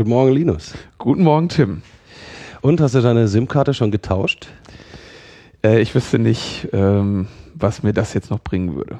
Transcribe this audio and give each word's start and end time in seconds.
Guten 0.00 0.12
Morgen, 0.12 0.32
Linus. 0.32 0.72
Guten 0.96 1.24
Morgen, 1.24 1.50
Tim. 1.50 1.82
Und 2.62 2.80
hast 2.80 2.94
du 2.94 3.02
deine 3.02 3.28
SIM-Karte 3.28 3.74
schon 3.74 3.90
getauscht? 3.90 4.46
Äh, 5.62 5.82
ich 5.82 5.94
wüsste 5.94 6.18
nicht, 6.18 6.68
ähm, 6.72 7.26
was 7.52 7.82
mir 7.82 7.92
das 7.92 8.14
jetzt 8.14 8.30
noch 8.30 8.40
bringen 8.40 8.76
würde. 8.76 8.98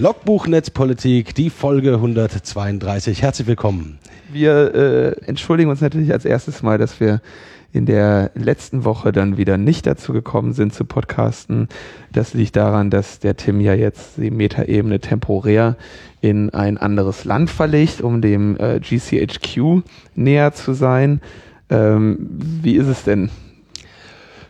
Logbuch 0.00 0.46
Netzpolitik, 0.46 1.34
die 1.34 1.50
Folge 1.50 1.92
132. 1.92 3.20
Herzlich 3.20 3.46
willkommen. 3.46 3.98
Wir 4.32 4.74
äh, 4.74 5.26
entschuldigen 5.26 5.68
uns 5.68 5.82
natürlich 5.82 6.10
als 6.10 6.24
erstes 6.24 6.62
mal, 6.62 6.78
dass 6.78 7.00
wir 7.00 7.20
in 7.74 7.84
der 7.84 8.30
letzten 8.34 8.84
Woche 8.86 9.12
dann 9.12 9.36
wieder 9.36 9.58
nicht 9.58 9.86
dazu 9.86 10.14
gekommen 10.14 10.54
sind 10.54 10.72
zu 10.72 10.86
podcasten. 10.86 11.68
Das 12.14 12.32
liegt 12.32 12.56
daran, 12.56 12.88
dass 12.88 13.18
der 13.18 13.36
Tim 13.36 13.60
ja 13.60 13.74
jetzt 13.74 14.16
die 14.16 14.30
Metaebene 14.30 15.00
temporär 15.00 15.76
in 16.22 16.48
ein 16.48 16.78
anderes 16.78 17.26
Land 17.26 17.50
verlegt, 17.50 18.00
um 18.00 18.22
dem 18.22 18.56
äh, 18.58 18.80
GCHQ 18.80 19.82
näher 20.14 20.54
zu 20.54 20.72
sein. 20.72 21.20
Ähm, 21.68 22.26
wie 22.30 22.76
ist 22.76 22.86
es 22.86 23.04
denn? 23.04 23.28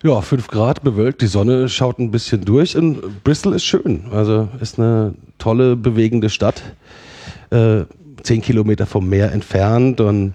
Ja, 0.02 0.22
5 0.22 0.48
Grad 0.48 0.82
bewölkt, 0.82 1.20
die 1.20 1.26
Sonne 1.26 1.68
schaut 1.68 1.98
ein 1.98 2.10
bisschen 2.10 2.42
durch 2.44 2.74
und 2.74 3.22
Bristol 3.22 3.54
ist 3.54 3.64
schön. 3.64 4.04
Also 4.10 4.48
ist 4.58 4.78
eine 4.78 5.14
tolle, 5.38 5.76
bewegende 5.76 6.30
Stadt. 6.30 6.62
Äh, 7.50 7.82
zehn 8.22 8.40
Kilometer 8.40 8.86
vom 8.86 9.08
Meer 9.08 9.32
entfernt 9.32 10.00
und 10.00 10.34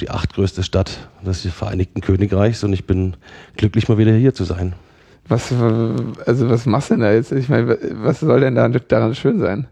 die 0.00 0.10
achtgrößte 0.10 0.64
Stadt 0.64 1.08
des 1.24 1.42
Vereinigten 1.42 2.00
Königreichs 2.00 2.64
und 2.64 2.72
ich 2.72 2.86
bin 2.86 3.14
glücklich, 3.56 3.88
mal 3.88 3.98
wieder 3.98 4.12
hier 4.12 4.34
zu 4.34 4.42
sein. 4.42 4.74
Was, 5.28 5.52
also 5.52 6.50
was 6.50 6.66
machst 6.66 6.90
du 6.90 6.94
denn 6.94 7.02
da 7.02 7.12
jetzt? 7.12 7.30
Ich 7.30 7.48
meine, 7.48 7.78
was 7.92 8.20
soll 8.20 8.40
denn 8.40 8.56
daran 8.56 9.14
schön 9.14 9.38
sein? 9.38 9.68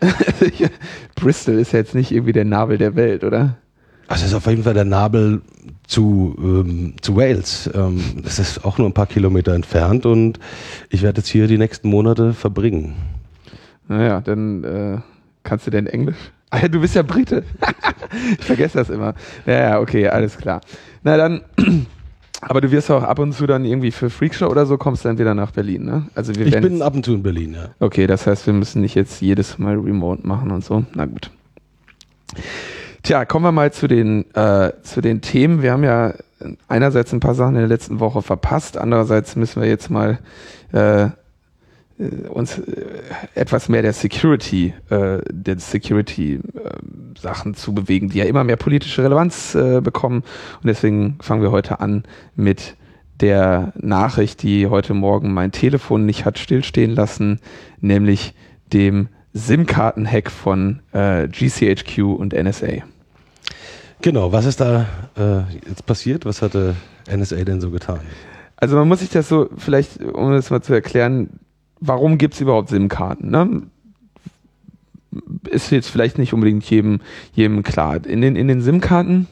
Bristol 1.16 1.56
ist 1.58 1.72
ja 1.72 1.80
jetzt 1.80 1.94
nicht 1.94 2.12
irgendwie 2.12 2.32
der 2.32 2.44
Nabel 2.44 2.78
der 2.78 2.94
Welt, 2.94 3.24
oder? 3.24 3.56
Also 4.10 4.26
ist 4.26 4.34
auf 4.34 4.46
jeden 4.46 4.64
Fall 4.64 4.74
der 4.74 4.84
Nabel 4.84 5.40
zu, 5.86 6.34
ähm, 6.42 6.94
zu 7.00 7.16
Wales. 7.16 7.70
Ähm, 7.72 8.02
das 8.24 8.40
ist 8.40 8.64
auch 8.64 8.76
nur 8.76 8.88
ein 8.88 8.92
paar 8.92 9.06
Kilometer 9.06 9.54
entfernt 9.54 10.04
und 10.04 10.40
ich 10.88 11.02
werde 11.02 11.18
jetzt 11.18 11.28
hier 11.28 11.46
die 11.46 11.58
nächsten 11.58 11.88
Monate 11.88 12.32
verbringen. 12.32 12.96
Naja, 13.86 14.20
dann 14.20 14.64
äh, 14.64 14.98
kannst 15.44 15.68
du 15.68 15.70
denn 15.70 15.86
Englisch? 15.86 16.16
Ah 16.50 16.58
ja, 16.58 16.66
du 16.66 16.80
bist 16.80 16.96
ja 16.96 17.02
Brite. 17.02 17.44
ich 18.40 18.44
vergesse 18.44 18.78
das 18.78 18.90
immer. 18.90 19.14
Naja, 19.46 19.78
okay, 19.78 20.08
alles 20.08 20.36
klar. 20.36 20.60
Na 21.04 21.16
dann, 21.16 21.42
aber 22.40 22.60
du 22.60 22.72
wirst 22.72 22.90
auch 22.90 23.04
ab 23.04 23.20
und 23.20 23.32
zu 23.32 23.46
dann 23.46 23.64
irgendwie 23.64 23.92
für 23.92 24.10
Freakshow 24.10 24.48
oder 24.48 24.66
so 24.66 24.76
kommst 24.76 25.04
dann 25.04 25.18
wieder 25.18 25.36
nach 25.36 25.52
Berlin, 25.52 25.84
ne? 25.84 26.08
Also 26.16 26.34
wir 26.34 26.48
ich 26.48 26.60
bin 26.60 26.82
ab 26.82 26.96
und 26.96 27.04
zu 27.04 27.14
in 27.14 27.22
Berlin, 27.22 27.54
ja. 27.54 27.68
Okay, 27.78 28.08
das 28.08 28.26
heißt, 28.26 28.44
wir 28.48 28.54
müssen 28.54 28.82
nicht 28.82 28.96
jetzt 28.96 29.22
jedes 29.22 29.56
Mal 29.58 29.76
remote 29.76 30.26
machen 30.26 30.50
und 30.50 30.64
so. 30.64 30.84
Na 30.94 31.06
gut. 31.06 31.30
Tja, 33.02 33.24
kommen 33.24 33.44
wir 33.46 33.52
mal 33.52 33.72
zu 33.72 33.88
den, 33.88 34.30
äh, 34.34 34.72
zu 34.82 35.00
den 35.00 35.22
Themen. 35.22 35.62
Wir 35.62 35.72
haben 35.72 35.84
ja 35.84 36.12
einerseits 36.68 37.12
ein 37.12 37.20
paar 37.20 37.34
Sachen 37.34 37.54
in 37.54 37.60
der 37.60 37.68
letzten 37.68 37.98
Woche 37.98 38.20
verpasst, 38.20 38.76
andererseits 38.76 39.36
müssen 39.36 39.62
wir 39.62 39.68
jetzt 39.68 39.90
mal 39.90 40.18
äh, 40.72 41.04
äh 41.04 41.08
uns 42.28 42.58
äh, 42.58 42.62
etwas 43.34 43.68
mehr 43.68 43.82
der 43.82 43.94
Security, 43.94 44.74
äh, 44.90 45.18
der 45.30 45.58
Security 45.58 46.34
äh, 46.34 46.40
Sachen 47.18 47.54
zu 47.54 47.74
bewegen, 47.74 48.10
die 48.10 48.18
ja 48.18 48.24
immer 48.24 48.44
mehr 48.44 48.56
politische 48.56 49.02
Relevanz 49.02 49.54
äh, 49.54 49.80
bekommen. 49.80 50.22
Und 50.62 50.66
deswegen 50.66 51.16
fangen 51.20 51.42
wir 51.42 51.52
heute 51.52 51.80
an 51.80 52.04
mit 52.36 52.76
der 53.20 53.72
Nachricht, 53.76 54.42
die 54.42 54.66
heute 54.66 54.94
Morgen 54.94 55.32
mein 55.32 55.52
Telefon 55.52 56.06
nicht 56.06 56.24
hat 56.24 56.38
stillstehen 56.38 56.94
lassen, 56.94 57.40
nämlich 57.80 58.34
dem 58.72 59.08
SIM-Karten-Hack 59.34 60.30
von 60.30 60.80
äh, 60.92 61.28
GCHQ 61.28 61.98
und 62.16 62.32
NSA. 62.32 62.84
Genau, 64.02 64.32
was 64.32 64.46
ist 64.46 64.60
da 64.60 64.86
äh, 65.16 65.40
jetzt 65.68 65.86
passiert? 65.86 66.24
Was 66.24 66.42
hatte 66.42 66.74
NSA 67.10 67.44
denn 67.44 67.60
so 67.60 67.70
getan? 67.70 68.00
Also 68.56 68.76
man 68.76 68.88
muss 68.88 69.00
sich 69.00 69.10
das 69.10 69.28
so, 69.28 69.48
vielleicht, 69.56 70.02
um 70.02 70.32
das 70.32 70.50
mal 70.50 70.62
zu 70.62 70.72
erklären, 70.72 71.40
warum 71.80 72.18
gibt 72.18 72.34
es 72.34 72.40
überhaupt 72.40 72.68
SIM-Karten? 72.70 73.30
Ne? 73.30 73.62
Ist 75.48 75.70
jetzt 75.70 75.88
vielleicht 75.88 76.18
nicht 76.18 76.32
unbedingt 76.32 76.64
jedem, 76.64 77.00
jedem 77.32 77.62
klar. 77.62 78.04
In 78.04 78.20
den, 78.20 78.36
in 78.36 78.48
den 78.48 78.62
SIM-Karten 78.62 79.26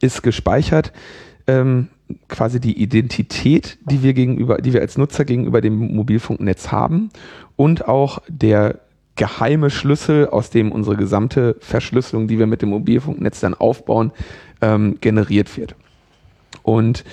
ist 0.00 0.22
gespeichert 0.22 0.92
ähm, 1.46 1.88
quasi 2.28 2.60
die 2.60 2.80
Identität, 2.80 3.78
die 3.90 4.02
wir 4.02 4.14
gegenüber, 4.14 4.58
die 4.58 4.72
wir 4.72 4.80
als 4.80 4.98
Nutzer 4.98 5.24
gegenüber 5.24 5.60
dem 5.60 5.94
Mobilfunknetz 5.94 6.70
haben 6.70 7.10
und 7.56 7.88
auch 7.88 8.20
der 8.28 8.80
geheime 9.16 9.70
Schlüssel, 9.70 10.28
aus 10.28 10.50
dem 10.50 10.72
unsere 10.72 10.96
gesamte 10.96 11.56
Verschlüsselung, 11.60 12.28
die 12.28 12.38
wir 12.38 12.46
mit 12.46 12.62
dem 12.62 12.70
Mobilfunknetz 12.70 13.40
dann 13.40 13.54
aufbauen, 13.54 14.12
ähm, 14.60 14.98
generiert 15.00 15.56
wird. 15.56 15.76
Und 16.62 17.04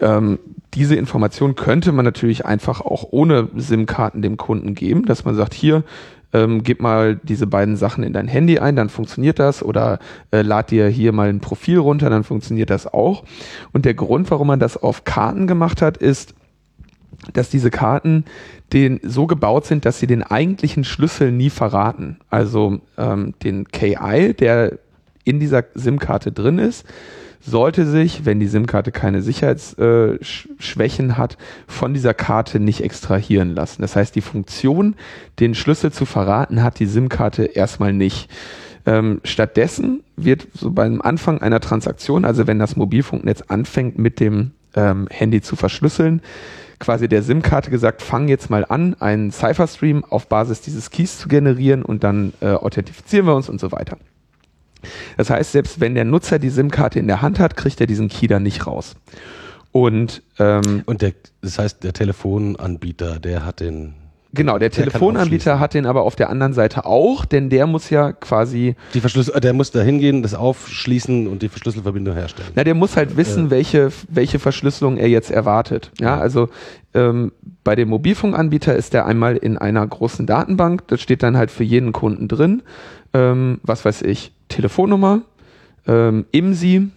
ähm, 0.00 0.38
diese 0.74 0.96
Information 0.96 1.54
könnte 1.54 1.92
man 1.92 2.04
natürlich 2.04 2.44
einfach 2.44 2.80
auch 2.80 3.06
ohne 3.10 3.48
SIM-Karten 3.56 4.20
dem 4.20 4.36
Kunden 4.36 4.74
geben, 4.74 5.06
dass 5.06 5.24
man 5.24 5.34
sagt, 5.34 5.54
hier, 5.54 5.84
ähm, 6.32 6.62
gib 6.62 6.82
mal 6.82 7.16
diese 7.22 7.46
beiden 7.46 7.76
Sachen 7.76 8.04
in 8.04 8.12
dein 8.12 8.28
Handy 8.28 8.58
ein, 8.58 8.76
dann 8.76 8.90
funktioniert 8.90 9.38
das 9.38 9.62
oder 9.62 9.98
äh, 10.32 10.42
lad 10.42 10.70
dir 10.70 10.88
hier 10.88 11.12
mal 11.12 11.28
ein 11.28 11.40
Profil 11.40 11.78
runter, 11.78 12.10
dann 12.10 12.24
funktioniert 12.24 12.68
das 12.68 12.86
auch. 12.86 13.24
Und 13.72 13.84
der 13.84 13.94
Grund, 13.94 14.30
warum 14.30 14.48
man 14.48 14.60
das 14.60 14.76
auf 14.76 15.04
Karten 15.04 15.46
gemacht 15.46 15.80
hat, 15.80 15.96
ist, 15.96 16.34
dass 17.32 17.50
diese 17.50 17.70
Karten 17.70 18.24
den 18.72 19.00
so 19.02 19.26
gebaut 19.26 19.66
sind, 19.66 19.84
dass 19.84 20.00
sie 20.00 20.06
den 20.06 20.22
eigentlichen 20.22 20.84
Schlüssel 20.84 21.32
nie 21.32 21.50
verraten. 21.50 22.18
Also 22.30 22.80
ähm, 22.98 23.34
den 23.42 23.68
KI, 23.68 24.34
der 24.34 24.78
in 25.24 25.40
dieser 25.40 25.64
SIM-Karte 25.74 26.32
drin 26.32 26.58
ist, 26.58 26.84
sollte 27.40 27.86
sich, 27.86 28.24
wenn 28.24 28.40
die 28.40 28.48
SIM-Karte 28.48 28.90
keine 28.90 29.22
Sicherheitsschwächen 29.22 31.10
äh, 31.10 31.12
hat, 31.12 31.36
von 31.68 31.94
dieser 31.94 32.14
Karte 32.14 32.58
nicht 32.58 32.82
extrahieren 32.82 33.54
lassen. 33.54 33.82
Das 33.82 33.94
heißt, 33.94 34.14
die 34.16 34.20
Funktion, 34.20 34.96
den 35.38 35.54
Schlüssel 35.54 35.92
zu 35.92 36.06
verraten, 36.06 36.62
hat 36.62 36.78
die 36.80 36.86
SIM-Karte 36.86 37.44
erstmal 37.44 37.92
nicht. 37.92 38.30
Ähm, 38.84 39.20
stattdessen 39.24 40.02
wird 40.16 40.48
so 40.54 40.70
beim 40.70 41.00
Anfang 41.00 41.40
einer 41.40 41.60
Transaktion, 41.60 42.24
also 42.24 42.46
wenn 42.46 42.58
das 42.58 42.76
Mobilfunknetz 42.76 43.42
anfängt 43.42 43.98
mit 43.98 44.20
dem 44.20 44.52
ähm, 44.74 45.08
Handy 45.10 45.40
zu 45.40 45.56
verschlüsseln, 45.56 46.22
quasi 46.78 47.08
der 47.08 47.22
SIM-Karte 47.22 47.70
gesagt, 47.70 48.02
fang 48.02 48.28
jetzt 48.28 48.50
mal 48.50 48.64
an, 48.64 48.94
einen 49.00 49.30
Cypher-Stream 49.30 50.04
auf 50.04 50.28
Basis 50.28 50.60
dieses 50.60 50.90
Keys 50.90 51.18
zu 51.18 51.28
generieren 51.28 51.82
und 51.82 52.04
dann 52.04 52.32
äh, 52.40 52.48
authentifizieren 52.48 53.26
wir 53.26 53.34
uns 53.34 53.48
und 53.48 53.60
so 53.60 53.72
weiter. 53.72 53.96
Das 55.16 55.30
heißt, 55.30 55.52
selbst 55.52 55.80
wenn 55.80 55.94
der 55.94 56.04
Nutzer 56.04 56.38
die 56.38 56.50
SIM-Karte 56.50 56.98
in 56.98 57.06
der 57.06 57.22
Hand 57.22 57.40
hat, 57.40 57.56
kriegt 57.56 57.80
er 57.80 57.86
diesen 57.86 58.08
Key 58.08 58.26
dann 58.26 58.42
nicht 58.42 58.66
raus. 58.66 58.94
Und, 59.72 60.22
ähm, 60.38 60.82
und 60.86 61.02
der, 61.02 61.12
das 61.42 61.58
heißt, 61.58 61.84
der 61.84 61.92
Telefonanbieter, 61.92 63.18
der 63.18 63.44
hat 63.44 63.60
den 63.60 63.94
Genau, 64.36 64.58
der, 64.58 64.68
der 64.68 64.84
Telefonanbieter 64.84 65.58
hat 65.58 65.74
den 65.74 65.86
aber 65.86 66.02
auf 66.02 66.16
der 66.16 66.30
anderen 66.30 66.52
Seite 66.52 66.86
auch, 66.86 67.24
denn 67.24 67.50
der 67.50 67.66
muss 67.66 67.90
ja 67.90 68.12
quasi. 68.12 68.76
Die 68.94 69.00
Verschlüssel 69.00 69.40
der 69.40 69.52
muss 69.52 69.70
da 69.70 69.80
hingehen, 69.80 70.22
das 70.22 70.34
aufschließen 70.34 71.26
und 71.26 71.42
die 71.42 71.48
Verschlüsselverbindung 71.48 72.14
herstellen. 72.14 72.50
Na, 72.54 72.64
der 72.64 72.74
muss 72.74 72.96
halt 72.96 73.16
wissen, 73.16 73.46
äh. 73.46 73.50
welche, 73.50 73.90
welche 74.08 74.38
Verschlüsselung 74.38 74.96
er 74.96 75.08
jetzt 75.08 75.30
erwartet. 75.30 75.90
Ja, 76.00 76.18
also 76.18 76.48
ähm, 76.94 77.32
bei 77.64 77.74
dem 77.74 77.88
Mobilfunkanbieter 77.88 78.74
ist 78.76 78.92
der 78.92 79.06
einmal 79.06 79.36
in 79.36 79.58
einer 79.58 79.86
großen 79.86 80.26
Datenbank, 80.26 80.86
das 80.88 81.00
steht 81.00 81.22
dann 81.22 81.36
halt 81.36 81.50
für 81.50 81.64
jeden 81.64 81.92
Kunden 81.92 82.28
drin. 82.28 82.62
Ähm, 83.12 83.60
was 83.62 83.84
weiß 83.84 84.02
ich, 84.02 84.32
Telefonnummer, 84.48 85.22
ähm, 85.86 86.26
IMSI 86.32 86.88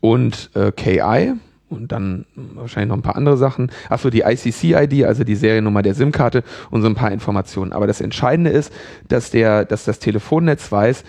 und 0.00 0.50
äh, 0.54 0.72
KI, 0.72 1.34
und 1.68 1.92
dann 1.92 2.26
wahrscheinlich 2.34 2.88
noch 2.88 2.96
ein 2.96 3.02
paar 3.02 3.16
andere 3.16 3.36
Sachen. 3.36 3.70
Achso, 3.88 4.10
die 4.10 4.20
ICC-ID, 4.20 5.04
also 5.04 5.24
die 5.24 5.34
Seriennummer 5.34 5.82
der 5.82 5.94
SIM-Karte 5.94 6.42
und 6.70 6.82
so 6.82 6.88
ein 6.88 6.94
paar 6.94 7.10
Informationen. 7.10 7.72
Aber 7.72 7.86
das 7.86 8.00
Entscheidende 8.00 8.50
ist, 8.50 8.72
dass 9.08 9.30
der, 9.30 9.64
dass 9.64 9.84
das 9.84 9.98
Telefonnetz 9.98 10.70
weiß, 10.70 11.04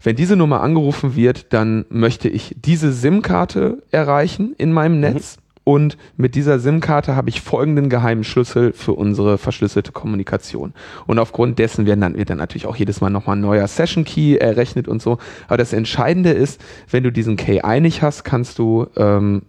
wenn 0.00 0.16
diese 0.16 0.36
Nummer 0.36 0.60
angerufen 0.60 1.16
wird, 1.16 1.52
dann 1.52 1.84
möchte 1.88 2.28
ich 2.28 2.54
diese 2.56 2.92
SIM-Karte 2.92 3.82
erreichen 3.90 4.54
in 4.56 4.72
meinem 4.72 4.94
mhm. 4.94 5.00
Netz. 5.00 5.36
Mhm 5.36 5.47
und 5.68 5.98
mit 6.16 6.34
dieser 6.34 6.60
SIM-Karte 6.60 7.14
habe 7.14 7.28
ich 7.28 7.42
folgenden 7.42 7.90
geheimen 7.90 8.24
Schlüssel 8.24 8.72
für 8.72 8.94
unsere 8.94 9.36
verschlüsselte 9.36 9.92
Kommunikation. 9.92 10.72
Und 11.06 11.18
aufgrund 11.18 11.58
dessen 11.58 11.84
werden 11.84 12.00
dann, 12.00 12.16
wird 12.16 12.30
dann 12.30 12.38
natürlich 12.38 12.66
auch 12.66 12.76
jedes 12.76 13.02
Mal 13.02 13.10
nochmal 13.10 13.36
ein 13.36 13.42
neuer 13.42 13.68
Session-Key 13.68 14.38
errechnet 14.38 14.88
und 14.88 15.02
so. 15.02 15.18
Aber 15.46 15.58
das 15.58 15.74
Entscheidende 15.74 16.30
ist, 16.30 16.58
wenn 16.90 17.02
du 17.02 17.12
diesen 17.12 17.36
KI 17.36 17.82
nicht 17.82 18.00
hast, 18.00 18.24
kannst 18.24 18.58
du 18.58 18.86
ähm, 18.96 19.42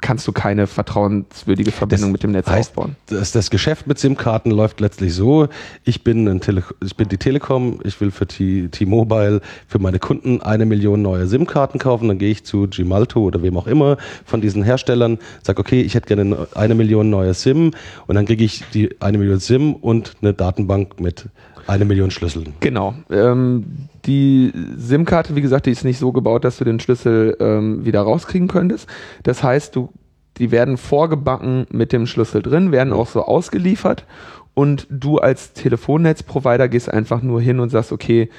kannst 0.00 0.26
du 0.26 0.32
keine 0.32 0.66
vertrauenswürdige 0.66 1.72
Verbindung 1.72 2.10
Das 2.10 2.12
mit 2.12 2.22
dem 2.22 2.32
Netz 2.32 2.46
heißt, 2.46 2.70
aufbauen. 2.70 2.96
Das, 3.06 3.32
das 3.32 3.50
Geschäft 3.50 3.86
mit 3.86 3.98
SIM-Karten 3.98 4.50
läuft 4.50 4.80
letztlich 4.80 5.14
so, 5.14 5.48
ich 5.84 6.04
bin, 6.04 6.40
Tele 6.40 6.62
ich 6.84 6.96
bin 6.96 7.08
die 7.08 7.18
Telekom, 7.18 7.80
ich 7.84 8.00
will 8.00 8.10
für 8.10 8.26
T-Mobile 8.26 9.40
für 9.66 9.78
meine 9.78 9.98
Kunden 9.98 10.40
eine 10.42 10.66
Million 10.66 11.02
neue 11.02 11.26
SIM-Karten 11.26 11.78
kaufen, 11.78 12.08
dann 12.08 12.18
gehe 12.18 12.30
ich 12.30 12.44
zu 12.44 12.66
Gemalto 12.68 13.20
oder 13.20 13.42
wem 13.42 13.56
auch 13.56 13.66
immer 13.66 13.96
von 14.24 14.40
diesen 14.40 14.62
Herstellern, 14.62 15.18
sage, 15.42 15.60
okay, 15.60 15.80
ich 15.82 15.94
hätte 15.94 16.08
gerne 16.14 16.46
eine 16.54 16.74
Million 16.74 17.10
neue 17.10 17.34
SIM. 17.34 17.72
Und 18.06 18.14
dann 18.14 18.26
kriege 18.26 18.44
ich 18.44 18.64
die 18.72 19.00
eine 19.00 19.18
Million 19.18 19.40
SIM 19.40 19.74
und 19.74 20.16
eine 20.22 20.34
Datenbank 20.34 21.00
mit 21.00 21.26
eine 21.70 21.84
Million 21.84 22.10
Schlüsseln. 22.10 22.54
Genau. 22.60 22.94
Ähm, 23.10 23.88
die 24.04 24.52
SIM-Karte, 24.76 25.36
wie 25.36 25.40
gesagt, 25.40 25.66
die 25.66 25.70
ist 25.70 25.84
nicht 25.84 25.98
so 25.98 26.12
gebaut, 26.12 26.44
dass 26.44 26.58
du 26.58 26.64
den 26.64 26.80
Schlüssel 26.80 27.36
ähm, 27.40 27.84
wieder 27.84 28.02
rauskriegen 28.02 28.48
könntest. 28.48 28.88
Das 29.22 29.42
heißt, 29.42 29.76
du, 29.76 29.90
die 30.38 30.50
werden 30.50 30.76
vorgebacken 30.76 31.66
mit 31.70 31.92
dem 31.92 32.06
Schlüssel 32.06 32.42
drin, 32.42 32.72
werden 32.72 32.92
auch 32.92 33.06
so 33.06 33.22
ausgeliefert 33.22 34.04
und 34.54 34.86
du 34.90 35.18
als 35.18 35.52
Telefonnetzprovider 35.52 36.68
gehst 36.68 36.92
einfach 36.92 37.22
nur 37.22 37.40
hin 37.40 37.60
und 37.60 37.68
sagst, 37.70 37.92
okay, 37.92 38.30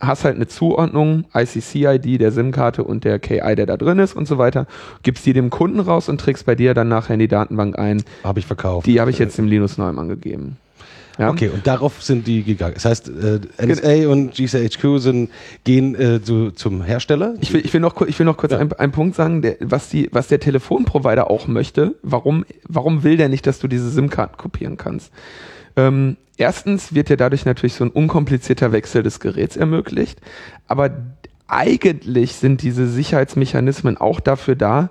hast 0.00 0.24
halt 0.24 0.36
eine 0.36 0.46
Zuordnung, 0.46 1.26
ICC-ID 1.34 2.20
der 2.20 2.32
SIM-Karte 2.32 2.84
und 2.84 3.04
der 3.04 3.18
KI, 3.18 3.54
der 3.54 3.66
da 3.66 3.76
drin 3.76 3.98
ist 3.98 4.14
und 4.16 4.26
so 4.26 4.38
weiter, 4.38 4.66
gibst 5.02 5.26
die 5.26 5.34
dem 5.34 5.50
Kunden 5.50 5.80
raus 5.80 6.08
und 6.08 6.20
trägst 6.20 6.46
bei 6.46 6.54
dir 6.54 6.74
dann 6.74 6.88
nachher 6.88 7.14
in 7.14 7.20
die 7.20 7.28
Datenbank 7.28 7.78
ein. 7.78 8.02
Habe 8.24 8.40
ich 8.40 8.46
verkauft. 8.46 8.86
Die 8.86 8.98
habe 8.98 9.10
ich 9.10 9.18
jetzt 9.18 9.36
dem 9.36 9.46
Linus 9.46 9.76
Neumann 9.78 10.08
gegeben. 10.08 10.56
Ja? 11.18 11.30
Okay, 11.30 11.48
und 11.48 11.66
darauf 11.66 12.02
sind 12.02 12.26
die 12.26 12.42
gegangen. 12.42 12.74
Das 12.74 12.84
heißt, 12.84 13.08
äh, 13.08 13.40
NSA 13.64 14.08
und 14.08 14.34
GCHQ 14.34 14.98
sind, 14.98 15.30
gehen 15.64 15.94
äh, 15.94 16.22
zu, 16.22 16.50
zum 16.50 16.82
Hersteller. 16.82 17.34
Ich 17.40 17.52
will, 17.52 17.64
ich 17.64 17.72
will 17.72 17.80
noch, 17.80 18.00
ich 18.02 18.18
will 18.18 18.26
noch 18.26 18.36
kurz 18.36 18.52
Ja. 18.52 18.58
einen, 18.58 18.92
Punkt 18.92 19.16
sagen, 19.16 19.42
der, 19.42 19.56
was, 19.60 19.88
die, 19.88 20.08
was 20.12 20.28
der 20.28 20.40
Telefonprovider 20.40 21.30
auch 21.30 21.46
möchte. 21.46 21.94
Warum, 22.02 22.44
warum 22.66 23.02
will 23.02 23.16
der 23.16 23.28
nicht, 23.28 23.46
dass 23.46 23.58
du 23.58 23.68
diese 23.68 23.90
SIM-Karten 23.90 24.36
kopieren 24.36 24.76
kannst? 24.76 25.12
Ähm, 25.76 26.16
erstens 26.36 26.94
wird 26.94 27.08
dir 27.08 27.16
dadurch 27.16 27.44
natürlich 27.44 27.74
so 27.74 27.84
ein 27.84 27.90
unkomplizierter 27.90 28.72
Wechsel 28.72 29.02
des 29.02 29.20
Geräts 29.20 29.56
ermöglicht, 29.56 30.20
aber 30.68 30.90
eigentlich 31.46 32.36
sind 32.36 32.62
diese 32.62 32.88
Sicherheitsmechanismen 32.88 33.98
auch 33.98 34.20
dafür 34.20 34.56
da, 34.56 34.90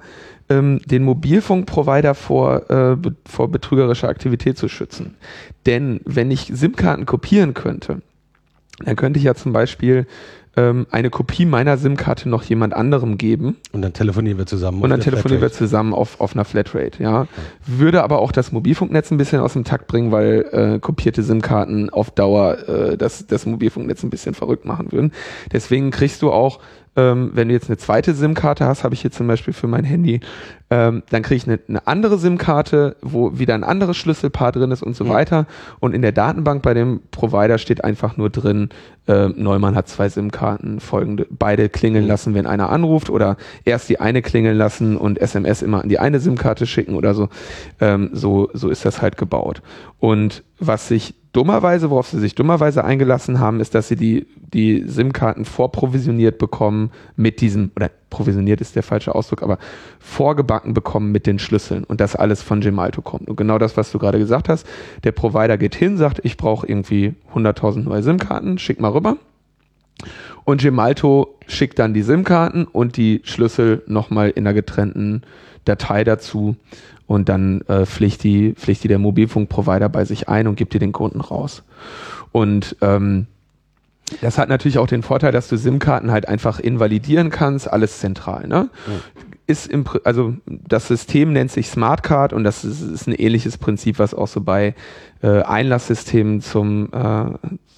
ähm, 0.51 0.81
den 0.85 1.03
Mobilfunkprovider 1.03 2.13
vor, 2.13 2.69
äh, 2.69 2.95
be 2.95 3.15
vor 3.25 3.49
betrügerischer 3.49 4.09
Aktivität 4.09 4.57
zu 4.57 4.67
schützen. 4.67 5.15
Denn 5.65 6.01
wenn 6.05 6.29
ich 6.29 6.51
SIM-Karten 6.53 7.05
kopieren 7.05 7.53
könnte, 7.53 8.01
dann 8.83 8.95
könnte 8.95 9.19
ich 9.19 9.25
ja 9.25 9.35
zum 9.35 9.53
Beispiel 9.53 10.07
ähm, 10.57 10.85
eine 10.91 11.09
Kopie 11.09 11.45
meiner 11.45 11.77
SIM-Karte 11.77 12.27
noch 12.27 12.43
jemand 12.43 12.73
anderem 12.73 13.17
geben 13.17 13.55
Und 13.71 13.81
dann 13.83 13.93
telefonieren 13.93 14.37
wir 14.37 14.45
zusammen. 14.45 14.81
und 14.81 14.89
dann 14.89 14.99
telefonieren 14.99 15.41
wir 15.41 15.49
Flatrate. 15.49 15.69
zusammen 15.69 15.93
auf, 15.93 16.19
auf 16.19 16.35
einer 16.35 16.43
Flatrate, 16.43 17.01
ja. 17.01 17.27
Würde 17.65 18.03
aber 18.03 18.19
auch 18.19 18.33
das 18.33 18.51
Mobilfunknetz 18.51 19.11
ein 19.11 19.17
bisschen 19.17 19.39
aus 19.39 19.53
dem 19.53 19.63
Takt 19.63 19.87
bringen, 19.87 20.11
weil 20.11 20.45
äh, 20.51 20.79
kopierte 20.79 21.23
SIM-Karten 21.23 21.89
auf 21.89 22.11
Dauer 22.11 22.67
äh, 22.67 22.97
das, 22.97 23.27
das 23.27 23.45
Mobilfunknetz 23.45 24.03
ein 24.03 24.09
bisschen 24.09 24.33
verrückt 24.33 24.65
machen 24.65 24.91
würden. 24.91 25.13
Deswegen 25.53 25.89
kriegst 25.89 26.21
du 26.21 26.31
auch, 26.31 26.59
ähm, 26.95 27.31
wenn 27.33 27.47
du 27.47 27.53
jetzt 27.53 27.69
eine 27.69 27.77
zweite 27.77 28.13
SIM-Karte 28.13 28.65
hast, 28.65 28.83
habe 28.83 28.93
ich 28.93 29.01
hier 29.01 29.11
zum 29.11 29.27
Beispiel 29.27 29.53
für 29.53 29.67
mein 29.67 29.85
Handy, 29.85 30.19
ähm, 30.69 31.03
dann 31.09 31.21
kriege 31.21 31.35
ich 31.35 31.47
eine, 31.47 31.59
eine 31.67 31.87
andere 31.87 32.17
SIM-Karte, 32.17 32.97
wo 33.01 33.37
wieder 33.39 33.53
ein 33.55 33.63
anderes 33.63 33.95
Schlüsselpaar 33.97 34.51
drin 34.51 34.71
ist 34.71 34.83
und 34.83 34.95
so 34.95 35.05
Ja. 35.05 35.11
weiter. 35.11 35.45
Und 35.79 35.93
in 35.93 36.01
der 36.01 36.11
Datenbank 36.11 36.61
bei 36.61 36.73
dem 36.73 37.01
Provider 37.11 37.57
steht 37.57 37.83
einfach 37.83 38.17
nur 38.17 38.29
drin, 38.29 38.69
äh, 39.07 39.27
Neumann 39.29 39.75
hat 39.75 39.87
zwei 39.87 40.09
SIM-Karten, 40.09 40.79
folgende, 40.81 41.27
beide 41.29 41.69
klingeln 41.69 42.03
Mhm. 42.05 42.09
lassen, 42.09 42.33
wenn 42.33 42.45
einer 42.45 42.69
anruft 42.69 43.09
oder 43.09 43.37
erst 43.63 43.87
die 43.89 43.99
eine 44.01 44.21
klingeln 44.21 44.57
lassen 44.57 44.97
und 44.97 45.19
SMS 45.19 45.61
immer 45.61 45.81
an 45.83 45.89
die 45.89 45.99
eine 45.99 46.19
SIM-Karte 46.19 46.65
schicken 46.67 46.95
oder 46.95 47.13
so. 47.13 47.29
Ähm, 47.79 48.09
so. 48.13 48.49
So 48.53 48.69
ist 48.69 48.83
das 48.85 49.01
halt 49.01 49.17
gebaut. 49.17 49.61
Und 49.99 50.43
was 50.59 50.87
sich 50.89 51.15
dummerweise, 51.33 51.89
worauf 51.89 52.07
sie 52.07 52.19
sich 52.19 52.35
dummerweise 52.35 52.83
eingelassen 52.83 53.39
haben, 53.39 53.59
ist, 53.59 53.73
dass 53.73 53.87
sie 53.87 53.95
die, 53.95 54.27
die 54.53 54.83
SIM-Karten 54.85 55.45
vorprovisioniert 55.45 56.37
bekommen 56.37 56.91
mit 57.15 57.41
diesem, 57.41 57.71
oder 57.75 57.89
provisioniert 58.09 58.61
ist 58.61 58.75
der 58.75 58.83
falsche 58.83 59.15
Ausdruck, 59.15 59.41
aber 59.41 59.57
vorgebacken 59.99 60.73
bekommen 60.73 61.11
mit 61.11 61.25
den 61.27 61.39
Schlüsseln 61.39 61.83
und 61.85 62.01
das 62.01 62.15
alles 62.15 62.41
von 62.41 62.61
Gemalto 62.61 63.01
kommt. 63.01 63.29
Und 63.29 63.37
genau 63.37 63.57
das, 63.57 63.77
was 63.77 63.91
du 63.91 63.99
gerade 63.99 64.19
gesagt 64.19 64.49
hast, 64.49 64.67
der 65.03 65.13
Provider 65.13 65.57
geht 65.57 65.75
hin, 65.75 65.97
sagt, 65.97 66.19
ich 66.23 66.37
brauche 66.37 66.67
irgendwie 66.67 67.13
100.000 67.33 67.83
neue 67.83 68.03
SIM-Karten, 68.03 68.57
schick 68.57 68.79
mal 68.81 68.91
rüber. 68.91 69.17
Und 70.43 70.61
Gemalto 70.61 71.37
schickt 71.47 71.79
dann 71.79 71.93
die 71.93 72.01
SIM-Karten 72.01 72.65
und 72.65 72.97
die 72.97 73.21
Schlüssel 73.23 73.83
nochmal 73.87 74.31
in 74.31 74.45
einer 74.45 74.53
getrennten 74.53 75.21
Datei 75.65 76.03
dazu. 76.03 76.55
Und 77.07 77.27
dann 77.27 77.61
äh, 77.67 77.85
pflicht, 77.85 78.23
die, 78.23 78.53
pflicht 78.53 78.85
die 78.85 78.87
der 78.87 78.99
Mobilfunkprovider 78.99 79.89
bei 79.89 80.05
sich 80.05 80.29
ein 80.29 80.47
und 80.47 80.55
gibt 80.55 80.73
dir 80.73 80.79
den 80.79 80.93
Kunden 80.93 81.19
raus. 81.19 81.63
Und 82.31 82.77
ähm, 82.81 83.27
das 84.21 84.37
hat 84.37 84.49
natürlich 84.49 84.77
auch 84.77 84.87
den 84.87 85.03
Vorteil, 85.03 85.31
dass 85.31 85.47
du 85.47 85.57
SIM-Karten 85.57 86.11
halt 86.11 86.27
einfach 86.27 86.59
invalidieren 86.59 87.29
kannst, 87.29 87.71
alles 87.71 87.99
zentral. 87.99 88.47
Ne? 88.47 88.69
Ist 89.47 89.67
im, 89.67 89.85
also 90.03 90.33
das 90.45 90.87
System 90.87 91.33
nennt 91.33 91.51
sich 91.51 91.69
Smartcard 91.69 92.33
und 92.33 92.43
das 92.43 92.63
ist, 92.65 92.81
ist 92.81 93.07
ein 93.07 93.13
ähnliches 93.13 93.57
Prinzip, 93.57 93.99
was 93.99 94.13
auch 94.13 94.27
so 94.27 94.41
bei 94.41 94.75
äh, 95.21 95.41
Einlasssystemen 95.41 96.41
zum, 96.41 96.89
äh, 96.91 97.25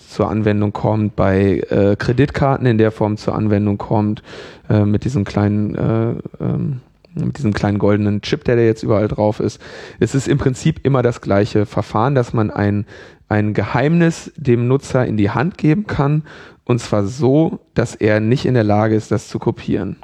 zur 0.09 0.29
Anwendung 0.29 0.73
kommt, 0.73 1.15
bei 1.15 1.59
äh, 1.69 1.95
Kreditkarten 1.97 2.65
in 2.65 2.77
der 2.77 2.91
Form 2.91 3.17
zur 3.17 3.35
Anwendung 3.35 3.77
kommt, 3.77 4.23
äh, 4.69 4.85
mit 4.85 5.05
diesem 5.05 5.25
kleinen 5.25 5.75
äh, 5.75 6.15
ähm, 6.39 6.81
mit 7.15 7.37
diesem 7.37 7.53
kleinen 7.53 7.79
goldenen 7.79 8.21
Chip, 8.21 8.43
der 8.43 8.55
da 8.55 8.61
jetzt 8.61 8.83
überall 8.83 9.07
drauf 9.07 9.39
ist. 9.39 9.61
Es 9.99 10.15
ist 10.15 10.27
im 10.27 10.37
Prinzip 10.37 10.85
immer 10.85 11.01
das 11.01 11.21
gleiche 11.21 11.65
Verfahren, 11.65 12.15
dass 12.15 12.33
man 12.33 12.51
ein, 12.51 12.85
ein 13.29 13.53
Geheimnis 13.53 14.31
dem 14.35 14.67
Nutzer 14.67 15.05
in 15.05 15.17
die 15.17 15.29
Hand 15.29 15.57
geben 15.57 15.87
kann 15.87 16.23
und 16.65 16.79
zwar 16.79 17.05
so, 17.05 17.59
dass 17.73 17.95
er 17.95 18.19
nicht 18.19 18.45
in 18.45 18.53
der 18.53 18.63
Lage 18.63 18.95
ist, 18.95 19.11
das 19.11 19.27
zu 19.27 19.39
kopieren. 19.39 19.97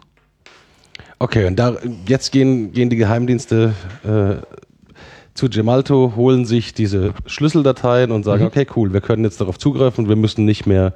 Okay, 1.20 1.46
und 1.46 1.58
da, 1.58 1.78
jetzt 2.06 2.32
gehen, 2.32 2.72
gehen 2.72 2.90
die 2.90 2.96
Geheimdienste 2.96 3.74
äh, 4.04 4.46
zu 5.40 5.48
Gemalto, 5.48 6.14
holen 6.18 6.44
sich 6.44 6.74
diese 6.74 7.14
Schlüsseldateien 7.26 8.12
und 8.12 8.24
sagen, 8.24 8.42
Mhm. 8.42 8.48
okay, 8.48 8.68
cool, 8.76 8.92
wir 8.92 9.00
können 9.00 9.24
jetzt 9.24 9.40
darauf 9.40 9.58
zugreifen, 9.58 10.10
wir 10.10 10.18
müssen 10.18 10.44
nicht 10.44 10.66
mehr 10.66 10.94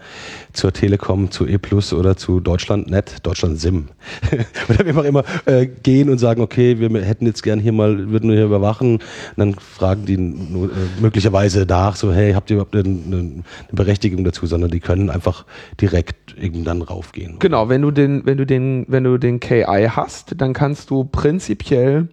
zur 0.52 0.74
Telekom, 0.74 1.32
zu 1.32 1.48
E 1.48 1.58
Plus 1.58 1.94
oder 1.94 2.18
zu 2.18 2.42
Deutschlandnet, 2.42 3.26
Deutschland 3.26 3.62
SIM 3.62 3.88
oder 4.70 4.86
wie 4.86 5.00
auch 5.00 5.06
immer 5.06 5.24
äh, 5.46 5.66
gehen 5.66 6.10
und 6.10 6.18
sagen, 6.18 6.42
okay, 6.42 6.78
wir 6.78 6.90
hätten 7.02 7.26
jetzt 7.26 7.42
gern 7.42 7.58
hier 7.58 7.72
mal, 7.72 8.12
würden 8.12 8.30
wir 8.30 8.36
hier 8.36 8.46
überwachen. 8.46 8.96
Und 8.96 9.02
dann 9.38 9.54
fragen 9.54 10.06
die 10.06 10.18
nur, 10.18 10.66
äh, 10.66 10.72
möglicherweise 11.00 11.66
nach, 11.66 11.96
so, 11.96 12.12
hey, 12.12 12.34
habt 12.34 12.50
ihr 12.50 12.58
überhaupt 12.58 12.76
eine, 12.76 12.84
eine, 12.84 13.44
Berechtigung 13.72 14.26
dazu, 14.26 14.46
sondern 14.46 14.72
die 14.72 14.82
können 14.82 15.10
einfach 15.10 15.46
direkt 15.80 16.36
irgendwann 16.38 16.82
raufgehen. 16.82 17.38
Genau, 17.40 17.70
wenn 17.70 17.82
du 17.82 17.92
den, 17.92 18.26
wenn 18.26 18.38
du 18.38 18.46
den, 18.46 18.84
wenn 18.90 19.06
du 19.06 19.18
den 19.18 19.40
KI 19.40 19.88
hast, 19.90 20.36
dann 20.42 20.52
kannst 20.52 20.90
du 20.90 21.06
prinzipiell 21.06 22.10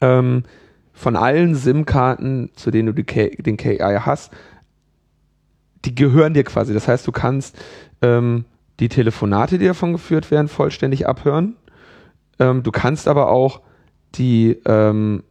ähm, 0.00 0.44
von 1.00 1.16
allen 1.16 1.54
SIM-Karten, 1.54 2.50
zu 2.54 2.70
denen 2.70 2.94
du 2.94 3.04
K 3.04 3.30
den 3.30 3.56
KI 3.56 3.78
hast, 3.78 4.30
die 5.86 5.94
gehören 5.94 6.34
dir 6.34 6.44
quasi. 6.44 6.74
Das 6.74 6.88
heißt, 6.88 7.06
du 7.06 7.12
kannst 7.12 7.56
ähm, 8.02 8.44
die 8.80 8.90
Telefonate, 8.90 9.56
die 9.56 9.66
davon 9.66 9.92
geführt 9.92 10.30
werden, 10.30 10.48
vollständig 10.48 11.08
abhören. 11.08 11.56
Ähm, 12.38 12.62
du 12.62 12.70
kannst 12.70 13.08
aber 13.08 13.30
auch 13.30 13.62
die, 14.14 14.58
ähm, 14.66 15.22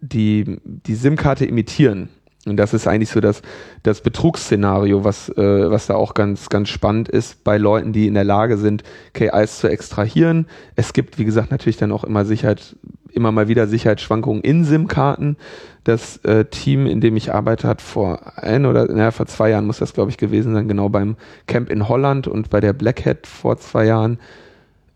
die, 0.00 0.58
die 0.64 0.94
SIM-Karte 0.94 1.44
imitieren. 1.44 2.08
Und 2.44 2.56
das 2.56 2.74
ist 2.74 2.88
eigentlich 2.88 3.10
so 3.10 3.20
das, 3.20 3.40
das 3.84 4.00
Betrugsszenario, 4.00 5.04
was, 5.04 5.28
äh, 5.28 5.70
was 5.70 5.86
da 5.86 5.94
auch 5.94 6.14
ganz, 6.14 6.48
ganz 6.48 6.70
spannend 6.70 7.08
ist 7.08 7.44
bei 7.44 7.56
Leuten, 7.56 7.92
die 7.92 8.08
in 8.08 8.14
der 8.14 8.24
Lage 8.24 8.58
sind, 8.58 8.82
KIs 9.14 9.60
zu 9.60 9.68
extrahieren. 9.68 10.46
Es 10.74 10.92
gibt, 10.92 11.18
wie 11.18 11.24
gesagt, 11.24 11.52
natürlich 11.52 11.76
dann 11.76 11.92
auch 11.92 12.02
immer 12.02 12.24
Sicherheit, 12.24 12.74
immer 13.12 13.30
mal 13.30 13.46
wieder 13.46 13.68
Sicherheitsschwankungen 13.68 14.42
in 14.42 14.64
SIM-Karten. 14.64 15.36
Das 15.84 16.16
äh, 16.24 16.44
Team, 16.46 16.86
in 16.86 17.00
dem 17.00 17.16
ich 17.16 17.32
arbeite, 17.32 17.68
hat 17.68 17.80
vor 17.80 18.36
ein 18.36 18.66
oder 18.66 18.86
naja, 18.86 19.12
vor 19.12 19.26
zwei 19.26 19.50
Jahren 19.50 19.66
muss 19.66 19.78
das, 19.78 19.94
glaube 19.94 20.10
ich, 20.10 20.16
gewesen 20.16 20.54
sein, 20.54 20.66
genau 20.66 20.88
beim 20.88 21.16
Camp 21.46 21.70
in 21.70 21.88
Holland 21.88 22.26
und 22.26 22.50
bei 22.50 22.58
der 22.58 22.72
Black 22.72 23.06
Hat 23.06 23.28
vor 23.28 23.56
zwei 23.58 23.86
Jahren 23.86 24.18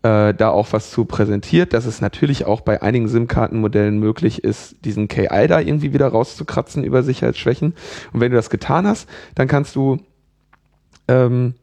äh, 0.03 0.33
da 0.33 0.49
auch 0.49 0.67
was 0.71 0.91
zu 0.91 1.05
präsentiert, 1.05 1.73
dass 1.73 1.85
es 1.85 2.01
natürlich 2.01 2.45
auch 2.45 2.61
bei 2.61 2.81
einigen 2.81 3.07
SIM-Kartenmodellen 3.07 3.99
möglich 3.99 4.43
ist, 4.43 4.75
diesen 4.85 5.07
KI 5.07 5.47
da 5.47 5.59
irgendwie 5.59 5.93
wieder 5.93 6.07
rauszukratzen 6.07 6.83
über 6.83 7.03
Sicherheitsschwächen. 7.03 7.73
Und 8.13 8.19
wenn 8.19 8.31
du 8.31 8.37
das 8.37 8.49
getan 8.49 8.85
hast, 8.87 9.09
dann 9.35 9.47
kannst 9.47 9.75
du, 9.75 9.99
ähm, 11.07 11.55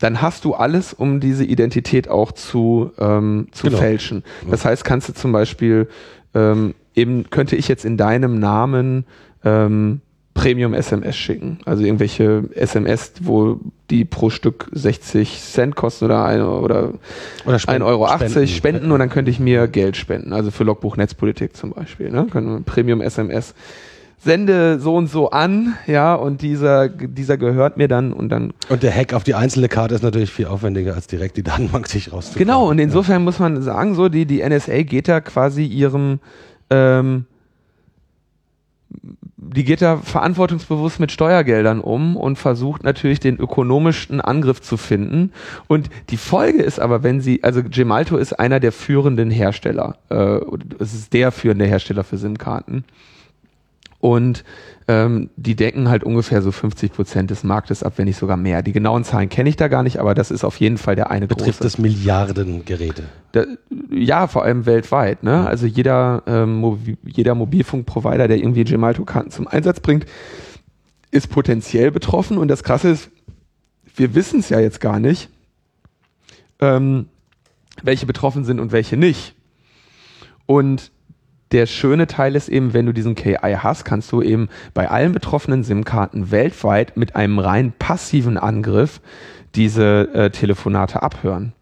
dann 0.00 0.22
hast 0.22 0.44
du 0.44 0.54
alles, 0.54 0.92
um 0.92 1.20
diese 1.20 1.44
Identität 1.44 2.08
auch 2.08 2.32
zu, 2.32 2.90
ähm, 2.98 3.48
zu 3.52 3.66
Genau. 3.68 3.78
fälschen. 3.78 4.24
Das 4.50 4.64
heißt, 4.64 4.84
kannst 4.84 5.08
du 5.08 5.12
zum 5.14 5.32
Beispiel, 5.32 5.88
ähm, 6.34 6.74
eben 6.94 7.28
könnte 7.30 7.54
ich 7.56 7.68
jetzt 7.68 7.84
in 7.84 7.96
deinem 7.96 8.38
Namen 8.38 9.04
ähm, 9.44 10.00
Premium-SMS 10.34 11.16
schicken. 11.16 11.58
Also 11.64 11.84
irgendwelche 11.84 12.44
SMS, 12.54 13.12
wo 13.20 13.60
die 13.90 14.04
pro 14.04 14.30
Stück 14.30 14.68
60 14.72 15.40
Cent 15.40 15.76
kosten 15.76 16.06
oder 16.06 16.24
1 16.24 16.42
oder, 16.42 16.92
oder 17.46 17.56
1,80 17.56 17.84
Euro 17.84 18.08
spenden. 18.08 18.48
spenden 18.48 18.92
und 18.92 18.98
dann 18.98 19.10
könnte 19.10 19.30
ich 19.30 19.38
mir 19.38 19.68
Geld 19.68 19.96
spenden. 19.96 20.32
Also 20.32 20.50
für 20.50 20.64
Logbuch 20.64 20.96
Netzpolitik 20.96 21.56
zum 21.56 21.70
Beispiel. 21.70 22.10
Ne? 22.10 22.26
Premium-SMS 22.66 23.54
sende 24.24 24.80
so 24.80 24.96
und 24.96 25.08
so 25.08 25.30
an, 25.30 25.74
ja, 25.86 26.14
und 26.14 26.40
dieser, 26.42 26.88
dieser 26.88 27.36
gehört 27.36 27.76
mir 27.76 27.88
dann 27.88 28.12
und 28.12 28.30
dann. 28.30 28.54
Und 28.68 28.82
der 28.82 28.94
Hack 28.94 29.12
auf 29.12 29.22
die 29.22 29.34
einzelne 29.34 29.68
Karte 29.68 29.94
ist 29.94 30.02
natürlich 30.02 30.30
viel 30.30 30.46
aufwendiger, 30.46 30.94
als 30.94 31.06
direkt 31.06 31.36
die 31.36 31.42
Datenbank 31.42 31.86
sich 31.86 32.12
rauszuholen. 32.12 32.46
Genau, 32.46 32.68
und 32.68 32.78
insofern 32.78 33.16
ja. 33.16 33.20
muss 33.20 33.38
man 33.38 33.62
sagen, 33.62 33.94
so, 33.94 34.08
die, 34.08 34.24
die 34.24 34.42
NSA 34.42 34.82
geht 34.82 35.08
da 35.08 35.20
quasi 35.20 35.64
ihrem, 35.64 36.20
ähm, 36.70 37.26
die 39.54 39.64
geht 39.64 39.82
da 39.82 39.98
verantwortungsbewusst 39.98 40.98
mit 40.98 41.12
Steuergeldern 41.12 41.80
um 41.80 42.16
und 42.16 42.36
versucht 42.36 42.82
natürlich 42.82 43.20
den 43.20 43.38
ökonomischsten 43.38 44.20
Angriff 44.20 44.60
zu 44.60 44.76
finden. 44.76 45.32
Und 45.68 45.90
die 46.10 46.16
Folge 46.16 46.62
ist 46.62 46.80
aber, 46.80 47.04
wenn 47.04 47.20
sie, 47.20 47.44
also 47.44 47.62
Gemalto 47.62 48.16
ist 48.16 48.32
einer 48.32 48.58
der 48.58 48.72
führenden 48.72 49.30
Hersteller, 49.30 49.96
äh, 50.10 50.40
es 50.80 50.92
ist 50.92 51.12
der 51.12 51.30
führende 51.30 51.66
Hersteller 51.66 52.02
für 52.02 52.18
SIM-Karten 52.18 52.84
und 54.04 54.44
ähm, 54.86 55.30
die 55.36 55.56
decken 55.56 55.88
halt 55.88 56.04
ungefähr 56.04 56.42
so 56.42 56.52
50 56.52 56.92
Prozent 56.92 57.30
des 57.30 57.42
Marktes 57.42 57.82
ab, 57.82 57.94
wenn 57.96 58.04
nicht 58.04 58.18
sogar 58.18 58.36
mehr. 58.36 58.60
Die 58.60 58.72
genauen 58.72 59.02
Zahlen 59.02 59.30
kenne 59.30 59.48
ich 59.48 59.56
da 59.56 59.68
gar 59.68 59.82
nicht, 59.82 59.96
aber 59.96 60.14
das 60.14 60.30
ist 60.30 60.44
auf 60.44 60.60
jeden 60.60 60.76
Fall 60.76 60.94
der 60.94 61.10
eine 61.10 61.26
Betrifft 61.26 61.60
große. 61.60 61.68
es 61.68 61.78
Milliarden 61.78 62.66
Geräte? 62.66 63.04
Da, 63.32 63.46
ja, 63.90 64.26
vor 64.26 64.44
allem 64.44 64.66
weltweit. 64.66 65.22
Ne? 65.22 65.46
Also 65.46 65.64
jeder, 65.64 66.22
ähm, 66.26 66.56
Mobil, 66.56 66.98
jeder 67.06 67.34
Mobilfunkprovider, 67.34 68.28
der 68.28 68.36
irgendwie 68.36 68.64
Gemalto-Karten 68.64 69.30
zum 69.30 69.48
Einsatz 69.48 69.80
bringt, 69.80 70.04
ist 71.10 71.30
potenziell 71.30 71.90
betroffen. 71.90 72.36
Und 72.36 72.48
das 72.48 72.62
Krasse 72.62 72.90
ist, 72.90 73.10
wir 73.96 74.14
wissen 74.14 74.40
es 74.40 74.50
ja 74.50 74.60
jetzt 74.60 74.82
gar 74.82 75.00
nicht, 75.00 75.30
ähm, 76.60 77.06
welche 77.82 78.04
betroffen 78.04 78.44
sind 78.44 78.60
und 78.60 78.70
welche 78.70 78.98
nicht. 78.98 79.34
Und 80.44 80.92
der 81.54 81.66
schöne 81.66 82.08
Teil 82.08 82.34
ist 82.34 82.48
eben, 82.48 82.74
wenn 82.74 82.84
du 82.84 82.92
diesen 82.92 83.14
KI 83.14 83.56
hast, 83.56 83.84
kannst 83.84 84.10
du 84.10 84.20
eben 84.20 84.48
bei 84.74 84.90
allen 84.90 85.12
betroffenen 85.12 85.62
SIM-Karten 85.62 86.32
weltweit 86.32 86.96
mit 86.96 87.14
einem 87.14 87.38
rein 87.38 87.72
passiven 87.78 88.36
Angriff 88.36 89.00
diese 89.54 90.12
äh, 90.14 90.30
Telefonate 90.30 91.02
abhören. 91.04 91.52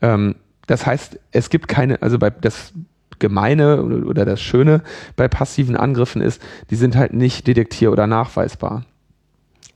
Ähm, 0.00 0.36
das 0.66 0.86
heißt, 0.86 1.20
es 1.32 1.50
gibt 1.50 1.68
keine, 1.68 2.00
also 2.00 2.18
bei 2.18 2.30
das 2.30 2.72
Gemeine 3.18 3.82
oder 3.82 4.24
das 4.24 4.40
Schöne 4.40 4.82
bei 5.16 5.28
passiven 5.28 5.76
Angriffen 5.76 6.22
ist, 6.22 6.40
die 6.70 6.76
sind 6.76 6.96
halt 6.96 7.12
nicht 7.12 7.46
detektier- 7.46 7.92
oder 7.92 8.06
nachweisbar. 8.06 8.86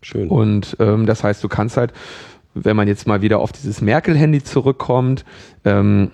Schön. 0.00 0.29
Und 0.29 0.76
ähm, 0.81 1.05
das 1.05 1.23
heißt, 1.23 1.45
du 1.45 1.49
kannst 1.49 1.76
halt, 1.76 1.93
wenn 2.55 2.76
man 2.76 2.88
jetzt 2.88 3.07
mal 3.07 3.21
wieder 3.21 3.40
auf 3.40 3.52
dieses 3.52 3.83
Merkel-Handy 3.83 4.43
zurückkommt, 4.43 5.26
ähm, 5.67 6.12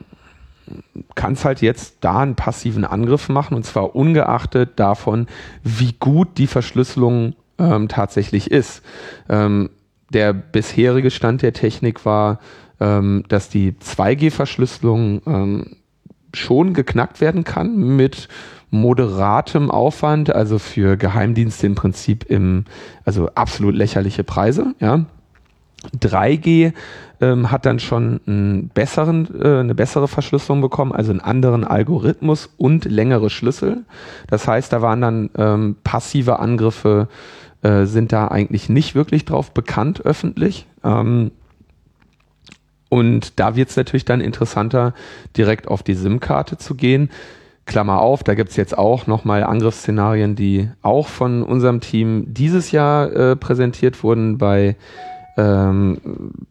kannst 1.15 1.45
halt 1.45 1.63
jetzt 1.63 1.99
da 2.01 2.21
einen 2.21 2.35
passiven 2.35 2.85
Angriff 2.85 3.29
machen 3.29 3.55
und 3.55 3.65
zwar 3.65 3.95
ungeachtet 3.95 4.73
davon, 4.77 5.27
wie 5.63 5.95
gut 5.99 6.39
die 6.39 6.47
Verschlüsselung 6.47 7.35
ähm, 7.59 7.89
tatsächlich 7.89 8.51
ist. 8.51 8.83
Ähm, 9.29 9.71
der 10.13 10.33
bisherige 10.33 11.11
Stand 11.11 11.43
der 11.43 11.53
Technik 11.53 12.05
war, 12.05 12.39
ähm, 12.81 13.25
dass 13.29 13.49
die 13.49 13.73
2G-Verschlüsselung 13.73 15.23
ähm, 15.27 15.77
schon 16.33 16.75
geknackt 16.75 17.21
werden 17.21 17.45
kann 17.45 17.97
mit 17.97 18.29
moderatem 18.71 19.71
Aufwand, 19.71 20.35
also 20.35 20.59
für 20.59 20.97
Geheimdienste 20.97 21.67
im 21.67 21.75
Prinzip 21.75 22.25
im, 22.25 22.65
also 23.05 23.31
absolut 23.35 23.75
lächerliche 23.75 24.25
Preise, 24.25 24.75
ja. 24.81 25.07
3G 25.99 26.73
ähm, 27.21 27.51
hat 27.51 27.67
dann 27.67 27.79
schon 27.79 28.21
einen 28.27 28.69
besseren, 28.69 29.29
äh, 29.41 29.61
eine 29.61 29.75
bessere 29.75 30.09
Verschlüsselung 30.09 30.61
bekommen, 30.61 30.93
also 30.93 31.11
einen 31.11 31.21
anderen 31.21 31.65
Algorithmus 31.65 32.51
und 32.57 32.85
längere 32.85 33.31
Schlüssel. 33.31 33.85
Das 34.29 34.47
heißt, 34.47 34.73
da 34.73 34.83
waren 34.83 35.01
dann 35.01 35.31
ähm, 35.37 35.77
passive 35.83 36.39
Angriffe, 36.39 37.09
äh, 37.63 37.87
sind 37.87 38.13
da 38.13 38.29
eigentlich 38.29 38.69
nicht 38.69 38.95
wirklich 38.95 39.25
drauf 39.25 39.53
bekannt 39.53 40.05
öffentlich. 40.05 40.67
Ähm, 40.85 41.31
und 42.89 43.41
da 43.41 43.57
wird 43.57 43.71
es 43.71 43.77
natürlich 43.77 44.05
dann 44.05 44.21
interessanter, 44.21 44.95
direkt 45.37 45.69
auf 45.69 45.83
die 45.83 45.95
SIM-Karte 45.95 46.59
zu 46.59 46.75
gehen. 46.75 47.11
Klammer 47.65 48.01
auf, 48.01 48.23
da 48.23 48.35
gibt's 48.35 48.55
jetzt 48.55 48.79
auch 48.79 49.09
nochmal 49.09 49.43
Angriffsszenarien, 49.43 50.37
die 50.37 50.71
auch 50.83 51.09
von 51.09 51.43
unserem 51.43 51.81
Team 51.81 52.33
dieses 52.33 52.71
Jahr 52.71 53.11
äh, 53.13 53.37
präsentiert 53.37 54.05
wurden 54.05 54.39
bei 54.39 54.77
ähm, 55.37 55.99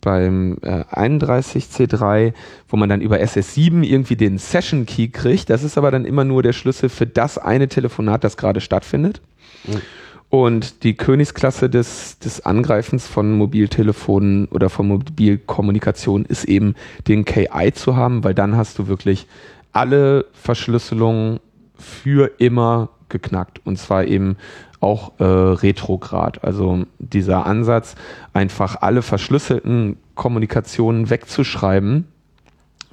beim 0.01 0.57
äh, 0.61 0.83
31C3, 0.91 2.33
wo 2.67 2.77
man 2.77 2.89
dann 2.89 3.01
über 3.01 3.17
SS7 3.17 3.83
irgendwie 3.83 4.15
den 4.15 4.37
Session 4.37 4.85
Key 4.85 5.07
kriegt. 5.07 5.49
Das 5.49 5.63
ist 5.63 5.77
aber 5.77 5.91
dann 5.91 6.05
immer 6.05 6.23
nur 6.23 6.43
der 6.43 6.53
Schlüssel 6.53 6.89
für 6.89 7.07
das 7.07 7.37
eine 7.37 7.67
Telefonat, 7.67 8.23
das 8.23 8.37
gerade 8.37 8.61
stattfindet. 8.61 9.21
Mhm. 9.65 9.81
Und 10.29 10.83
die 10.83 10.95
Königsklasse 10.95 11.69
des, 11.69 12.19
des 12.19 12.45
Angreifens 12.45 13.07
von 13.07 13.37
Mobiltelefonen 13.37 14.47
oder 14.47 14.69
von 14.69 14.87
Mobilkommunikation 14.87 16.25
ist 16.25 16.45
eben 16.45 16.75
den 17.07 17.25
KI 17.25 17.71
zu 17.73 17.95
haben, 17.95 18.23
weil 18.23 18.33
dann 18.33 18.57
hast 18.57 18.77
du 18.79 18.87
wirklich 18.87 19.27
alle 19.71 20.25
Verschlüsselungen 20.33 21.39
für 21.77 22.31
immer 22.37 22.89
geknackt. 23.09 23.61
Und 23.65 23.77
zwar 23.77 24.05
eben 24.05 24.37
auch 24.79 25.19
äh, 25.19 25.23
retrograd. 25.23 26.43
Also 26.43 26.85
dieser 26.99 27.45
Ansatz, 27.45 27.95
einfach 28.33 28.81
alle 28.81 29.01
verschlüsselten 29.01 29.97
Kommunikationen 30.15 31.09
wegzuschreiben 31.09 32.07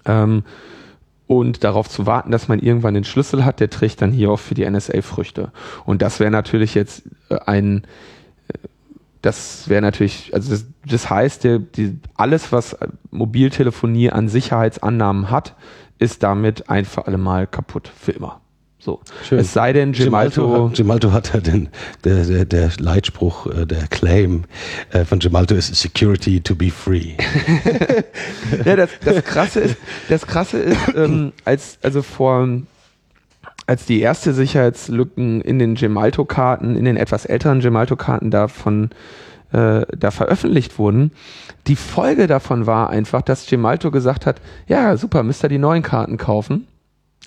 ähm, 0.04 0.44
und 1.26 1.64
darauf 1.64 1.88
zu 1.88 2.06
warten, 2.06 2.30
dass 2.30 2.48
man 2.48 2.58
irgendwann 2.58 2.94
den 2.94 3.04
Schlüssel 3.04 3.44
hat, 3.44 3.60
der 3.60 3.70
trägt 3.70 4.02
dann 4.02 4.12
hier 4.12 4.30
auch 4.30 4.40
für 4.40 4.54
die 4.54 4.68
NSA 4.68 5.02
Früchte. 5.02 5.52
Und 5.84 6.02
das 6.02 6.20
wäre 6.20 6.30
natürlich 6.30 6.74
jetzt 6.74 7.02
äh, 7.30 7.38
ein 7.46 7.84
äh, 8.48 8.58
das 9.22 9.68
wäre 9.68 9.82
natürlich, 9.82 10.34
also 10.34 10.50
das, 10.50 10.66
das 10.84 11.08
heißt, 11.08 11.44
der, 11.44 11.60
die, 11.60 11.98
alles, 12.16 12.50
was 12.50 12.76
Mobiltelefonie 13.12 14.10
an 14.10 14.28
Sicherheitsannahmen 14.28 15.30
hat, 15.30 15.54
ist 15.98 16.24
damit 16.24 16.68
ein 16.68 16.84
für 16.84 17.06
alle 17.06 17.18
Mal 17.18 17.46
kaputt, 17.46 17.88
für 17.88 18.10
immer. 18.12 18.41
So. 18.84 18.98
Schön. 19.22 19.38
Es 19.38 19.52
sei 19.52 19.72
denn, 19.72 19.92
Gemalto. 19.92 20.72
Gemalto 20.74 21.12
hat, 21.12 21.32
ja 21.32 21.38
den, 21.38 21.68
der, 22.02 22.24
der, 22.24 22.44
der 22.44 22.70
Leitspruch, 22.80 23.46
äh, 23.46 23.64
der 23.64 23.86
Claim 23.86 24.42
äh, 24.90 25.04
von 25.04 25.20
Gemalto 25.20 25.54
ist 25.54 25.72
Security 25.72 26.40
to 26.40 26.56
be 26.56 26.68
free. 26.68 27.12
ja, 28.64 28.74
das, 28.74 28.90
das 29.04 29.24
Krasse 29.24 29.60
ist, 29.60 29.76
das 30.08 30.26
Krasse 30.26 30.58
ist, 30.58 30.80
ähm, 30.96 31.32
als, 31.44 31.78
also 31.82 32.02
vor, 32.02 32.48
als 33.68 33.86
die 33.86 34.00
erste 34.00 34.34
Sicherheitslücken 34.34 35.42
in 35.42 35.60
den 35.60 35.76
Gemalto-Karten, 35.76 36.74
in 36.74 36.84
den 36.84 36.96
etwas 36.96 37.24
älteren 37.24 37.60
Gemalto-Karten 37.60 38.32
davon, 38.32 38.90
äh, 39.52 39.82
da 39.96 40.10
veröffentlicht 40.10 40.80
wurden, 40.80 41.12
die 41.68 41.76
Folge 41.76 42.26
davon 42.26 42.66
war 42.66 42.90
einfach, 42.90 43.22
dass 43.22 43.46
Gemalto 43.46 43.92
gesagt 43.92 44.26
hat, 44.26 44.40
ja, 44.66 44.96
super, 44.96 45.22
müsst 45.22 45.44
ihr 45.44 45.48
die 45.48 45.58
neuen 45.58 45.84
Karten 45.84 46.16
kaufen 46.16 46.66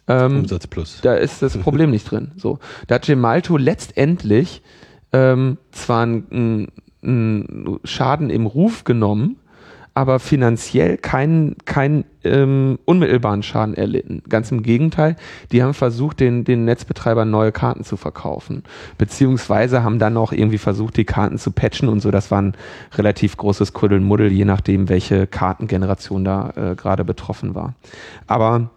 ähm, 0.08 0.40
Umsatz 0.40 0.68
plus. 0.68 1.00
Da 1.02 1.16
ist 1.16 1.42
das 1.42 1.58
Problem 1.58 1.92
nicht 1.92 2.10
drin. 2.10 2.32
So, 2.38 2.60
da 2.88 2.96
hat 2.96 3.06
Gemalto 3.06 3.58
letztendlich 3.58 4.62
ähm, 5.14 5.58
zwar 5.72 6.04
einen 6.04 6.72
Schaden 7.84 8.30
im 8.30 8.48
Ruf 8.48 8.84
genommen, 8.84 9.38
aber 9.94 10.20
finanziell 10.20 10.98
keinen, 10.98 11.56
keinen 11.64 12.04
ähm, 12.26 12.80
unmittelbaren 12.84 13.44
Schaden 13.44 13.76
erlitten. 13.76 14.24
Ganz 14.28 14.52
im 14.52 14.62
Gegenteil, 14.62 15.16
die 15.54 15.64
haben 15.64 15.74
versucht, 15.74 16.20
den, 16.20 16.44
den 16.44 16.66
Netzbetreibern 16.66 17.30
neue 17.30 17.54
Karten 17.54 17.86
zu 17.86 17.96
verkaufen. 17.96 18.64
Beziehungsweise 18.98 19.84
haben 19.84 19.98
dann 19.98 20.18
auch 20.18 20.34
irgendwie 20.34 20.58
versucht, 20.58 20.98
die 20.98 21.06
Karten 21.06 21.38
zu 21.38 21.52
patchen 21.52 21.88
und 21.88 22.02
so. 22.02 22.12
Das 22.12 22.30
war 22.30 22.42
ein 22.42 22.56
relativ 22.98 23.38
großes 23.38 23.72
Kuddelmuddel, 23.72 24.34
je 24.34 24.44
nachdem, 24.44 24.90
welche 24.90 25.28
Kartengeneration 25.28 26.26
da 26.26 26.52
äh, 26.58 26.76
gerade 26.76 27.06
betroffen 27.06 27.56
war. 27.56 27.76
Aber 28.28 28.72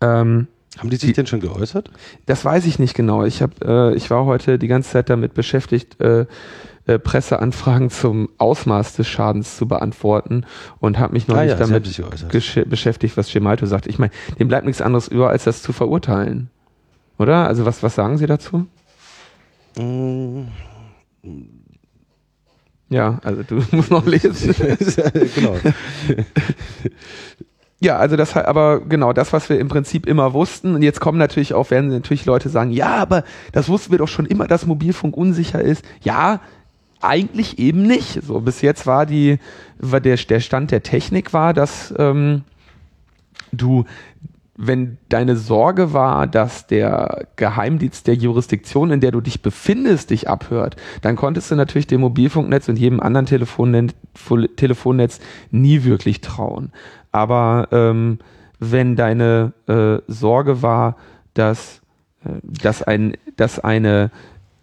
ähm, 0.00 0.48
haben 0.78 0.90
die 0.90 0.96
sich 0.96 1.08
die, 1.08 1.12
denn 1.14 1.26
schon 1.26 1.40
geäußert? 1.40 1.90
Das 2.26 2.44
weiß 2.44 2.66
ich 2.66 2.78
nicht 2.78 2.94
genau. 2.94 3.24
Ich, 3.24 3.42
hab, 3.42 3.64
äh, 3.64 3.94
ich 3.94 4.10
war 4.10 4.26
heute 4.26 4.58
die 4.58 4.68
ganze 4.68 4.90
Zeit 4.90 5.10
damit 5.10 5.34
beschäftigt, 5.34 6.00
äh, 6.00 6.26
äh, 6.86 6.98
Presseanfragen 6.98 7.90
zum 7.90 8.30
Ausmaß 8.38 8.94
des 8.94 9.06
Schadens 9.08 9.56
zu 9.56 9.68
beantworten 9.68 10.46
und 10.78 10.98
habe 10.98 11.12
mich 11.12 11.28
noch 11.28 11.36
ah, 11.36 11.42
nicht 11.42 11.50
ja, 11.50 11.56
damit 11.56 12.70
beschäftigt, 12.70 13.16
was 13.16 13.30
Gemalto 13.30 13.66
sagt. 13.66 13.86
Ich 13.86 13.98
meine, 13.98 14.12
dem 14.38 14.48
bleibt 14.48 14.66
nichts 14.66 14.80
anderes 14.80 15.08
über, 15.08 15.28
als 15.30 15.44
das 15.44 15.62
zu 15.62 15.72
verurteilen. 15.72 16.48
Oder? 17.18 17.46
Also 17.46 17.66
was, 17.66 17.82
was 17.82 17.94
sagen 17.94 18.16
Sie 18.16 18.26
dazu? 18.26 18.66
Mm. 19.76 20.44
Ja, 22.88 23.20
also 23.22 23.42
du 23.42 23.62
musst 23.72 23.90
noch 23.90 24.06
lesen. 24.06 24.54
genau. 25.34 25.56
Ja, 27.80 27.96
also 27.96 28.16
das 28.16 28.36
aber 28.36 28.80
genau 28.80 29.12
das, 29.12 29.32
was 29.32 29.48
wir 29.48 29.60
im 29.60 29.68
Prinzip 29.68 30.06
immer 30.06 30.32
wussten. 30.32 30.74
Und 30.74 30.82
jetzt 30.82 31.00
kommen 31.00 31.18
natürlich 31.18 31.54
auch, 31.54 31.70
werden 31.70 31.90
natürlich 31.90 32.24
Leute 32.24 32.48
sagen, 32.48 32.72
ja, 32.72 32.96
aber 32.96 33.22
das 33.52 33.68
wussten 33.68 33.92
wir 33.92 33.98
doch 33.98 34.08
schon 34.08 34.26
immer, 34.26 34.48
dass 34.48 34.66
Mobilfunk 34.66 35.16
unsicher 35.16 35.60
ist. 35.60 35.84
Ja, 36.02 36.40
eigentlich 37.00 37.60
eben 37.60 37.82
nicht. 37.82 38.20
So 38.24 38.40
bis 38.40 38.62
jetzt 38.62 38.86
war 38.86 39.06
die, 39.06 39.38
war 39.78 40.00
der, 40.00 40.16
der 40.16 40.40
Stand 40.40 40.72
der 40.72 40.82
Technik 40.82 41.32
war, 41.32 41.54
dass 41.54 41.94
ähm, 41.96 42.42
du 43.52 43.84
wenn 44.60 44.98
deine 45.08 45.36
Sorge 45.36 45.92
war, 45.92 46.26
dass 46.26 46.66
der 46.66 47.28
Geheimdienst 47.36 48.08
der 48.08 48.16
Jurisdiktion, 48.16 48.90
in 48.90 49.00
der 49.00 49.12
du 49.12 49.20
dich 49.20 49.40
befindest, 49.40 50.10
dich 50.10 50.28
abhört, 50.28 50.74
dann 51.00 51.14
konntest 51.14 51.52
du 51.52 51.54
natürlich 51.54 51.86
dem 51.86 52.00
Mobilfunknetz 52.00 52.68
und 52.68 52.76
jedem 52.76 52.98
anderen 52.98 53.26
Telefonnetz, 53.26 55.20
nie 55.52 55.84
wirklich 55.84 56.20
trauen. 56.22 56.72
Aber 57.12 57.68
ähm, 57.70 58.18
wenn 58.58 58.96
deine 58.96 59.52
äh, 59.68 59.98
Sorge 60.08 60.60
war, 60.60 60.96
dass, 61.34 61.80
äh, 62.24 62.30
dass, 62.42 62.82
ein, 62.82 63.16
dass 63.36 63.60
eine 63.60 64.10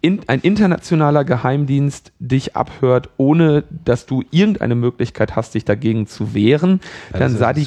in, 0.06 0.20
ein 0.28 0.40
internationaler 0.40 1.24
Geheimdienst 1.24 2.12
dich 2.20 2.54
abhört, 2.54 3.10
ohne 3.16 3.64
dass 3.84 4.06
du 4.06 4.22
irgendeine 4.30 4.76
Möglichkeit 4.76 5.34
hast, 5.34 5.54
dich 5.54 5.64
dagegen 5.64 6.06
zu 6.06 6.32
wehren, 6.32 6.80
dann 7.12 7.36
sah 7.36 7.52
die, 7.52 7.66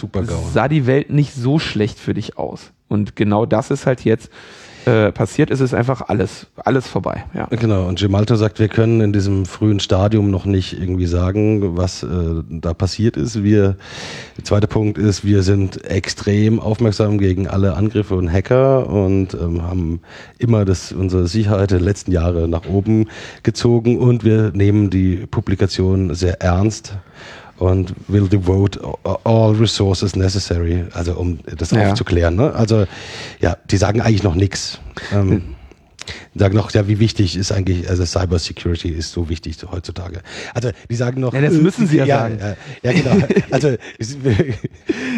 sah 0.54 0.70
die 0.70 0.88
Welt 0.88 1.10
nicht 1.10 1.34
so 1.34 1.60
schlecht 1.60 2.00
für 2.00 2.14
dich 2.14 2.38
aus. 2.38 2.72
Und 2.88 3.18
genau 3.18 3.46
das 3.46 3.72
ist 3.72 3.86
halt 3.86 4.06
jetzt 4.06 4.32
äh, 4.86 5.12
passiert 5.12 5.50
ist, 5.50 5.60
ist 5.60 5.74
einfach 5.74 6.08
alles, 6.08 6.48
alles 6.58 6.88
vorbei. 6.88 7.26
Ja. 7.34 7.48
Genau, 7.48 7.88
und 7.88 8.00
Gemalto 8.00 8.36
sagt, 8.36 8.60
wir 8.60 8.70
können 8.70 9.02
in 9.02 9.14
diesem 9.14 9.46
frühen 9.46 9.80
Stadium 9.80 10.32
noch 10.32 10.46
nicht 10.46 10.80
irgendwie 10.80 11.06
sagen, 11.06 11.78
was 11.78 12.04
äh, 12.04 12.08
da 12.50 12.74
passiert 12.74 13.18
ist. 13.18 13.44
Wir, 13.44 13.76
der 14.38 14.44
zweite 14.44 14.68
Punkt 14.68 14.98
ist, 14.98 15.26
wir 15.26 15.44
sind 15.44 15.84
extrem 15.86 16.60
aufmerksam 16.60 17.18
gegen 17.18 17.48
alle 17.48 17.76
Angriffe 17.76 18.16
und 18.16 18.32
Hacker 18.32 18.88
und 18.90 19.34
ähm, 19.34 19.64
haben 19.64 20.02
immer 20.38 20.66
das, 20.66 20.92
unsere 20.92 21.28
Sicherheit 21.28 21.72
der 21.72 21.82
letzten 21.82 22.12
Jahre 22.12 22.48
nach 22.48 22.66
oben 22.66 23.08
gezogen 23.44 23.98
und 24.00 24.24
wir 24.24 24.52
nehmen 24.54 24.90
die 24.90 25.28
Publikation 25.28 26.14
sehr 26.16 26.42
ernst 26.42 26.94
und 27.60 27.94
will 28.08 28.28
devote 28.28 28.80
all 29.24 29.52
resources 29.52 30.16
necessary, 30.16 30.86
also 30.94 31.16
um 31.16 31.40
das 31.58 31.72
ja. 31.72 31.90
aufzuklären. 31.90 32.36
Ne? 32.36 32.54
Also 32.54 32.86
ja, 33.42 33.58
die 33.70 33.78
sagen 33.78 34.02
eigentlich 34.02 34.24
noch 34.24 34.36
nichts. 34.36 34.80
Ähm, 35.12 35.30
hm. 35.30 35.44
sagen 36.36 36.56
noch, 36.56 36.72
ja, 36.72 36.88
wie 36.88 37.00
wichtig 37.00 37.36
ist 37.36 37.52
eigentlich, 37.52 37.90
also 37.90 38.06
Cyber 38.06 38.40
Security 38.40 38.90
ist 38.90 39.12
so 39.12 39.28
wichtig 39.28 39.58
heutzutage. 39.70 40.22
Also 40.54 40.72
die 40.90 40.96
sagen 40.96 41.20
noch. 41.20 41.34
Ja, 41.34 41.42
das 41.42 41.54
müssen 41.54 41.86
sie 41.88 41.98
ja, 41.98 42.06
ja 42.06 42.20
sagen. 42.20 42.40
Ja, 42.82 42.92
ja, 42.92 43.02
genau. 43.02 43.28
Also, 43.52 43.68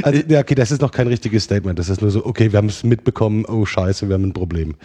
also 0.02 0.24
ja, 0.28 0.40
okay, 0.40 0.56
das 0.56 0.72
ist 0.72 0.82
noch 0.82 0.92
kein 0.92 1.08
richtiges 1.08 1.44
Statement. 1.44 1.78
Das 1.78 1.90
ist 1.90 2.02
nur 2.02 2.10
so, 2.10 2.26
okay, 2.26 2.52
wir 2.52 2.58
haben 2.58 2.70
es 2.70 2.84
mitbekommen, 2.84 3.46
oh 3.46 3.66
scheiße, 3.66 4.08
wir 4.10 4.16
haben 4.16 4.26
ein 4.26 4.34
Problem. 4.34 4.76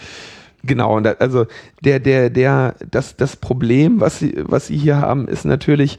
Genau, 0.62 0.96
und 0.96 1.06
also 1.20 1.46
der, 1.84 2.00
der, 2.00 2.28
der, 2.28 2.74
das, 2.90 3.16
das 3.16 3.36
Problem, 3.36 4.00
was 4.00 4.18
sie, 4.18 4.34
was 4.36 4.66
sie 4.66 4.76
hier 4.76 4.96
haben, 4.96 5.28
ist 5.28 5.44
natürlich, 5.44 5.98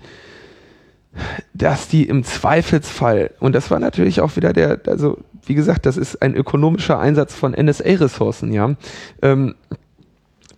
dass 1.53 1.87
die 1.87 2.03
im 2.03 2.23
Zweifelsfall, 2.23 3.31
und 3.39 3.53
das 3.53 3.71
war 3.71 3.79
natürlich 3.79 4.21
auch 4.21 4.35
wieder 4.35 4.53
der, 4.53 4.79
also 4.87 5.17
wie 5.45 5.55
gesagt, 5.55 5.85
das 5.85 5.97
ist 5.97 6.21
ein 6.21 6.35
ökonomischer 6.35 6.99
Einsatz 6.99 7.33
von 7.33 7.53
NSA-Ressourcen, 7.53 8.51
ja. 8.51 8.75
Ähm, 9.21 9.55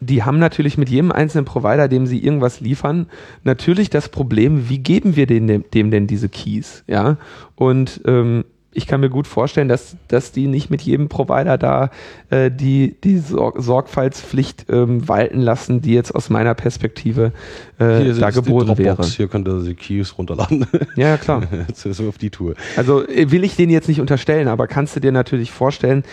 die 0.01 0.23
haben 0.23 0.39
natürlich 0.39 0.77
mit 0.77 0.89
jedem 0.89 1.11
einzelnen 1.11 1.45
Provider, 1.45 1.87
dem 1.87 2.07
sie 2.07 2.23
irgendwas 2.23 2.61
liefern, 2.61 3.07
natürlich 3.43 3.89
das 3.89 4.09
Problem, 4.09 4.69
wie 4.69 4.79
geben 4.79 5.15
wir 5.15 5.27
dem, 5.27 5.69
dem 5.69 5.91
denn 5.91 6.07
diese 6.07 6.29
Keys, 6.29 6.83
ja? 6.87 7.17
Und 7.55 8.01
ähm, 8.05 8.45
ich 8.71 8.85
kann 8.85 9.01
mir 9.01 9.09
gut 9.09 9.25
vorstellen, 9.25 9.67
dass, 9.67 9.95
dass 10.07 10.31
die 10.31 10.47
nicht 10.47 10.69
mit 10.69 10.81
jedem 10.81 11.09
Provider 11.09 11.57
da 11.57 11.89
äh, 12.29 12.51
die, 12.51 12.95
die 13.03 13.17
Sor 13.17 13.53
Sorgfaltspflicht 13.59 14.67
ähm, 14.69 15.07
walten 15.07 15.41
lassen, 15.41 15.81
die 15.81 15.93
jetzt 15.93 16.13
aus 16.13 16.29
meiner 16.29 16.53
Perspektive 16.53 17.31
äh, 17.79 18.13
da 18.13 18.29
geboten 18.29 18.77
wäre. 18.77 19.03
Hier 19.05 19.27
könnt 19.27 19.47
ihr 19.47 19.61
die 19.63 19.73
Keys 19.73 20.17
runterladen. 20.17 20.67
Ja, 20.95 21.17
klar. 21.17 21.43
jetzt 21.67 21.85
ist 21.85 21.99
auf 21.99 22.17
die 22.17 22.29
Tour. 22.29 22.53
Also 22.77 23.07
äh, 23.07 23.31
will 23.31 23.43
ich 23.43 23.55
den 23.55 23.69
jetzt 23.69 23.87
nicht 23.87 24.01
unterstellen, 24.01 24.47
aber 24.47 24.67
kannst 24.67 24.95
du 24.95 24.99
dir 24.99 25.11
natürlich 25.11 25.51
vorstellen, 25.51 26.03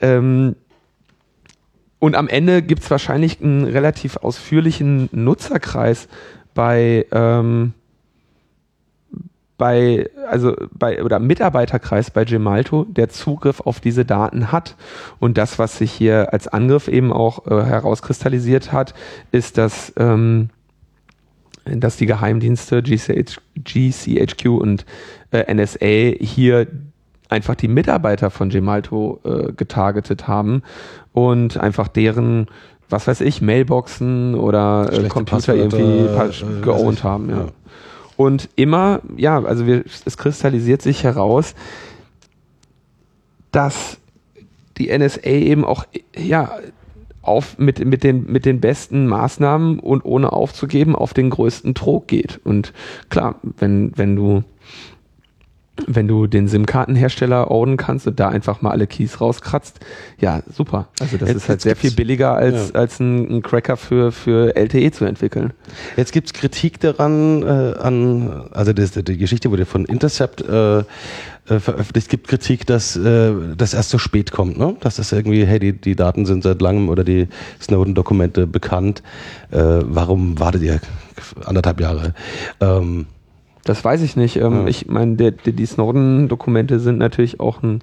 ähm, 0.00 0.56
und 1.98 2.14
am 2.14 2.28
Ende 2.28 2.62
gibt's 2.62 2.90
wahrscheinlich 2.90 3.40
einen 3.40 3.64
relativ 3.64 4.18
ausführlichen 4.18 5.08
Nutzerkreis 5.12 6.08
bei 6.54 7.06
ähm, 7.10 7.72
bei, 9.58 10.10
also 10.28 10.54
bei, 10.72 11.02
oder 11.02 11.18
Mitarbeiterkreis 11.18 12.10
bei 12.10 12.24
Gemalto, 12.24 12.84
der 12.84 13.08
Zugriff 13.08 13.60
auf 13.60 13.80
diese 13.80 14.04
Daten 14.04 14.52
hat. 14.52 14.76
Und 15.18 15.38
das, 15.38 15.58
was 15.58 15.78
sich 15.78 15.92
hier 15.92 16.32
als 16.32 16.48
Angriff 16.48 16.88
eben 16.88 17.12
auch 17.12 17.46
äh, 17.46 17.64
herauskristallisiert 17.64 18.72
hat, 18.72 18.94
ist, 19.32 19.56
dass, 19.56 19.92
ähm, 19.96 20.50
dass 21.64 21.96
die 21.96 22.06
Geheimdienste 22.06 22.82
GCH, 22.82 23.40
GCHQ 23.56 24.46
und 24.48 24.84
äh, 25.30 25.52
NSA 25.52 26.16
hier 26.20 26.66
einfach 27.28 27.54
die 27.54 27.68
Mitarbeiter 27.68 28.30
von 28.30 28.50
Gemalto 28.50 29.20
äh, 29.24 29.52
getargetet 29.52 30.28
haben 30.28 30.62
und 31.12 31.56
einfach 31.56 31.88
deren 31.88 32.46
was 32.88 33.06
weiß 33.06 33.20
ich, 33.22 33.42
Mailboxen 33.42 34.34
oder 34.34 34.88
äh, 34.92 35.08
Computer 35.08 35.54
irgendwie 35.54 36.06
äh, 36.06 36.60
geowned 36.62 37.02
haben. 37.02 37.30
Ja. 37.30 37.36
ja. 37.36 37.46
Und 38.16 38.48
immer, 38.56 39.00
ja, 39.16 39.42
also 39.42 39.66
wir, 39.66 39.84
es 40.04 40.16
kristallisiert 40.16 40.82
sich 40.82 41.04
heraus, 41.04 41.54
dass 43.52 43.98
die 44.78 44.96
NSA 44.96 45.22
eben 45.22 45.64
auch, 45.64 45.84
ja, 46.16 46.58
auf 47.22 47.58
mit, 47.58 47.84
mit, 47.84 48.04
den, 48.04 48.30
mit 48.30 48.44
den 48.44 48.60
besten 48.60 49.06
Maßnahmen 49.06 49.80
und 49.80 50.04
ohne 50.04 50.32
aufzugeben 50.32 50.94
auf 50.94 51.12
den 51.12 51.30
größten 51.30 51.74
Trog 51.74 52.06
geht. 52.06 52.40
Und 52.44 52.72
klar, 53.08 53.36
wenn, 53.42 53.92
wenn 53.96 54.14
du 54.14 54.44
wenn 55.86 56.08
du 56.08 56.26
den 56.26 56.48
SIM-Kartenhersteller 56.48 57.50
ownen 57.50 57.76
kannst 57.76 58.06
und 58.06 58.18
da 58.18 58.28
einfach 58.28 58.62
mal 58.62 58.70
alle 58.70 58.86
Keys 58.86 59.20
rauskratzt, 59.20 59.80
ja, 60.18 60.42
super. 60.52 60.88
Also 61.00 61.18
das 61.18 61.28
jetzt, 61.28 61.36
ist 61.36 61.48
halt 61.48 61.60
sehr 61.60 61.76
viel 61.76 61.90
billiger 61.90 62.34
als, 62.34 62.70
ja. 62.72 62.80
als 62.80 63.00
ein, 63.00 63.36
ein, 63.36 63.42
Cracker 63.42 63.76
für, 63.76 64.12
für 64.12 64.56
LTE 64.56 64.90
zu 64.92 65.04
entwickeln. 65.04 65.52
Jetzt 65.96 66.12
gibt's 66.12 66.32
Kritik 66.32 66.80
daran, 66.80 67.42
äh, 67.42 67.46
an, 67.78 68.48
also 68.52 68.72
das, 68.72 68.92
die 68.92 69.18
Geschichte 69.18 69.50
wurde 69.50 69.66
von 69.66 69.84
Intercept 69.84 70.40
äh, 70.42 70.78
äh, 71.48 71.60
veröffentlicht, 71.60 72.08
gibt 72.08 72.26
Kritik, 72.26 72.66
dass 72.66 72.96
äh, 72.96 73.32
das 73.56 73.72
erst 73.72 73.90
so 73.90 73.98
spät 73.98 74.32
kommt, 74.32 74.58
ne? 74.58 74.76
Dass 74.80 74.96
das 74.96 75.12
irgendwie, 75.12 75.46
hey, 75.46 75.60
die, 75.60 75.72
die 75.72 75.94
Daten 75.94 76.26
sind 76.26 76.42
seit 76.42 76.60
langem 76.60 76.88
oder 76.88 77.04
die 77.04 77.28
Snowden-Dokumente 77.60 78.46
bekannt. 78.48 79.02
Äh, 79.52 79.58
warum 79.82 80.40
wartet 80.40 80.62
ihr 80.62 80.80
anderthalb 81.44 81.80
Jahre? 81.80 82.14
Ähm, 82.60 83.06
das 83.66 83.84
weiß 83.84 84.02
ich 84.02 84.16
nicht. 84.16 84.36
Ähm, 84.36 84.62
ja. 84.62 84.66
Ich 84.66 84.86
meine, 84.86 85.32
die 85.32 85.66
Snowden-Dokumente 85.66 86.80
sind 86.80 86.98
natürlich 86.98 87.40
auch 87.40 87.62
ein 87.62 87.82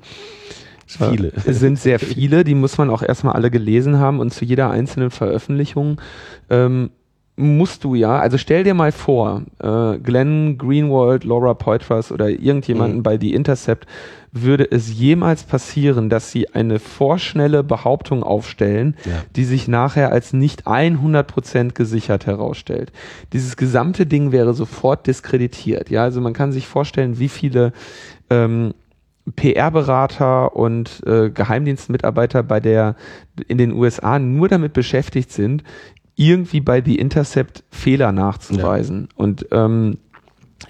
Viele. 0.86 1.32
Äh, 1.46 1.54
sind 1.54 1.80
sehr 1.80 2.00
viele, 2.00 2.44
die 2.44 2.56
muss 2.56 2.78
man 2.78 2.90
auch 2.90 3.02
erstmal 3.02 3.36
alle 3.36 3.50
gelesen 3.50 4.00
haben 4.00 4.20
und 4.20 4.34
zu 4.34 4.46
jeder 4.46 4.70
einzelnen 4.70 5.12
Veröffentlichung 5.12 6.00
ähm, 6.50 6.92
musst 7.36 7.84
du 7.84 7.96
ja, 7.96 8.20
also 8.20 8.38
stell 8.38 8.64
dir 8.64 8.76
mal 8.76 8.92
vor, 8.92 9.42
äh, 9.60 9.98
Glenn 9.98 10.58
Greenwald, 10.58 11.24
Laura 11.24 11.56
Poitras 11.56 12.12
oder 12.12 12.30
irgendjemanden 12.30 13.00
mhm. 13.00 13.04
bei 13.04 13.18
The 13.20 13.34
Intercept 13.34 13.88
würde 14.32 14.70
es 14.70 14.92
jemals 14.92 15.44
passieren, 15.44 16.10
dass 16.10 16.32
sie 16.32 16.54
eine 16.54 16.80
vorschnelle 16.80 17.64
Behauptung 17.64 18.24
aufstellen, 18.24 18.98
ja. 19.06 19.24
die 19.36 19.46
sich 19.46 19.68
nachher 19.68 20.12
als 20.12 20.34
nicht 20.34 20.66
100% 20.68 21.74
gesichert 21.74 22.26
herausstellt. 22.26 22.92
Dieses 23.32 23.58
gesamte 23.58 24.08
Ding 24.08 24.32
wäre 24.32 24.54
sofort 24.54 25.06
diskreditiert. 25.06 25.92
Ja, 25.92 26.04
also 26.04 26.20
man 26.20 26.34
kann 26.34 26.52
sich 26.52 26.68
vorstellen, 26.68 27.20
wie 27.20 27.30
viele 27.30 27.74
ähm, 28.32 28.74
PR-Berater 29.36 30.56
und 30.56 31.02
äh, 31.06 31.30
Geheimdienstmitarbeiter 31.30 32.44
bei 32.44 32.60
der 32.60 32.96
in 33.48 33.58
den 33.58 33.72
USA 33.72 34.20
nur 34.20 34.50
damit 34.50 34.74
beschäftigt 34.74 35.32
sind, 35.32 35.64
irgendwie 36.16 36.62
bei 36.62 36.84
The 36.84 36.96
Intercept 36.96 37.64
Fehler 37.72 38.12
nachzuweisen. 38.12 39.10
Ja. 39.10 39.24
Und 39.24 39.48
ähm, 39.52 39.98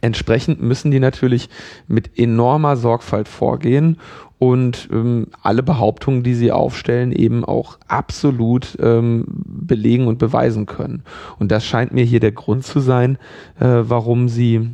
entsprechend 0.01 0.61
müssen 0.61 0.91
die 0.91 0.99
natürlich 0.99 1.49
mit 1.87 2.17
enormer 2.17 2.75
Sorgfalt 2.77 3.27
vorgehen 3.27 3.97
und 4.39 4.89
ähm, 4.91 5.27
alle 5.41 5.63
Behauptungen, 5.63 6.23
die 6.23 6.33
sie 6.33 6.51
aufstellen, 6.51 7.11
eben 7.11 7.45
auch 7.45 7.77
absolut 7.87 8.77
ähm, 8.81 9.25
belegen 9.27 10.07
und 10.07 10.17
beweisen 10.17 10.65
können. 10.65 11.03
Und 11.39 11.51
das 11.51 11.65
scheint 11.65 11.93
mir 11.93 12.03
hier 12.03 12.19
der 12.19 12.33
Grund 12.33 12.65
zu 12.65 12.79
sein, 12.79 13.17
äh, 13.59 13.83
warum 13.83 14.27
sie 14.27 14.69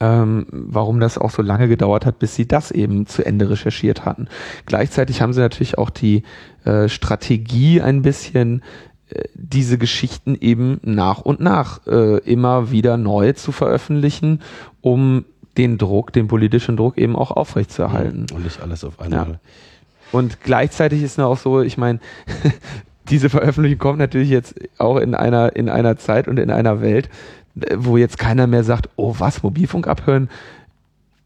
ähm, 0.00 0.46
warum 0.50 1.00
das 1.00 1.18
auch 1.18 1.30
so 1.30 1.42
lange 1.42 1.68
gedauert 1.68 2.04
hat, 2.04 2.18
bis 2.18 2.34
sie 2.34 2.46
das 2.46 2.70
eben 2.70 3.06
zu 3.06 3.24
Ende 3.24 3.48
recherchiert 3.48 4.04
hatten. 4.04 4.28
Gleichzeitig 4.66 5.22
haben 5.22 5.32
sie 5.32 5.40
natürlich 5.40 5.78
auch 5.78 5.90
die 5.90 6.24
äh, 6.64 6.88
Strategie 6.88 7.80
ein 7.80 8.02
bisschen 8.02 8.62
diese 9.34 9.78
Geschichten 9.78 10.36
eben 10.40 10.80
nach 10.82 11.20
und 11.20 11.40
nach 11.40 11.86
äh, 11.86 12.18
immer 12.18 12.70
wieder 12.70 12.96
neu 12.96 13.32
zu 13.32 13.52
veröffentlichen, 13.52 14.40
um 14.80 15.24
den 15.56 15.78
Druck, 15.78 16.12
den 16.12 16.28
politischen 16.28 16.76
Druck 16.76 16.98
eben 16.98 17.16
auch 17.16 17.30
aufrechtzuerhalten. 17.30 18.26
Und 18.34 18.44
nicht 18.44 18.60
alles 18.60 18.84
auf 18.84 19.00
einmal. 19.00 19.28
Ja. 19.28 19.40
Und 20.12 20.40
gleichzeitig 20.42 21.02
ist 21.02 21.12
es 21.12 21.18
auch 21.18 21.38
so, 21.38 21.60
ich 21.60 21.78
meine, 21.78 22.00
diese 23.10 23.30
Veröffentlichung 23.30 23.78
kommt 23.78 23.98
natürlich 23.98 24.30
jetzt 24.30 24.54
auch 24.78 24.96
in 24.96 25.14
einer, 25.14 25.54
in 25.56 25.68
einer 25.68 25.96
Zeit 25.96 26.28
und 26.28 26.38
in 26.38 26.50
einer 26.50 26.80
Welt, 26.80 27.08
wo 27.76 27.96
jetzt 27.96 28.18
keiner 28.18 28.46
mehr 28.46 28.64
sagt, 28.64 28.88
oh 28.96 29.14
was, 29.18 29.42
Mobilfunk 29.42 29.86
abhören, 29.86 30.28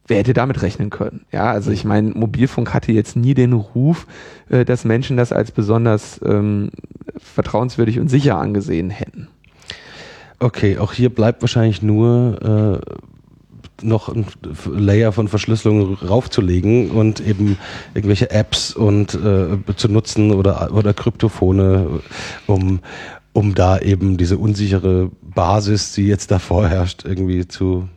wer 0.09 0.18
hätte 0.18 0.33
damit 0.33 0.62
rechnen 0.62 0.90
können? 0.90 1.25
Ja, 1.31 1.51
also 1.51 1.71
ich 1.71 1.85
meine, 1.85 2.11
Mobilfunk 2.11 2.75
hatte 2.75 2.92
jetzt 2.92 3.16
nie 3.16 3.35
den 3.35 3.53
Ruf, 3.53 4.07
äh, 4.49 4.64
dass 4.64 4.85
Menschen 4.85 5.16
das 5.16 5.33
als 5.33 5.53
besonders 5.53 6.21
ähm, 6.25 6.71
vertrauenswürdig 7.16 8.01
und 8.01 8.09
sicher 8.09 8.37
angesehen 8.38 8.90
hätten. 8.90 9.29
Okay, 10.40 10.79
auch 10.79 10.92
hier 10.92 11.11
bleibt 11.11 11.42
wahrscheinlich 11.42 11.83
nur 11.83 12.81
äh, 12.83 13.85
noch 13.85 14.09
ein 14.09 14.27
Layer 14.66 15.12
von 15.12 15.29
Verschlüsselung 15.29 15.94
raufzulegen 15.94 16.90
und 16.90 17.21
eben 17.21 17.59
irgendwelche 17.94 18.31
Apps 18.31 18.75
und 18.75 19.14
äh, 19.14 19.57
zu 19.77 19.88
nutzen 19.88 20.33
oder 20.33 20.71
oder 20.73 20.94
Kryptophone, 20.94 22.01
um 22.47 22.81
um 23.33 23.55
da 23.55 23.79
eben 23.79 24.16
diese 24.16 24.37
unsichere 24.37 25.11
Basis, 25.23 25.92
die 25.92 26.07
jetzt 26.07 26.33
da 26.33 26.40
vorherrscht, 26.40 27.05
irgendwie 27.05 27.47
zu 27.47 27.88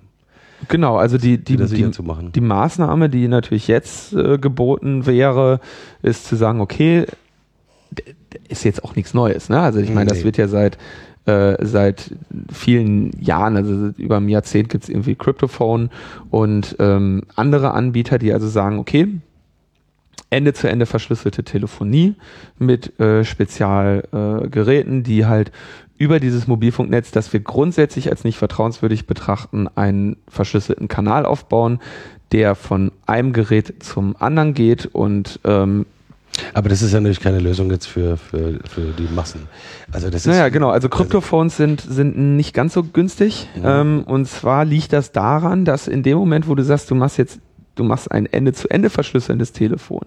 Genau, 0.68 0.98
also 0.98 1.18
die, 1.18 1.38
die, 1.38 1.58
die, 1.58 1.92
die 2.34 2.42
Maßnahme, 2.42 3.10
die 3.10 3.28
natürlich 3.28 3.68
jetzt 3.68 4.14
äh, 4.14 4.38
geboten 4.38 5.06
wäre, 5.06 5.60
ist 6.02 6.28
zu 6.28 6.36
sagen, 6.36 6.62
okay, 6.62 7.06
ist 8.48 8.64
jetzt 8.64 8.84
auch 8.84 8.96
nichts 8.96 9.14
Neues. 9.14 9.50
Ne? 9.50 9.60
Also 9.60 9.80
ich 9.80 9.94
meine, 9.94 10.10
das 10.10 10.24
wird 10.24 10.38
ja 10.38 10.48
seit 10.48 10.78
äh, 11.26 11.64
seit 11.64 12.12
vielen 12.52 13.12
Jahren, 13.22 13.56
also 13.56 13.92
über 13.98 14.18
ein 14.18 14.28
Jahrzehnt 14.28 14.70
gibt 14.70 14.86
es 14.86 14.90
irgendwie 14.90 15.14
Cryptophone 15.16 15.92
und 16.32 16.76
ähm, 16.80 17.24
andere 17.36 17.72
Anbieter, 17.72 18.18
die 18.18 18.34
also 18.34 18.48
sagen, 18.48 18.80
okay, 18.80 19.08
Ende-zu-Ende 20.32 20.86
verschlüsselte 20.88 21.44
Telefonie 21.44 22.16
mit 22.58 23.00
äh, 23.00 23.24
Spezialgeräten, 23.24 25.00
äh, 25.00 25.04
die 25.04 25.26
halt 25.28 25.52
über 25.98 26.20
dieses 26.20 26.48
Mobilfunknetz, 26.48 27.12
das 27.12 27.32
wir 27.32 27.42
grundsätzlich 27.42 28.10
als 28.10 28.24
nicht 28.24 28.38
vertrauenswürdig 28.38 29.06
betrachten, 29.06 29.68
einen 29.76 30.18
verschlüsselten 30.28 30.88
Kanal 30.88 31.26
aufbauen, 31.28 31.80
der 32.32 32.56
von 32.56 32.92
einem 33.06 33.34
Gerät 33.34 33.84
zum 33.84 34.16
anderen 34.18 34.56
geht 34.56 34.88
und 34.88 35.40
ähm, 35.44 35.86
aber 36.54 36.70
das 36.70 36.82
ist 36.82 36.94
ja 36.94 37.00
natürlich 37.00 37.20
keine 37.20 37.40
Lösung 37.40 37.70
jetzt 37.72 37.88
für, 37.88 38.18
für, 38.18 38.60
für 38.64 38.94
die 38.98 39.08
Massen. 39.14 39.48
Also 39.92 40.10
das 40.10 40.22
ist 40.22 40.28
naja, 40.28 40.50
genau. 40.50 40.70
Also 40.70 40.88
Kryptophones 40.90 41.58
sind, 41.58 41.82
sind 41.82 42.18
nicht 42.18 42.54
ganz 42.54 42.74
so 42.74 42.84
günstig. 42.84 43.50
Ja. 43.62 43.82
Ähm, 43.82 44.04
und 44.06 44.28
zwar 44.28 44.64
liegt 44.64 44.94
das 44.94 45.12
daran, 45.12 45.66
dass 45.66 45.88
in 45.88 46.04
dem 46.04 46.18
Moment, 46.18 46.48
wo 46.48 46.56
du 46.56 46.64
sagst, 46.64 46.90
du 46.90 46.96
machst 46.96 47.18
jetzt, 47.18 47.40
du 47.76 47.84
machst 47.84 48.12
ein 48.12 48.26
Ende-zu-Ende 48.26 48.90
verschlüsselndes 48.90 49.52
Telefon, 49.52 50.06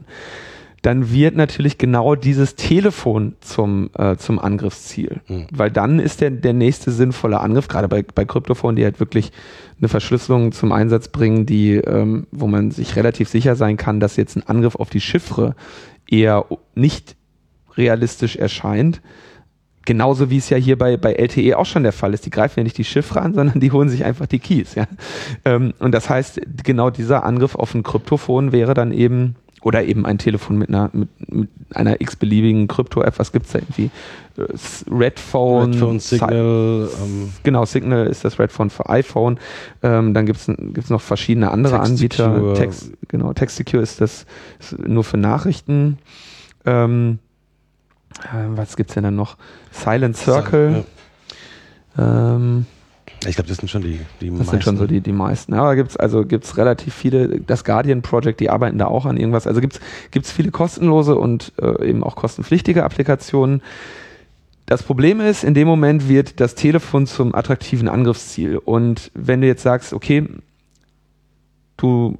dann 0.84 1.10
wird 1.10 1.34
natürlich 1.34 1.78
genau 1.78 2.14
dieses 2.14 2.56
Telefon 2.56 3.36
zum, 3.40 3.88
äh, 3.96 4.16
zum 4.16 4.38
Angriffsziel. 4.38 5.22
Mhm. 5.28 5.46
Weil 5.50 5.70
dann 5.70 5.98
ist 5.98 6.20
der, 6.20 6.30
der 6.30 6.52
nächste 6.52 6.92
sinnvolle 6.92 7.40
Angriff, 7.40 7.68
gerade 7.68 7.88
bei, 7.88 8.02
bei 8.02 8.26
Kryptophonen, 8.26 8.76
die 8.76 8.84
halt 8.84 9.00
wirklich 9.00 9.32
eine 9.78 9.88
Verschlüsselung 9.88 10.52
zum 10.52 10.72
Einsatz 10.72 11.08
bringen, 11.08 11.46
die, 11.46 11.76
ähm, 11.76 12.26
wo 12.32 12.48
man 12.48 12.70
sich 12.70 12.96
relativ 12.96 13.30
sicher 13.30 13.56
sein 13.56 13.78
kann, 13.78 13.98
dass 13.98 14.16
jetzt 14.16 14.36
ein 14.36 14.46
Angriff 14.46 14.76
auf 14.76 14.90
die 14.90 15.00
Chiffre 15.00 15.56
eher 16.06 16.44
nicht 16.74 17.16
realistisch 17.78 18.36
erscheint. 18.36 19.00
Genauso 19.84 20.30
wie 20.30 20.38
es 20.38 20.50
ja 20.50 20.56
hier 20.56 20.78
bei, 20.78 20.96
bei 20.96 21.12
LTE 21.12 21.58
auch 21.58 21.66
schon 21.66 21.82
der 21.82 21.92
Fall 21.92 22.14
ist. 22.14 22.24
Die 22.26 22.30
greifen 22.30 22.60
ja 22.60 22.64
nicht 22.64 22.78
die 22.78 22.84
Chiffre 22.84 23.20
an, 23.20 23.34
sondern 23.34 23.60
die 23.60 23.72
holen 23.72 23.88
sich 23.88 24.04
einfach 24.04 24.26
die 24.26 24.38
Keys. 24.38 24.74
Ja? 24.74 24.86
Ähm, 25.44 25.74
und 25.78 25.92
das 25.92 26.08
heißt, 26.08 26.40
genau 26.62 26.90
dieser 26.90 27.24
Angriff 27.24 27.54
auf 27.54 27.74
ein 27.74 27.82
Kryptophon 27.82 28.52
wäre 28.52 28.74
dann 28.74 28.92
eben, 28.92 29.36
oder 29.62 29.84
eben 29.84 30.04
ein 30.04 30.18
Telefon 30.18 30.58
mit 30.58 30.68
einer, 30.68 30.90
mit, 30.92 31.08
mit 31.32 31.48
einer 31.72 32.00
x-beliebigen 32.00 32.68
Krypto-App, 32.68 33.18
was 33.18 33.32
gibt's 33.32 33.52
da 33.52 33.60
irgendwie? 33.60 33.90
Redphone, 34.90 36.00
Signal. 36.00 36.88
Ähm, 37.02 37.32
genau, 37.44 37.64
Signal 37.64 38.06
ist 38.06 38.24
das 38.24 38.38
Redphone 38.38 38.68
für 38.68 38.88
iPhone. 38.90 39.38
Ähm, 39.82 40.12
dann 40.12 40.26
gibt's 40.26 40.46
gibt's 40.46 40.90
noch 40.90 41.00
verschiedene 41.00 41.50
andere 41.50 41.76
Text 41.76 41.90
Anbieter. 41.90 42.34
Secure. 42.34 42.54
Text, 42.54 42.92
genau, 43.08 43.32
TextSecure 43.32 43.82
ist 43.82 44.00
das 44.00 44.26
ist 44.58 44.78
nur 44.86 45.04
für 45.04 45.16
Nachrichten. 45.16 45.98
Ähm, 46.66 47.18
äh, 47.20 47.23
was 48.54 48.76
gibt's 48.76 48.94
denn 48.94 49.04
dann 49.04 49.16
noch? 49.16 49.36
Silent 49.70 50.16
Circle. 50.16 50.84
Ja. 51.96 52.36
Ähm, 52.36 52.66
ich 53.26 53.36
glaube, 53.36 53.48
das 53.48 53.58
sind 53.58 53.68
schon 53.68 53.82
die, 53.82 54.00
die 54.20 54.28
das 54.28 54.38
meisten. 54.38 54.50
sind 54.50 54.64
schon 54.64 54.76
so 54.76 54.86
die, 54.86 55.00
die 55.00 55.12
meisten. 55.12 55.54
Ja, 55.54 55.64
da 55.64 55.74
gibt's 55.74 55.96
also 55.96 56.24
gibt's 56.24 56.56
relativ 56.56 56.94
viele. 56.94 57.40
Das 57.40 57.64
Guardian 57.64 58.02
Project, 58.02 58.40
die 58.40 58.50
arbeiten 58.50 58.78
da 58.78 58.86
auch 58.86 59.06
an 59.06 59.16
irgendwas. 59.16 59.46
Also 59.46 59.60
gibt's 59.60 59.80
gibt's 60.10 60.30
viele 60.30 60.50
kostenlose 60.50 61.16
und 61.16 61.52
äh, 61.60 61.88
eben 61.88 62.02
auch 62.04 62.16
kostenpflichtige 62.16 62.84
Applikationen. 62.84 63.62
Das 64.66 64.82
Problem 64.82 65.20
ist, 65.20 65.44
in 65.44 65.54
dem 65.54 65.68
Moment 65.68 66.08
wird 66.08 66.40
das 66.40 66.54
Telefon 66.54 67.06
zum 67.06 67.34
attraktiven 67.34 67.88
Angriffsziel. 67.88 68.56
Und 68.56 69.10
wenn 69.14 69.42
du 69.42 69.46
jetzt 69.46 69.62
sagst, 69.62 69.92
okay, 69.92 70.26
du 71.76 72.16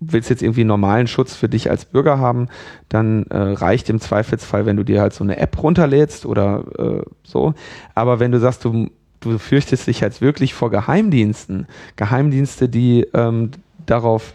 willst 0.00 0.30
jetzt 0.30 0.42
irgendwie 0.42 0.64
normalen 0.64 1.06
Schutz 1.06 1.34
für 1.34 1.48
dich 1.48 1.70
als 1.70 1.84
Bürger 1.84 2.18
haben, 2.18 2.48
dann 2.88 3.24
äh, 3.24 3.36
reicht 3.36 3.90
im 3.90 4.00
Zweifelsfall, 4.00 4.66
wenn 4.66 4.76
du 4.76 4.84
dir 4.84 5.00
halt 5.00 5.12
so 5.12 5.24
eine 5.24 5.38
App 5.38 5.62
runterlädst 5.62 6.26
oder 6.26 6.64
äh, 6.78 7.02
so. 7.24 7.54
Aber 7.94 8.20
wenn 8.20 8.32
du 8.32 8.38
sagst, 8.38 8.64
du, 8.64 8.90
du 9.20 9.38
fürchtest 9.38 9.86
dich 9.86 10.00
jetzt 10.00 10.20
wirklich 10.20 10.54
vor 10.54 10.70
Geheimdiensten, 10.70 11.66
Geheimdienste, 11.96 12.68
die 12.68 13.06
ähm, 13.14 13.50
darauf 13.86 14.34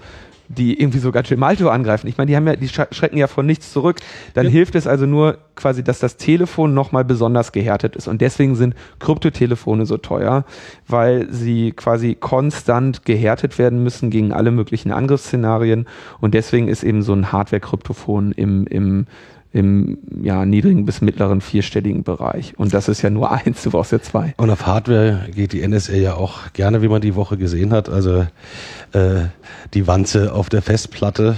die 0.53 0.79
irgendwie 0.79 0.99
sogar 0.99 1.23
Gemalto 1.23 1.69
angreifen. 1.69 2.07
Ich 2.07 2.17
meine, 2.17 2.29
die 2.29 2.35
haben 2.35 2.47
ja, 2.47 2.55
die 2.55 2.69
schrecken 2.69 3.17
ja 3.17 3.27
von 3.27 3.45
nichts 3.45 3.71
zurück. 3.71 3.97
Dann 4.33 4.45
ja. 4.45 4.51
hilft 4.51 4.75
es 4.75 4.87
also 4.87 5.05
nur 5.05 5.37
quasi, 5.55 5.83
dass 5.83 5.99
das 5.99 6.17
Telefon 6.17 6.73
nochmal 6.73 7.05
besonders 7.05 7.51
gehärtet 7.51 7.95
ist. 7.95 8.07
Und 8.07 8.21
deswegen 8.21 8.55
sind 8.55 8.75
Kryptotelefone 8.99 9.85
so 9.85 9.97
teuer, 9.97 10.45
weil 10.87 11.27
sie 11.31 11.71
quasi 11.71 12.15
konstant 12.15 13.05
gehärtet 13.05 13.57
werden 13.57 13.83
müssen 13.83 14.09
gegen 14.09 14.31
alle 14.31 14.51
möglichen 14.51 14.91
Angriffsszenarien. 14.91 15.87
Und 16.19 16.33
deswegen 16.33 16.67
ist 16.67 16.83
eben 16.83 17.01
so 17.01 17.13
ein 17.13 17.31
Hardware-Kryptophon 17.31 18.31
im, 18.31 18.65
im 18.67 19.05
im 19.53 19.99
ja, 20.21 20.45
niedrigen 20.45 20.83
bis 20.85 21.01
mittleren 21.01 21.39
vierstelligen 21.39 22.03
Bereich. 22.03 22.57
Und 22.57 22.73
das 22.73 22.87
ist 22.87 23.03
ja 23.03 23.11
nur 23.11 23.31
eins, 23.45 23.61
du 23.61 23.69
brauchst 23.69 23.91
ja 23.91 24.01
zwei. 24.01 24.33
Und 24.37 24.49
auf 24.49 24.65
Hardware 24.65 25.27
geht 25.33 25.53
die 25.53 25.65
NSA 25.65 25.93
ja 25.93 26.15
auch 26.15 26.51
gerne, 26.53 26.81
wie 26.81 26.87
man 26.87 27.01
die 27.01 27.15
Woche 27.15 27.37
gesehen 27.37 27.71
hat. 27.71 27.87
Also 27.87 28.25
äh, 28.93 29.25
die 29.75 29.85
Wanze 29.85 30.33
auf 30.33 30.49
der 30.49 30.63
Festplatte. 30.63 31.35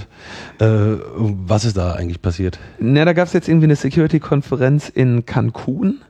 Äh, 0.58 0.96
was 1.14 1.66
ist 1.66 1.76
da 1.76 1.92
eigentlich 1.92 2.22
passiert? 2.22 2.58
Na, 2.78 3.04
da 3.04 3.12
gab 3.12 3.26
es 3.26 3.34
jetzt 3.34 3.48
irgendwie 3.48 3.66
eine 3.66 3.76
Security-Konferenz 3.76 4.88
in 4.88 5.26
Cancun. 5.26 6.00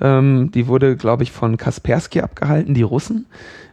Ähm, 0.00 0.50
die 0.54 0.66
wurde, 0.66 0.96
glaube 0.96 1.24
ich, 1.24 1.30
von 1.30 1.58
Kaspersky 1.58 2.22
abgehalten, 2.22 2.72
die 2.72 2.82
Russen. 2.82 3.26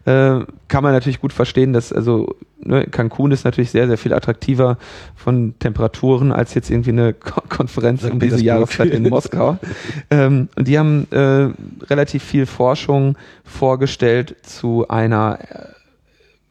Äh, 0.07 0.45
kann 0.69 0.83
man 0.83 0.93
natürlich 0.93 1.19
gut 1.19 1.33
verstehen, 1.33 1.73
dass 1.73 1.91
also 1.91 2.33
ne, 2.63 2.85
Cancun 2.85 3.31
ist 3.31 3.43
natürlich 3.43 3.71
sehr, 3.71 3.87
sehr 3.87 3.97
viel 3.97 4.13
attraktiver 4.13 4.77
von 5.17 5.55
Temperaturen 5.59 6.31
als 6.31 6.53
jetzt 6.53 6.69
irgendwie 6.69 6.91
eine 6.91 7.13
Ko 7.13 7.41
Konferenz 7.49 8.05
um 8.05 8.17
diese 8.17 8.41
Jahreszeit 8.41 8.91
in 8.91 9.09
Moskau. 9.09 9.57
ähm, 10.09 10.47
und 10.55 10.65
die 10.65 10.79
haben 10.79 11.07
äh, 11.11 11.49
relativ 11.87 12.23
viel 12.23 12.45
Forschung 12.45 13.17
vorgestellt 13.43 14.37
zu 14.43 14.87
einer 14.87 15.39
äh, 15.41 15.76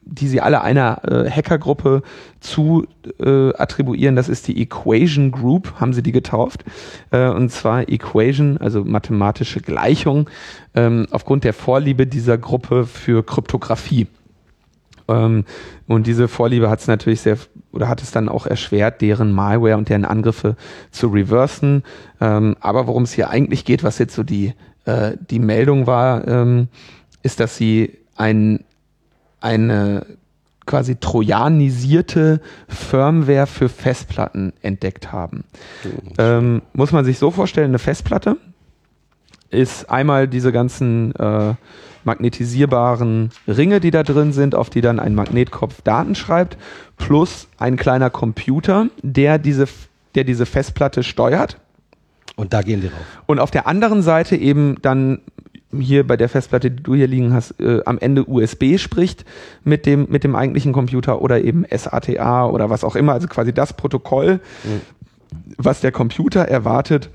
die 0.09 0.27
sie 0.27 0.41
alle 0.41 0.61
einer 0.61 1.01
äh, 1.03 1.29
Hackergruppe 1.29 2.01
zu 2.39 2.85
äh, 3.19 3.53
attribuieren. 3.55 4.15
Das 4.15 4.29
ist 4.29 4.47
die 4.47 4.61
Equation 4.61 5.31
Group, 5.31 5.73
haben 5.79 5.93
sie 5.93 6.03
die 6.03 6.11
getauft. 6.11 6.63
Äh, 7.11 7.29
und 7.29 7.51
zwar 7.51 7.89
Equation, 7.89 8.57
also 8.57 8.83
mathematische 8.83 9.61
Gleichung, 9.61 10.29
ähm, 10.75 11.07
aufgrund 11.11 11.43
der 11.43 11.53
Vorliebe 11.53 12.07
dieser 12.07 12.37
Gruppe 12.37 12.85
für 12.85 13.25
Kryptographie. 13.25 14.07
Ähm, 15.07 15.45
und 15.87 16.07
diese 16.07 16.27
Vorliebe 16.27 16.69
hat 16.69 16.79
es 16.79 16.87
natürlich 16.87 17.21
sehr, 17.21 17.37
oder 17.71 17.87
hat 17.87 18.01
es 18.01 18.11
dann 18.11 18.29
auch 18.29 18.45
erschwert, 18.45 19.01
deren 19.01 19.31
Malware 19.31 19.77
und 19.77 19.89
deren 19.89 20.05
Angriffe 20.05 20.55
zu 20.91 21.07
reversen. 21.07 21.83
Ähm, 22.19 22.55
aber 22.59 22.87
worum 22.87 23.03
es 23.03 23.13
hier 23.13 23.29
eigentlich 23.29 23.65
geht, 23.65 23.83
was 23.83 23.99
jetzt 23.99 24.15
so 24.15 24.23
die, 24.23 24.53
äh, 24.85 25.13
die 25.29 25.39
Meldung 25.39 25.87
war, 25.87 26.27
ähm, 26.27 26.67
ist, 27.23 27.39
dass 27.39 27.57
sie 27.57 27.97
ein 28.15 28.63
eine 29.41 30.05
quasi 30.65 30.97
trojanisierte 30.97 32.41
Firmware 32.67 33.47
für 33.47 33.69
Festplatten 33.69 34.53
entdeckt 34.61 35.11
haben. 35.11 35.45
Ähm, 36.17 36.61
muss 36.73 36.91
man 36.91 37.05
sich 37.05 37.17
so 37.17 37.31
vorstellen, 37.31 37.71
eine 37.71 37.79
Festplatte 37.79 38.37
ist 39.49 39.89
einmal 39.89 40.27
diese 40.27 40.51
ganzen 40.51 41.15
äh, 41.15 41.53
magnetisierbaren 42.03 43.31
Ringe, 43.47 43.79
die 43.79 43.91
da 43.91 44.03
drin 44.03 44.33
sind, 44.33 44.55
auf 44.55 44.69
die 44.69 44.81
dann 44.81 44.99
ein 44.99 45.15
Magnetkopf 45.15 45.81
Daten 45.81 46.15
schreibt, 46.15 46.57
plus 46.97 47.47
ein 47.57 47.77
kleiner 47.77 48.09
Computer, 48.09 48.87
der 49.01 49.37
diese, 49.37 49.67
der 50.15 50.23
diese 50.23 50.45
Festplatte 50.45 51.03
steuert. 51.03 51.57
Und 52.35 52.53
da 52.53 52.61
gehen 52.61 52.81
die 52.81 52.87
rauf. 52.87 52.99
Und 53.25 53.39
auf 53.39 53.51
der 53.51 53.67
anderen 53.67 54.01
Seite 54.03 54.35
eben 54.35 54.77
dann 54.81 55.21
hier 55.71 56.07
bei 56.07 56.15
der 56.15 56.29
Festplatte, 56.29 56.71
die 56.71 56.83
du 56.83 56.95
hier 56.95 57.07
liegen 57.07 57.33
hast, 57.33 57.59
äh, 57.59 57.81
am 57.85 57.97
Ende 57.99 58.25
USB 58.25 58.77
spricht 58.77 59.25
mit 59.63 59.85
dem, 59.85 60.07
mit 60.09 60.23
dem 60.23 60.35
eigentlichen 60.35 60.73
Computer 60.73 61.21
oder 61.21 61.41
eben 61.41 61.65
SATA 61.69 62.45
oder 62.47 62.69
was 62.69 62.83
auch 62.83 62.95
immer, 62.95 63.13
also 63.13 63.27
quasi 63.27 63.53
das 63.53 63.73
Protokoll, 63.73 64.39
mhm. 64.63 64.81
was 65.57 65.81
der 65.81 65.91
Computer 65.91 66.41
erwartet, 66.41 67.09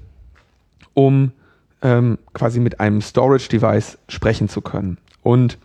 um 0.94 1.32
ähm, 1.80 2.18
quasi 2.34 2.60
mit 2.60 2.78
einem 2.80 3.00
Storage-Device 3.00 3.98
sprechen 4.08 4.48
zu 4.48 4.60
können. 4.60 4.98
Und 5.22 5.58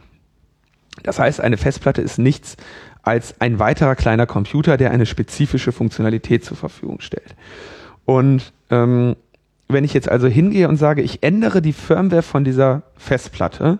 das 1.04 1.19
heißt, 1.19 1.41
eine 1.41 1.58
Festplatte 1.58 2.02
ist 2.02 2.17
nichts 2.19 2.58
als 3.04 3.39
ein 3.39 3.60
weiterer 3.60 3.95
kleiner 3.95 4.26
Computer, 4.26 4.78
der 4.78 4.91
eine 4.91 5.06
spezifische 5.06 5.71
Funktionalität 5.71 6.43
zur 6.43 6.58
Verfügung 6.58 7.00
stellt. 7.00 7.36
Und 8.06 8.52
ähm, 8.69 9.15
wenn 9.67 9.84
ich 9.84 9.93
jetzt 9.93 10.10
also 10.10 10.27
hingehe 10.27 10.69
und 10.69 10.77
sage, 10.77 11.01
ich 11.01 11.23
ändere 11.23 11.62
die 11.62 11.73
Firmware 11.73 12.21
von 12.21 12.43
dieser 12.43 12.84
Festplatte, 12.95 13.80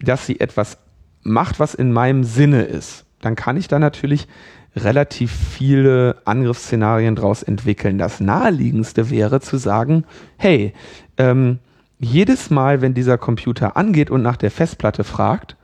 dass 0.00 0.26
sie 0.26 0.40
etwas 0.40 0.78
macht, 1.22 1.58
was 1.58 1.74
in 1.74 1.92
meinem 1.92 2.24
Sinne 2.24 2.62
ist, 2.62 3.06
dann 3.20 3.36
kann 3.36 3.56
ich 3.56 3.68
da 3.68 3.78
natürlich 3.78 4.28
relativ 4.76 5.32
viele 5.32 6.16
Angriffsszenarien 6.24 7.14
daraus 7.14 7.42
entwickeln. 7.42 7.98
Das 7.98 8.20
naheliegendste 8.20 9.10
wäre 9.10 9.40
zu 9.40 9.56
sagen, 9.56 10.04
hey, 10.36 10.74
ähm, 11.16 11.60
jedes 11.98 12.50
Mal, 12.50 12.82
wenn 12.82 12.92
dieser 12.92 13.16
Computer 13.16 13.76
angeht 13.76 14.10
und 14.10 14.22
nach 14.22 14.36
der 14.36 14.50
Festplatte 14.50 15.04
fragt, 15.04 15.56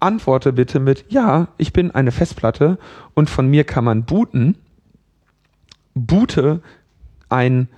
antworte 0.00 0.52
bitte 0.52 0.80
mit, 0.80 1.04
ja, 1.08 1.48
ich 1.58 1.72
bin 1.72 1.90
eine 1.90 2.10
Festplatte 2.10 2.78
und 3.14 3.28
von 3.28 3.48
mir 3.48 3.64
kann 3.64 3.84
man 3.84 4.04
booten. 4.04 4.56
Boote 5.94 6.62
ein 7.28 7.68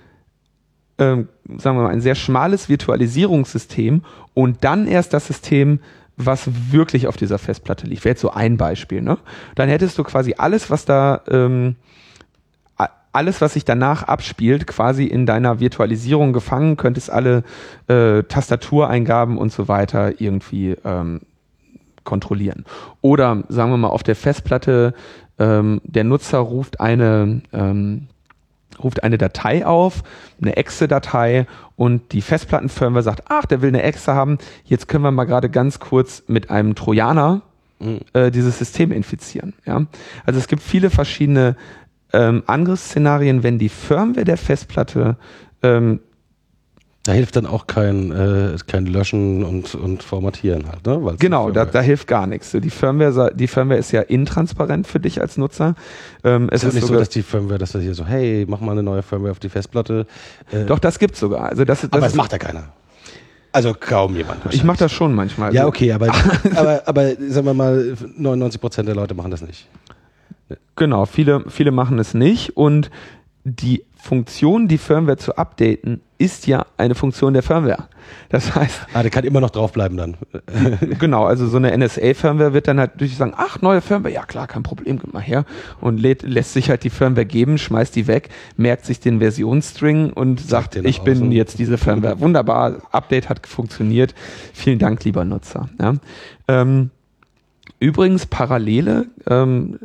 ähm, 0.97 1.29
sagen 1.57 1.77
wir 1.77 1.83
mal, 1.83 1.89
ein 1.89 2.01
sehr 2.01 2.15
schmales 2.15 2.69
Virtualisierungssystem 2.69 4.03
und 4.33 4.63
dann 4.63 4.87
erst 4.87 5.13
das 5.13 5.27
System, 5.27 5.79
was 6.17 6.49
wirklich 6.71 7.07
auf 7.07 7.17
dieser 7.17 7.39
Festplatte 7.39 7.87
liegt. 7.87 8.03
Wäre 8.03 8.13
jetzt 8.13 8.21
so 8.21 8.31
ein 8.31 8.57
Beispiel. 8.57 9.01
Ne? 9.01 9.17
Dann 9.55 9.69
hättest 9.69 9.97
du 9.97 10.03
quasi 10.03 10.35
alles, 10.37 10.69
was 10.69 10.85
da, 10.85 11.21
ähm, 11.29 11.75
alles, 13.13 13.41
was 13.41 13.53
sich 13.53 13.65
danach 13.65 14.03
abspielt, 14.03 14.67
quasi 14.67 15.05
in 15.05 15.25
deiner 15.25 15.59
Virtualisierung 15.59 16.31
gefangen, 16.33 16.77
könntest 16.77 17.09
alle 17.09 17.43
äh, 17.87 18.23
Tastatureingaben 18.23 19.37
und 19.37 19.51
so 19.51 19.67
weiter 19.67 20.21
irgendwie 20.21 20.75
ähm, 20.85 21.21
kontrollieren. 22.03 22.65
Oder 23.01 23.43
sagen 23.49 23.71
wir 23.71 23.77
mal, 23.77 23.89
auf 23.89 24.03
der 24.03 24.15
Festplatte 24.15 24.93
ähm, 25.39 25.81
der 25.83 26.03
Nutzer 26.03 26.39
ruft 26.39 26.79
eine 26.79 27.41
ähm, 27.51 28.07
ruft 28.83 29.03
eine 29.03 29.17
Datei 29.17 29.65
auf, 29.65 30.03
eine 30.41 30.57
Exe-Datei 30.57 31.47
und 31.75 32.11
die 32.11 32.21
Festplattenfirmware 32.21 33.03
sagt, 33.03 33.23
ach, 33.29 33.45
der 33.45 33.61
will 33.61 33.69
eine 33.69 33.83
Exe 33.83 34.13
haben, 34.13 34.37
jetzt 34.65 34.87
können 34.87 35.03
wir 35.03 35.11
mal 35.11 35.25
gerade 35.25 35.49
ganz 35.49 35.79
kurz 35.79 36.23
mit 36.27 36.49
einem 36.49 36.75
Trojaner 36.75 37.41
mhm. 37.79 37.99
äh, 38.13 38.31
dieses 38.31 38.57
System 38.57 38.91
infizieren. 38.91 39.53
Ja? 39.65 39.85
Also 40.25 40.39
es 40.39 40.47
gibt 40.47 40.61
viele 40.61 40.89
verschiedene 40.89 41.55
ähm, 42.13 42.43
Angriffsszenarien, 42.45 43.43
wenn 43.43 43.57
die 43.57 43.69
Firmware 43.69 44.25
der 44.25 44.37
Festplatte 44.37 45.17
ähm, 45.63 46.01
da 47.03 47.13
hilft 47.13 47.35
dann 47.35 47.47
auch 47.47 47.65
kein, 47.65 48.11
äh, 48.11 48.55
kein 48.67 48.85
Löschen 48.85 49.43
und, 49.43 49.73
und 49.73 50.03
Formatieren 50.03 50.67
halt, 50.67 50.85
ne? 50.85 51.03
Weil's 51.03 51.19
genau, 51.19 51.49
da, 51.49 51.65
da 51.65 51.81
hilft 51.81 52.07
gar 52.07 52.27
nichts. 52.27 52.51
Die 52.51 52.69
Firmware, 52.69 53.31
die 53.33 53.47
Firmware 53.47 53.79
ist 53.79 53.91
ja 53.91 54.01
intransparent 54.01 54.85
für 54.85 54.99
dich 54.99 55.19
als 55.19 55.37
Nutzer. 55.37 55.73
Ähm, 56.23 56.47
es 56.51 56.63
ist, 56.63 56.69
ist 56.69 56.75
nicht 56.75 56.87
so, 56.87 56.93
dass 56.93 57.09
die 57.09 57.23
Firmware, 57.23 57.57
dass 57.57 57.71
das 57.71 57.81
hier 57.81 57.95
so, 57.95 58.05
hey, 58.05 58.45
mach 58.47 58.59
mal 58.59 58.73
eine 58.73 58.83
neue 58.83 59.01
Firmware 59.01 59.31
auf 59.31 59.39
die 59.39 59.49
Festplatte. 59.49 60.05
Äh, 60.51 60.65
Doch, 60.65 60.77
das 60.77 60.99
gibt's 60.99 61.19
sogar. 61.19 61.45
Also 61.49 61.65
das, 61.65 61.81
das 61.81 61.91
aber 61.91 62.01
das 62.01 62.13
macht 62.13 62.33
ja 62.33 62.37
keiner. 62.37 62.65
Also 63.51 63.73
kaum 63.77 64.15
jemand. 64.15 64.41
Ich 64.51 64.63
mache 64.63 64.77
das 64.77 64.91
schon 64.91 65.13
manchmal. 65.13 65.53
Ja, 65.53 65.65
okay, 65.65 65.91
aber, 65.91 66.13
aber, 66.55 66.83
aber 66.85 67.15
sagen 67.15 67.47
wir 67.47 67.53
mal, 67.55 67.97
99 68.15 68.61
Prozent 68.61 68.87
der 68.87 68.95
Leute 68.95 69.15
machen 69.15 69.31
das 69.31 69.41
nicht. 69.41 69.67
Genau, 70.75 71.05
viele, 71.05 71.45
viele 71.49 71.71
machen 71.71 71.97
es 71.97 72.13
nicht 72.13 72.55
und 72.55 72.91
die 73.43 73.83
Funktion, 73.95 74.67
die 74.67 74.77
Firmware 74.77 75.17
zu 75.17 75.35
updaten, 75.35 76.01
ist 76.21 76.45
ja 76.45 76.67
eine 76.77 76.93
Funktion 76.93 77.33
der 77.33 77.41
Firmware. 77.41 77.87
Das 78.29 78.53
heißt. 78.53 78.81
Ah, 78.93 79.01
der 79.01 79.09
kann 79.09 79.23
immer 79.23 79.41
noch 79.41 79.49
draufbleiben 79.49 79.97
dann. 79.97 80.17
genau, 80.99 81.25
also 81.25 81.47
so 81.47 81.57
eine 81.57 81.75
NSA-Firmware 81.75 82.53
wird 82.53 82.67
dann 82.67 82.79
halt 82.79 82.91
durch 82.99 83.17
sagen, 83.17 83.33
ach, 83.35 83.61
neue 83.61 83.81
Firmware, 83.81 84.13
ja 84.13 84.23
klar, 84.23 84.47
kein 84.47 84.61
Problem, 84.61 84.99
gib 84.99 85.13
mal 85.13 85.21
her. 85.21 85.45
Und 85.79 85.99
lädt, 85.99 86.21
lässt 86.21 86.53
sich 86.53 86.69
halt 86.69 86.83
die 86.83 86.91
Firmware 86.91 87.25
geben, 87.25 87.57
schmeißt 87.57 87.95
die 87.95 88.05
weg, 88.05 88.29
merkt 88.55 88.85
sich 88.85 88.99
den 88.99 89.19
Versionsstring 89.19 90.13
und 90.13 90.39
sagt, 90.39 90.75
sagt 90.75 90.85
ich 90.85 91.01
bin 91.01 91.31
jetzt 91.31 91.57
diese 91.57 91.79
Firmware. 91.79 92.19
Wunderbar, 92.19 92.77
Update 92.91 93.27
hat 93.27 93.47
funktioniert. 93.47 94.13
Vielen 94.53 94.77
Dank, 94.77 95.03
lieber 95.03 95.25
Nutzer. 95.25 95.69
Ja. 95.79 95.95
Ähm, 96.47 96.91
übrigens, 97.79 98.27
Parallele, 98.27 99.07
ähm, 99.27 99.79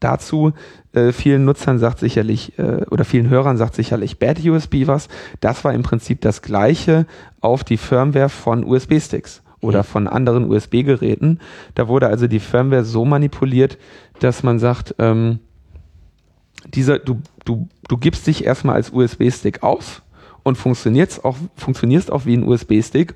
dazu. 0.00 0.52
Äh, 0.92 1.12
vielen 1.12 1.44
Nutzern 1.44 1.78
sagt 1.78 2.00
sicherlich 2.00 2.58
äh, 2.58 2.84
oder 2.90 3.04
vielen 3.04 3.28
Hörern 3.28 3.56
sagt 3.56 3.74
sicherlich 3.74 4.18
Bad 4.18 4.44
USB 4.44 4.86
was. 4.86 5.08
Das 5.40 5.64
war 5.64 5.72
im 5.72 5.82
Prinzip 5.82 6.20
das 6.20 6.42
gleiche 6.42 7.06
auf 7.40 7.62
die 7.62 7.76
Firmware 7.76 8.28
von 8.28 8.64
USB-Sticks 8.64 9.42
oder 9.60 9.80
mhm. 9.80 9.84
von 9.84 10.08
anderen 10.08 10.50
USB-Geräten. 10.50 11.38
Da 11.74 11.88
wurde 11.88 12.08
also 12.08 12.26
die 12.26 12.40
Firmware 12.40 12.84
so 12.84 13.04
manipuliert, 13.04 13.78
dass 14.20 14.42
man 14.42 14.58
sagt, 14.58 14.94
ähm, 14.98 15.38
dieser, 16.74 16.98
du, 16.98 17.20
du, 17.44 17.68
du 17.88 17.96
gibst 17.96 18.26
dich 18.26 18.44
erstmal 18.44 18.76
als 18.76 18.90
USB-Stick 18.90 19.62
aus 19.62 20.02
und 20.42 20.56
funktionierst 20.56 21.24
auch, 21.24 21.36
funktionierst 21.56 22.10
auch 22.10 22.26
wie 22.26 22.36
ein 22.36 22.46
USB-Stick. 22.46 23.14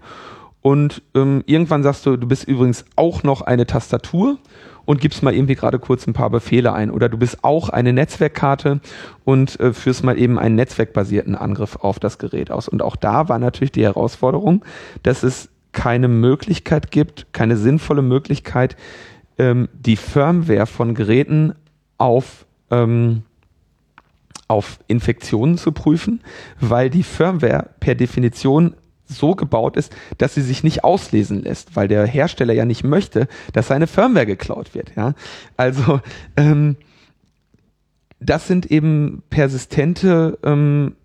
Und 0.62 1.03
ähm, 1.14 1.42
irgendwann 1.47 1.83
sagst 1.83 2.07
du, 2.07 2.16
du 2.16 2.27
bist 2.27 2.44
übrigens 2.44 2.87
auch 2.97 3.23
noch 3.23 3.42
eine 3.42 3.66
Tastatur 3.66 4.38
und 4.85 5.01
gibst 5.01 5.23
mal 5.23 5.35
irgendwie 5.35 5.55
gerade 5.55 5.79
kurz 5.79 6.07
ein 6.07 6.12
paar 6.12 6.31
Befehle 6.31 6.73
ein. 6.73 6.90
Oder 6.90 7.09
du 7.09 7.18
bist 7.18 7.42
auch 7.42 7.68
eine 7.68 7.92
Netzwerkkarte 7.92 8.81
und 9.25 9.59
äh, 9.61 9.73
führst 9.73 10.05
mal 10.05 10.18
eben 10.18 10.38
einen 10.38 10.57
netzwerkbasierten 10.57 11.35
Angriff 11.35 11.77
auf 11.77 11.99
das 11.99 12.18
Gerät 12.18 12.51
aus. 12.51 12.68
Und 12.68 12.83
auch 12.83 12.97
da 12.97 13.29
war 13.29 13.38
natürlich 13.38 13.73
die 13.73 13.85
Herausforderung, 13.85 14.64
dass 15.03 15.23
es 15.23 15.49
keine 15.73 16.09
Möglichkeit 16.09 16.90
gibt, 16.90 17.33
keine 17.33 17.57
sinnvolle 17.57 18.03
Möglichkeit, 18.03 18.77
ähm, 19.38 19.68
die 19.73 19.97
Firmware 19.97 20.66
von 20.66 20.94
Geräten 20.94 21.55
auf 21.99 22.47
ähm, 22.70 23.23
auf 24.47 24.79
Infektionen 24.88 25.57
zu 25.57 25.73
prüfen, 25.73 26.20
weil 26.61 26.90
die 26.90 27.03
Firmware 27.03 27.70
per 27.81 27.94
Definition 27.94 28.75
so 29.07 29.35
gebaut 29.35 29.77
ist, 29.77 29.95
dass 30.19 30.35
sie 30.35 30.43
sich 30.43 30.64
nicht 30.64 30.85
auslesen 30.85 31.43
lässt, 31.43 31.77
weil 31.77 31.88
der 31.88 32.07
Hersteller 32.07 32.55
ja 32.55 32.64
nicht 32.64 32.85
möchte, 32.85 33.29
dass 33.53 33.69
seine 33.69 33.87
Firmware 33.87 34.27
geklaut 34.27 34.75
wird. 34.75 34.93
Ja? 34.97 35.14
Also 35.57 36.01
ähm, 36.37 36.77
das 38.21 38.47
sind 38.49 38.71
eben 38.71 39.23
persistente 39.31 40.38
ähm, 40.43 40.97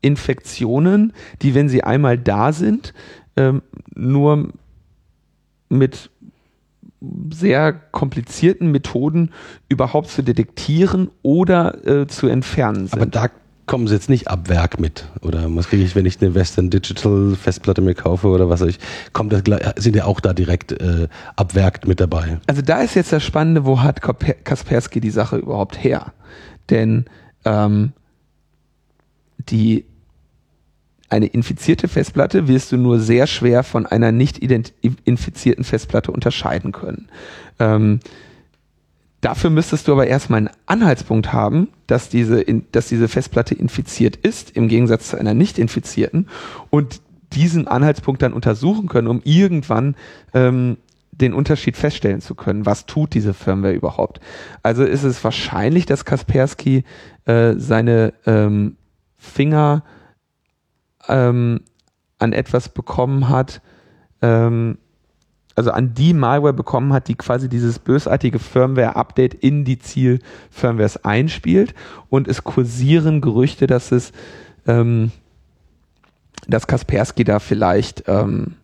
Infektionen, 0.00 1.12
die, 1.42 1.54
wenn 1.54 1.68
sie 1.68 1.84
einmal 1.84 2.16
da 2.16 2.52
sind, 2.52 2.94
ähm, 3.36 3.62
nur 3.94 4.48
mit 5.68 6.10
sehr 7.30 7.72
komplizierten 7.72 8.70
Methoden 8.70 9.32
überhaupt 9.68 10.08
zu 10.08 10.22
detektieren 10.22 11.10
oder 11.22 11.86
äh, 11.86 12.06
zu 12.06 12.28
entfernen 12.28 12.86
sind. 12.86 12.94
Aber 12.94 13.06
da 13.06 13.28
kommen 13.70 13.86
sie 13.86 13.94
jetzt 13.94 14.10
nicht 14.10 14.26
ab 14.26 14.48
Werk 14.48 14.80
mit. 14.80 15.04
Oder 15.20 15.44
was 15.54 15.68
kriege 15.68 15.84
ich, 15.84 15.94
wenn 15.94 16.04
ich 16.04 16.20
eine 16.20 16.34
Western 16.34 16.70
Digital 16.70 17.36
Festplatte 17.40 17.80
mir 17.80 17.94
kaufe 17.94 18.26
oder 18.26 18.50
was 18.50 18.62
weiß 18.62 18.68
ich, 18.68 18.80
kommt 19.12 19.32
das, 19.32 19.44
sind 19.76 19.94
ja 19.94 20.06
auch 20.06 20.18
da 20.18 20.32
direkt 20.32 20.72
äh, 20.72 21.06
ab 21.36 21.54
Werk 21.54 21.86
mit 21.86 22.00
dabei. 22.00 22.40
Also 22.48 22.62
da 22.62 22.80
ist 22.80 22.96
jetzt 22.96 23.12
das 23.12 23.22
Spannende, 23.22 23.64
wo 23.64 23.80
hat 23.80 24.02
Kaspersky 24.02 25.00
die 25.00 25.12
Sache 25.12 25.36
überhaupt 25.36 25.84
her? 25.84 26.12
Denn 26.68 27.04
ähm, 27.44 27.92
die 29.38 29.84
eine 31.08 31.26
infizierte 31.26 31.86
Festplatte 31.86 32.48
wirst 32.48 32.72
du 32.72 32.76
nur 32.76 32.98
sehr 32.98 33.28
schwer 33.28 33.62
von 33.62 33.86
einer 33.86 34.10
nicht 34.10 34.38
infizierten 34.38 35.62
Festplatte 35.62 36.10
unterscheiden 36.10 36.72
können. 36.72 37.08
Ähm, 37.60 38.00
Dafür 39.20 39.50
müsstest 39.50 39.86
du 39.86 39.92
aber 39.92 40.06
erstmal 40.06 40.38
einen 40.38 40.50
Anhaltspunkt 40.66 41.32
haben, 41.32 41.68
dass 41.86 42.08
diese, 42.08 42.44
dass 42.72 42.88
diese 42.88 43.08
Festplatte 43.08 43.54
infiziert 43.54 44.16
ist, 44.16 44.56
im 44.56 44.68
Gegensatz 44.68 45.10
zu 45.10 45.18
einer 45.18 45.34
nicht 45.34 45.58
infizierten, 45.58 46.28
und 46.70 47.02
diesen 47.32 47.68
Anhaltspunkt 47.68 48.22
dann 48.22 48.32
untersuchen 48.32 48.88
können, 48.88 49.08
um 49.08 49.20
irgendwann 49.24 49.94
ähm, 50.34 50.78
den 51.12 51.34
Unterschied 51.34 51.76
feststellen 51.76 52.20
zu 52.20 52.34
können. 52.34 52.66
Was 52.66 52.86
tut 52.86 53.14
diese 53.14 53.34
Firmware 53.34 53.74
überhaupt? 53.74 54.20
Also 54.62 54.84
ist 54.84 55.04
es 55.04 55.22
wahrscheinlich, 55.22 55.86
dass 55.86 56.04
Kaspersky 56.04 56.84
äh, 57.26 57.54
seine 57.56 58.14
ähm, 58.26 58.76
Finger 59.16 59.84
ähm, 61.08 61.60
an 62.18 62.32
etwas 62.32 62.70
bekommen 62.70 63.28
hat, 63.28 63.60
ähm, 64.22 64.78
also 65.60 65.72
an 65.72 65.92
die 65.92 66.14
Malware 66.14 66.54
bekommen 66.54 66.94
hat, 66.94 67.08
die 67.08 67.14
quasi 67.14 67.50
dieses 67.50 67.78
bösartige 67.78 68.38
Firmware-Update 68.38 69.34
in 69.34 69.66
die 69.66 69.78
Ziel-Firmwares 69.78 71.04
einspielt. 71.04 71.74
Und 72.08 72.28
es 72.28 72.44
kursieren 72.44 73.20
Gerüchte, 73.20 73.66
dass 73.66 73.92
es, 73.92 74.12
ähm, 74.66 75.12
dass 76.48 76.66
Kaspersky 76.66 77.24
da 77.24 77.40
vielleicht 77.40 78.04
ähm, 78.06 78.54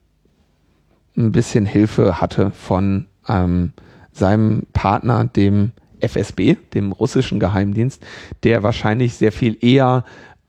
ein 1.19 1.33
bisschen 1.33 1.67
Hilfe 1.67 2.19
hatte 2.19 2.51
von 2.51 3.05
ähm, 3.29 3.75
seinem 4.13 4.63
Partner, 4.73 5.27
dem 5.27 5.73
FSB, 6.01 6.57
dem 6.73 6.93
russischen 6.93 7.41
Geheimdienst, 7.41 8.03
der 8.43 8.63
wahrscheinlich 8.63 9.17
sehr 9.17 9.33
viel 9.33 9.59
eher 9.61 10.05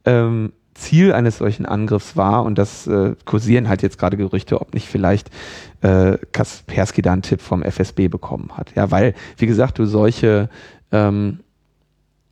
ähm, 0.06 0.54
Ziel 0.78 1.12
eines 1.12 1.40
solchen 1.40 1.66
Angriffs 1.66 2.16
war, 2.16 2.44
und 2.44 2.58
das 2.58 2.88
äh, 2.88 3.16
kursieren 3.26 3.68
halt 3.68 3.82
jetzt 3.82 3.98
gerade 3.98 4.16
Gerüchte, 4.16 4.62
ob 4.62 4.74
nicht 4.74 4.88
vielleicht 4.88 5.30
äh, 5.82 6.18
Kaspersky 6.32 7.02
da 7.02 7.14
einen 7.14 7.22
Tipp 7.22 7.42
vom 7.42 7.64
FSB 7.64 8.08
bekommen 8.08 8.52
hat. 8.58 8.74
Ja, 8.76 8.92
weil, 8.92 9.14
wie 9.38 9.48
gesagt, 9.48 9.80
du 9.80 9.86
solche 9.86 10.50
ähm, 10.92 11.40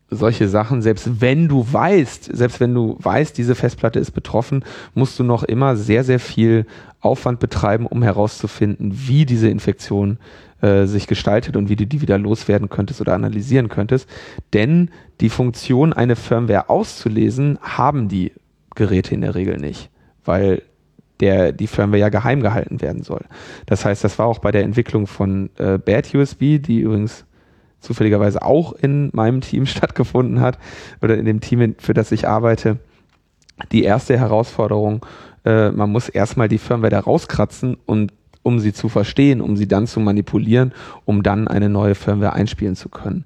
solche 0.10 0.48
Sachen, 0.48 0.82
selbst 0.82 1.22
wenn 1.22 1.48
du 1.48 1.66
weißt, 1.72 2.30
selbst 2.36 2.60
wenn 2.60 2.74
du 2.74 2.98
weißt, 3.00 3.38
diese 3.38 3.56
Festplatte 3.56 4.00
ist 4.00 4.12
betroffen, 4.12 4.64
musst 4.94 5.18
du 5.20 5.24
noch 5.24 5.44
immer 5.44 5.76
sehr, 5.76 6.04
sehr 6.04 6.20
viel 6.20 6.66
Aufwand 7.00 7.40
betreiben, 7.40 7.86
um 7.86 8.04
herauszufinden, 8.04 8.92
wie 8.94 9.26
diese 9.26 9.50
Infektion 9.50 10.18
äh, 10.62 10.86
sich 10.86 11.08
gestaltet 11.08 11.58
und 11.58 11.70
wie 11.70 11.76
du 11.76 11.86
die 11.86 12.02
wieder 12.02 12.18
loswerden 12.18 12.70
könntest 12.70 13.02
oder 13.02 13.14
analysieren 13.14 13.70
könntest. 13.70 14.08
Denn 14.54 14.90
die 15.22 15.30
Funktion, 15.30 15.94
eine 15.94 16.16
Firmware 16.16 16.70
auszulesen, 16.70 17.58
haben 17.62 18.08
die 18.08 18.32
Geräte 18.76 19.16
in 19.16 19.22
der 19.22 19.36
Regel 19.36 19.58
nicht, 19.58 19.90
weil 20.24 20.62
der, 21.20 21.52
die 21.52 21.68
Firmware 21.68 22.00
ja 22.00 22.10
geheim 22.10 22.42
gehalten 22.42 22.82
werden 22.82 23.04
soll. 23.04 23.26
Das 23.66 23.86
heißt, 23.86 24.04
das 24.04 24.20
war 24.20 24.26
auch 24.28 24.40
bei 24.40 24.52
der 24.52 24.64
Entwicklung 24.64 25.08
von 25.08 25.50
äh, 25.58 25.78
Bad 25.78 26.14
USB, 26.14 26.60
die 26.60 26.80
übrigens 26.82 27.26
zufälligerweise 27.80 28.42
auch 28.42 28.74
in 28.74 29.10
meinem 29.14 29.42
Team 29.42 29.66
stattgefunden 29.66 30.42
hat 30.42 30.58
oder 31.02 31.18
in 31.18 31.26
dem 31.26 31.40
Team, 31.40 31.76
für 31.78 31.94
das 31.94 32.12
ich 32.12 32.28
arbeite, 32.28 32.78
die 33.72 33.84
erste 33.84 34.18
Herausforderung. 34.18 35.06
Äh, 35.46 35.72
man 35.72 35.92
muss 35.92 36.10
erstmal 36.10 36.50
die 36.50 36.58
Firmware 36.58 36.92
da 36.92 37.00
rauskratzen 37.00 37.78
und 37.86 38.12
um 38.44 38.60
sie 38.60 38.74
zu 38.74 38.90
verstehen, 38.90 39.42
um 39.42 39.58
sie 39.58 39.68
dann 39.68 39.88
zu 39.88 40.00
manipulieren, 40.00 40.72
um 41.06 41.24
dann 41.24 41.48
eine 41.48 41.70
neue 41.70 41.96
Firmware 41.96 42.34
einspielen 42.34 42.76
zu 42.76 42.90
können. 42.90 43.26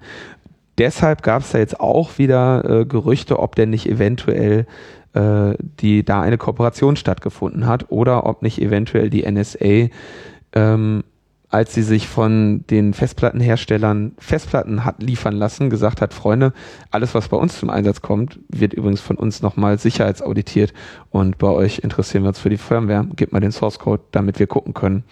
Deshalb 0.78 1.22
gab 1.22 1.42
es 1.42 1.50
da 1.50 1.58
jetzt 1.58 1.78
auch 1.78 2.16
wieder 2.16 2.64
äh, 2.64 2.84
Gerüchte, 2.86 3.38
ob 3.38 3.54
denn 3.54 3.68
nicht 3.68 3.86
eventuell 3.86 4.66
äh, 5.14 5.54
die 5.80 6.04
da 6.04 6.20
eine 6.20 6.38
Kooperation 6.38 6.96
stattgefunden 6.96 7.66
hat 7.66 7.86
oder 7.90 8.26
ob 8.26 8.42
nicht 8.42 8.60
eventuell 8.60 9.10
die 9.10 9.30
NSA 9.30 9.88
ähm, 10.52 11.04
als 11.50 11.74
sie 11.74 11.82
sich 11.82 12.08
von 12.08 12.64
den 12.70 12.94
Festplattenherstellern 12.94 14.12
Festplatten 14.18 14.84
hat 14.84 15.02
liefern 15.02 15.34
lassen, 15.34 15.68
gesagt 15.68 16.00
hat, 16.00 16.14
Freunde, 16.14 16.52
alles, 16.92 17.12
was 17.14 17.28
bei 17.28 17.36
uns 17.36 17.58
zum 17.58 17.70
Einsatz 17.70 18.00
kommt, 18.00 18.38
wird 18.48 18.72
übrigens 18.72 19.00
von 19.00 19.16
uns 19.16 19.42
nochmal 19.42 19.78
sicherheitsauditiert 19.78 20.72
und 21.10 21.38
bei 21.38 21.48
euch 21.48 21.80
interessieren 21.80 22.22
wir 22.22 22.28
uns 22.28 22.38
für 22.38 22.50
die 22.50 22.56
Firmware. 22.56 23.08
Gebt 23.16 23.32
mal 23.32 23.40
den 23.40 23.50
Source 23.50 23.80
Code, 23.80 24.02
damit 24.12 24.38
wir 24.38 24.46
gucken 24.46 24.74
können, 24.74 25.02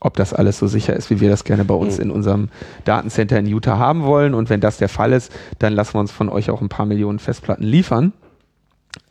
ob 0.00 0.16
das 0.16 0.34
alles 0.34 0.58
so 0.58 0.66
sicher 0.66 0.94
ist, 0.94 1.10
wie 1.10 1.20
wir 1.20 1.30
das 1.30 1.44
gerne 1.44 1.64
bei 1.64 1.74
uns 1.74 1.98
mhm. 1.98 2.04
in 2.04 2.10
unserem 2.10 2.48
Datencenter 2.84 3.38
in 3.38 3.46
Utah 3.46 3.78
haben 3.78 4.02
wollen. 4.02 4.34
Und 4.34 4.50
wenn 4.50 4.60
das 4.60 4.78
der 4.78 4.88
Fall 4.88 5.12
ist, 5.12 5.32
dann 5.60 5.74
lassen 5.74 5.94
wir 5.94 6.00
uns 6.00 6.10
von 6.10 6.28
euch 6.28 6.50
auch 6.50 6.60
ein 6.60 6.68
paar 6.68 6.86
Millionen 6.86 7.20
Festplatten 7.20 7.64
liefern. 7.64 8.12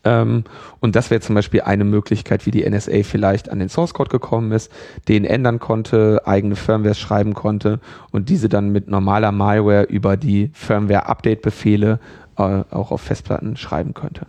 Ähm, 0.03 0.43
und 0.79 0.95
das 0.95 1.09
wäre 1.09 1.21
zum 1.21 1.35
Beispiel 1.35 1.61
eine 1.61 1.83
Möglichkeit, 1.83 2.45
wie 2.45 2.51
die 2.51 2.69
NSA 2.69 3.03
vielleicht 3.03 3.49
an 3.49 3.59
den 3.59 3.69
Source 3.69 3.93
Code 3.93 4.09
gekommen 4.09 4.51
ist, 4.51 4.71
den 5.07 5.25
ändern 5.25 5.59
konnte, 5.59 6.21
eigene 6.25 6.55
Firmware 6.55 6.95
schreiben 6.95 7.33
konnte 7.33 7.79
und 8.11 8.29
diese 8.29 8.49
dann 8.49 8.69
mit 8.69 8.87
normaler 8.87 9.31
Malware 9.31 9.83
über 9.83 10.17
die 10.17 10.51
Firmware-Update-Befehle 10.53 11.99
äh, 12.37 12.41
auch 12.41 12.91
auf 12.91 13.01
Festplatten 13.01 13.57
schreiben 13.57 13.93
könnte. 13.93 14.27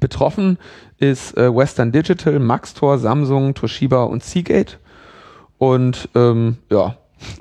Betroffen 0.00 0.58
ist 0.98 1.36
äh, 1.36 1.54
Western 1.54 1.92
Digital, 1.92 2.38
Maxtor, 2.38 2.98
Samsung, 2.98 3.54
Toshiba 3.54 4.04
und 4.04 4.22
Seagate. 4.22 4.78
Und 5.58 6.08
ähm, 6.14 6.56
ja. 6.70 6.96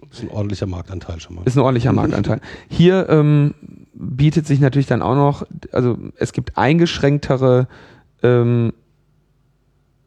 Das 0.10 0.20
ist 0.20 0.24
ein 0.24 0.30
ordentlicher 0.30 0.68
Marktanteil 0.68 1.20
schon 1.20 1.36
mal. 1.36 1.44
Ist 1.46 1.56
ein 1.56 1.62
ordentlicher 1.62 1.94
Marktanteil. 1.94 2.40
Hier 2.70 3.10
ähm, 3.10 3.56
bietet 3.94 4.48
sich 4.48 4.60
natürlich 4.60 4.88
dann 4.88 5.02
auch 5.02 5.16
noch, 5.16 5.46
also 5.72 5.98
es 6.18 6.34
gibt 6.34 6.58
eingeschränktere 6.58 7.68
ähm, 8.24 8.74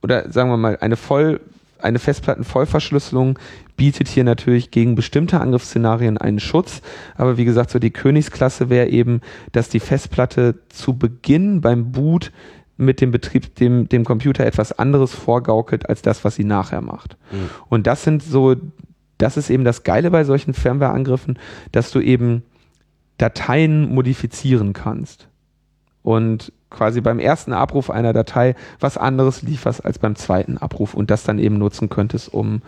oder 0.02 0.30
sagen 0.30 0.50
wir 0.50 0.56
mal 0.56 0.78
eine 0.80 0.96
voll 0.96 1.40
eine 1.84 1.98
Festplattenvollverschlüsselung 1.98 3.38
bietet 3.76 4.08
hier 4.08 4.24
natürlich 4.24 4.70
gegen 4.70 4.94
bestimmte 4.94 5.40
Angriffsszenarien 5.40 6.16
einen 6.16 6.40
Schutz. 6.40 6.80
Aber 7.16 7.36
wie 7.36 7.44
gesagt, 7.44 7.70
so 7.70 7.78
die 7.78 7.90
Königsklasse 7.90 8.70
wäre 8.70 8.88
eben, 8.88 9.20
dass 9.52 9.68
die 9.68 9.80
Festplatte 9.80 10.54
zu 10.70 10.96
Beginn 10.96 11.60
beim 11.60 11.92
Boot 11.92 12.32
mit 12.76 13.00
dem 13.00 13.10
Betrieb, 13.10 13.54
dem, 13.56 13.88
dem 13.88 14.04
Computer 14.04 14.46
etwas 14.46 14.76
anderes 14.78 15.14
vorgaukelt 15.14 15.88
als 15.88 16.02
das, 16.02 16.24
was 16.24 16.36
sie 16.36 16.44
nachher 16.44 16.80
macht. 16.80 17.16
Mhm. 17.30 17.50
Und 17.68 17.86
das 17.86 18.02
sind 18.02 18.22
so, 18.22 18.56
das 19.18 19.36
ist 19.36 19.50
eben 19.50 19.64
das 19.64 19.82
Geile 19.82 20.10
bei 20.10 20.24
solchen 20.24 20.54
Firmware-Angriffen, 20.54 21.38
dass 21.70 21.90
du 21.90 22.00
eben 22.00 22.42
Dateien 23.18 23.94
modifizieren 23.94 24.72
kannst 24.72 25.28
und 26.02 26.52
quasi 26.70 27.00
beim 27.00 27.18
ersten 27.18 27.52
Abruf 27.52 27.88
einer 27.88 28.12
Datei 28.12 28.56
was 28.80 28.98
anderes 28.98 29.42
lieferst 29.42 29.84
als 29.84 29.98
beim 29.98 30.16
zweiten 30.16 30.58
Abruf 30.58 30.94
und 30.94 31.10
das 31.10 31.24
dann 31.24 31.38
eben 31.38 31.56
nutzen 31.56 31.88
könntest, 31.88 32.32
um 32.32 32.62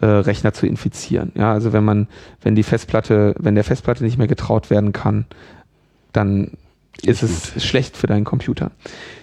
äh, 0.00 0.06
Rechner 0.06 0.52
zu 0.52 0.66
infizieren. 0.66 1.32
Ja, 1.34 1.52
also 1.52 1.72
wenn 1.72 1.84
man, 1.84 2.08
wenn 2.42 2.54
die 2.54 2.64
Festplatte, 2.64 3.34
wenn 3.38 3.54
der 3.54 3.64
Festplatte 3.64 4.04
nicht 4.04 4.18
mehr 4.18 4.26
getraut 4.26 4.68
werden 4.68 4.92
kann, 4.92 5.24
dann 6.12 6.52
ist 7.02 7.22
es 7.22 7.54
gut. 7.54 7.62
schlecht 7.62 7.96
für 7.96 8.06
deinen 8.06 8.24
Computer. 8.24 8.72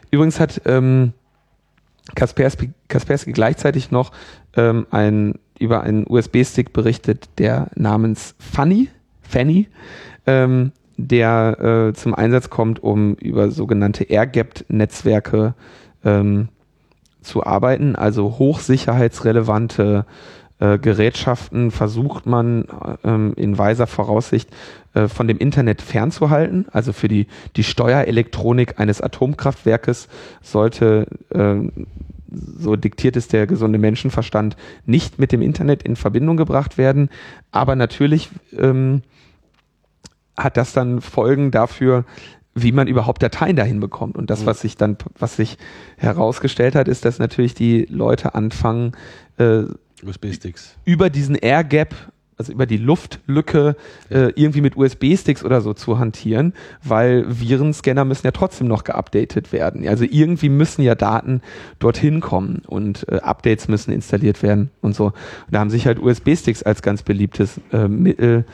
Übrigens 0.09 0.39
hat 0.39 0.61
ähm, 0.65 1.13
Kaspersky, 2.15 2.71
Kaspersky 2.87 3.33
gleichzeitig 3.33 3.91
noch 3.91 4.11
ähm, 4.55 4.87
ein, 4.89 5.35
über 5.59 5.81
einen 5.81 6.07
USB-Stick 6.07 6.73
berichtet, 6.73 7.29
der 7.37 7.67
namens 7.75 8.35
Funny, 8.39 8.89
Fanny, 9.21 9.67
ähm, 10.29 10.71
der 10.97 11.89
äh, 11.89 11.93
zum 11.93 12.13
Einsatz 12.13 12.49
kommt, 12.49 12.83
um 12.83 13.15
über 13.15 13.51
sogenannte 13.51 14.03
Air-Gapped-Netzwerke 14.03 15.55
ähm, 16.03 16.49
zu 17.21 17.43
arbeiten, 17.43 17.95
also 17.95 18.37
hochsicherheitsrelevante 18.37 20.05
äh, 20.59 20.77
Gerätschaften 20.77 21.71
versucht 21.71 22.25
man 22.25 22.65
ähm, 23.03 23.33
in 23.37 23.57
weiser 23.57 23.87
Voraussicht 23.87 24.49
äh, 24.93 25.07
von 25.07 25.27
dem 25.27 25.37
Internet 25.37 25.81
fernzuhalten. 25.81 26.67
Also 26.71 26.93
für 26.93 27.07
die, 27.07 27.27
die 27.55 27.63
Steuerelektronik 27.63 28.79
eines 28.79 29.01
Atomkraftwerkes 29.01 30.09
sollte, 30.41 31.07
äh, 31.29 31.55
so 32.59 32.75
diktiert 32.75 33.15
es 33.15 33.27
der 33.29 33.47
gesunde 33.47 33.79
Menschenverstand, 33.79 34.57
nicht 34.85 35.17
mit 35.17 35.31
dem 35.31 35.41
Internet 35.41 35.83
in 35.83 35.95
Verbindung 35.95 36.37
gebracht 36.37 36.77
werden. 36.77 37.09
Aber 37.51 37.75
natürlich 37.75 38.29
ähm, 38.57 39.01
hat 40.39 40.57
das 40.57 40.73
dann 40.73 41.01
Folgen 41.01 41.51
dafür, 41.51 42.05
wie 42.55 42.71
man 42.71 42.87
überhaupt 42.87 43.21
Dateien 43.21 43.55
dahin 43.55 43.79
bekommt. 43.79 44.17
Und 44.17 44.29
das, 44.29 44.41
mhm. 44.41 44.45
was 44.47 44.61
sich 44.61 44.77
dann, 44.77 44.97
was 45.17 45.35
sich 45.35 45.57
herausgestellt 45.97 46.75
hat, 46.75 46.87
ist, 46.87 47.05
dass 47.05 47.19
natürlich 47.19 47.53
die 47.53 47.85
Leute 47.89 48.35
anfangen, 48.35 48.93
äh, 49.37 49.63
über 50.85 51.09
diesen 51.09 51.35
Air 51.35 51.63
Gap 51.63 51.93
also 52.39 52.53
über 52.53 52.65
die 52.65 52.77
Luftlücke 52.77 53.75
äh, 54.09 54.31
irgendwie 54.35 54.61
mit 54.61 54.77
USB-Sticks 54.77 55.43
oder 55.43 55.59
so 55.59 55.73
zu 55.73 55.99
hantieren, 55.99 56.53
weil 56.81 57.25
Virenscanner 57.27 58.05
müssen 58.05 58.25
ja 58.25 58.31
trotzdem 58.31 58.67
noch 58.67 58.85
geupdatet 58.85 59.51
werden. 59.51 59.85
Also 59.87 60.05
irgendwie 60.09 60.47
müssen 60.47 60.81
ja 60.81 60.95
Daten 60.95 61.41
dorthin 61.79 62.21
kommen 62.21 62.63
und 62.65 63.05
äh, 63.09 63.17
Updates 63.17 63.67
müssen 63.67 63.91
installiert 63.91 64.41
werden 64.41 64.71
und 64.81 64.95
so. 64.95 65.07
Und 65.07 65.13
da 65.51 65.59
haben 65.59 65.69
sich 65.69 65.85
halt 65.85 65.99
USB-Sticks 65.99 66.63
als 66.63 66.81
ganz 66.81 67.03
beliebtes 67.03 67.59
äh, 67.73 67.89
Mittel 67.89 68.45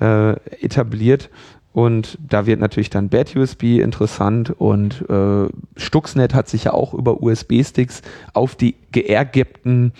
äh, 0.00 0.32
etabliert. 0.60 1.28
Und 1.74 2.18
da 2.26 2.46
wird 2.46 2.60
natürlich 2.60 2.88
dann 2.88 3.08
Bad 3.08 3.34
USB 3.34 3.80
interessant 3.80 4.54
und 4.58 5.04
äh, 5.10 5.48
Stuxnet 5.76 6.32
hat 6.32 6.48
sich 6.48 6.64
ja 6.64 6.72
auch 6.72 6.94
über 6.94 7.20
USB-Sticks 7.20 8.02
auf 8.32 8.54
die 8.54 8.76
geergebten 8.92 9.92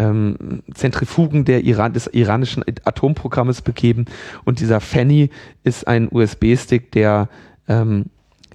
ähm, 0.00 0.62
Zentrifugen 0.74 1.44
der 1.44 1.62
Iran, 1.64 1.92
des 1.92 2.06
iranischen 2.06 2.64
Atomprogrammes 2.84 3.60
begeben. 3.60 4.06
Und 4.44 4.60
dieser 4.60 4.80
Fanny 4.80 5.28
ist 5.62 5.86
ein 5.86 6.08
USB-Stick, 6.10 6.90
der 6.92 7.28
ähm, 7.68 8.06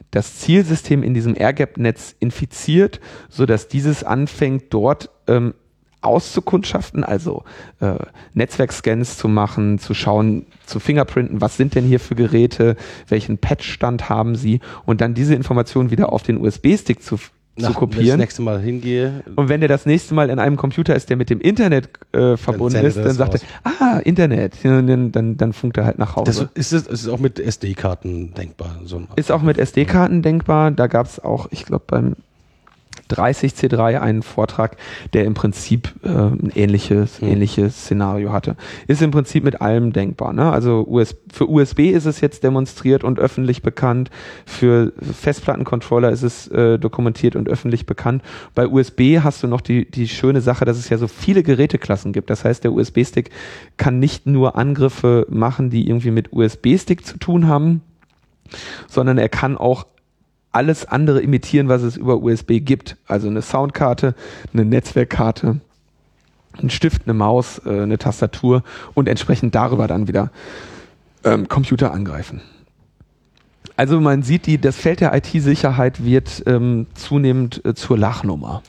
das 0.10 0.40
Zielsystem 0.40 1.04
in 1.04 1.14
diesem 1.14 1.36
Airgap-Netz 1.36 2.16
infiziert, 2.20 3.00
so 3.30 3.46
dass 3.46 3.68
dieses 3.68 4.04
anfängt, 4.04 4.66
dort 4.74 5.10
ähm, 5.28 5.54
auszukundschaften, 6.02 7.04
also 7.04 7.44
äh, 7.80 7.96
Netzwerkscans 8.34 9.18
zu 9.18 9.28
machen, 9.28 9.80
zu 9.80 9.94
schauen, 9.94 10.46
zu 10.66 10.80
fingerprinten, 10.80 11.42
was 11.42 11.58
sind 11.58 11.76
denn 11.76 11.84
hier 11.84 12.00
für 12.00 12.16
Geräte, 12.16 12.76
welchen 13.08 13.38
Patchstand 13.40 14.08
haben 14.08 14.36
sie 14.36 14.62
und 14.86 15.02
dann 15.02 15.16
diese 15.16 15.36
Informationen 15.36 15.91
wieder 15.91 16.14
auf 16.14 16.24
den 16.24 16.38
USB-Stick 16.38 17.02
zu, 17.02 17.18
Nach, 17.58 17.70
zu 17.70 17.74
kopieren. 17.74 17.99
Wenn 17.99 18.03
ich 18.03 18.12
das 18.12 18.18
nächste 18.20 18.41
Mal 18.41 18.60
hingehe. 18.60 19.24
Und 19.36 19.47
wenn 19.47 19.62
der 19.62 19.70
das 19.70 19.86
nächste 19.86 20.14
Mal 20.14 20.30
in 20.30 20.39
einem 20.39 20.58
Computer 20.58 20.95
ist, 20.95 21.10
der 21.10 21.16
mit 21.16 21.30
dem 21.30 21.39
Internet 21.39 21.89
äh, 22.12 22.36
verbunden 22.36 22.84
ist, 22.84 22.97
dann 22.97 23.14
sagt 23.14 23.36
raus. 23.36 23.41
er, 23.64 23.72
ah, 23.82 23.99
Internet, 23.99 24.53
dann, 24.64 25.12
dann, 25.12 25.38
dann 25.38 25.53
funkt 25.53 25.78
er 25.78 25.86
halt 25.86 25.97
nach 25.97 26.18
Hause. 26.18 26.49
Das 26.53 26.72
ist, 26.72 26.88
es 26.89 27.03
ist 27.03 27.08
auch 27.08 27.20
mit 27.20 27.39
SD-Karten 27.39 28.34
denkbar. 28.34 28.82
So 28.84 29.03
ist 29.16 29.32
auch 29.32 29.41
mit 29.41 29.58
SD-Karten 29.58 30.22
denkbar. 30.22 30.72
Da 30.72 30.88
gab 30.88 31.06
es 31.06 31.20
auch, 31.20 31.47
ich 31.51 31.66
glaube, 31.66 31.86
beim 31.88 32.16
30C3 33.10 33.99
einen 33.99 34.24
Vortrag, 34.24 34.78
der 35.14 35.26
im 35.26 35.34
Prinzip 35.34 35.93
äh, 36.03 36.10
ein 36.10 36.51
ähnliches, 36.56 37.22
Mhm. 37.22 37.28
ähnliches 37.28 37.76
Szenario 37.82 38.32
hatte. 38.32 38.56
Ist 38.88 39.01
im 39.01 39.12
Prinzip 39.12 39.43
mit 39.43 39.62
allem 39.62 39.93
denkbar. 39.93 40.34
Ne? 40.34 40.51
Also 40.51 40.86
US 40.88 41.16
für 41.32 41.49
USB 41.49 41.91
ist 41.91 42.06
es 42.06 42.22
jetzt 42.22 42.43
demonstriert 42.43 43.03
und 43.03 43.20
öffentlich 43.20 43.62
bekannt. 43.62 44.10
Für 44.45 44.91
Festplattencontroller 45.01 46.10
ist 46.10 46.24
es 46.24 46.47
äh, 46.47 46.80
dokumentiert 46.80 47.36
und 47.36 47.47
öffentlich 47.49 47.86
bekannt. 47.86 48.24
Bei 48.53 48.68
USB 48.68 49.20
hast 49.22 49.43
du 49.43 49.47
noch 49.47 49.62
die, 49.62 49.89
die 49.89 50.08
schöne 50.08 50.41
Sache, 50.41 50.66
dass 50.66 50.78
es 50.78 50.89
ja 50.89 50.97
so 50.97 51.08
viele 51.08 51.43
Geräteklassen 51.43 52.14
gibt. 52.14 52.30
Das 52.30 52.43
heißt, 52.43 52.64
der 52.64 52.74
USB-Stick 52.74 53.30
kann 53.78 53.99
nicht 53.99 54.26
nur 54.26 54.56
Angriffe 54.58 55.26
machen, 55.30 55.70
die 55.70 55.88
irgendwie 55.88 56.12
mit 56.12 56.34
USB-Stick 56.34 57.06
zu 57.06 57.18
tun 57.18 57.47
haben, 57.47 57.82
sondern 58.88 59.18
er 59.18 59.30
kann 59.30 59.58
auch 59.58 59.86
alles 60.56 60.86
andere 60.86 61.22
imitieren, 61.22 61.68
was 61.68 61.82
es 61.82 61.97
über 61.97 62.18
USB 62.18 62.60
gibt. 62.60 62.95
Also 63.08 63.28
eine 63.28 63.41
Soundkarte, 63.41 64.16
eine 64.53 64.66
Netzwerkkarte, 64.66 65.60
ein 66.62 66.70
Stift, 66.70 67.03
eine 67.06 67.14
Maus, 67.14 67.62
äh, 67.66 67.82
eine 67.82 67.97
Tastatur 67.97 68.64
und 68.93 69.10
entsprechend 69.10 69.53
darüber 69.53 69.88
dann 69.88 70.08
wieder 70.08 70.32
ähm, 71.24 71.47
Computer 71.47 71.91
angreifen. 71.91 72.41
Also 73.76 73.99
man 73.99 74.24
sieht, 74.24 74.45
die, 74.45 74.58
das 74.58 74.78
Feld 74.78 75.01
der 75.01 75.14
IT-Sicherheit 75.14 76.06
wird 76.06 76.43
ähm, 76.45 76.88
zunehmend 76.93 77.64
äh, 77.66 77.74
zur 77.74 77.97
Lachnummer. 77.97 78.64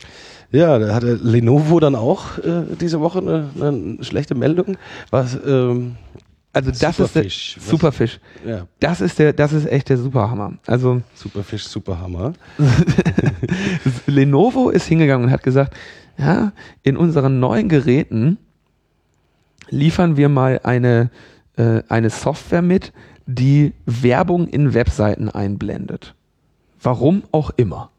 Ja, 0.50 0.78
da 0.78 0.94
hatte 0.94 1.14
Lenovo 1.14 1.78
dann 1.78 1.94
auch 1.94 2.38
äh, 2.38 2.62
diese 2.80 3.00
Woche 3.00 3.18
eine, 3.18 3.50
eine 3.60 4.02
schlechte 4.02 4.34
Meldung. 4.34 4.76
Was, 5.10 5.38
ähm, 5.46 5.96
Also 6.56 6.70
das 6.70 6.78
ist 6.78 6.80
der 6.82 6.92
Superfish. 7.24 7.56
Superfish. 7.60 8.20
ja, 8.46 8.66
Das 8.80 9.02
ist 9.02 9.18
der, 9.18 9.34
das 9.34 9.52
ist 9.52 9.66
echt 9.66 9.90
der 9.90 9.98
Superhammer. 9.98 10.54
Also 10.66 11.02
Superfish, 11.14 11.64
Superhammer. 11.64 12.32
Lenovo 14.06 14.70
ist 14.70 14.86
hingegangen 14.86 15.26
und 15.26 15.32
hat 15.32 15.42
gesagt, 15.42 15.74
ja, 16.16 16.52
in 16.82 16.96
unseren 16.96 17.40
neuen 17.40 17.68
Geräten 17.68 18.38
liefern 19.68 20.16
wir 20.16 20.30
mal 20.30 20.60
eine, 20.62 21.10
äh, 21.58 21.82
eine 21.90 22.08
Software 22.08 22.62
mit, 22.62 22.94
die 23.26 23.74
Werbung 23.84 24.48
in 24.48 24.72
Webseiten 24.72 25.28
einblendet. 25.28 26.14
Warum 26.80 27.22
auch 27.32 27.50
immer. 27.56 27.90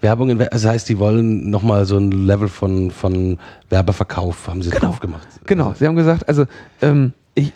Werbung, 0.00 0.30
in, 0.30 0.38
das 0.38 0.64
heißt, 0.64 0.88
die 0.88 0.98
wollen 0.98 1.50
nochmal 1.50 1.84
so 1.84 1.98
ein 1.98 2.10
Level 2.10 2.48
von, 2.48 2.90
von 2.90 3.38
Werbeverkauf, 3.68 4.48
haben 4.48 4.62
sie 4.62 4.70
Genau. 4.70 4.86
drauf 4.86 5.00
gemacht. 5.00 5.26
Genau, 5.44 5.74
sie 5.78 5.86
haben 5.86 5.96
gesagt, 5.96 6.26
also 6.26 6.46
ähm, 6.80 7.12
ich, 7.34 7.52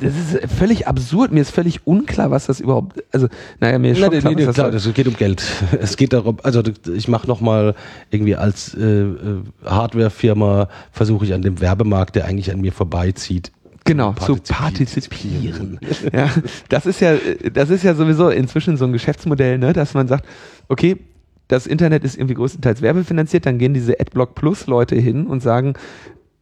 das 0.00 0.14
ist 0.14 0.52
völlig 0.52 0.86
absurd, 0.86 1.32
mir 1.32 1.40
ist 1.40 1.50
völlig 1.50 1.86
unklar, 1.86 2.30
was 2.30 2.46
das 2.46 2.60
überhaupt, 2.60 3.02
also 3.12 3.28
naja, 3.60 3.78
mir 3.78 3.92
ist 3.92 3.98
klar, 3.98 4.10
nee, 4.10 4.34
nee, 4.34 4.44
das 4.44 4.54
klar, 4.54 4.70
das 4.70 4.92
geht 4.92 5.08
um 5.08 5.16
Geld. 5.16 5.42
Es 5.80 5.96
geht 5.96 6.12
darum, 6.12 6.38
also 6.42 6.62
ich 6.94 7.08
mache 7.08 7.26
nochmal 7.26 7.74
irgendwie 8.10 8.36
als 8.36 8.74
äh, 8.74 8.80
äh, 8.82 9.42
Hardwarefirma, 9.64 10.68
versuche 10.92 11.24
ich 11.24 11.32
an 11.32 11.42
dem 11.42 11.60
Werbemarkt, 11.60 12.16
der 12.16 12.26
eigentlich 12.26 12.52
an 12.52 12.60
mir 12.60 12.72
vorbeizieht, 12.72 13.52
Genau, 13.84 14.12
zu 14.12 14.36
partizipieren. 14.36 15.78
partizipieren. 15.78 16.12
ja, 16.12 16.30
das 16.68 16.84
ist 16.86 17.00
ja, 17.00 17.14
das 17.52 17.70
ist 17.70 17.82
ja 17.82 17.94
sowieso 17.94 18.28
inzwischen 18.28 18.76
so 18.76 18.84
ein 18.84 18.92
Geschäftsmodell, 18.92 19.58
ne, 19.58 19.72
dass 19.72 19.94
man 19.94 20.06
sagt, 20.06 20.26
okay, 20.68 20.98
das 21.48 21.66
Internet 21.66 22.04
ist 22.04 22.16
irgendwie 22.16 22.34
größtenteils 22.34 22.82
werbefinanziert, 22.82 23.46
dann 23.46 23.58
gehen 23.58 23.74
diese 23.74 23.98
AdBlock 23.98 24.34
Plus 24.34 24.66
Leute 24.66 24.94
hin 24.96 25.26
und 25.26 25.40
sagen, 25.42 25.74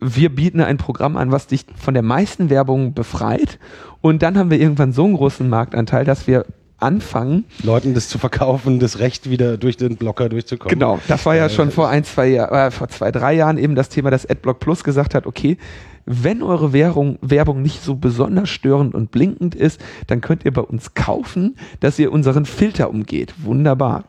wir 0.01 0.35
bieten 0.35 0.61
ein 0.61 0.77
Programm 0.77 1.17
an, 1.17 1.33
was 1.33 1.47
dich 1.47 1.67
von 1.77 1.95
der 1.95 2.03
meisten 2.03 2.51
Werbung 2.51 2.95
befreit 2.95 3.59
und 4.01 4.23
dann 4.23 4.39
haben 4.39 4.51
wir 4.51 4.61
irgendwann 4.61 4.93
so 4.93 5.05
einen 5.05 5.15
großen 5.15 5.49
Marktanteil, 5.49 6.05
dass 6.05 6.27
wir 6.27 6.47
anfangen, 6.79 7.45
Leuten 7.63 7.95
das 7.95 8.09
zu 8.09 8.19
verkaufen, 8.19 8.79
das 8.79 9.01
Recht 9.01 9.29
wieder 9.29 9.57
durch 9.57 9.77
den 9.77 9.97
Blocker 9.97 10.29
durchzukommen. 10.29 10.79
Genau, 10.79 11.01
das 11.09 11.27
war 11.27 11.35
ja 11.35 11.49
schon 11.49 11.71
vor 11.71 11.89
ein, 11.89 12.05
zwei 12.05 12.29
Jahren, 12.29 12.55
äh, 12.55 12.71
vor 12.71 12.89
zwei, 12.89 13.11
drei 13.11 13.35
Jahren 13.35 13.59
eben 13.59 13.75
das 13.75 13.89
Thema, 13.89 14.11
dass 14.11 14.29
AdBlock 14.29 14.61
Plus 14.61 14.85
gesagt 14.85 15.15
hat, 15.15 15.27
okay, 15.27 15.59
wenn 16.07 16.43
eure 16.43 16.73
Werbung, 16.73 17.19
Werbung 17.21 17.63
nicht 17.63 17.83
so 17.83 17.97
besonders 17.97 18.49
störend 18.49 18.95
und 18.95 19.11
blinkend 19.11 19.55
ist, 19.55 19.81
dann 20.07 20.21
könnt 20.21 20.45
ihr 20.45 20.53
bei 20.53 20.63
uns 20.63 20.95
kaufen, 20.95 21.57
dass 21.81 21.99
ihr 21.99 22.13
unseren 22.13 22.47
Filter 22.47 22.89
umgeht. 22.91 23.35
Wunderbar. 23.43 24.05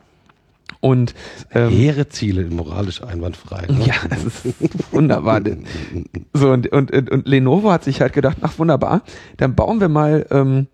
Und 0.80 1.14
ähm, 1.52 1.68
Hehre 1.70 2.08
Ziele, 2.08 2.44
moralisch 2.46 3.02
einwandfrei. 3.02 3.66
Ne? 3.66 3.84
ja, 3.86 3.94
das 4.08 4.24
ist 4.24 4.92
wunderbar. 4.92 5.42
So, 6.32 6.50
und, 6.50 6.68
und, 6.68 6.90
und, 6.90 7.10
und 7.10 7.28
Lenovo 7.28 7.70
hat 7.70 7.84
sich 7.84 8.00
halt 8.00 8.12
gedacht, 8.12 8.38
ach 8.40 8.58
wunderbar, 8.58 9.02
dann 9.36 9.54
bauen 9.54 9.80
wir 9.80 9.88
mal, 9.88 10.26
ähm, 10.30 10.68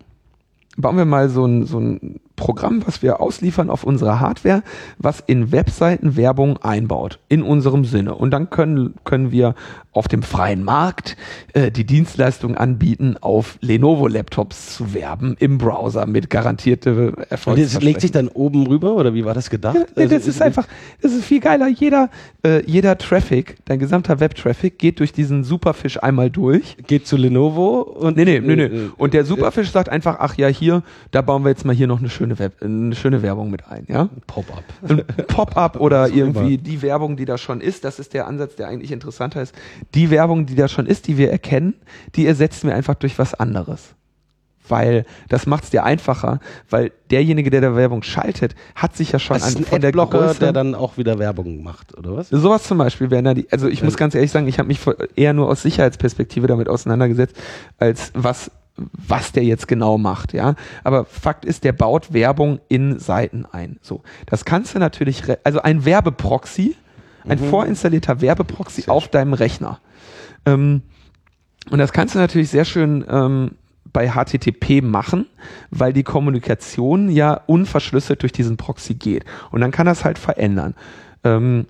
bauen 0.76 0.96
wir 0.96 1.06
mal 1.06 1.28
so 1.28 1.44
ein, 1.44 1.66
so 1.66 1.80
ein 1.80 2.20
Programm, 2.36 2.82
was 2.86 3.02
wir 3.02 3.20
ausliefern 3.20 3.70
auf 3.70 3.82
unserer 3.84 4.20
Hardware, 4.20 4.62
was 4.98 5.20
in 5.26 5.52
Webseiten 5.52 6.16
Werbung 6.16 6.58
einbaut, 6.58 7.18
in 7.28 7.42
unserem 7.42 7.84
Sinne. 7.84 8.14
Und 8.14 8.30
dann 8.30 8.50
können, 8.50 8.94
können 9.04 9.32
wir 9.32 9.54
auf 9.92 10.08
dem 10.08 10.22
freien 10.22 10.62
Markt 10.62 11.16
äh, 11.54 11.70
die 11.70 11.84
Dienstleistung 11.84 12.54
anbieten, 12.56 13.16
auf 13.20 13.56
Lenovo-Laptops 13.62 14.76
zu 14.76 14.92
werben 14.94 15.36
im 15.38 15.56
Browser 15.58 16.06
mit 16.06 16.28
garantierte 16.30 17.12
Und 17.12 17.30
Erfolgs. 17.30 17.72
das 17.72 17.82
legt 17.82 18.02
sich 18.02 18.12
dann 18.12 18.28
oben 18.28 18.66
rüber 18.66 18.94
oder 18.94 19.14
wie 19.14 19.24
war 19.24 19.32
das 19.34 19.48
gedacht? 19.50 19.76
Nee, 19.96 20.02
Also 20.02 20.14
das 20.14 20.26
ist 20.26 20.42
einfach, 20.42 20.66
das 21.00 21.12
ist 21.12 21.24
viel 21.24 21.40
geiler. 21.40 21.68
Jeder, 21.68 22.10
äh, 22.44 22.62
jeder 22.70 22.98
Traffic, 22.98 23.56
dein 23.64 23.78
gesamter 23.78 24.20
Web-Traffic 24.20 24.78
geht 24.78 25.00
durch 25.00 25.12
diesen 25.12 25.44
Superfish 25.44 25.96
einmal 26.02 26.30
durch. 26.30 26.76
geht 26.86 27.06
zu 27.06 27.16
Lenovo 27.16 27.80
und 27.80 28.16
Nee, 28.16 28.24
nee, 28.26 28.40
nee, 28.40 28.56
nee. 28.56 28.64
äh, 28.64 28.90
Und 28.98 29.14
der 29.14 29.24
Superfish 29.24 29.70
sagt 29.70 29.88
einfach, 29.88 30.16
ach 30.18 30.36
ja, 30.36 30.48
hier, 30.48 30.82
da 31.10 31.22
bauen 31.22 31.42
wir 31.44 31.48
jetzt 31.50 31.64
mal 31.64 31.74
hier 31.74 31.86
noch 31.86 32.00
eine 32.00 32.10
schöne 32.10 32.25
Web, 32.38 32.62
eine 32.62 32.94
schöne 32.94 33.22
Werbung 33.22 33.50
mit 33.50 33.66
ein, 33.68 33.86
ja? 33.88 34.08
Pop-up. 34.26 34.64
Pop-up 35.28 35.76
oder 35.80 36.08
irgendwie 36.08 36.58
die 36.58 36.82
Werbung, 36.82 37.16
die 37.16 37.24
da 37.24 37.38
schon 37.38 37.60
ist, 37.60 37.84
das 37.84 37.98
ist 37.98 38.14
der 38.14 38.26
Ansatz, 38.26 38.56
der 38.56 38.68
eigentlich 38.68 38.92
interessanter 38.92 39.42
ist. 39.42 39.54
Die 39.94 40.10
Werbung, 40.10 40.46
die 40.46 40.54
da 40.54 40.68
schon 40.68 40.86
ist, 40.86 41.06
die 41.06 41.16
wir 41.16 41.30
erkennen, 41.30 41.74
die 42.14 42.26
ersetzen 42.26 42.68
wir 42.68 42.74
einfach 42.74 42.94
durch 42.94 43.18
was 43.18 43.34
anderes. 43.34 43.94
Weil 44.68 45.04
das 45.28 45.46
macht 45.46 45.64
es 45.64 45.70
dir 45.70 45.84
einfacher, 45.84 46.40
weil 46.68 46.92
derjenige, 47.10 47.50
der 47.50 47.60
da 47.60 47.76
Werbung 47.76 48.02
schaltet, 48.02 48.54
hat 48.74 48.96
sich 48.96 49.12
ja 49.12 49.18
schon 49.18 49.36
ist 49.36 49.56
an, 49.56 49.64
von 49.64 49.80
der 49.80 49.92
Größe, 49.92 50.40
der 50.40 50.52
dann 50.52 50.74
auch 50.74 50.96
wieder 50.96 51.18
Werbung 51.18 51.62
macht, 51.62 51.96
oder 51.96 52.16
was? 52.16 52.30
Sowas 52.30 52.64
zum 52.64 52.78
Beispiel 52.78 53.10
wären 53.10 53.24
da 53.24 53.34
die, 53.34 53.46
also 53.52 53.68
ich 53.68 53.82
muss 53.82 53.96
ganz 53.96 54.14
ehrlich 54.14 54.32
sagen, 54.32 54.48
ich 54.48 54.58
habe 54.58 54.66
mich 54.66 54.80
eher 55.14 55.32
nur 55.32 55.48
aus 55.48 55.62
Sicherheitsperspektive 55.62 56.46
damit 56.48 56.68
auseinandergesetzt, 56.68 57.36
als 57.78 58.10
was, 58.14 58.50
was 58.76 59.32
der 59.32 59.44
jetzt 59.44 59.68
genau 59.68 59.98
macht, 59.98 60.32
ja. 60.32 60.54
Aber 60.84 61.04
Fakt 61.04 61.44
ist, 61.44 61.64
der 61.64 61.72
baut 61.72 62.12
Werbung 62.12 62.60
in 62.68 62.98
Seiten 62.98 63.46
ein. 63.50 63.78
So. 63.82 64.02
Das 64.26 64.44
kannst 64.44 64.74
du 64.74 64.78
natürlich, 64.78 65.22
also 65.44 65.60
ein 65.62 65.84
Werbeproxy, 65.84 66.76
ein 67.28 67.38
vorinstallierter 67.38 68.20
Werbeproxy 68.20 68.82
Sehr 68.82 68.94
auf 68.94 69.08
deinem 69.08 69.32
Rechner. 69.32 69.80
Ähm, 70.44 70.82
und 71.70 71.78
das 71.78 71.92
kannst 71.92 72.14
du 72.14 72.18
natürlich 72.18 72.50
sehr 72.50 72.64
schön 72.64 73.04
ähm, 73.08 73.52
bei 73.92 74.10
HTTP 74.10 74.82
machen, 74.82 75.26
weil 75.70 75.92
die 75.92 76.02
Kommunikation 76.02 77.08
ja 77.08 77.40
unverschlüsselt 77.46 78.22
durch 78.22 78.32
diesen 78.32 78.56
Proxy 78.56 78.94
geht. 78.94 79.24
Und 79.50 79.60
dann 79.60 79.70
kann 79.70 79.86
das 79.86 80.04
halt 80.04 80.18
verändern. 80.18 80.74
Ähm, 81.24 81.66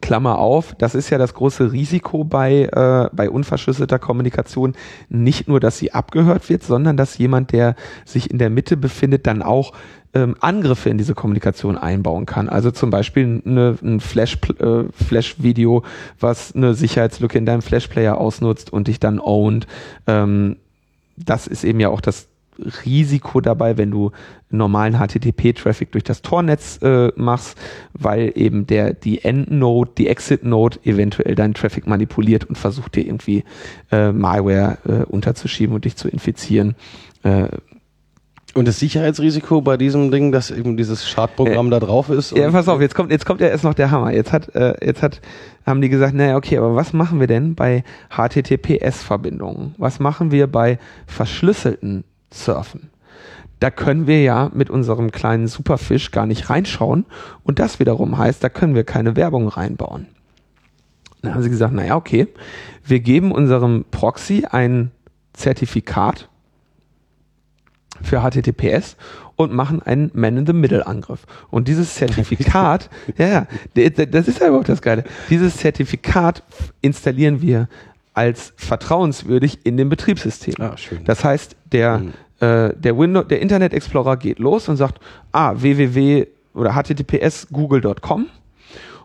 Klammer 0.00 0.38
auf, 0.38 0.74
das 0.76 0.94
ist 0.94 1.10
ja 1.10 1.18
das 1.18 1.34
große 1.34 1.72
Risiko 1.72 2.24
bei, 2.24 2.64
äh, 2.64 3.08
bei 3.14 3.30
unverschlüsselter 3.30 3.98
Kommunikation. 3.98 4.74
Nicht 5.08 5.48
nur, 5.48 5.60
dass 5.60 5.78
sie 5.78 5.92
abgehört 5.92 6.48
wird, 6.48 6.62
sondern 6.62 6.96
dass 6.96 7.18
jemand, 7.18 7.52
der 7.52 7.74
sich 8.04 8.30
in 8.30 8.38
der 8.38 8.50
Mitte 8.50 8.76
befindet, 8.76 9.26
dann 9.26 9.42
auch 9.42 9.72
ähm, 10.14 10.34
Angriffe 10.40 10.88
in 10.88 10.98
diese 10.98 11.14
Kommunikation 11.14 11.76
einbauen 11.76 12.24
kann. 12.26 12.48
Also 12.48 12.70
zum 12.70 12.90
Beispiel 12.90 13.42
eine, 13.44 13.76
ein 13.82 14.00
Flash, 14.00 14.38
äh, 14.58 14.84
Flash-Video, 14.92 15.82
was 16.18 16.54
eine 16.54 16.74
Sicherheitslücke 16.74 17.36
in 17.36 17.46
deinem 17.46 17.62
Flash-Player 17.62 18.16
ausnutzt 18.18 18.72
und 18.72 18.88
dich 18.88 18.98
dann 18.98 19.20
ownt. 19.20 19.66
Ähm, 20.06 20.56
das 21.16 21.46
ist 21.46 21.64
eben 21.64 21.80
ja 21.80 21.88
auch 21.90 22.00
das 22.00 22.28
Risiko 22.84 23.40
dabei, 23.40 23.76
wenn 23.78 23.90
du 23.90 24.10
normalen 24.50 24.98
HTTP-Traffic 24.98 25.92
durch 25.92 26.04
das 26.04 26.22
Tornetz 26.22 26.78
äh, 26.82 27.12
machst, 27.16 27.58
weil 27.92 28.32
eben 28.34 28.66
der 28.66 28.94
die 28.94 29.24
Endnode, 29.24 29.90
die 29.98 30.08
Exit-Node 30.08 30.78
eventuell 30.84 31.34
deinen 31.34 31.54
Traffic 31.54 31.86
manipuliert 31.86 32.44
und 32.44 32.56
versucht 32.56 32.94
dir 32.96 33.06
irgendwie 33.06 33.44
äh, 33.90 34.12
Malware 34.12 34.78
äh, 34.86 35.04
unterzuschieben 35.04 35.74
und 35.74 35.84
dich 35.84 35.96
zu 35.96 36.08
infizieren. 36.08 36.74
Äh, 37.22 37.48
Und 38.54 38.66
das 38.68 38.78
Sicherheitsrisiko 38.78 39.60
bei 39.60 39.76
diesem 39.76 40.10
Ding, 40.10 40.32
dass 40.32 40.50
eben 40.50 40.76
dieses 40.76 41.06
Schadprogramm 41.08 41.70
da 41.70 41.78
drauf 41.80 42.08
ist. 42.08 42.36
ja, 42.36 42.50
pass 42.50 42.68
auf, 42.68 42.80
jetzt 42.80 42.94
kommt 42.94 43.10
jetzt 43.10 43.26
kommt 43.26 43.40
ja 43.40 43.48
erst 43.48 43.64
noch 43.64 43.74
der 43.74 43.90
Hammer. 43.90 44.12
Jetzt 44.12 44.32
hat 44.32 44.54
äh, 44.54 44.74
jetzt 44.84 45.02
hat 45.02 45.20
haben 45.66 45.80
die 45.80 45.88
gesagt, 45.88 46.14
naja, 46.14 46.36
okay, 46.36 46.56
aber 46.58 46.76
was 46.76 46.92
machen 46.92 47.18
wir 47.18 47.26
denn 47.26 47.54
bei 47.56 47.82
HTTPS-Verbindungen? 48.10 49.74
Was 49.78 49.98
machen 49.98 50.30
wir 50.30 50.46
bei 50.46 50.78
verschlüsselten 51.06 52.04
Surfen? 52.36 52.90
Da 53.58 53.70
können 53.70 54.06
wir 54.06 54.22
ja 54.22 54.50
mit 54.54 54.68
unserem 54.68 55.10
kleinen 55.10 55.48
Superfish 55.48 56.10
gar 56.10 56.26
nicht 56.26 56.50
reinschauen 56.50 57.06
und 57.42 57.58
das 57.58 57.80
wiederum 57.80 58.18
heißt, 58.18 58.44
da 58.44 58.48
können 58.48 58.74
wir 58.74 58.84
keine 58.84 59.16
Werbung 59.16 59.48
reinbauen. 59.48 60.06
Dann 61.22 61.34
haben 61.34 61.42
sie 61.42 61.50
gesagt, 61.50 61.72
naja, 61.72 61.96
okay, 61.96 62.28
wir 62.84 63.00
geben 63.00 63.32
unserem 63.32 63.84
Proxy 63.90 64.46
ein 64.50 64.92
Zertifikat, 65.32 66.28
für 68.02 68.20
HTTPS 68.20 68.96
und 69.36 69.52
machen 69.52 69.82
einen 69.82 70.10
Man-in-the-Middle-Angriff. 70.14 71.26
Und 71.50 71.68
dieses 71.68 71.94
Zertifikat, 71.94 72.90
ja, 73.16 73.26
ja, 73.26 73.46
das 73.90 74.28
ist 74.28 74.40
ja 74.40 74.48
überhaupt 74.48 74.68
das 74.68 74.82
Geile. 74.82 75.04
Dieses 75.30 75.56
Zertifikat 75.56 76.42
installieren 76.80 77.42
wir 77.42 77.68
als 78.14 78.54
vertrauenswürdig 78.56 79.66
in 79.66 79.76
dem 79.76 79.88
Betriebssystem. 79.88 80.54
Ah. 80.58 80.74
Das 81.04 81.22
heißt, 81.24 81.56
der, 81.72 81.98
Mhm. 81.98 82.12
Äh, 82.40 82.74
der, 82.74 82.98
Windows, 82.98 83.28
der 83.28 83.40
Internet 83.40 83.72
Explorer 83.72 84.16
geht 84.16 84.38
los 84.38 84.68
und 84.68 84.76
sagt, 84.76 85.00
ah, 85.32 85.54
www 85.56 86.26
oder 86.54 86.74
https 86.74 87.48
google.com 87.52 88.26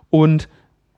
und 0.10 0.48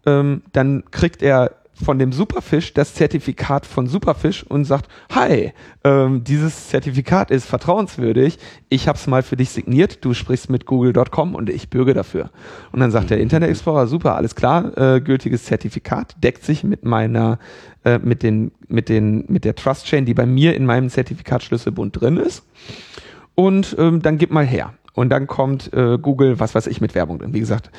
ähm, 0.05 0.43
dann 0.51 0.83
kriegt 0.91 1.23
er 1.23 1.51
von 1.73 1.97
dem 1.97 2.11
Superfish 2.11 2.73
das 2.73 2.93
Zertifikat 2.93 3.65
von 3.65 3.87
Superfish 3.87 4.43
und 4.43 4.65
sagt, 4.65 4.87
hi, 5.11 5.53
ähm, 5.83 6.23
dieses 6.23 6.69
Zertifikat 6.69 7.31
ist 7.31 7.45
vertrauenswürdig, 7.45 8.37
ich 8.69 8.87
habe 8.87 8.97
es 8.97 9.07
mal 9.07 9.23
für 9.23 9.35
dich 9.35 9.49
signiert, 9.49 10.05
du 10.05 10.13
sprichst 10.13 10.49
mit 10.49 10.65
google.com 10.65 11.33
und 11.35 11.49
ich 11.49 11.69
bürge 11.69 11.93
dafür. 11.93 12.29
Und 12.71 12.79
dann 12.79 12.91
sagt 12.91 13.09
der 13.09 13.19
Internet 13.19 13.49
Explorer, 13.49 13.87
super, 13.87 14.15
alles 14.15 14.35
klar, 14.35 14.77
äh, 14.77 15.01
gültiges 15.01 15.45
Zertifikat, 15.45 16.15
deckt 16.23 16.43
sich 16.43 16.63
mit 16.63 16.85
meiner, 16.85 17.39
äh, 17.85 17.99
mit 17.99 18.23
den, 18.23 18.51
mit 18.67 18.89
den, 18.89 19.25
mit 19.27 19.45
der 19.45 19.55
Trust 19.55 19.85
Chain, 19.85 20.05
die 20.05 20.13
bei 20.13 20.25
mir 20.25 20.55
in 20.55 20.65
meinem 20.65 20.89
Zertifikatschlüsselbund 20.89 21.99
drin 21.99 22.17
ist. 22.17 22.43
Und 23.35 23.75
ähm, 23.79 24.01
dann 24.01 24.17
gib 24.17 24.31
mal 24.31 24.45
her. 24.45 24.73
Und 24.93 25.09
dann 25.09 25.25
kommt 25.27 25.73
äh, 25.73 25.97
Google, 25.97 26.39
was 26.39 26.53
weiß 26.53 26.67
ich, 26.67 26.79
mit 26.79 26.93
Werbung 26.95 27.19
drin. 27.19 27.33
Wie 27.33 27.39
gesagt, 27.39 27.71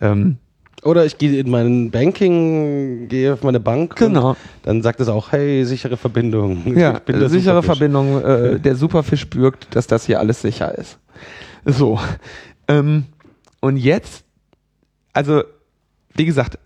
ähm, 0.00 0.38
Oder 0.84 1.04
ich 1.04 1.18
gehe 1.18 1.38
in 1.38 1.50
mein 1.50 1.90
Banking, 1.90 3.08
gehe 3.08 3.34
auf 3.34 3.42
meine 3.42 3.60
Bank. 3.60 3.96
Genau. 3.96 4.30
Und 4.30 4.36
dann 4.62 4.82
sagt 4.82 4.98
es 5.00 5.08
auch, 5.08 5.32
hey, 5.32 5.64
sichere 5.66 5.96
Verbindung. 5.98 6.62
Ja, 6.76 6.94
Ich 6.94 7.00
bin 7.00 7.20
der 7.20 7.28
sichere 7.28 7.56
Superfisch. 7.62 7.78
Verbindung. 7.78 8.24
Äh, 8.24 8.58
der 8.58 8.74
Superfisch 8.74 9.28
bürgt, 9.28 9.76
dass 9.76 9.86
das 9.86 10.06
hier 10.06 10.18
alles 10.18 10.40
sicher 10.40 10.76
ist. 10.76 10.98
So. 11.66 12.00
Ähm, 12.68 13.04
und 13.60 13.76
jetzt, 13.76 14.24
also, 15.12 15.42
wie 16.14 16.24
gesagt, 16.24 16.58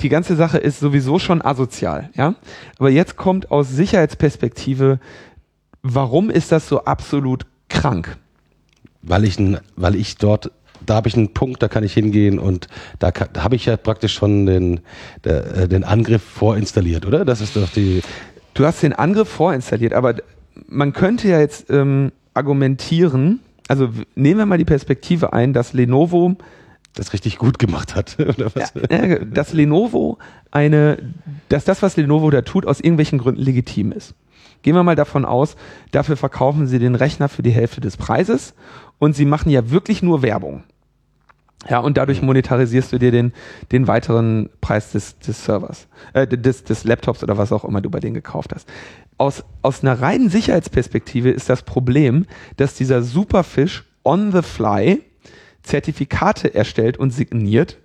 die 0.00 0.08
ganze 0.08 0.36
Sache 0.36 0.58
ist 0.58 0.80
sowieso 0.80 1.18
schon 1.18 1.42
asozial, 1.42 2.10
ja. 2.14 2.34
Aber 2.78 2.90
jetzt 2.90 3.16
kommt 3.16 3.50
aus 3.50 3.70
Sicherheitsperspektive, 3.70 5.00
warum 5.82 6.30
ist 6.30 6.52
das 6.52 6.68
so 6.68 6.84
absolut 6.84 7.46
krank? 7.68 8.16
Weil 9.02 9.24
ich, 9.24 9.38
weil 9.76 9.94
ich 9.94 10.16
dort, 10.16 10.50
da 10.84 10.96
habe 10.96 11.08
ich 11.08 11.16
einen 11.16 11.34
Punkt, 11.34 11.62
da 11.62 11.68
kann 11.68 11.84
ich 11.84 11.94
hingehen 11.94 12.38
und 12.38 12.68
da, 12.98 13.10
da 13.10 13.42
habe 13.42 13.56
ich 13.56 13.66
ja 13.66 13.76
praktisch 13.76 14.14
schon 14.14 14.46
den, 14.46 14.80
der, 15.24 15.56
äh, 15.56 15.68
den 15.68 15.84
Angriff 15.84 16.22
vorinstalliert, 16.22 17.06
oder? 17.06 17.24
Das 17.24 17.40
ist 17.40 17.56
doch 17.56 17.70
die, 17.70 18.02
Du 18.58 18.66
hast 18.66 18.82
den 18.82 18.92
Angriff 18.92 19.28
vorinstalliert, 19.28 19.92
aber 19.92 20.16
man 20.66 20.92
könnte 20.92 21.28
ja 21.28 21.38
jetzt 21.38 21.70
ähm, 21.70 22.10
argumentieren, 22.34 23.38
also 23.68 23.90
nehmen 24.16 24.38
wir 24.38 24.46
mal 24.46 24.58
die 24.58 24.64
Perspektive 24.64 25.32
ein, 25.32 25.52
dass 25.52 25.74
Lenovo 25.74 26.34
das 26.98 27.12
richtig 27.12 27.38
gut 27.38 27.58
gemacht 27.58 27.94
hat. 27.94 28.16
Ja, 28.90 29.18
dass 29.24 29.52
Lenovo 29.52 30.18
eine, 30.50 30.98
dass 31.48 31.64
das, 31.64 31.82
was 31.82 31.96
Lenovo 31.96 32.30
da 32.30 32.42
tut, 32.42 32.66
aus 32.66 32.80
irgendwelchen 32.80 33.18
Gründen 33.18 33.40
legitim 33.40 33.92
ist. 33.92 34.14
Gehen 34.62 34.74
wir 34.74 34.82
mal 34.82 34.96
davon 34.96 35.24
aus, 35.24 35.56
dafür 35.92 36.16
verkaufen 36.16 36.66
sie 36.66 36.78
den 36.78 36.94
Rechner 36.94 37.28
für 37.28 37.42
die 37.42 37.50
Hälfte 37.50 37.80
des 37.80 37.96
Preises 37.96 38.54
und 38.98 39.14
sie 39.14 39.24
machen 39.24 39.50
ja 39.50 39.70
wirklich 39.70 40.02
nur 40.02 40.22
Werbung. 40.22 40.64
Ja, 41.68 41.80
und 41.80 41.96
dadurch 41.96 42.22
monetarisierst 42.22 42.92
du 42.92 42.98
dir 42.98 43.10
den, 43.10 43.32
den 43.72 43.88
weiteren 43.88 44.48
Preis 44.60 44.92
des, 44.92 45.18
des 45.18 45.44
Servers, 45.44 45.88
äh, 46.12 46.26
des, 46.26 46.64
des 46.64 46.84
Laptops 46.84 47.22
oder 47.22 47.36
was 47.36 47.52
auch 47.52 47.64
immer 47.64 47.80
du 47.80 47.90
bei 47.90 48.00
denen 48.00 48.14
gekauft 48.14 48.52
hast. 48.54 48.68
Aus, 49.16 49.44
aus 49.62 49.82
einer 49.82 50.00
reinen 50.00 50.30
Sicherheitsperspektive 50.30 51.30
ist 51.30 51.50
das 51.50 51.62
Problem, 51.62 52.26
dass 52.56 52.74
dieser 52.74 53.02
Superfish 53.02 53.84
on 54.04 54.30
the 54.32 54.42
fly 54.42 55.02
Zertifikate 55.68 56.54
erstellt 56.54 56.96
und 56.96 57.10
signiert, 57.10 57.78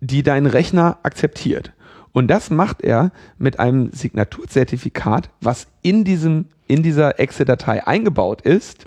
die 0.00 0.22
dein 0.22 0.46
Rechner 0.46 0.98
akzeptiert. 1.02 1.72
Und 2.12 2.28
das 2.28 2.50
macht 2.50 2.82
er 2.82 3.12
mit 3.36 3.60
einem 3.60 3.92
Signaturzertifikat, 3.92 5.30
was 5.40 5.66
in 5.82 6.04
diesem, 6.04 6.46
in 6.66 6.82
dieser 6.82 7.20
Exe-Datei 7.20 7.86
eingebaut 7.86 8.40
ist 8.42 8.86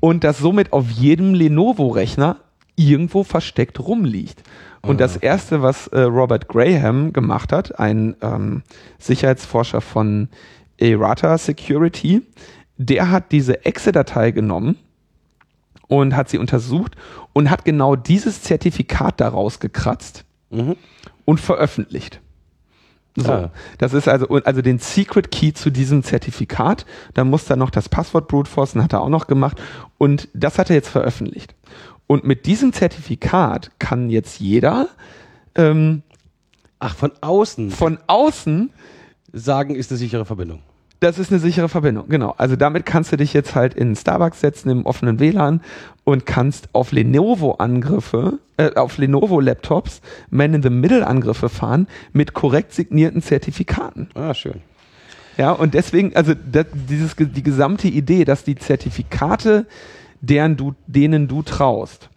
und 0.00 0.24
das 0.24 0.38
somit 0.38 0.72
auf 0.72 0.90
jedem 0.90 1.34
Lenovo-Rechner 1.34 2.38
irgendwo 2.74 3.22
versteckt 3.22 3.78
rumliegt. 3.80 4.42
Und 4.82 5.00
das 5.00 5.16
erste, 5.16 5.62
was 5.62 5.86
äh, 5.88 6.00
Robert 6.00 6.48
Graham 6.48 7.12
gemacht 7.12 7.52
hat, 7.52 7.78
ein 7.78 8.16
ähm, 8.20 8.62
Sicherheitsforscher 8.98 9.80
von 9.80 10.28
Errata 10.78 11.38
Security, 11.38 12.22
der 12.76 13.10
hat 13.10 13.32
diese 13.32 13.64
Exe-Datei 13.64 14.32
genommen 14.32 14.76
und 15.88 16.16
hat 16.16 16.28
sie 16.28 16.38
untersucht 16.38 16.96
und 17.32 17.50
hat 17.50 17.64
genau 17.64 17.96
dieses 17.96 18.42
Zertifikat 18.42 19.20
daraus 19.20 19.60
gekratzt 19.60 20.24
Mhm. 20.50 20.76
und 21.24 21.40
veröffentlicht. 21.40 22.20
So, 23.16 23.32
Ah. 23.32 23.50
das 23.78 23.94
ist 23.94 24.08
also, 24.08 24.26
also 24.28 24.60
den 24.62 24.78
Secret 24.78 25.30
Key 25.30 25.52
zu 25.54 25.70
diesem 25.70 26.02
Zertifikat. 26.02 26.84
Da 27.14 27.24
muss 27.24 27.46
dann 27.46 27.58
noch 27.58 27.70
das 27.70 27.88
Passwort 27.88 28.28
brute 28.28 28.50
forcen, 28.50 28.82
hat 28.82 28.92
er 28.92 29.00
auch 29.00 29.08
noch 29.08 29.26
gemacht. 29.26 29.60
Und 29.96 30.28
das 30.34 30.58
hat 30.58 30.68
er 30.70 30.76
jetzt 30.76 30.90
veröffentlicht. 30.90 31.54
Und 32.06 32.24
mit 32.24 32.44
diesem 32.46 32.72
Zertifikat 32.74 33.70
kann 33.78 34.10
jetzt 34.10 34.38
jeder 34.38 34.88
ähm, 35.54 36.02
Ach, 36.78 36.94
von 36.94 37.10
außen 37.22 37.70
von 37.70 37.98
außen 38.06 38.70
sagen, 39.32 39.74
ist 39.76 39.90
eine 39.90 39.96
sichere 39.98 40.26
Verbindung. 40.26 40.60
Das 41.00 41.18
ist 41.18 41.30
eine 41.30 41.40
sichere 41.40 41.68
Verbindung, 41.68 42.08
genau. 42.08 42.34
Also 42.38 42.56
damit 42.56 42.86
kannst 42.86 43.12
du 43.12 43.16
dich 43.16 43.34
jetzt 43.34 43.54
halt 43.54 43.74
in 43.74 43.94
Starbucks 43.94 44.40
setzen 44.40 44.70
im 44.70 44.86
offenen 44.86 45.20
WLAN 45.20 45.60
und 46.04 46.24
kannst 46.24 46.68
auf 46.72 46.92
Lenovo-Angriffe, 46.92 48.38
äh, 48.56 48.74
auf 48.74 48.96
Lenovo-Laptops 48.96 50.00
Man-in-the-Middle-Angriffe 50.30 51.50
fahren 51.50 51.86
mit 52.12 52.32
korrekt 52.32 52.72
signierten 52.72 53.20
Zertifikaten. 53.20 54.08
Ah, 54.14 54.32
schön. 54.32 54.62
Ja, 55.36 55.52
und 55.52 55.74
deswegen, 55.74 56.16
also 56.16 56.32
das, 56.34 56.66
dieses, 56.72 57.14
die 57.16 57.42
gesamte 57.42 57.88
Idee, 57.88 58.24
dass 58.24 58.44
die 58.44 58.56
Zertifikate, 58.56 59.66
deren 60.22 60.56
du, 60.56 60.74
denen 60.86 61.28
du 61.28 61.42
traust, 61.42 62.08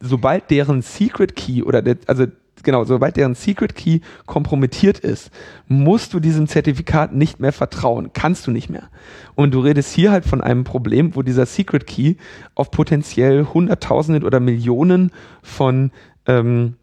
sobald 0.00 0.50
deren 0.50 0.82
Secret 0.82 1.36
Key 1.36 1.62
oder 1.62 1.80
der, 1.80 1.98
also 2.06 2.26
genau, 2.62 2.84
sobald 2.84 3.16
deren 3.16 3.34
Secret 3.34 3.74
Key 3.74 4.00
kompromittiert 4.26 4.98
ist, 4.98 5.30
musst 5.68 6.14
du 6.14 6.20
diesem 6.20 6.46
Zertifikat 6.46 7.14
nicht 7.14 7.40
mehr 7.40 7.52
vertrauen, 7.52 8.10
kannst 8.12 8.46
du 8.46 8.50
nicht 8.50 8.70
mehr. 8.70 8.88
Und 9.34 9.54
du 9.54 9.60
redest 9.60 9.92
hier 9.94 10.10
halt 10.10 10.24
von 10.24 10.40
einem 10.40 10.64
Problem, 10.64 11.14
wo 11.16 11.22
dieser 11.22 11.46
Secret 11.46 11.86
Key 11.86 12.14
auf 12.54 12.70
potenziell 12.70 13.46
Hunderttausenden 13.52 14.24
oder 14.24 14.40
Millionen 14.40 15.10
von 15.42 15.90
ähm, 16.26 16.74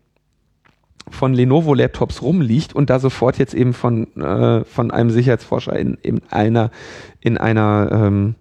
von 1.11 1.34
Lenovo-Laptops 1.34 2.21
rumliegt 2.21 2.73
und 2.73 2.89
da 2.89 2.99
sofort 2.99 3.38
jetzt 3.38 3.53
eben 3.53 3.73
von, 3.73 4.15
äh, 4.15 4.63
von 4.63 4.91
einem 4.91 5.09
Sicherheitsforscher 5.09 5.77
in, 5.77 5.95
in 6.01 6.21
einer, 6.30 6.71
in 7.19 7.38
einer, 7.38 7.89
ähm, 7.91 8.36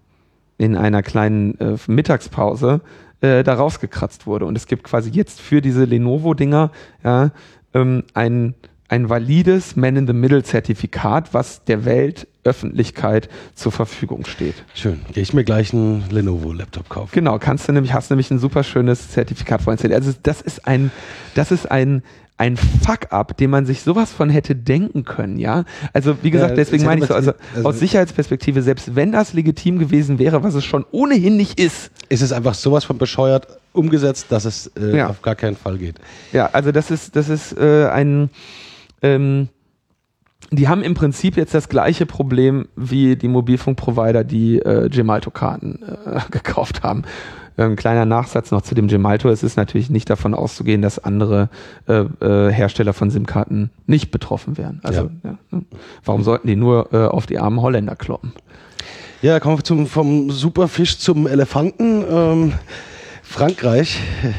in 0.59 0.77
einer 0.77 1.03
kleinen 1.03 1.59
äh, 1.61 1.77
Mittagspause 1.87 2.81
äh, 3.21 3.43
da 3.43 3.55
rausgekratzt 3.55 4.27
wurde. 4.27 4.47
Und 4.47 4.57
es 4.57 4.67
gibt 4.67 4.85
quasi 4.85 5.11
jetzt 5.11 5.41
für 5.41 5.61
diese 5.61 5.85
Lenovo-Dinger 5.85 6.71
ja, 7.05 7.31
ähm, 7.75 8.05
ein, 8.15 8.55
ein 8.89 9.09
valides 9.09 9.77
Man-in-the-Middle-Zertifikat, 9.77 11.35
was 11.35 11.65
der 11.65 11.85
Weltöffentlichkeit 11.85 13.29
zur 13.55 13.73
Verfügung 13.73 14.25
steht. 14.25 14.55
Schön. 14.75 15.01
Gehe 15.13 15.23
ich 15.23 15.35
mir 15.35 15.45
gleich 15.45 15.73
einen 15.73 16.05
Lenovo-Laptop 16.11 16.89
kaufen. 16.89 17.11
Genau, 17.13 17.39
kannst 17.39 17.69
du 17.69 17.73
nämlich, 17.73 17.93
hast 17.93 18.11
nämlich 18.11 18.31
ein 18.31 18.39
super 18.39 18.63
schönes 18.63 19.11
Zertifikat 19.11 19.63
vorinstalliert. 19.63 20.01
Also 20.01 20.17
das 20.23 20.41
ist 20.41 20.67
ein, 20.67 20.91
das 21.35 21.51
ist 21.51 21.71
ein, 21.71 22.03
ein 22.39 22.57
Fuck-up, 22.57 23.37
den 23.37 23.51
man 23.51 23.67
sich 23.67 23.83
sowas 23.83 24.13
von 24.13 24.31
hätte 24.31 24.55
denken 24.55 25.05
können, 25.05 25.39
ja. 25.39 25.65
Also 25.93 26.17
wie 26.23 26.31
gesagt, 26.31 26.51
Ja, 26.51 26.57
deswegen 26.57 26.83
es 26.83 26.87
meine 26.87 27.01
ich 27.03 27.09
so, 27.09 27.15
also, 27.15 27.33
also- 27.55 27.69
aus 27.69 27.79
Sicherheitsperspektive, 27.81 28.63
selbst 28.63 28.95
wenn 28.95 29.11
das 29.13 29.33
legitim 29.35 29.79
gewesen 29.79 30.19
wäre, 30.21 30.43
was 30.45 30.55
es 30.55 30.65
schon 30.65 30.87
ohnehin 30.93 31.37
nicht 31.37 31.59
ist, 31.61 31.91
Es 32.09 32.23
ist 32.23 32.33
einfach 32.33 32.55
sowas 32.55 32.85
von 32.85 32.97
bescheuert 32.97 33.47
umgesetzt, 33.75 34.27
dass 34.31 34.45
es 34.47 34.71
äh, 34.81 34.97
Ja. 34.97 35.09
auf 35.09 35.21
gar 35.21 35.35
keinen 35.35 35.57
Fall 35.57 35.77
geht. 35.79 35.97
Ja, 36.33 36.47
also 36.53 36.73
das 36.73 36.91
ist, 36.91 37.15
das 37.17 37.29
ist 37.29 37.53
äh, 37.59 37.87
ein, 37.89 38.31
ähm, 39.03 39.49
die 40.51 40.69
haben 40.69 40.83
im 40.83 40.95
Prinzip 40.95 41.37
jetzt 41.37 41.55
das 41.55 41.69
gleiche 41.69 42.07
Problem 42.07 42.69
wie 42.77 43.17
die 43.17 43.29
Mobilfunkprovider, 43.29 44.25
die 44.25 44.59
äh, 44.59 44.89
Gemalto-Karten 44.89 45.81
äh, 45.83 46.21
gekauft 46.31 46.83
haben. 46.83 47.03
Ein 47.57 47.75
kleiner 47.75 48.05
Nachsatz 48.05 48.53
noch 48.53 48.63
zu 48.63 48.77
dem 48.77 48.87
Gemalto. 48.87 49.29
Es 49.29 49.43
ist 49.43 49.57
natürlich 49.57 49.91
nicht 49.91 50.09
davon 50.09 50.33
auszugehen, 50.33 50.81
dass 50.81 51.01
andere 51.01 51.49
äh, 51.89 52.05
äh, 52.25 52.53
Hersteller 52.53 52.93
von 52.93 53.11
SIM-Karten 53.11 53.71
nicht 53.87 54.13
betroffen 54.13 54.57
wären. 54.57 54.81
Also 54.85 55.11
ja. 55.25 55.39
ne? 55.51 55.65
warum 56.05 56.23
sollten 56.23 56.47
die 56.47 56.55
nur 56.55 56.93
äh, 56.93 57.07
auf 57.07 57.27
die 57.27 57.41
armen 57.41 57.61
Holländer 57.61 57.97
kloppen? 57.97 58.33
Ja, 59.23 59.41
kommen 59.41 59.59
wir 59.59 59.65
zum, 59.65 59.89
vom 59.89 60.31
Superfisch 60.31 60.99
zum 60.99 61.27
Elefanten. 61.27 62.05
Ähm, 62.09 62.53
Frankreich 63.25 63.99
Ja, 64.23 64.31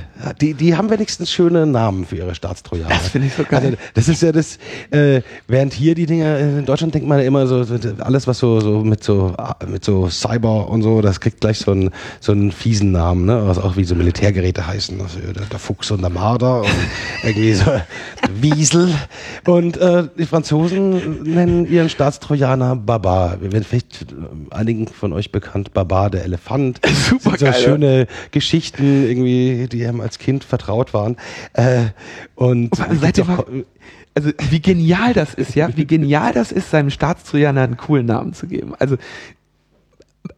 die, 0.41 0.53
die 0.53 0.75
haben 0.75 0.89
wenigstens 0.89 1.31
schöne 1.31 1.65
Namen 1.65 2.05
für 2.05 2.17
ihre 2.17 2.35
Staatstrojaner. 2.35 2.89
Das 2.89 3.07
finde 3.09 3.27
ich 3.27 3.33
so 3.33 3.43
geil. 3.43 3.63
Also, 3.63 3.77
das 3.93 4.07
ist 4.09 4.21
ja 4.21 4.31
das, 4.31 4.57
äh, 4.91 5.21
während 5.47 5.73
hier 5.73 5.95
die 5.95 6.05
Dinger, 6.05 6.37
in 6.39 6.65
Deutschland 6.65 6.93
denkt 6.93 7.07
man 7.07 7.19
immer 7.21 7.47
so, 7.47 7.63
so 7.63 7.77
alles 7.99 8.27
was 8.27 8.39
so, 8.39 8.59
so 8.59 8.83
mit 8.83 9.03
so, 9.03 9.33
mit 9.67 9.85
so 9.85 10.09
Cyber 10.09 10.69
und 10.69 10.81
so, 10.81 11.01
das 11.01 11.21
kriegt 11.21 11.39
gleich 11.39 11.59
so 11.59 11.71
einen, 11.71 11.91
so 12.19 12.33
einen 12.33 12.51
fiesen 12.51 12.91
Namen, 12.91 13.25
ne? 13.25 13.43
Was 13.45 13.57
auch 13.57 13.77
wie 13.77 13.85
so 13.85 13.95
Militärgeräte 13.95 14.67
heißen. 14.67 14.99
Also, 14.99 15.19
der, 15.19 15.59
Fuchs 15.59 15.91
und 15.91 16.01
der 16.01 16.09
Marder 16.09 16.61
und 16.61 16.69
irgendwie 17.23 17.53
so 17.53 17.71
Wiesel. 18.33 18.93
Und 19.45 19.77
äh, 19.77 20.07
die 20.17 20.25
Franzosen 20.25 21.23
nennen 21.23 21.65
ihren 21.65 21.89
Staatstrojaner 21.89 22.75
Baba. 22.75 23.37
Wenn 23.39 23.63
vielleicht 23.63 24.03
äh, 24.03 24.53
einigen 24.53 24.87
von 24.87 25.13
euch 25.13 25.31
bekannt, 25.31 25.73
Baba, 25.73 26.09
der 26.09 26.25
Elefant. 26.25 26.81
Super 27.09 27.37
so 27.37 27.45
geil, 27.45 27.53
ja. 27.55 27.63
schöne 27.63 28.07
Geschichten 28.31 29.07
irgendwie, 29.07 29.67
die 29.71 29.83
ihm 29.83 30.01
als 30.09 30.17
Kind 30.17 30.43
vertraut 30.43 30.93
waren. 30.93 31.17
Äh, 31.53 31.85
und 32.35 32.75
Seid 32.75 33.17
ihr 33.19 33.25
mal, 33.25 33.45
also 34.15 34.31
wie 34.49 34.59
genial 34.59 35.13
das 35.13 35.35
ist, 35.35 35.53
ja? 35.55 35.69
Wie 35.75 35.85
genial 35.85 36.33
das 36.33 36.51
ist, 36.51 36.71
seinem 36.71 36.89
Staatstrojaner 36.89 37.61
einen 37.61 37.77
coolen 37.77 38.07
Namen 38.07 38.33
zu 38.33 38.47
geben. 38.47 38.73
Also 38.79 38.97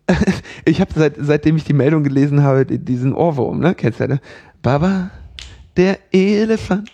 ich 0.66 0.82
habe 0.82 0.92
seit, 0.96 1.16
seitdem 1.20 1.56
ich 1.56 1.64
die 1.64 1.74
Meldung 1.74 2.04
gelesen 2.04 2.44
habe, 2.44 2.66
die- 2.66 2.78
diesen 2.80 3.14
Ohrwurm, 3.14 3.60
ne? 3.60 3.74
Kennst 3.74 4.00
du 4.00 4.04
ja, 4.04 4.08
ne? 4.10 4.20
Baba, 4.62 5.10
der 5.78 5.98
Elefant. 6.12 6.92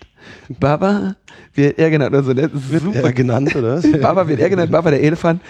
Baba 0.60 1.16
wird 1.56 1.80
er 1.80 1.90
genannt 1.90 2.14
oder 2.14 2.24
so. 2.24 2.34
ne? 2.34 2.50
Wird 2.54 2.84
super. 2.84 3.02
er 3.04 3.14
genannt, 3.14 3.56
oder? 3.56 3.82
Baba 4.02 4.28
wird 4.28 4.40
er 4.40 4.50
genannt, 4.50 4.72
Baba 4.72 4.92
der 4.92 5.02
Elefant. 5.02 5.42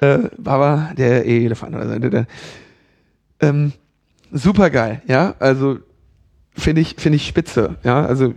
Äh, 0.00 0.18
Baba 0.38 0.92
der 0.96 1.26
Elefant 1.26 1.74
oder 1.76 1.88
so. 1.88 2.26
Ähm, 3.46 3.72
super 4.32 4.70
geil, 4.70 5.02
ja. 5.06 5.34
Also 5.38 5.78
finde 6.60 6.80
ich, 6.82 6.96
finde 6.98 7.16
ich 7.16 7.26
spitze, 7.26 7.76
ja. 7.82 8.04
Also 8.04 8.34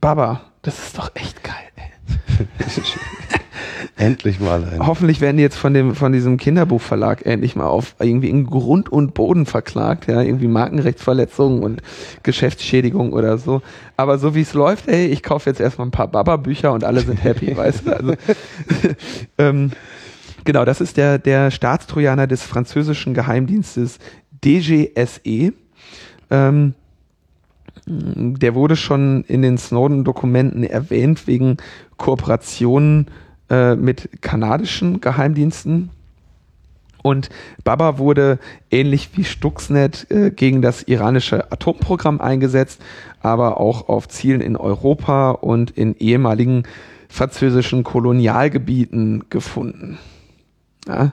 Baba, 0.00 0.42
das 0.62 0.78
ist 0.78 0.98
doch 0.98 1.10
echt 1.14 1.42
geil. 1.42 1.54
Ey. 1.76 2.46
Endlich 3.96 4.40
mal 4.40 4.64
ein. 4.64 4.86
Hoffentlich 4.86 5.20
werden 5.20 5.36
die 5.36 5.42
jetzt 5.42 5.56
von 5.56 5.74
dem, 5.74 5.94
von 5.94 6.12
diesem 6.12 6.36
Kinderbuchverlag 6.36 7.24
endlich 7.26 7.56
mal 7.56 7.66
auf 7.66 7.94
irgendwie 8.00 8.30
in 8.30 8.46
Grund 8.46 8.90
und 8.90 9.14
Boden 9.14 9.46
verklagt, 9.46 10.08
ja, 10.08 10.22
irgendwie 10.22 10.48
Markenrechtsverletzungen 10.48 11.62
und 11.62 11.82
Geschäftsschädigung 12.22 13.12
oder 13.12 13.38
so. 13.38 13.62
Aber 13.96 14.18
so 14.18 14.34
wie 14.34 14.40
es 14.40 14.54
läuft, 14.54 14.88
ey, 14.88 15.06
ich 15.06 15.22
kaufe 15.22 15.48
jetzt 15.50 15.60
erstmal 15.60 15.86
ein 15.86 15.92
paar 15.92 16.08
Baba-Bücher 16.08 16.72
und 16.72 16.84
alle 16.84 17.02
sind 17.02 17.22
happy, 17.22 17.56
weißt 17.56 17.86
du? 17.86 17.96
Also, 17.96 18.14
ähm, 19.38 19.70
genau, 20.44 20.64
das 20.64 20.80
ist 20.80 20.96
der, 20.96 21.18
der 21.18 21.50
Staatstrojaner 21.50 22.26
des 22.26 22.42
französischen 22.42 23.14
Geheimdienstes 23.14 23.98
DGSE. 24.44 25.52
Ähm, 26.30 26.74
der 27.86 28.54
wurde 28.54 28.76
schon 28.76 29.24
in 29.24 29.42
den 29.42 29.58
Snowden-Dokumenten 29.58 30.64
erwähnt 30.64 31.26
wegen 31.26 31.56
Kooperationen 31.96 33.06
äh, 33.50 33.74
mit 33.74 34.22
kanadischen 34.22 35.00
Geheimdiensten. 35.00 35.90
Und 37.02 37.30
Baba 37.64 37.98
wurde 37.98 38.38
ähnlich 38.70 39.10
wie 39.14 39.24
Stuxnet 39.24 40.06
äh, 40.10 40.30
gegen 40.30 40.62
das 40.62 40.84
iranische 40.84 41.50
Atomprogramm 41.50 42.20
eingesetzt, 42.20 42.80
aber 43.20 43.58
auch 43.58 43.88
auf 43.88 44.08
Zielen 44.08 44.40
in 44.40 44.56
Europa 44.56 45.32
und 45.32 45.72
in 45.72 45.96
ehemaligen 45.96 46.62
französischen 47.08 47.82
Kolonialgebieten 47.82 49.24
gefunden. 49.28 49.98
Ja? 50.86 51.12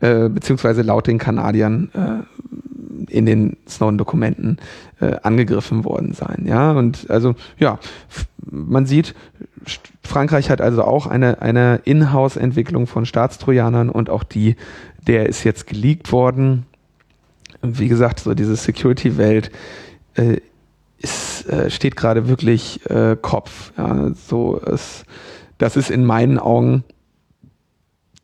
Äh, 0.00 0.28
beziehungsweise 0.28 0.82
laut 0.82 1.08
den 1.08 1.18
Kanadiern 1.18 1.90
äh, 1.94 2.44
in 3.08 3.26
den 3.26 3.56
Snowden-Dokumenten 3.68 4.58
äh, 5.00 5.16
angegriffen 5.22 5.84
worden 5.84 6.12
sein. 6.12 6.44
Ja, 6.46 6.72
und 6.72 7.10
also 7.10 7.34
ja, 7.58 7.78
man 8.50 8.86
sieht, 8.86 9.14
Frankreich 10.02 10.50
hat 10.50 10.60
also 10.60 10.84
auch 10.84 11.06
eine, 11.06 11.42
eine 11.42 11.80
Inhouse-Entwicklung 11.84 12.86
von 12.86 13.06
Staatstrojanern 13.06 13.90
und 13.90 14.10
auch 14.10 14.22
die, 14.22 14.56
der 15.06 15.26
ist 15.28 15.44
jetzt 15.44 15.66
geleakt 15.66 16.12
worden. 16.12 16.66
Wie 17.62 17.88
gesagt, 17.88 18.20
so 18.20 18.34
diese 18.34 18.56
Security-Welt 18.56 19.50
äh, 20.14 20.38
ist, 20.98 21.48
äh, 21.48 21.70
steht 21.70 21.96
gerade 21.96 22.28
wirklich 22.28 22.88
äh, 22.90 23.16
Kopf. 23.20 23.72
Ja, 23.76 24.10
so 24.14 24.60
es, 24.60 25.04
das 25.58 25.76
ist 25.76 25.90
in 25.90 26.04
meinen 26.04 26.38
Augen 26.38 26.84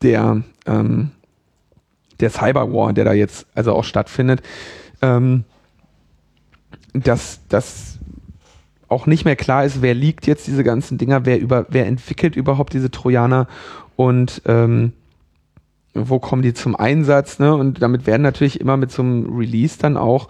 der 0.01 0.43
ähm, 0.65 1.11
der 2.21 2.29
Cyberwar, 2.29 2.93
der 2.93 3.05
da 3.05 3.13
jetzt 3.13 3.45
also 3.55 3.73
auch 3.73 3.83
stattfindet, 3.83 4.41
ähm, 5.01 5.43
dass 6.93 7.41
das 7.49 7.99
auch 8.87 9.05
nicht 9.05 9.23
mehr 9.23 9.37
klar 9.37 9.63
ist, 9.63 9.81
wer 9.81 9.93
liegt 9.93 10.27
jetzt 10.27 10.47
diese 10.47 10.63
ganzen 10.63 10.97
Dinger, 10.97 11.25
wer 11.25 11.39
über, 11.39 11.65
wer 11.69 11.87
entwickelt 11.87 12.35
überhaupt 12.35 12.73
diese 12.73 12.91
Trojaner 12.91 13.47
und 13.95 14.41
ähm, 14.45 14.93
wo 15.93 16.19
kommen 16.19 16.41
die 16.41 16.53
zum 16.53 16.75
Einsatz, 16.75 17.39
ne? 17.39 17.53
Und 17.53 17.81
damit 17.81 18.05
werden 18.05 18.21
natürlich 18.21 18.61
immer 18.61 18.77
mit 18.77 18.91
so 18.91 19.01
einem 19.01 19.37
Release 19.37 19.77
dann 19.79 19.97
auch 19.97 20.29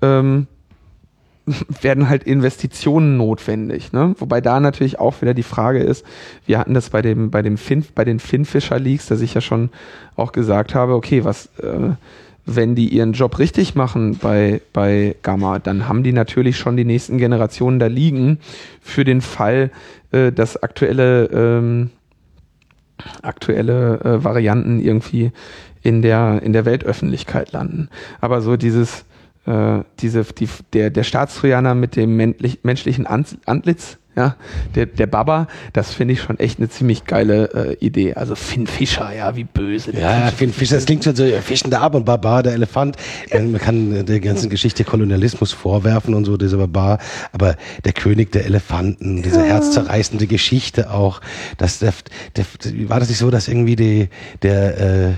ähm, 0.00 0.46
werden 1.82 2.08
halt 2.08 2.24
Investitionen 2.24 3.16
notwendig, 3.16 3.92
ne? 3.92 4.14
Wobei 4.18 4.40
da 4.40 4.60
natürlich 4.60 4.98
auch 4.98 5.20
wieder 5.22 5.34
die 5.34 5.42
Frage 5.42 5.80
ist, 5.80 6.04
wir 6.46 6.58
hatten 6.58 6.74
das 6.74 6.90
bei 6.90 7.02
dem, 7.02 7.30
bei 7.30 7.42
dem 7.42 7.56
Fin, 7.56 7.84
bei 7.94 8.04
den 8.04 8.20
Finfisher 8.20 8.78
Leaks, 8.78 9.06
dass 9.06 9.20
ich 9.20 9.34
ja 9.34 9.40
schon 9.40 9.70
auch 10.16 10.32
gesagt 10.32 10.74
habe, 10.74 10.94
okay, 10.94 11.24
was, 11.24 11.46
äh, 11.58 11.90
wenn 12.44 12.74
die 12.74 12.88
ihren 12.88 13.12
Job 13.12 13.38
richtig 13.38 13.74
machen 13.74 14.18
bei, 14.18 14.60
bei 14.72 15.16
Gamma, 15.22 15.58
dann 15.58 15.88
haben 15.88 16.02
die 16.02 16.12
natürlich 16.12 16.58
schon 16.58 16.76
die 16.76 16.84
nächsten 16.84 17.18
Generationen 17.18 17.78
da 17.78 17.86
liegen 17.86 18.38
für 18.80 19.04
den 19.04 19.20
Fall, 19.20 19.70
äh, 20.10 20.32
dass 20.32 20.62
aktuelle, 20.62 21.26
ähm, 21.26 21.90
aktuelle 23.22 24.00
äh, 24.00 24.24
Varianten 24.24 24.80
irgendwie 24.80 25.32
in 25.82 26.02
der, 26.02 26.40
in 26.42 26.52
der 26.52 26.64
Weltöffentlichkeit 26.64 27.52
landen. 27.52 27.88
Aber 28.20 28.40
so 28.40 28.56
dieses, 28.56 29.04
äh, 29.46 29.80
diese, 30.00 30.24
die, 30.24 30.48
der, 30.72 30.90
der 30.90 31.02
Staatstrojaner 31.02 31.74
mit 31.74 31.96
dem 31.96 32.16
menschlich, 32.16 32.60
menschlichen 32.62 33.06
Ant- 33.06 33.38
Antlitz, 33.46 33.98
ja, 34.14 34.36
der, 34.74 34.84
der 34.84 35.06
Baba, 35.06 35.46
das 35.72 35.94
finde 35.94 36.12
ich 36.12 36.20
schon 36.20 36.38
echt 36.38 36.58
eine 36.58 36.68
ziemlich 36.68 37.06
geile 37.06 37.78
äh, 37.80 37.84
Idee. 37.84 38.12
Also 38.12 38.34
Finn 38.34 38.66
Fischer, 38.66 39.10
ja, 39.16 39.36
wie 39.36 39.44
böse. 39.44 39.92
der 39.92 40.02
Ja, 40.02 40.30
Finn 40.30 40.52
Fischer, 40.52 40.74
das 40.74 40.84
klingt 40.84 41.04
schon 41.04 41.16
so, 41.16 41.24
ja, 41.24 41.40
fischender 41.40 41.80
Ab 41.80 41.94
und 41.94 42.04
Barbar, 42.04 42.42
der 42.42 42.52
Elefant. 42.52 42.96
Man 43.32 43.56
kann 43.58 44.04
der 44.04 44.20
ganzen 44.20 44.50
Geschichte 44.50 44.84
Kolonialismus 44.84 45.52
vorwerfen 45.52 46.12
und 46.12 46.26
so, 46.26 46.36
dieser 46.36 46.58
Barbar. 46.58 46.98
Aber 47.32 47.56
der 47.86 47.94
König 47.94 48.32
der 48.32 48.44
Elefanten, 48.44 49.22
diese 49.22 49.42
herzzerreißende 49.42 50.26
Geschichte 50.26 50.90
auch, 50.90 51.22
dass 51.56 51.78
der, 51.78 51.94
der, 52.36 52.44
war 52.90 53.00
das 53.00 53.08
nicht 53.08 53.18
so, 53.18 53.30
dass 53.30 53.48
irgendwie 53.48 53.76
die, 53.76 54.08
der, 54.42 54.80
äh, 54.80 55.12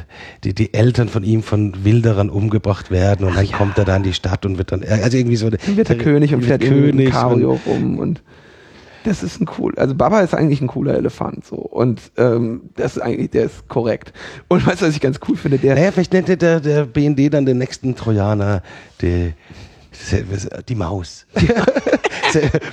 die, 0.44 0.54
die 0.54 0.72
Eltern 0.72 1.08
von 1.08 1.24
ihm 1.24 1.42
von 1.42 1.84
Wilderern 1.84 2.30
umgebracht 2.30 2.92
werden 2.92 3.26
und 3.26 3.36
dann 3.36 3.50
kommt 3.50 3.76
er 3.76 3.84
da 3.84 3.96
in 3.96 4.04
die 4.04 4.14
Stadt 4.14 4.46
und 4.46 4.56
wird 4.56 4.70
dann, 4.70 4.84
also 4.84 5.16
irgendwie 5.16 5.36
so. 5.36 5.50
Dann 5.50 5.76
wird 5.76 5.88
der 5.88 5.98
König 5.98 6.32
und 6.32 6.44
fährt 6.44 6.62
König 6.62 7.10
Cabrio 7.10 7.58
rum 7.66 7.98
und 7.98 8.22
das 9.04 9.22
ist 9.22 9.40
ein 9.40 9.48
cool. 9.58 9.74
Also 9.76 9.94
Baba 9.94 10.20
ist 10.20 10.34
eigentlich 10.34 10.60
ein 10.60 10.66
cooler 10.66 10.94
Elefant 10.94 11.44
so 11.44 11.56
und 11.56 12.00
ähm, 12.16 12.70
das 12.74 12.96
ist 12.96 13.02
eigentlich 13.02 13.30
der 13.30 13.44
ist 13.44 13.68
korrekt. 13.68 14.12
Und 14.48 14.66
weißt 14.66 14.82
du, 14.82 14.86
was 14.86 14.94
ich 14.94 15.00
ganz 15.00 15.20
cool 15.28 15.36
finde, 15.36 15.58
der 15.58 15.74
Naja, 15.74 15.92
vielleicht 15.92 16.12
nennt 16.12 16.28
der, 16.28 16.60
der 16.60 16.84
BND 16.86 17.32
dann 17.32 17.46
den 17.46 17.58
nächsten 17.58 17.94
Trojaner 17.94 18.62
die, 19.00 19.34
die 20.68 20.74
Maus. 20.74 21.26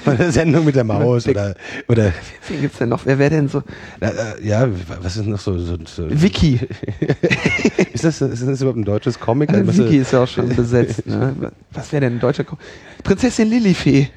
Von 0.04 0.18
der 0.18 0.32
Sendung 0.32 0.66
mit 0.66 0.76
der 0.76 0.84
Maus 0.84 1.28
oder, 1.28 1.54
oder 1.88 2.12
wen 2.48 2.62
gibt's 2.62 2.80
denn 2.80 2.90
noch? 2.90 3.06
Wer 3.06 3.20
wäre 3.20 3.30
denn 3.30 3.48
so 3.48 3.62
äh, 4.00 4.44
ja, 4.44 4.68
was 5.02 5.18
ist 5.18 5.28
noch 5.28 5.40
so, 5.40 5.60
so, 5.60 5.78
so 5.86 6.08
Vicky. 6.10 6.60
ist, 7.94 8.04
das, 8.04 8.22
ist 8.22 8.48
das 8.48 8.62
überhaupt 8.62 8.80
ein 8.80 8.86
deutsches 8.86 9.20
Comic? 9.20 9.52
Also 9.52 9.68
Was, 9.68 9.78
Vicky 9.78 9.98
ist 9.98 10.14
ja 10.14 10.24
auch 10.24 10.28
schon 10.28 10.50
besetzt. 10.56 11.06
Ne? 11.06 11.36
Was 11.74 11.92
wäre 11.92 12.02
denn 12.02 12.16
ein 12.16 12.20
deutscher 12.20 12.44
Ko 12.44 12.58
Prinzessin 13.04 13.50
Lilifee. 13.50 14.10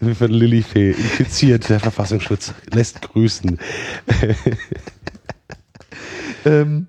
Äh, 0.00 0.14
von 0.14 0.30
Lilifee 0.30 0.90
infiziert, 0.90 1.68
der 1.68 1.80
Verfassungsschutz 1.80 2.54
lässt 2.72 3.02
grüßen. 3.02 3.58
Ähm, 6.44 6.86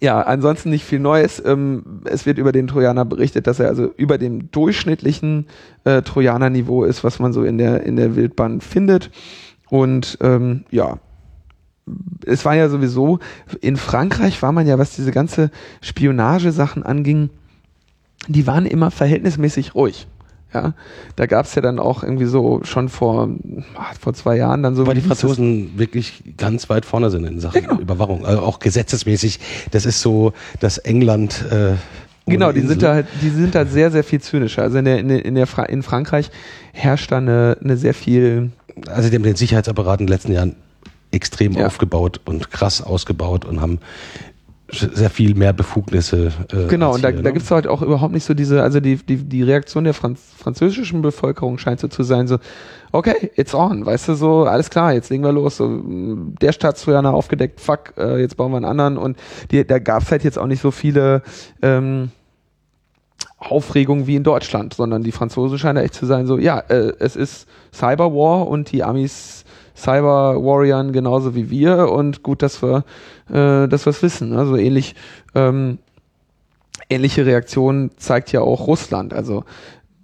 ja, 0.00 0.22
ansonsten 0.22 0.70
nicht 0.70 0.84
viel 0.84 0.98
Neues. 0.98 1.42
Ähm, 1.44 2.02
es 2.04 2.24
wird 2.24 2.38
über 2.38 2.52
den 2.52 2.66
Trojaner 2.66 3.04
berichtet, 3.04 3.46
dass 3.46 3.60
er 3.60 3.68
also 3.68 3.92
über 3.96 4.16
dem 4.18 4.50
durchschnittlichen 4.50 5.46
äh, 5.84 6.02
Trojaner-Niveau 6.02 6.84
ist, 6.84 7.04
was 7.04 7.18
man 7.18 7.32
so 7.32 7.44
in 7.44 7.58
der, 7.58 7.82
in 7.82 7.96
der 7.96 8.16
Wildbahn 8.16 8.60
findet. 8.60 9.10
Und 9.68 10.16
ähm, 10.22 10.64
ja, 10.70 10.98
es 12.24 12.44
war 12.44 12.54
ja 12.54 12.68
sowieso, 12.68 13.18
in 13.60 13.76
Frankreich 13.76 14.40
war 14.42 14.52
man 14.52 14.66
ja, 14.66 14.78
was 14.78 14.96
diese 14.96 15.10
ganze 15.10 15.50
Spionagesachen 15.82 16.82
anging, 16.82 17.30
die 18.28 18.46
waren 18.46 18.66
immer 18.66 18.90
verhältnismäßig 18.90 19.74
ruhig. 19.74 20.06
Ja, 20.52 20.74
da 21.14 21.26
gab 21.26 21.46
es 21.46 21.54
ja 21.54 21.62
dann 21.62 21.78
auch 21.78 22.02
irgendwie 22.02 22.24
so 22.24 22.60
schon 22.64 22.88
vor, 22.88 23.28
ah, 23.76 23.92
vor 23.98 24.14
zwei 24.14 24.36
Jahren 24.36 24.62
dann 24.64 24.74
so. 24.74 24.86
Weil 24.86 24.94
die? 24.94 25.00
Franzosen 25.00 25.78
wirklich 25.78 26.24
ganz 26.36 26.68
weit 26.68 26.84
vorne 26.84 27.10
sind 27.10 27.24
in 27.24 27.38
Sachen 27.38 27.62
Ja, 27.62 27.68
genau. 27.68 27.80
Überwachung, 27.80 28.26
also 28.26 28.42
auch 28.42 28.58
gesetzesmäßig. 28.58 29.38
Das 29.70 29.86
ist 29.86 30.00
so, 30.00 30.32
dass 30.58 30.78
England 30.78 31.44
äh, 31.50 31.74
Genau, 32.26 32.52
die 32.52 32.60
sind 32.60 32.82
da 32.82 32.94
halt, 32.94 33.06
die 33.22 33.30
sind 33.30 33.54
da 33.54 33.66
sehr, 33.66 33.90
sehr 33.90 34.04
viel 34.04 34.20
zynischer. 34.20 34.62
Also 34.62 34.78
in 34.78 34.84
der, 34.84 34.98
in 34.98 35.08
der, 35.08 35.24
in, 35.24 35.34
der 35.34 35.46
Fra 35.46 35.64
in 35.64 35.82
Frankreich 35.82 36.30
herrscht 36.72 37.10
da 37.10 37.18
eine, 37.18 37.56
eine 37.62 37.76
sehr 37.76 37.94
viel. 37.94 38.50
Also 38.86 39.08
die 39.08 39.16
haben 39.16 39.22
den 39.22 39.36
Sicherheitsapparat 39.36 40.00
in 40.00 40.06
den 40.06 40.12
letzten 40.12 40.32
Jahren 40.32 40.54
extrem 41.10 41.52
ja. 41.52 41.66
aufgebaut 41.66 42.20
und 42.24 42.50
krass 42.50 42.82
ausgebaut 42.82 43.44
und 43.44 43.60
haben 43.60 43.80
sehr 44.72 45.10
viel 45.10 45.34
mehr 45.34 45.52
Befugnisse. 45.52 46.32
Äh, 46.52 46.66
genau, 46.68 46.94
und 46.94 47.02
da, 47.02 47.10
ne? 47.10 47.22
da 47.22 47.30
gibt 47.30 47.44
es 47.44 47.50
halt 47.50 47.66
auch 47.66 47.82
überhaupt 47.82 48.12
nicht 48.12 48.24
so 48.24 48.34
diese, 48.34 48.62
also 48.62 48.80
die, 48.80 48.96
die, 48.96 49.16
die 49.16 49.42
Reaktion 49.42 49.84
der 49.84 49.94
Franz 49.94 50.20
französischen 50.36 51.02
Bevölkerung 51.02 51.58
scheint 51.58 51.80
so 51.80 51.88
zu 51.88 52.02
sein, 52.02 52.26
so, 52.26 52.38
okay, 52.92 53.30
it's 53.36 53.54
on, 53.54 53.84
weißt 53.84 54.08
du, 54.08 54.14
so, 54.14 54.44
alles 54.44 54.70
klar, 54.70 54.92
jetzt 54.92 55.10
legen 55.10 55.22
wir 55.22 55.32
los, 55.32 55.58
so, 55.58 55.82
der 56.40 56.52
Staatstrojaner 56.52 57.12
aufgedeckt, 57.12 57.60
fuck, 57.60 57.94
äh, 57.98 58.20
jetzt 58.20 58.36
bauen 58.36 58.52
wir 58.52 58.56
einen 58.56 58.64
anderen 58.64 58.96
und 58.96 59.18
die, 59.50 59.66
da 59.66 59.78
gab 59.78 60.02
es 60.02 60.10
halt 60.10 60.24
jetzt 60.24 60.38
auch 60.38 60.46
nicht 60.46 60.62
so 60.62 60.70
viele 60.70 61.22
ähm, 61.60 62.10
Aufregung 63.38 64.06
wie 64.06 64.16
in 64.16 64.24
Deutschland, 64.24 64.74
sondern 64.74 65.02
die 65.02 65.12
Franzosen 65.12 65.58
scheinen 65.58 65.84
echt 65.84 65.94
zu 65.94 66.06
sein, 66.06 66.26
so, 66.26 66.38
ja, 66.38 66.58
äh, 66.58 66.92
es 66.98 67.16
ist 67.16 67.46
Cyberwar 67.72 68.46
und 68.48 68.72
die 68.72 68.82
Amis 68.82 69.39
Cyber 69.80 70.36
Warriors 70.36 70.92
genauso 70.92 71.34
wie 71.34 71.50
wir 71.50 71.90
und 71.90 72.22
gut, 72.22 72.42
dass 72.42 72.62
wir, 72.62 72.84
äh, 73.28 73.68
dass 73.68 73.86
wir 73.86 74.02
wissen. 74.02 74.34
Also 74.34 74.56
ähnlich, 74.56 74.94
ähm, 75.34 75.78
ähnliche 76.88 77.26
Reaktion 77.26 77.90
zeigt 77.96 78.32
ja 78.32 78.40
auch 78.40 78.66
Russland. 78.66 79.14
Also 79.14 79.44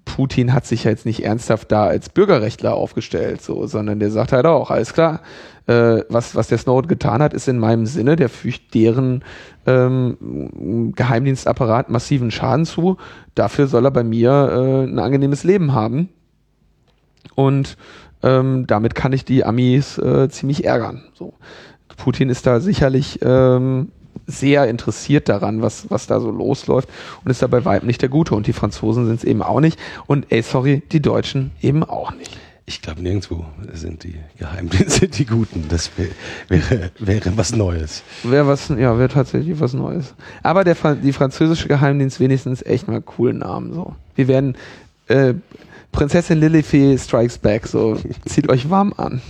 Putin 0.06 0.54
hat 0.54 0.64
sich 0.64 0.84
ja 0.84 0.90
jetzt 0.90 1.04
nicht 1.04 1.24
ernsthaft 1.24 1.70
da 1.70 1.84
als 1.84 2.08
Bürgerrechtler 2.08 2.74
aufgestellt, 2.74 3.42
so, 3.42 3.66
sondern 3.66 3.98
der 3.98 4.10
sagt 4.10 4.32
halt 4.32 4.46
auch, 4.46 4.70
alles 4.70 4.94
klar, 4.94 5.20
äh, 5.66 6.04
was, 6.08 6.34
was 6.34 6.48
der 6.48 6.58
Snowden 6.58 6.88
getan 6.88 7.20
hat, 7.20 7.34
ist 7.34 7.48
in 7.48 7.58
meinem 7.58 7.86
Sinne, 7.86 8.16
der 8.16 8.28
fügt 8.28 8.72
deren 8.72 9.24
ähm, 9.66 10.92
Geheimdienstapparat 10.94 11.90
massiven 11.90 12.30
Schaden 12.30 12.64
zu. 12.64 12.96
Dafür 13.34 13.66
soll 13.66 13.84
er 13.84 13.90
bei 13.90 14.04
mir 14.04 14.30
äh, 14.30 14.84
ein 14.84 14.98
angenehmes 14.98 15.44
Leben 15.44 15.74
haben. 15.74 16.08
Und 17.34 17.76
ähm, 18.22 18.66
damit 18.66 18.94
kann 18.94 19.12
ich 19.12 19.24
die 19.24 19.44
Amis 19.44 19.98
äh, 19.98 20.28
ziemlich 20.28 20.64
ärgern. 20.64 21.04
So. 21.14 21.34
Putin 21.96 22.28
ist 22.28 22.46
da 22.46 22.60
sicherlich 22.60 23.20
ähm, 23.22 23.88
sehr 24.26 24.68
interessiert 24.68 25.28
daran, 25.28 25.62
was, 25.62 25.90
was 25.90 26.06
da 26.06 26.20
so 26.20 26.30
losläuft 26.30 26.88
und 27.24 27.30
ist 27.30 27.42
da 27.42 27.46
bei 27.46 27.64
weitem 27.64 27.86
nicht 27.86 28.02
der 28.02 28.08
Gute. 28.08 28.34
Und 28.34 28.46
die 28.46 28.52
Franzosen 28.52 29.06
sind 29.06 29.16
es 29.16 29.24
eben 29.24 29.42
auch 29.42 29.60
nicht. 29.60 29.78
Und 30.06 30.26
ey, 30.30 30.42
sorry, 30.42 30.82
die 30.92 31.00
Deutschen 31.00 31.52
eben 31.60 31.84
auch 31.84 32.12
nicht. 32.14 32.36
Ich 32.68 32.82
glaube, 32.82 33.00
nirgendwo 33.00 33.46
sind 33.74 34.02
die 34.02 34.16
Geheimdienste 34.38 35.06
die 35.06 35.24
Guten. 35.24 35.66
Das 35.68 35.92
wäre, 36.48 36.90
wäre 36.98 37.36
was 37.36 37.54
Neues. 37.54 38.02
Wäre 38.24 38.48
was, 38.48 38.68
ja, 38.70 38.98
wäre 38.98 39.08
tatsächlich 39.08 39.60
was 39.60 39.72
Neues. 39.72 40.14
Aber 40.42 40.64
der, 40.64 40.74
die 40.96 41.12
französische 41.12 41.68
Geheimdienst 41.68 42.18
wenigstens 42.18 42.62
echt 42.62 42.88
mal 42.88 43.00
coolen 43.00 43.38
Namen, 43.38 43.72
so. 43.72 43.94
Wir 44.16 44.26
werden, 44.26 44.56
äh, 45.06 45.34
Prinzessin 45.96 46.40
Lilifee 46.40 46.98
Strikes 46.98 47.38
Back, 47.38 47.66
so. 47.66 47.96
Zieht 48.26 48.50
euch 48.50 48.68
warm 48.68 48.92
an. 48.98 49.22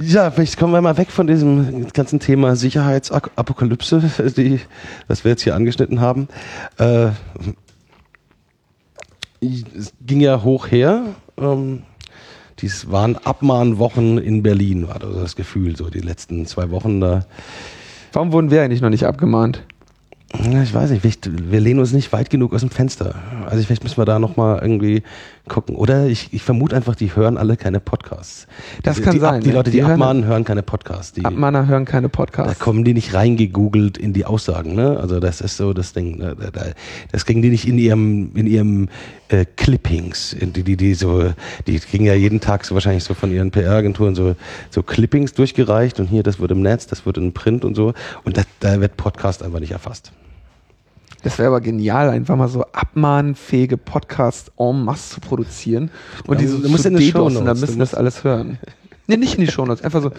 Ja, 0.00 0.30
vielleicht 0.30 0.56
kommen 0.56 0.72
wir 0.72 0.80
mal 0.80 0.96
weg 0.96 1.10
von 1.10 1.26
diesem 1.26 1.88
ganzen 1.88 2.20
Thema 2.20 2.54
Sicherheitsapokalypse, 2.54 4.02
die, 4.36 4.60
was 5.08 5.24
wir 5.24 5.32
jetzt 5.32 5.42
hier 5.42 5.56
angeschnitten 5.56 6.00
haben. 6.00 6.28
Äh, 6.78 7.08
es 9.40 9.92
ging 10.00 10.20
ja 10.20 10.44
hoch 10.44 10.68
her. 10.68 11.06
Ähm, 11.36 11.82
dies 12.60 12.92
waren 12.92 13.16
Abmahnwochen 13.16 14.18
in 14.18 14.44
Berlin, 14.44 14.86
war 14.86 15.00
das 15.00 15.34
Gefühl, 15.34 15.74
so 15.74 15.90
die 15.90 15.98
letzten 15.98 16.46
zwei 16.46 16.70
Wochen 16.70 17.00
da. 17.00 17.26
Warum 18.12 18.30
wurden 18.30 18.52
wir 18.52 18.62
eigentlich 18.62 18.80
noch 18.80 18.90
nicht 18.90 19.06
abgemahnt? 19.06 19.64
Ich 20.36 20.74
weiß 20.74 20.90
nicht, 20.90 21.30
wir 21.50 21.60
lehnen 21.60 21.78
uns 21.78 21.92
nicht 21.92 22.12
weit 22.12 22.28
genug 22.28 22.54
aus 22.54 22.60
dem 22.60 22.70
Fenster. 22.70 23.14
Also 23.46 23.64
vielleicht 23.64 23.84
müssen 23.84 23.98
wir 23.98 24.04
da 24.04 24.18
nochmal 24.18 24.58
irgendwie 24.60 25.02
gucken. 25.48 25.76
Oder 25.76 26.06
ich, 26.06 26.32
ich 26.32 26.42
vermute 26.42 26.74
einfach, 26.74 26.96
die 26.96 27.14
hören 27.14 27.36
alle 27.36 27.56
keine 27.56 27.78
Podcasts. 27.78 28.48
Das 28.82 28.96
die, 28.96 29.02
kann 29.02 29.12
die, 29.12 29.20
sein. 29.20 29.40
Die, 29.40 29.50
die 29.50 29.54
Leute, 29.54 29.70
die, 29.70 29.76
die 29.78 29.82
abmahnen, 29.84 30.24
hören, 30.24 30.32
hören 30.32 30.44
keine 30.44 30.62
Podcasts. 30.62 31.12
Die, 31.12 31.24
Abmahner 31.24 31.66
hören 31.68 31.84
keine 31.84 32.08
Podcasts. 32.08 32.58
Da 32.58 32.64
kommen 32.64 32.84
die 32.84 32.94
nicht 32.94 33.14
reingegoogelt 33.14 33.96
in 33.96 34.12
die 34.12 34.24
Aussagen. 34.24 34.74
Ne? 34.74 34.98
Also 34.98 35.20
das 35.20 35.40
ist 35.40 35.56
so 35.56 35.72
das 35.72 35.92
Ding. 35.92 36.18
Ne? 36.18 36.36
Das 37.12 37.26
kriegen 37.26 37.40
die 37.40 37.50
nicht 37.50 37.68
in 37.68 37.78
ihrem, 37.78 38.34
in 38.34 38.46
ihrem 38.46 38.88
äh, 39.28 39.44
Clippings. 39.44 40.36
Die, 40.40 40.64
die, 40.64 40.76
die, 40.76 40.94
so, 40.94 41.32
die 41.66 41.78
kriegen 41.78 42.06
ja 42.06 42.14
jeden 42.14 42.40
Tag 42.40 42.64
so 42.64 42.74
wahrscheinlich 42.74 43.04
so 43.04 43.14
von 43.14 43.30
ihren 43.30 43.52
PR-Agenturen 43.52 44.14
so, 44.14 44.34
so 44.70 44.82
Clippings 44.82 45.32
durchgereicht 45.32 46.00
und 46.00 46.06
hier, 46.06 46.22
das 46.22 46.40
wird 46.40 46.50
im 46.50 46.62
Netz, 46.62 46.86
das 46.86 47.06
wird 47.06 47.18
in 47.18 47.32
Print 47.32 47.64
und 47.64 47.74
so. 47.76 47.94
Und 48.24 48.36
das, 48.36 48.46
da 48.60 48.80
wird 48.80 48.96
Podcast 48.96 49.42
einfach 49.42 49.60
nicht 49.60 49.72
erfasst. 49.72 50.12
Das 51.24 51.38
wäre 51.38 51.48
aber 51.48 51.60
genial, 51.60 52.10
einfach 52.10 52.36
mal 52.36 52.48
so 52.48 52.64
abmahnfähige 52.72 53.76
Podcasts 53.78 54.52
en 54.58 54.84
masse 54.84 55.14
zu 55.14 55.20
produzieren 55.20 55.90
und 56.26 56.40
diese 56.40 56.60
du 56.60 56.68
musst 56.68 56.86
in 56.86 56.96
die 56.96 57.10
Show 57.10 57.28
müssen 57.28 57.78
das 57.78 57.94
alles 57.94 58.22
hören. 58.22 58.58
nee, 59.06 59.16
nicht 59.16 59.34
in 59.34 59.40
die 59.40 59.50
Shownotes, 59.50 59.82
einfach 59.82 60.02
so, 60.02 60.12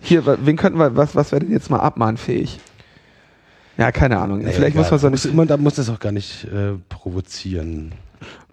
hier, 0.00 0.22
wen 0.44 0.56
könnten 0.56 0.78
wir, 0.78 0.96
was, 0.96 1.16
was 1.16 1.32
wäre 1.32 1.40
denn 1.40 1.52
jetzt 1.52 1.70
mal 1.70 1.80
abmahnfähig? 1.80 2.60
Ja, 3.78 3.90
keine 3.90 4.18
Ahnung. 4.18 4.38
Naja, 4.38 4.52
Vielleicht 4.52 4.76
egal. 4.76 4.82
muss 4.82 4.90
man 4.90 5.00
so 5.00 5.08
nicht. 5.08 5.34
Man, 5.34 5.48
da 5.48 5.56
muss 5.56 5.74
das 5.74 5.88
auch 5.88 5.98
gar 5.98 6.12
nicht 6.12 6.44
äh, 6.44 6.74
provozieren. 6.88 7.92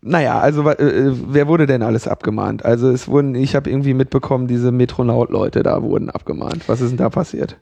Naja, 0.02 0.40
also 0.40 0.68
äh, 0.68 1.12
wer 1.28 1.48
wurde 1.48 1.68
denn 1.68 1.84
alles 1.84 2.08
abgemahnt? 2.08 2.66
Also 2.66 2.90
es 2.90 3.08
wurden, 3.08 3.36
ich 3.36 3.56
habe 3.56 3.70
irgendwie 3.70 3.94
mitbekommen, 3.94 4.48
diese 4.48 4.72
Metronaut-Leute 4.72 5.62
da 5.62 5.84
wurden 5.84 6.10
abgemahnt. 6.10 6.68
Was 6.68 6.82
ist 6.82 6.90
denn 6.90 6.98
da 6.98 7.10
passiert? 7.10 7.58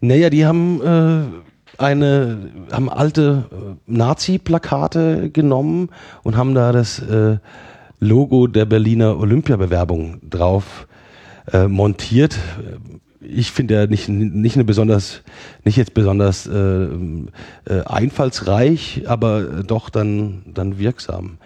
Naja, 0.00 0.30
die 0.30 0.46
haben 0.46 0.80
äh, 0.82 1.49
eine, 1.80 2.50
haben 2.70 2.88
alte 2.88 3.44
äh, 3.50 3.74
Nazi-Plakate 3.86 5.30
genommen 5.30 5.88
und 6.22 6.36
haben 6.36 6.54
da 6.54 6.72
das 6.72 6.98
äh, 7.00 7.38
Logo 8.00 8.46
der 8.46 8.64
Berliner 8.64 9.18
Olympiabewerbung 9.18 10.20
drauf 10.28 10.86
äh, 11.52 11.68
montiert. 11.68 12.38
Ich 13.20 13.52
finde 13.52 13.74
ja 13.74 13.86
nicht, 13.86 14.08
nicht 14.08 14.56
eine 14.56 14.64
besonders, 14.64 15.22
nicht 15.64 15.76
jetzt 15.76 15.94
besonders 15.94 16.46
äh, 16.46 16.84
äh, 16.84 16.88
einfallsreich, 17.84 19.04
aber 19.06 19.62
doch 19.62 19.90
dann, 19.90 20.42
dann 20.46 20.78
wirksam. 20.78 21.38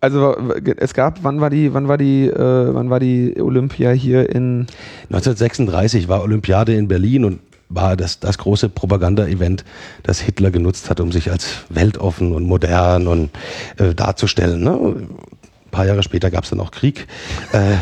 Also 0.00 0.36
es 0.76 0.92
gab, 0.92 1.24
wann 1.24 1.40
war 1.40 1.48
die, 1.48 1.72
wann 1.72 1.88
war 1.88 1.96
die, 1.96 2.26
äh, 2.26 2.74
wann 2.74 2.90
war 2.90 3.00
die 3.00 3.40
Olympia 3.40 3.90
hier 3.92 4.28
in 4.28 4.66
1936 5.08 6.06
war 6.06 6.22
Olympiade 6.22 6.74
in 6.74 6.86
Berlin 6.86 7.24
und 7.24 7.40
war 7.68 7.96
das, 7.96 8.20
das 8.20 8.38
große 8.38 8.68
Propaganda-Event, 8.68 9.64
das 10.02 10.20
Hitler 10.20 10.50
genutzt 10.50 10.90
hat, 10.90 11.00
um 11.00 11.12
sich 11.12 11.30
als 11.30 11.48
weltoffen 11.68 12.32
und 12.32 12.44
modern 12.44 13.08
und 13.08 13.30
äh, 13.78 13.94
darzustellen. 13.94 14.62
Ne? 14.62 14.70
Ein 14.70 15.08
paar 15.70 15.86
Jahre 15.86 16.02
später 16.02 16.30
gab 16.30 16.44
es 16.44 16.50
dann 16.50 16.60
auch 16.60 16.70
Krieg. 16.70 17.06
Äh, 17.52 17.76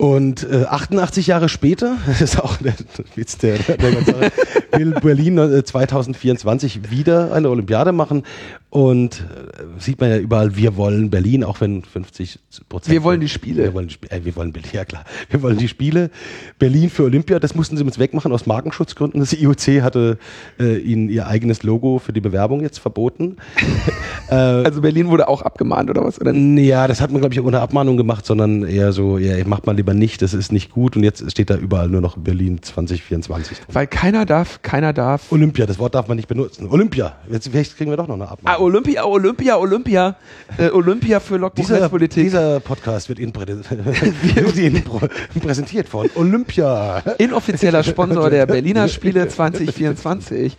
und 0.00 0.50
äh, 0.50 0.64
88 0.64 1.26
Jahre 1.26 1.50
später, 1.50 1.98
das 2.06 2.22
ist 2.22 2.40
auch 2.40 2.56
der 2.56 2.72
Witz 3.16 3.36
der, 3.36 3.58
der 3.58 3.76
ganzen 3.76 4.14
Sache, 4.14 4.32
will 4.72 4.92
Berlin 4.92 5.62
2024 5.62 6.76
äh, 6.76 6.90
wieder 6.90 7.34
eine 7.34 7.50
Olympiade 7.50 7.92
machen. 7.92 8.22
Und 8.70 9.20
äh, 9.20 9.80
sieht 9.80 10.00
man 10.00 10.10
ja 10.10 10.16
überall, 10.16 10.56
wir 10.56 10.76
wollen 10.76 11.10
Berlin, 11.10 11.44
auch 11.44 11.60
wenn 11.60 11.82
50 11.82 12.38
Prozent. 12.68 12.92
Wir 12.92 13.02
wollen 13.02 13.20
die 13.20 13.28
Spiele. 13.28 13.64
Wir 13.64 13.74
wollen, 13.74 13.88
die 13.88 13.94
Spiele, 13.94 14.12
äh, 14.12 14.24
wir 14.24 14.36
wollen 14.36 14.52
Berlin, 14.52 14.70
ja 14.72 14.84
klar. 14.86 15.04
Wir 15.28 15.42
wollen 15.42 15.58
die 15.58 15.68
Spiele. 15.68 16.10
Berlin 16.58 16.88
für 16.88 17.02
Olympia, 17.02 17.38
das 17.38 17.54
mussten 17.54 17.76
sie 17.76 17.82
uns 17.82 17.98
wegmachen 17.98 18.32
aus 18.32 18.46
Markenschutzgründen. 18.46 19.20
Das 19.20 19.34
IOC 19.34 19.82
hatte 19.82 20.18
äh, 20.58 20.78
ihnen 20.78 21.10
ihr 21.10 21.26
eigenes 21.26 21.62
Logo 21.62 21.98
für 21.98 22.14
die 22.14 22.20
Bewerbung 22.20 22.62
jetzt 22.62 22.78
verboten. 22.78 23.36
Äh, 24.30 24.34
also 24.34 24.80
Berlin 24.80 25.08
wurde 25.08 25.28
auch 25.28 25.42
abgemahnt 25.42 25.90
oder 25.90 26.04
was? 26.04 26.20
Oder? 26.20 26.32
Ja, 26.32 26.86
das 26.86 27.00
hat 27.00 27.10
man, 27.10 27.20
glaube 27.20 27.34
ich, 27.34 27.40
ohne 27.40 27.60
Abmahnung 27.60 27.96
gemacht, 27.96 28.24
sondern 28.24 28.64
eher 28.64 28.92
so, 28.92 29.18
ja, 29.18 29.36
macht 29.46 29.66
mal 29.66 29.74
lieber 29.74 29.94
nicht, 29.94 30.22
das 30.22 30.34
ist 30.34 30.52
nicht 30.52 30.70
gut. 30.70 30.96
Und 30.96 31.02
jetzt 31.02 31.28
steht 31.30 31.50
da 31.50 31.56
überall 31.56 31.88
nur 31.88 32.00
noch 32.00 32.16
Berlin 32.16 32.62
2024. 32.62 33.58
Drin. 33.58 33.66
Weil 33.72 33.86
keiner 33.86 34.26
darf, 34.26 34.62
keiner 34.62 34.92
darf. 34.92 35.32
Olympia, 35.32 35.66
das 35.66 35.78
Wort 35.78 35.94
darf 35.94 36.08
man 36.08 36.16
nicht 36.16 36.28
benutzen. 36.28 36.68
Olympia. 36.70 37.16
Jetzt 37.30 37.48
vielleicht 37.48 37.76
kriegen 37.76 37.90
wir 37.90 37.96
doch 37.96 38.06
noch 38.06 38.14
eine 38.14 38.28
Abmahnung. 38.28 38.60
Ah, 38.60 38.62
Olympia, 38.62 39.04
Olympia, 39.04 39.56
Olympia. 39.56 40.16
Äh, 40.58 40.70
Olympia 40.70 41.20
für 41.20 41.36
Logbuchnetzpolitik. 41.36 42.22
Dieser, 42.22 42.40
dieser 42.40 42.60
Podcast 42.60 43.08
wird 43.08 43.18
Ihnen, 43.18 43.32
prä 43.34 43.46
wird 43.46 44.56
Ihnen 44.56 44.82
präsentiert 45.40 45.88
von 45.88 46.08
Olympia. 46.14 46.98
Inoffizieller 47.18 47.82
Sponsor 47.82 48.30
der 48.30 48.46
Berliner 48.46 48.88
Spiele 48.88 49.28
2024. 49.28 50.56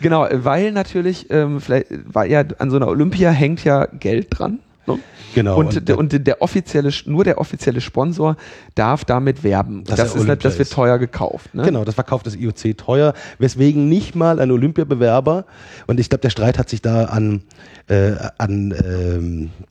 Genau, 0.00 0.26
weil 0.30 0.72
natürlich, 0.72 1.30
ähm, 1.30 1.60
vielleicht, 1.60 1.86
weil 2.04 2.30
ja 2.30 2.44
an 2.58 2.70
so 2.70 2.76
einer 2.76 2.88
Olympia 2.88 3.30
hängt 3.30 3.64
ja 3.64 3.86
Geld 3.86 4.28
dran. 4.30 4.60
Ne? 4.86 4.98
Genau. 5.34 5.56
Und, 5.56 5.76
und, 5.76 5.88
der, 5.88 5.98
und 5.98 6.26
der 6.26 6.42
offizielle, 6.42 6.90
nur 7.04 7.24
der 7.24 7.38
offizielle 7.38 7.80
Sponsor 7.80 8.36
darf 8.74 9.04
damit 9.04 9.44
werben. 9.44 9.84
Das, 9.84 9.96
das, 9.96 10.14
ist, 10.14 10.44
das 10.44 10.58
wird 10.58 10.72
teuer 10.72 10.98
gekauft. 10.98 11.54
Ne? 11.54 11.64
Genau, 11.64 11.84
das 11.84 11.94
verkauft 11.94 12.26
das 12.26 12.34
IOC 12.34 12.76
teuer, 12.76 13.14
weswegen 13.38 13.88
nicht 13.88 14.14
mal 14.14 14.40
ein 14.40 14.50
Olympiabewerber, 14.50 15.44
und 15.86 16.00
ich 16.00 16.08
glaube, 16.08 16.22
der 16.22 16.30
Streit 16.30 16.58
hat 16.58 16.68
sich 16.68 16.82
da 16.82 17.04
an, 17.04 17.42
äh, 17.88 18.12
an 18.38 18.74
ähm, 18.84 19.44
äh, 19.44 19.67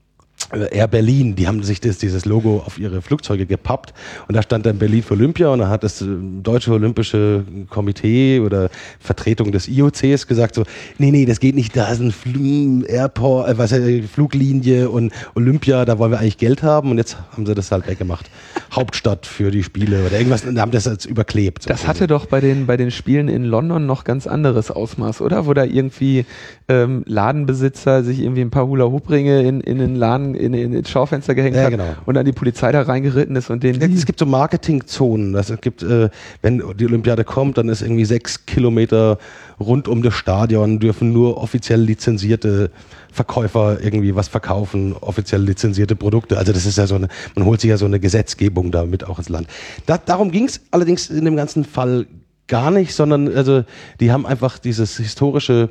Air 0.54 0.88
Berlin, 0.88 1.36
die 1.36 1.48
haben 1.48 1.62
sich 1.64 1.82
das, 1.82 1.98
dieses 1.98 2.26
Logo 2.26 2.64
auf 2.66 2.80
ihre 2.80 3.02
Flugzeuge 3.02 3.46
gepappt 3.46 3.94
und 4.28 4.36
da 4.36 4.42
stand 4.42 4.66
dann 4.66 4.78
Berlin 4.78 5.04
für 5.04 5.14
Olympia 5.14 5.50
und 5.50 5.60
dann 5.60 5.70
hat 5.70 5.84
das 5.84 6.02
äh, 6.02 6.06
Deutsche 6.42 6.72
Olympische 6.72 7.44
Komitee 7.70 8.40
oder 8.40 8.70
Vertretung 9.00 9.52
des 9.52 9.68
IOCs 9.68 10.28
gesagt 10.28 10.56
so, 10.56 10.64
nee, 10.98 11.12
nee, 11.12 11.26
das 11.26 11.40
geht 11.40 11.56
nicht, 11.56 11.76
da 11.76 11.90
ist 11.92 12.00
ein 12.00 12.12
Fl 12.12 12.86
Airport, 12.88 13.50
äh, 13.50 13.58
was, 13.58 13.72
äh, 13.74 14.04
Fluglinie 14.04 14.90
und 14.90 15.12
Olympia, 15.36 15.84
da 15.84 16.00
wollen 16.00 16.12
wir 16.12 16.20
eigentlich 16.20 16.38
Geld 16.38 16.64
haben 16.64 16.92
und 16.92 16.98
jetzt 16.98 17.18
haben 17.34 17.46
sie 17.46 17.54
das 17.54 17.72
halt 17.72 17.88
weggemacht. 17.88 18.30
Hauptstadt 18.72 19.26
für 19.26 19.52
die 19.52 19.64
Spiele 19.64 20.06
oder 20.06 20.18
irgendwas, 20.18 20.46
und 20.46 20.60
haben 20.60 20.72
das 20.72 20.86
jetzt 20.86 21.06
überklebt. 21.06 21.70
Das 21.70 21.88
hatte 21.88 22.08
doch 22.08 22.26
bei 22.26 22.40
den, 22.40 22.66
bei 22.68 22.78
den 22.78 22.92
Spielen 22.92 23.28
in 23.28 23.44
London 23.44 23.86
noch 23.86 24.04
ganz 24.04 24.28
anderes 24.28 24.72
Ausmaß, 24.72 25.22
oder? 25.22 25.46
Wo 25.46 25.54
da 25.54 25.64
irgendwie 25.64 26.26
ähm, 26.68 27.04
Ladenbesitzer 27.06 28.04
sich 28.04 28.20
irgendwie 28.20 28.42
ein 28.42 28.50
paar 28.50 28.68
Hula-Hoop-Ringe 28.68 29.42
in, 29.42 29.62
in 29.62 29.80
den 29.80 29.96
Laden 29.96 30.37
in, 30.38 30.54
in, 30.54 30.74
ins 30.74 30.90
Schaufenster 30.90 31.36
gehängt 31.36 31.56
Ja, 31.56 31.64
hat 31.64 31.72
genau. 31.72 31.96
und 32.06 32.16
dann 32.16 32.26
die 32.26 32.32
Polizei 32.32 32.72
da 32.72 32.82
reingeritten 32.82 33.36
ist 33.36 33.50
und 33.50 33.64
den. 33.64 33.82
Es 33.82 34.06
gibt 34.06 34.20
so 34.20 34.26
Marketingzonen. 34.26 35.34
Das 35.34 35.52
gibt, 35.62 35.84
äh, 35.84 36.10
wenn 36.42 36.64
die 36.78 36.86
Olympiade 36.86 37.24
kommt, 37.24 37.58
dann 37.58 37.70
ist 37.70 37.82
irgendwie 37.82 38.06
sechs 38.06 38.46
Kilometer 38.46 39.18
rund 39.60 39.88
um 39.88 40.04
das 40.04 40.14
Stadion 40.14 40.80
dürfen 40.80 41.12
nur 41.12 41.38
offiziell 41.38 41.82
lizenzierte 41.82 42.72
Verkäufer 43.12 43.80
irgendwie 43.82 44.16
was 44.16 44.28
verkaufen, 44.28 44.94
offiziell 44.94 45.42
lizenzierte 45.42 45.96
Produkte. 45.96 46.38
Also 46.38 46.54
das 46.54 46.66
ist 46.66 46.78
ja 46.78 46.86
so 46.86 46.96
eine, 46.96 47.08
man 47.36 47.46
holt 47.46 47.62
sich 47.62 47.70
ja 47.70 47.78
so 47.78 47.86
eine 47.86 48.00
Gesetzgebung 48.00 48.72
da 48.72 48.86
mit 48.86 49.04
auch 49.04 49.18
ins 49.18 49.30
Land. 49.30 49.48
Da, 49.86 49.98
darum 49.98 50.32
ging 50.32 50.46
es 50.46 50.62
allerdings 50.72 51.10
in 51.10 51.26
dem 51.26 51.36
ganzen 51.36 51.66
Fall 51.66 52.06
gar 52.48 52.72
nicht, 52.72 52.94
sondern 52.94 53.34
also 53.36 53.64
die 54.00 54.12
haben 54.12 54.26
einfach 54.26 54.58
dieses 54.60 54.98
historische, 54.98 55.70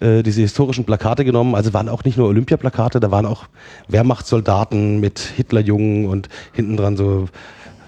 äh, 0.00 0.22
diese 0.22 0.40
historischen 0.42 0.84
Plakate 0.84 1.24
genommen. 1.24 1.54
Also 1.54 1.72
waren 1.74 1.88
auch 1.88 2.04
nicht 2.04 2.16
nur 2.16 2.28
Olympiaplakate, 2.28 3.00
da 3.00 3.10
waren 3.10 3.26
auch 3.26 3.46
Wehrmachtssoldaten 3.88 5.00
mit 5.00 5.18
Hitlerjungen 5.18 6.06
und 6.06 6.28
hinten 6.52 6.76
dran 6.76 6.96
so 6.96 7.28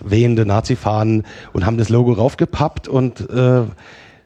wehende 0.02 0.46
Nazi-Fahnen 0.46 1.24
und 1.52 1.66
haben 1.66 1.78
das 1.78 1.88
Logo 1.88 2.12
raufgepappt 2.12 2.88
und 2.88 3.28
äh, 3.30 3.62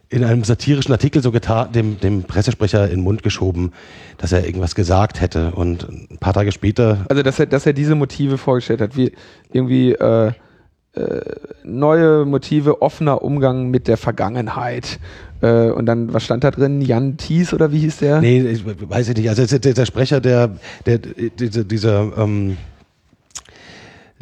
in 0.08 0.22
einem 0.22 0.44
satirischen 0.44 0.92
Artikel 0.92 1.22
so 1.22 1.32
getan, 1.32 1.72
dem, 1.72 1.98
dem 1.98 2.22
Pressesprecher 2.22 2.84
in 2.84 2.98
den 2.98 3.00
Mund 3.02 3.22
geschoben, 3.22 3.72
dass 4.18 4.30
er 4.30 4.46
irgendwas 4.46 4.74
gesagt 4.74 5.20
hätte. 5.20 5.50
Und 5.52 5.88
ein 5.88 6.18
paar 6.18 6.32
Tage 6.32 6.52
später 6.52 7.04
Also, 7.08 7.22
dass 7.22 7.40
er, 7.40 7.46
dass 7.46 7.66
er 7.66 7.72
diese 7.72 7.96
Motive 7.96 8.38
vorgestellt 8.38 8.80
hat, 8.80 8.96
wie 8.96 9.12
irgendwie 9.52 9.92
äh, 9.92 10.32
äh, 10.94 11.20
neue 11.64 12.24
Motive, 12.24 12.80
offener 12.80 13.22
Umgang 13.22 13.70
mit 13.70 13.88
der 13.88 13.96
Vergangenheit. 13.96 15.00
Äh, 15.44 15.70
und 15.70 15.84
dann, 15.84 16.12
was 16.14 16.24
stand 16.24 16.42
da 16.42 16.50
drin? 16.50 16.80
Jan 16.80 17.18
Thies 17.18 17.52
oder 17.52 17.70
wie 17.70 17.80
hieß 17.80 17.98
der? 17.98 18.20
Nee, 18.22 18.40
ich 18.40 18.64
weiß 18.64 19.10
ich 19.10 19.16
nicht. 19.16 19.28
Also 19.28 19.58
der, 19.58 19.74
der 19.74 19.84
Sprecher 19.86 20.20
der, 20.20 20.56
der, 20.86 20.98
dieser, 20.98 21.64
dieser, 21.64 22.16
ähm, 22.16 22.56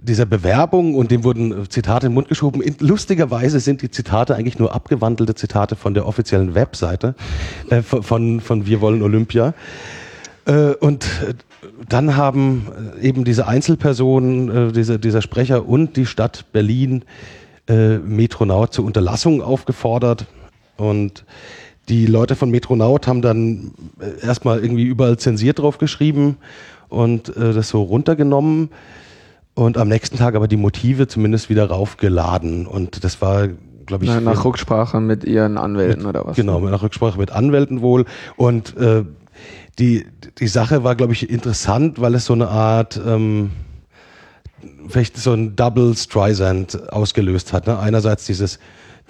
dieser 0.03 0.27
Bewerbung 0.27 0.97
und 0.97 1.13
dem 1.13 1.23
wurden 1.23 1.71
Zitate 1.71 2.07
in 2.07 2.11
den 2.11 2.15
Mund 2.15 2.29
geschoben. 2.29 2.61
In, 2.61 2.75
lustigerweise 2.81 3.61
sind 3.61 3.83
die 3.83 3.91
Zitate 3.91 4.35
eigentlich 4.35 4.59
nur 4.59 4.75
abgewandelte 4.75 5.37
Zitate 5.37 5.77
von 5.77 5.95
der 5.95 6.09
offiziellen 6.09 6.57
Webseite 6.57 7.15
äh, 7.71 7.83
von, 7.83 8.41
von, 8.41 8.67
Wir 8.67 8.81
wollen 8.81 9.01
Olympia. 9.01 9.55
Äh, 10.45 10.75
und 10.81 11.05
äh, 11.05 11.35
dann 11.89 12.17
haben 12.17 12.67
äh, 13.01 13.07
eben 13.07 13.23
diese 13.23 13.47
Einzelpersonen, 13.47 14.71
äh, 14.71 14.73
diese, 14.73 14.99
dieser 14.99 15.23
Sprecher 15.23 15.69
und 15.69 15.97
die 15.97 16.07
Stadt 16.07 16.47
Berlin 16.53 17.05
Metronaut 17.69 18.75
zur 18.75 18.85
Unterlassung 18.85 19.41
aufgefordert. 19.41 20.27
Und 20.77 21.25
die 21.89 22.07
Leute 22.07 22.37
von 22.37 22.51
Metronaut 22.51 23.07
haben 23.07 23.23
dann 23.23 23.73
äh, 24.01 24.25
erstmal 24.25 24.63
irgendwie 24.63 24.85
überall 24.85 25.17
zensiert 25.19 25.59
drauf 25.59 25.79
geschrieben 25.79 26.37
und 26.89 27.37
äh, 27.37 27.53
das 27.53 27.69
so 27.69 27.83
runtergenommen 27.83 28.71
und 29.55 29.77
am 29.77 29.89
nächsten 29.89 30.17
Tag 30.17 30.35
aber 30.35 30.49
die 30.49 30.57
Motive 30.57 31.09
zumindest 31.09 31.51
wieder 31.51 31.67
raufgeladen. 31.67 32.67
Und 32.67 33.05
das 33.05 33.21
war, 33.21 33.49
glaube 33.87 34.05
ich, 34.05 34.11
Na, 34.11 34.21
nach 34.21 34.45
Rücksprache 34.45 35.01
mit 35.01 35.25
ihren 35.25 35.59
Anwälten 35.59 36.07
oder 36.07 36.25
was? 36.25 36.37
Genau, 36.37 36.61
nach 36.61 36.83
Rücksprache 36.83 37.19
mit 37.19 37.31
Anwälten 37.33 37.83
wohl. 37.83 38.07
Und 38.37 38.77
äh, 38.77 39.05
die, 39.79 40.07
die 40.39 40.49
Sache 40.49 40.85
war, 40.85 40.95
glaube 40.95 41.13
ich, 41.13 41.29
interessant, 41.29 42.01
weil 42.01 42.15
es 42.15 42.25
so 42.27 42.33
eine 42.33 42.49
Art, 42.49 43.01
ähm, 43.05 43.51
vielleicht 44.89 45.17
so 45.17 45.33
ein 45.33 45.57
Double 45.57 45.95
Streisand 45.97 46.91
ausgelöst 46.93 47.53
hat. 47.53 47.67
Ne? 47.67 47.79
Einerseits 47.79 48.25
dieses 48.27 48.59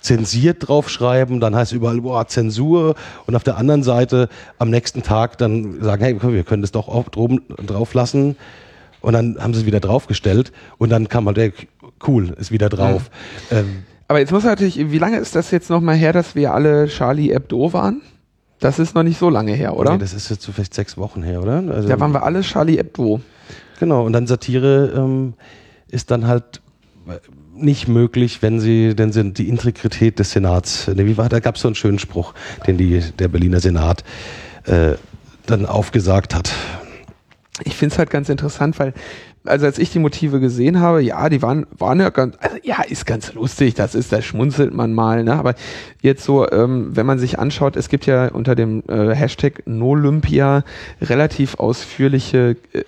zensiert 0.02 0.68
draufschreiben, 0.68 1.40
dann 1.40 1.54
heißt 1.56 1.72
überall, 1.72 2.00
boah, 2.00 2.26
Zensur 2.26 2.94
und 3.26 3.34
auf 3.34 3.44
der 3.44 3.56
anderen 3.56 3.82
Seite 3.82 4.28
am 4.58 4.68
nächsten 4.68 5.02
Tag 5.02 5.38
dann 5.38 5.80
sagen, 5.80 6.02
hey, 6.02 6.20
wir 6.20 6.44
können 6.44 6.62
das 6.62 6.72
doch 6.72 6.88
auch 6.88 7.08
drauf 7.08 7.94
lassen 7.94 8.36
und 9.00 9.12
dann 9.14 9.36
haben 9.40 9.54
sie 9.54 9.60
es 9.60 9.66
wieder 9.66 9.80
draufgestellt 9.80 10.52
und 10.78 10.90
dann 10.90 11.08
kam 11.08 11.24
man, 11.24 11.34
hey, 11.36 11.52
cool, 12.06 12.34
ist 12.38 12.50
wieder 12.50 12.68
drauf. 12.68 13.10
Ähm, 13.50 13.84
Aber 14.08 14.18
jetzt 14.18 14.32
muss 14.32 14.44
natürlich, 14.44 14.90
wie 14.90 14.98
lange 14.98 15.18
ist 15.18 15.34
das 15.36 15.50
jetzt 15.50 15.70
nochmal 15.70 15.96
her, 15.96 16.12
dass 16.12 16.34
wir 16.34 16.52
alle 16.52 16.88
Charlie 16.88 17.32
Hebdo 17.32 17.72
waren? 17.72 18.02
Das 18.60 18.78
ist 18.78 18.94
noch 18.94 19.02
nicht 19.02 19.18
so 19.18 19.28
lange 19.28 19.52
her, 19.52 19.76
oder? 19.76 19.92
Nee, 19.92 19.98
das 19.98 20.14
ist 20.14 20.30
jetzt 20.30 20.42
so 20.42 20.52
vielleicht 20.52 20.74
sechs 20.74 20.96
Wochen 20.96 21.22
her, 21.22 21.42
oder? 21.42 21.64
Also, 21.68 21.88
da 21.88 21.98
waren 21.98 22.12
wir 22.12 22.22
alle 22.22 22.42
Charlie 22.42 22.76
Hebdo. 22.76 23.20
Genau, 23.80 24.06
und 24.06 24.12
dann 24.12 24.28
Satire 24.28 24.92
ähm, 24.96 25.34
ist 25.88 26.12
dann 26.12 26.28
halt 26.28 26.62
nicht 27.54 27.88
möglich, 27.88 28.42
wenn 28.42 28.60
sie, 28.60 28.94
denn 28.94 29.12
sind 29.12 29.38
die 29.38 29.48
Integrität 29.48 30.18
des 30.18 30.32
Senats, 30.32 30.88
ne, 30.88 31.06
wie 31.06 31.16
war, 31.16 31.28
da 31.28 31.40
gab 31.40 31.56
es 31.56 31.62
so 31.62 31.68
einen 31.68 31.74
schönen 31.74 31.98
Spruch, 31.98 32.34
den 32.66 32.78
die, 32.78 33.00
der 33.18 33.28
Berliner 33.28 33.60
Senat 33.60 34.04
äh, 34.64 34.92
dann 35.46 35.66
aufgesagt 35.66 36.34
hat. 36.34 36.52
Ich 37.64 37.76
finde 37.76 37.92
es 37.92 37.98
halt 37.98 38.10
ganz 38.10 38.28
interessant, 38.28 38.78
weil, 38.78 38.94
also 39.44 39.66
als 39.66 39.78
ich 39.78 39.90
die 39.90 39.98
Motive 39.98 40.40
gesehen 40.40 40.80
habe, 40.80 41.02
ja, 41.02 41.28
die 41.28 41.42
waren, 41.42 41.66
waren 41.76 42.00
ja 42.00 42.10
ganz, 42.10 42.36
also 42.40 42.56
ja, 42.62 42.82
ist 42.82 43.06
ganz 43.06 43.34
lustig, 43.34 43.74
das 43.74 43.94
ist, 43.94 44.12
da 44.12 44.22
schmunzelt 44.22 44.72
man 44.72 44.94
mal, 44.94 45.22
ne? 45.22 45.34
Aber 45.34 45.54
jetzt 46.00 46.24
so, 46.24 46.50
ähm, 46.50 46.96
wenn 46.96 47.06
man 47.06 47.18
sich 47.18 47.38
anschaut, 47.38 47.76
es 47.76 47.88
gibt 47.88 48.06
ja 48.06 48.28
unter 48.28 48.54
dem 48.54 48.82
äh, 48.88 49.14
Hashtag 49.14 49.62
Nolympia 49.66 50.64
relativ 51.00 51.56
ausführliche 51.56 52.56
äh, 52.72 52.82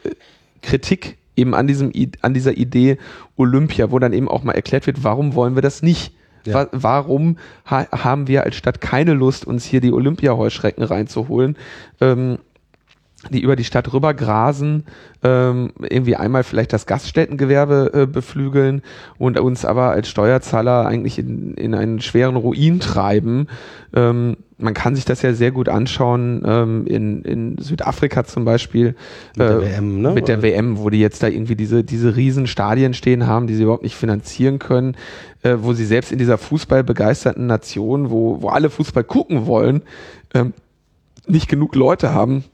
Kritik 0.62 1.18
eben 1.36 1.54
an 1.54 1.66
diesem, 1.66 1.92
an 2.22 2.34
dieser 2.34 2.56
Idee 2.56 2.98
Olympia, 3.36 3.90
wo 3.90 3.98
dann 3.98 4.12
eben 4.12 4.28
auch 4.28 4.42
mal 4.44 4.52
erklärt 4.52 4.86
wird, 4.86 5.04
warum 5.04 5.34
wollen 5.34 5.54
wir 5.54 5.62
das 5.62 5.82
nicht? 5.82 6.12
Ja. 6.44 6.54
Wa- 6.54 6.68
Warum 6.72 7.38
ha 7.64 7.86
haben 7.90 8.28
wir 8.28 8.44
als 8.44 8.56
Stadt 8.56 8.80
keine 8.80 9.14
Lust, 9.14 9.46
uns 9.46 9.64
hier 9.64 9.80
die 9.80 9.92
Olympia-Heuschrecken 9.92 10.82
reinzuholen? 10.84 11.56
Ähm, 12.00 12.38
die 13.30 13.40
über 13.40 13.56
die 13.56 13.64
Stadt 13.64 13.92
rüber 13.92 14.14
grasen, 14.14 14.84
ähm, 15.22 15.72
irgendwie 15.80 16.16
einmal 16.16 16.44
vielleicht 16.44 16.72
das 16.72 16.86
Gaststättengewerbe 16.86 17.90
äh, 17.94 18.06
beflügeln 18.06 18.82
und 19.18 19.38
uns 19.38 19.64
aber 19.64 19.90
als 19.90 20.08
Steuerzahler 20.08 20.86
eigentlich 20.86 21.18
in, 21.18 21.54
in 21.54 21.74
einen 21.74 22.00
schweren 22.00 22.36
Ruin 22.36 22.80
treiben. 22.80 23.48
Ähm, 23.94 24.36
man 24.58 24.74
kann 24.74 24.94
sich 24.94 25.04
das 25.04 25.22
ja 25.22 25.32
sehr 25.32 25.50
gut 25.50 25.68
anschauen 25.68 26.42
ähm, 26.46 26.86
in, 26.86 27.22
in 27.22 27.58
Südafrika 27.58 28.24
zum 28.24 28.44
Beispiel. 28.44 28.94
Mit 29.36 29.48
der 29.48 29.58
äh, 29.58 29.62
WM, 29.62 30.00
ne? 30.02 30.10
Mit 30.12 30.28
der 30.28 30.42
WM, 30.42 30.78
wo 30.78 30.90
die 30.90 31.00
jetzt 31.00 31.22
da 31.22 31.28
irgendwie 31.28 31.56
diese, 31.56 31.84
diese 31.84 32.16
riesen 32.16 32.46
Stadien 32.46 32.94
stehen 32.94 33.26
haben, 33.26 33.46
die 33.46 33.54
sie 33.54 33.64
überhaupt 33.64 33.82
nicht 33.82 33.96
finanzieren 33.96 34.58
können, 34.58 34.96
äh, 35.42 35.56
wo 35.58 35.72
sie 35.72 35.84
selbst 35.84 36.12
in 36.12 36.18
dieser 36.18 36.38
fußballbegeisterten 36.38 37.46
Nation, 37.46 38.10
wo, 38.10 38.42
wo 38.42 38.48
alle 38.48 38.70
Fußball 38.70 39.04
gucken 39.04 39.46
wollen, 39.46 39.82
ähm, 40.34 40.52
nicht 41.26 41.48
genug 41.48 41.74
Leute 41.74 42.12
haben, 42.12 42.44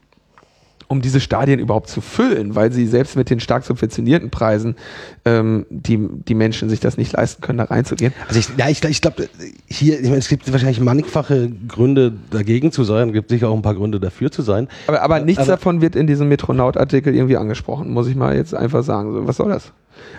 um 0.91 1.01
diese 1.01 1.21
Stadien 1.21 1.59
überhaupt 1.59 1.89
zu 1.89 2.01
füllen, 2.01 2.53
weil 2.53 2.71
sie 2.73 2.85
selbst 2.85 3.15
mit 3.15 3.29
den 3.29 3.39
stark 3.39 3.63
subventionierten 3.63 4.29
Preisen 4.29 4.75
ähm, 5.23 5.65
die, 5.69 5.97
die 6.27 6.35
Menschen 6.35 6.69
sich 6.69 6.81
das 6.81 6.97
nicht 6.97 7.13
leisten 7.13 7.41
können, 7.41 7.59
da 7.59 7.63
reinzugehen. 7.63 8.13
Also 8.27 8.39
ich, 8.41 8.49
ja, 8.57 8.67
ich, 8.67 8.83
ich 8.83 9.01
glaube, 9.01 9.29
hier, 9.67 9.95
ich 9.99 10.05
meine, 10.05 10.17
es 10.17 10.27
gibt 10.27 10.51
wahrscheinlich 10.51 10.81
mannigfache 10.81 11.49
Gründe 11.67 12.11
dagegen 12.29 12.73
zu 12.73 12.83
sein, 12.83 13.07
es 13.09 13.13
gibt 13.13 13.29
sicher 13.29 13.47
auch 13.47 13.55
ein 13.55 13.61
paar 13.61 13.75
Gründe 13.75 14.01
dafür 14.01 14.31
zu 14.31 14.41
sein. 14.41 14.67
Aber, 14.87 15.01
aber 15.01 15.21
nichts 15.21 15.43
Aber- 15.43 15.51
davon 15.53 15.79
wird 15.81 15.95
in 15.95 16.07
diesem 16.07 16.27
Metronaut-Artikel 16.27 17.15
irgendwie 17.15 17.37
angesprochen, 17.37 17.91
muss 17.91 18.07
ich 18.07 18.15
mal 18.15 18.35
jetzt 18.35 18.53
einfach 18.53 18.83
sagen. 18.83 19.13
So, 19.13 19.25
was 19.25 19.37
soll 19.37 19.49
das? 19.49 19.71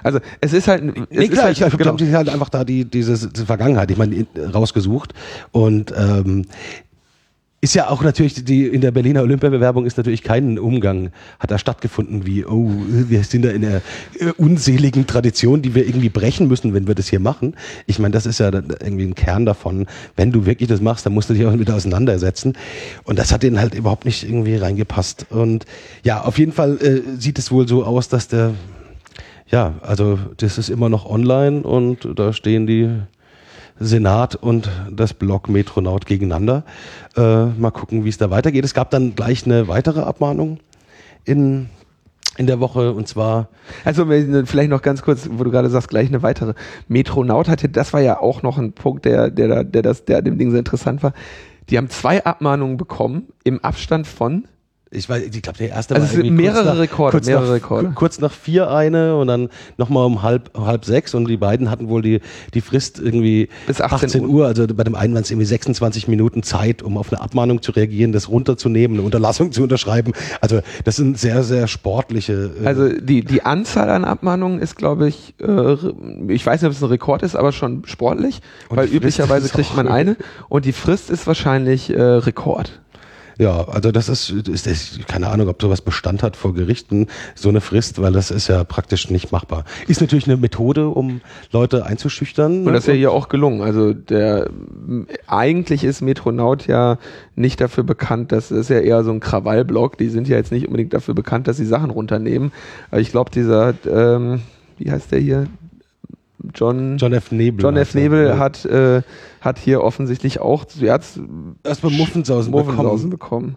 Also 0.03 0.21
es 0.41 0.53
ist 0.55 0.69
halt, 0.69 0.83
es 0.85 0.95
Nee, 1.11 1.25
ist 1.25 1.33
klar, 1.33 1.45
halt 1.45 1.53
ich 1.53 1.59
glaube, 1.59 1.77
genau. 1.77 1.99
haben 1.99 2.15
halt 2.15 2.29
einfach 2.31 2.49
da 2.49 2.65
die, 2.65 2.85
diese, 2.87 3.29
diese 3.29 3.45
Vergangenheit, 3.47 3.91
ich 3.91 3.99
meine, 3.99 4.25
rausgesucht. 4.55 5.13
Und 5.51 5.93
ähm, 5.97 6.47
ist 7.63 7.75
ja 7.75 7.89
auch 7.89 8.03
natürlich, 8.03 8.45
die 8.45 8.67
in 8.67 8.81
der 8.81 8.91
Berliner 8.91 9.23
Olympiabewerbung 9.23 9.87
ist 9.87 9.97
natürlich 9.97 10.25
kein 10.25 10.59
Umgang, 10.59 11.13
hat 11.39 11.53
da 11.53 11.59
stattgefunden 11.59 12.27
wie, 12.27 12.45
oh, 12.45 12.69
wir 12.89 13.23
sind 13.23 13.45
da 13.45 13.51
in 13.51 13.65
einer 13.65 13.81
äh, 14.19 14.33
unseligen 14.37 15.07
Tradition, 15.07 15.63
die 15.63 15.73
wir 15.73 15.87
irgendwie 15.87 16.09
brechen 16.09 16.49
müssen, 16.49 16.75
wenn 16.75 16.89
wir 16.89 16.97
das 16.97 17.07
hier 17.07 17.21
machen. 17.21 17.55
Ich 17.87 18.01
meine, 18.01 18.13
das 18.13 18.27
ist 18.27 18.41
ja 18.41 18.51
irgendwie 18.53 19.05
ein 19.05 19.15
Kern 19.15 19.47
davon. 19.47 19.87
Wenn 20.17 20.33
du 20.33 20.45
wirklich 20.45 20.69
das 20.69 20.81
machst, 20.81 21.07
dann 21.07 21.15
musst 21.15 21.31
du 21.31 21.35
dich 21.35 21.47
auch 21.47 21.55
mit 21.55 21.71
auseinandersetzen. 21.71 22.55
Und 23.05 23.21
das 23.21 23.31
hat 23.31 23.45
denen 23.45 23.61
halt 23.61 23.75
überhaupt 23.75 24.07
nicht 24.07 24.25
irgendwie 24.25 24.57
reingepasst. 24.57 25.27
Und 25.31 25.65
ja, 26.03 26.21
auf 26.21 26.41
jeden 26.41 26.53
Fall 26.53 26.79
äh, 26.83 27.01
sieht 27.17 27.39
es 27.39 27.53
wohl 27.53 27.69
so 27.69 27.85
aus, 27.85 28.09
dass 28.09 28.27
der 28.27 28.55
ja, 29.47 29.75
also 29.83 30.19
das 30.39 30.59
ist 30.59 30.69
immer 30.71 30.89
noch 30.89 31.07
online 31.07 31.63
und 31.63 32.09
da 32.17 32.33
stehen 32.33 32.67
die 32.67 32.89
Senat 33.83 34.37
und 34.37 34.71
das 34.91 35.15
Blog 35.15 35.49
Metronaut 35.49 36.07
gegeneinander. 36.07 36.65
Äh, 37.17 37.47
mal 37.47 37.71
gucken, 37.71 38.05
wie 38.05 38.09
es 38.09 38.19
da 38.19 38.31
weitergeht. 38.31 38.65
Es 38.65 38.75
gab 38.75 38.91
dann 38.91 39.15
gleich 39.15 39.45
eine 39.45 39.69
weitere 39.69 40.01
Abmahnung 40.01 40.59
in 41.25 41.69
in 42.39 42.47
der 42.47 42.61
Woche 42.61 42.93
und 42.93 43.09
zwar. 43.09 43.49
Also 43.85 44.07
vielleicht 44.07 44.71
noch 44.71 44.83
ganz 44.83 45.03
kurz, 45.03 45.29
wo 45.31 45.45
du 45.45 45.51
gerade 45.51 45.69
sagst, 45.69 45.89
gleich 45.89 46.09
eine 46.09 46.23
weitere. 46.23 46.55
Metronaut 46.89 47.49
hatte, 47.49 47.69
das 47.69 47.93
war 47.93 48.01
ja 48.01 48.19
auch 48.21 48.43
noch 48.43 48.59
ein 48.59 48.73
Punkt, 48.73 49.05
der, 49.05 49.31
der, 49.31 49.65
der, 49.65 49.83
das, 49.83 50.05
der 50.05 50.23
dem 50.23 50.39
Ding 50.39 50.51
sehr 50.51 50.61
interessant 50.61 51.03
war. 51.03 51.13
Die 51.69 51.79
haben 51.79 51.91
zwei 51.91 52.25
Abmahnungen 52.25 52.77
bekommen 52.77 53.29
im 53.45 53.63
Abstand 53.63 54.07
von 54.07 54.45
ich 54.95 55.09
weiß, 55.09 55.23
ich 55.23 55.43
glaube, 55.43 55.59
der 55.59 55.71
erste 55.71 55.95
also 55.95 56.07
war 56.07 56.15
sind 56.15 56.35
mehrere 56.35 56.65
nach, 56.65 56.79
Rekorde, 56.79 57.13
kurz 57.13 57.27
mehrere 57.27 57.47
nach, 57.47 57.53
Rekorde. 57.53 57.93
Kurz 57.95 58.21
nach 58.21 58.31
vier 58.31 58.71
eine 58.71 59.17
und 59.17 59.27
dann 59.27 59.49
nochmal 59.79 60.05
um 60.05 60.23
halb, 60.23 60.51
halb 60.57 60.85
sechs 60.85 61.15
und 61.15 61.29
die 61.29 61.39
beiden 61.39 61.71
hatten 61.71 61.89
wohl 61.89 62.03
die, 62.03 62.21
die 62.53 62.61
Frist 62.61 62.99
irgendwie 62.99 63.49
bis 63.67 63.81
18, 63.81 63.97
18 63.97 64.27
Uhr. 64.27 64.47
Also 64.47 64.67
bei 64.67 64.85
dem 64.85 64.95
einen 64.95 65.15
waren 65.15 65.23
es 65.23 65.31
irgendwie 65.31 65.47
26 65.47 66.09
Minuten 66.09 66.43
Zeit, 66.43 66.83
um 66.83 66.99
auf 66.99 67.11
eine 67.11 67.23
Abmahnung 67.23 67.63
zu 67.63 67.73
reagieren, 67.73 68.13
das 68.13 68.29
runterzunehmen, 68.29 68.99
eine 68.99 69.07
Unterlassung 69.07 69.51
zu 69.53 69.63
unterschreiben. 69.63 70.13
Also 70.41 70.61
das 70.85 70.97
sind 70.97 71.19
sehr, 71.19 71.43
sehr 71.43 71.69
sportliche. 71.69 72.51
Äh 72.63 72.67
also 72.67 72.89
die, 72.89 73.25
die 73.25 73.43
Anzahl 73.43 73.89
an 73.89 74.05
Abmahnungen 74.05 74.61
ist, 74.61 74.77
glaube 74.77 75.09
ich, 75.09 75.35
äh, 75.41 75.77
ich 76.29 76.45
weiß 76.45 76.61
nicht, 76.61 76.69
ob 76.69 76.77
es 76.77 76.83
ein 76.83 76.89
Rekord 76.91 77.23
ist, 77.23 77.35
aber 77.35 77.53
schon 77.53 77.85
sportlich, 77.87 78.43
weil 78.69 78.89
üblicherweise 78.89 79.49
kriegt 79.49 79.75
man 79.75 79.89
eine 79.93 80.17
und 80.51 80.67
die 80.67 80.73
Frist 80.73 81.09
ist 81.09 81.27
wahrscheinlich 81.27 81.91
äh, 81.91 82.03
Rekord. 82.03 82.82
Ja, 83.43 83.67
also 83.67 83.91
das 83.91 84.09
ist, 84.09 84.31
ist, 84.31 84.69
ist, 84.69 85.09
keine 85.09 85.29
Ahnung, 85.29 85.49
ob 85.49 85.61
sowas 85.61 85.81
Bestand 85.81 86.23
hat 86.23 86.37
vor 86.37 86.55
Gerichten, 86.55 87.09
so 87.35 87.49
eine 87.49 87.61
Frist, 87.61 88.01
weil 88.01 88.13
das 88.13 88.31
ist 88.31 88.47
ja 88.47 88.63
praktisch 88.63 89.11
nicht 89.11 89.33
machbar. 89.33 89.65
Ist 89.89 90.01
natürlich 90.01 90.29
eine 90.29 90.37
Methode, 90.37 90.87
um 90.87 91.23
Leute 91.51 91.85
einzuschüchtern. 91.85 92.65
Und 92.65 92.73
das 92.73 92.85
ist 92.85 92.87
ja 92.87 92.95
hier 92.95 93.11
auch 93.11 93.29
gelungen. 93.29 93.61
Also 93.61 93.95
der 93.95 94.49
eigentlich 95.27 95.83
ist 95.83 96.03
Metronaut 96.03 96.69
ja 96.69 96.99
nicht 97.35 97.61
dafür 97.61 97.83
bekannt, 97.83 98.31
das 98.31 98.53
ist 98.53 98.71
ja 98.71 98.79
eher 98.79 99.03
so 99.03 99.11
ein 99.11 99.19
Krawallblock. 99.19 99.99
Die 99.99 100.09
sind 100.09 100.29
ja 100.29 100.37
jetzt 100.37 100.53
nicht 100.53 100.67
unbedingt 100.69 100.95
dafür 100.95 101.15
bekannt, 101.15 101.49
dass 101.49 101.57
sie 101.57 101.67
Sachen 101.67 101.91
runternehmen. 101.91 102.53
Aber 102.93 103.01
ich 103.01 103.11
glaube, 103.11 103.33
dieser, 103.33 103.75
ähm, 103.91 104.43
wie 104.79 104.89
heißt 104.89 105.11
der 105.11 105.19
hier? 105.19 105.49
John, 106.55 106.99
John 106.99 107.13
F. 107.13 107.33
Nebel. 107.33 107.63
John 107.63 107.77
F. 107.77 107.95
Nebel 107.95 108.27
ja. 108.27 108.39
hat, 108.39 108.65
äh, 108.65 109.03
hat 109.41 109.59
hier 109.59 109.83
offensichtlich 109.83 110.41
auch 110.41 110.65
erstmal 110.81 111.93
Muffensausen, 111.93 112.51
Muffensausen 112.51 113.11
bekommen. 113.11 113.57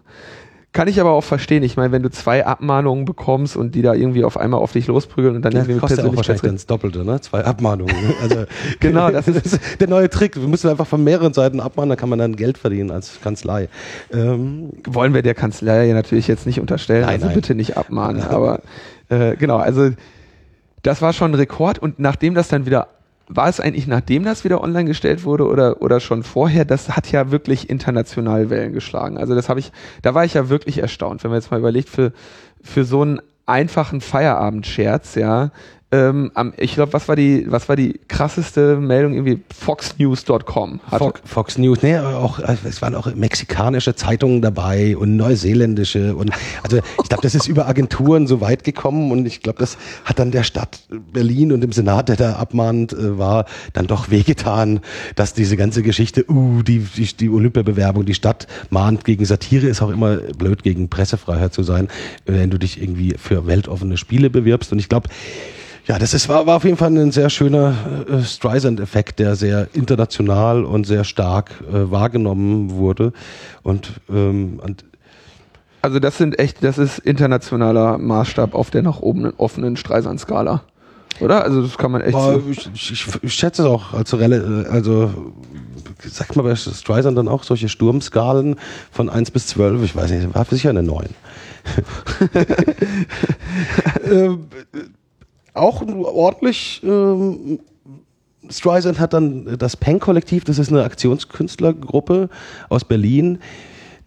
Kann 0.76 0.88
ich 0.88 1.00
aber 1.00 1.12
auch 1.12 1.24
verstehen. 1.24 1.62
Ich 1.62 1.78
meine, 1.78 1.90
wenn 1.90 2.02
du 2.02 2.10
zwei 2.10 2.44
Abmahnungen 2.44 3.06
bekommst 3.06 3.56
und 3.56 3.74
die 3.74 3.80
da 3.80 3.94
irgendwie 3.94 4.24
auf 4.24 4.36
einmal 4.36 4.60
auf 4.60 4.72
dich 4.72 4.88
losprügeln 4.88 5.34
und 5.34 5.42
dann 5.42 5.52
ja, 5.52 5.60
irgendwie 5.60 5.80
kostet 5.80 6.04
auch 6.04 6.14
wahrscheinlich 6.14 6.42
dann 6.42 6.56
das 6.56 6.66
Doppelte, 6.66 7.02
ne? 7.02 7.18
Zwei 7.22 7.42
Abmahnungen. 7.44 7.94
Also 8.22 8.44
genau, 8.78 9.10
das 9.10 9.26
ist 9.26 9.58
der 9.80 9.88
neue 9.88 10.10
Trick. 10.10 10.36
Wir 10.36 10.46
müssen 10.46 10.68
einfach 10.68 10.86
von 10.86 11.02
mehreren 11.02 11.32
Seiten 11.32 11.60
abmahnen, 11.60 11.88
dann 11.88 11.98
kann 11.98 12.10
man 12.10 12.18
dann 12.18 12.36
Geld 12.36 12.58
verdienen 12.58 12.90
als 12.90 13.18
Kanzlei. 13.22 13.70
Ähm, 14.12 14.68
Wollen 14.86 15.14
wir 15.14 15.22
der 15.22 15.34
Kanzlei 15.34 15.90
natürlich 15.94 16.28
jetzt 16.28 16.44
nicht 16.44 16.60
unterstellen, 16.60 17.06
nein, 17.06 17.14
also 17.14 17.26
nein. 17.26 17.36
bitte 17.36 17.54
nicht 17.54 17.78
abmahnen. 17.78 18.20
aber 18.28 18.60
äh, 19.08 19.34
genau, 19.36 19.56
also 19.56 19.92
das 20.86 21.02
war 21.02 21.12
schon 21.12 21.32
ein 21.32 21.34
Rekord 21.34 21.78
und 21.78 21.98
nachdem 21.98 22.34
das 22.34 22.48
dann 22.48 22.66
wieder 22.66 22.88
war 23.28 23.48
es 23.48 23.58
eigentlich 23.58 23.88
nachdem 23.88 24.22
das 24.22 24.44
wieder 24.44 24.62
online 24.62 24.84
gestellt 24.84 25.24
wurde 25.24 25.48
oder 25.48 25.82
oder 25.82 25.98
schon 25.98 26.22
vorher? 26.22 26.64
Das 26.64 26.90
hat 26.90 27.10
ja 27.10 27.32
wirklich 27.32 27.68
international 27.68 28.50
Wellen 28.50 28.72
geschlagen. 28.72 29.18
Also 29.18 29.34
das 29.34 29.48
habe 29.48 29.58
ich, 29.58 29.72
da 30.02 30.14
war 30.14 30.24
ich 30.24 30.34
ja 30.34 30.48
wirklich 30.48 30.78
erstaunt, 30.78 31.24
wenn 31.24 31.32
man 31.32 31.40
jetzt 31.40 31.50
mal 31.50 31.58
überlegt 31.58 31.88
für 31.88 32.12
für 32.62 32.84
so 32.84 33.02
einen 33.02 33.20
einfachen 33.46 34.00
Feierabendscherz, 34.00 35.16
ja, 35.16 35.50
ähm, 35.92 36.32
ich 36.56 36.74
glaube, 36.74 36.92
was 36.92 37.06
war 37.06 37.14
die, 37.14 37.46
was 37.48 37.68
war 37.68 37.76
die 37.76 38.00
krasseste 38.08 38.76
Meldung? 38.76 39.14
Irgendwie 39.14 39.40
foxnews.com. 39.56 40.80
Fox, 40.98 41.20
Fox 41.24 41.58
News, 41.58 41.80
nee, 41.82 41.96
auch, 41.96 42.40
es 42.40 42.82
waren 42.82 42.96
auch 42.96 43.14
mexikanische 43.14 43.94
Zeitungen 43.94 44.42
dabei 44.42 44.96
und 44.96 45.16
neuseeländische 45.16 46.16
und 46.16 46.32
also 46.64 46.78
ich 46.78 47.08
glaube, 47.08 47.22
das 47.22 47.36
ist 47.36 47.46
über 47.46 47.68
Agenturen 47.68 48.26
so 48.26 48.40
weit 48.40 48.64
gekommen 48.64 49.12
und 49.12 49.26
ich 49.26 49.42
glaube, 49.42 49.60
das 49.60 49.78
hat 50.04 50.18
dann 50.18 50.32
der 50.32 50.42
Stadt 50.42 50.80
Berlin 51.12 51.52
und 51.52 51.60
dem 51.60 51.70
Senat, 51.70 52.08
der 52.08 52.16
da 52.16 52.32
abmahnt 52.32 52.92
äh, 52.92 53.16
war, 53.16 53.46
dann 53.72 53.86
doch 53.86 54.10
wehgetan, 54.10 54.80
dass 55.14 55.34
diese 55.34 55.56
ganze 55.56 55.84
Geschichte, 55.84 56.28
uh, 56.28 56.62
die, 56.62 56.80
die, 56.80 57.16
die 57.16 57.30
Olympiabewerbung, 57.30 58.04
die 58.04 58.14
Stadt 58.14 58.48
mahnt 58.70 59.04
gegen 59.04 59.24
Satire, 59.24 59.68
ist 59.68 59.82
auch 59.82 59.90
immer 59.90 60.16
blöd 60.16 60.64
gegen 60.64 60.88
Pressefreiheit 60.88 61.54
zu 61.54 61.62
sein, 61.62 61.86
wenn 62.24 62.50
du 62.50 62.58
dich 62.58 62.82
irgendwie 62.82 63.14
für 63.16 63.46
weltoffene 63.46 63.96
Spiele 63.96 64.30
bewirbst 64.30 64.72
und 64.72 64.80
ich 64.80 64.88
glaube, 64.88 65.08
ja, 65.86 66.00
das 66.00 66.14
ist, 66.14 66.28
war, 66.28 66.46
war 66.46 66.56
auf 66.56 66.64
jeden 66.64 66.76
Fall 66.76 66.96
ein 66.96 67.12
sehr 67.12 67.30
schöner 67.30 67.74
äh, 68.08 68.22
Streisand-Effekt, 68.22 69.20
der 69.20 69.36
sehr 69.36 69.68
international 69.72 70.64
und 70.64 70.84
sehr 70.84 71.04
stark 71.04 71.52
äh, 71.72 71.90
wahrgenommen 71.90 72.72
wurde. 72.72 73.12
Und, 73.62 73.92
ähm, 74.10 74.60
und 74.62 74.84
also 75.82 76.00
das 76.00 76.18
sind 76.18 76.40
echt, 76.40 76.64
das 76.64 76.78
ist 76.78 76.98
internationaler 76.98 77.98
Maßstab 77.98 78.54
auf 78.54 78.70
der 78.70 78.82
nach 78.82 78.98
oben 78.98 79.32
offenen 79.36 79.76
Streisand-Skala. 79.76 80.62
Oder? 81.20 81.44
Also 81.44 81.62
das 81.62 81.78
kann 81.78 81.92
man 81.92 82.00
echt 82.00 82.12
Boah, 82.12 82.32
so. 82.32 82.42
Ich, 82.50 82.68
ich, 82.90 83.06
ich, 83.22 83.34
schätze 83.34 83.62
es 83.62 83.68
auch 83.68 83.94
als 83.94 84.12
Relle, 84.18 84.66
also 84.68 85.10
sagt 86.02 86.34
man 86.34 86.44
bei 86.44 86.56
Streisand 86.56 87.16
dann 87.16 87.28
auch 87.28 87.44
solche 87.44 87.68
Sturmskalen 87.68 88.56
von 88.90 89.08
1 89.08 89.30
bis 89.30 89.46
12, 89.46 89.84
ich 89.84 89.94
weiß 89.94 90.10
nicht, 90.10 90.34
war 90.34 90.44
sicher 90.44 90.70
eine 90.70 90.82
9. 90.82 91.06
auch 95.56 95.82
ordentlich. 95.86 96.82
Ähm, 96.84 97.60
Streisand 98.48 99.00
hat 99.00 99.12
dann 99.12 99.58
das 99.58 99.76
Pen-Kollektiv, 99.76 100.44
das 100.44 100.58
ist 100.58 100.70
eine 100.70 100.84
Aktionskünstlergruppe 100.84 102.28
aus 102.68 102.84
Berlin. 102.84 103.38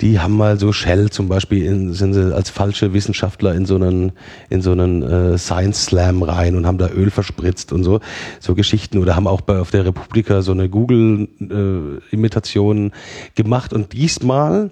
Die 0.01 0.19
haben 0.19 0.37
mal 0.37 0.57
so 0.57 0.71
Shell 0.71 1.09
zum 1.09 1.27
Beispiel, 1.27 1.65
in, 1.65 1.91
sind 1.91 2.13
sie 2.13 2.33
als 2.33 2.49
falsche 2.49 2.93
Wissenschaftler 2.93 3.53
in 3.53 3.65
so 3.65 3.75
einen, 3.75 4.13
in 4.49 4.61
so 4.61 4.71
einen 4.71 5.03
äh, 5.03 5.37
Science 5.37 5.87
Slam 5.87 6.23
rein 6.23 6.55
und 6.55 6.65
haben 6.65 6.77
da 6.77 6.89
Öl 6.89 7.11
verspritzt 7.11 7.73
und 7.73 7.83
so, 7.83 7.99
so 8.39 8.55
Geschichten. 8.55 8.99
Oder 8.99 9.17
haben 9.17 9.27
auch 9.27 9.41
bei, 9.41 9.59
auf 9.59 9.71
der 9.71 9.83
Republika 9.83 10.41
so 10.41 10.53
eine 10.53 10.69
Google-Imitation 10.69 12.87
äh, 12.87 12.91
gemacht. 13.35 13.73
Und 13.73 13.91
diesmal 13.91 14.71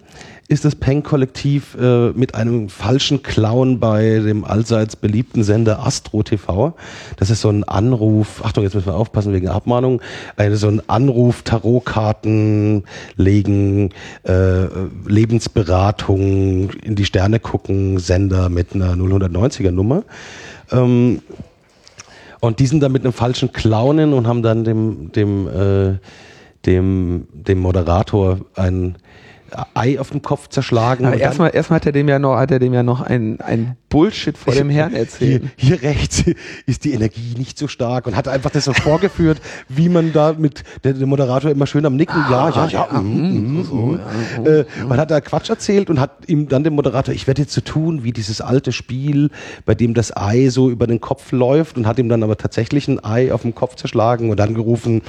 ist 0.50 0.64
das 0.64 0.76
Peng-Kollektiv 0.76 1.76
äh, 1.80 2.10
mit 2.12 2.34
einem 2.34 2.70
falschen 2.70 3.22
Clown 3.22 3.80
bei 3.80 4.20
dem 4.20 4.45
allseits 4.45 4.95
beliebten 4.95 5.43
Sender 5.43 5.86
Astro 5.86 6.24
TV. 6.24 6.74
Das 7.18 7.30
ist 7.30 7.41
so 7.41 7.50
ein 7.50 7.66
Anruf, 7.66 8.45
Achtung, 8.45 8.64
jetzt 8.64 8.74
müssen 8.74 8.88
wir 8.88 8.95
aufpassen 8.95 9.34
wegen 9.34 9.50
Abmahnung, 9.50 10.02
eine, 10.38 10.56
so 10.56 10.70
ein 10.70 10.82
Anruf, 10.88 11.41
Tarotkarten 11.41 12.86
legen, 13.18 13.89
äh, 14.24 14.68
Lebensberatung, 15.06 16.72
in 16.72 16.95
die 16.95 17.06
Sterne 17.06 17.41
gucken, 17.41 18.00
Sender 18.00 18.48
mit 18.48 18.74
einer 18.74 18.93
090er 18.93 19.72
Nummer. 19.72 20.04
Ähm, 20.72 21.22
und 22.39 22.60
die 22.60 22.68
sind 22.68 22.82
dann 22.82 22.93
mit 22.93 23.04
einem 23.04 23.14
falschen 23.14 23.52
Clownen 23.52 24.14
und 24.14 24.28
haben 24.28 24.43
dann 24.43 24.64
dem, 24.64 25.12
dem, 25.12 25.48
äh, 25.48 25.98
dem, 26.66 27.28
dem 27.34 27.60
Moderator 27.60 28.39
ein 28.56 28.95
Ei 29.74 30.00
auf 30.00 30.12
dem 30.12 30.22
Kopf 30.22 30.50
zerschlagen. 30.50 31.06
Aber 31.06 31.18
erstmal, 31.18 31.54
erstmal 31.54 31.78
hat 31.78 31.86
er 31.86 31.91
dem 31.91 32.08
ja 32.08 32.20
noch, 32.20 32.38
hat 32.38 32.52
er 32.52 32.60
dem 32.60 32.74
ja 32.74 32.84
noch 32.84 33.02
ein, 33.02 33.39
ein 33.41 33.78
Bullshit 33.89 34.38
vor 34.38 34.54
dem 34.54 34.70
Herrn 34.70 34.93
erzählt. 34.93 35.43
Hier, 35.56 35.78
hier 35.78 35.82
rechts 35.82 36.24
ist 36.66 36.84
die 36.84 36.93
Energie 36.93 37.36
nicht 37.38 37.58
so 37.58 37.68
stark 37.68 38.08
und 38.08 38.16
hat 38.16 38.28
einfach 38.28 38.50
das 38.52 38.66
so 38.66 38.74
vorgeführt, 38.74 39.41
wie 39.70 39.89
man 39.89 40.12
da 40.14 40.34
mit 40.38 40.64
der, 40.84 40.93
der 40.93 41.08
Moderator 41.08 41.52
immer 41.52 41.68
schön 41.68 41.86
am 41.86 41.95
Nicken, 41.95 42.22
ah, 42.22 42.30
ja, 42.32 42.50
ja, 42.50 42.68
ja, 42.68 42.88
ja, 42.91 43.02
mm, 43.02 43.60
mm, 43.60 43.64
so, 43.64 43.76
mm. 43.76 44.00
ja 44.45 44.52
äh, 44.52 44.66
man 44.88 45.00
hat 45.00 45.12
da 45.12 45.22
Quatsch 45.22 45.50
erzählt 45.50 45.89
und 45.89 46.00
hat 46.00 46.12
ihm 46.28 46.48
dann 46.50 46.64
dem 46.64 46.74
Moderator, 46.74 47.14
ich 47.14 47.28
werde 47.28 47.41
jetzt 47.41 47.54
so 47.54 47.62
tun 47.62 48.04
wie 48.04 48.12
dieses 48.12 48.41
alte 48.41 48.72
Spiel, 48.72 49.30
bei 49.66 49.76
dem 49.76 49.93
das 49.93 50.16
Ei 50.16 50.50
so 50.50 50.70
über 50.70 50.88
den 50.88 51.02
Kopf 51.02 51.32
läuft 51.32 51.78
und 51.78 51.88
hat 51.88 52.00
ihm 52.00 52.10
dann 52.10 52.24
aber 52.24 52.38
tatsächlich 52.38 52.88
ein 52.88 53.04
Ei 53.04 53.32
auf 53.32 53.43
dem 53.43 53.56
Kopf 53.56 53.76
zerschlagen 53.76 54.30
und 54.30 54.38
dann 54.38 54.54
gerufen, 54.54 55.02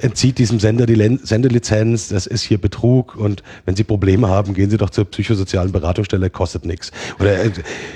entzieht 0.00 0.38
diesem 0.38 0.60
Sender 0.60 0.86
die 0.86 1.18
Sendelizenz, 1.22 2.08
das 2.08 2.26
ist 2.26 2.42
hier 2.42 2.58
Betrug 2.58 3.16
und 3.16 3.42
wenn 3.64 3.76
Sie 3.76 3.84
Probleme 3.84 4.28
haben, 4.28 4.54
gehen 4.54 4.70
Sie 4.70 4.76
doch 4.76 4.90
zur 4.90 5.04
psychosozialen 5.06 5.72
Beratungsstelle, 5.72 6.30
kostet 6.30 6.64
nichts. 6.64 6.92
Oder 7.18 7.44
äh, 7.44 7.50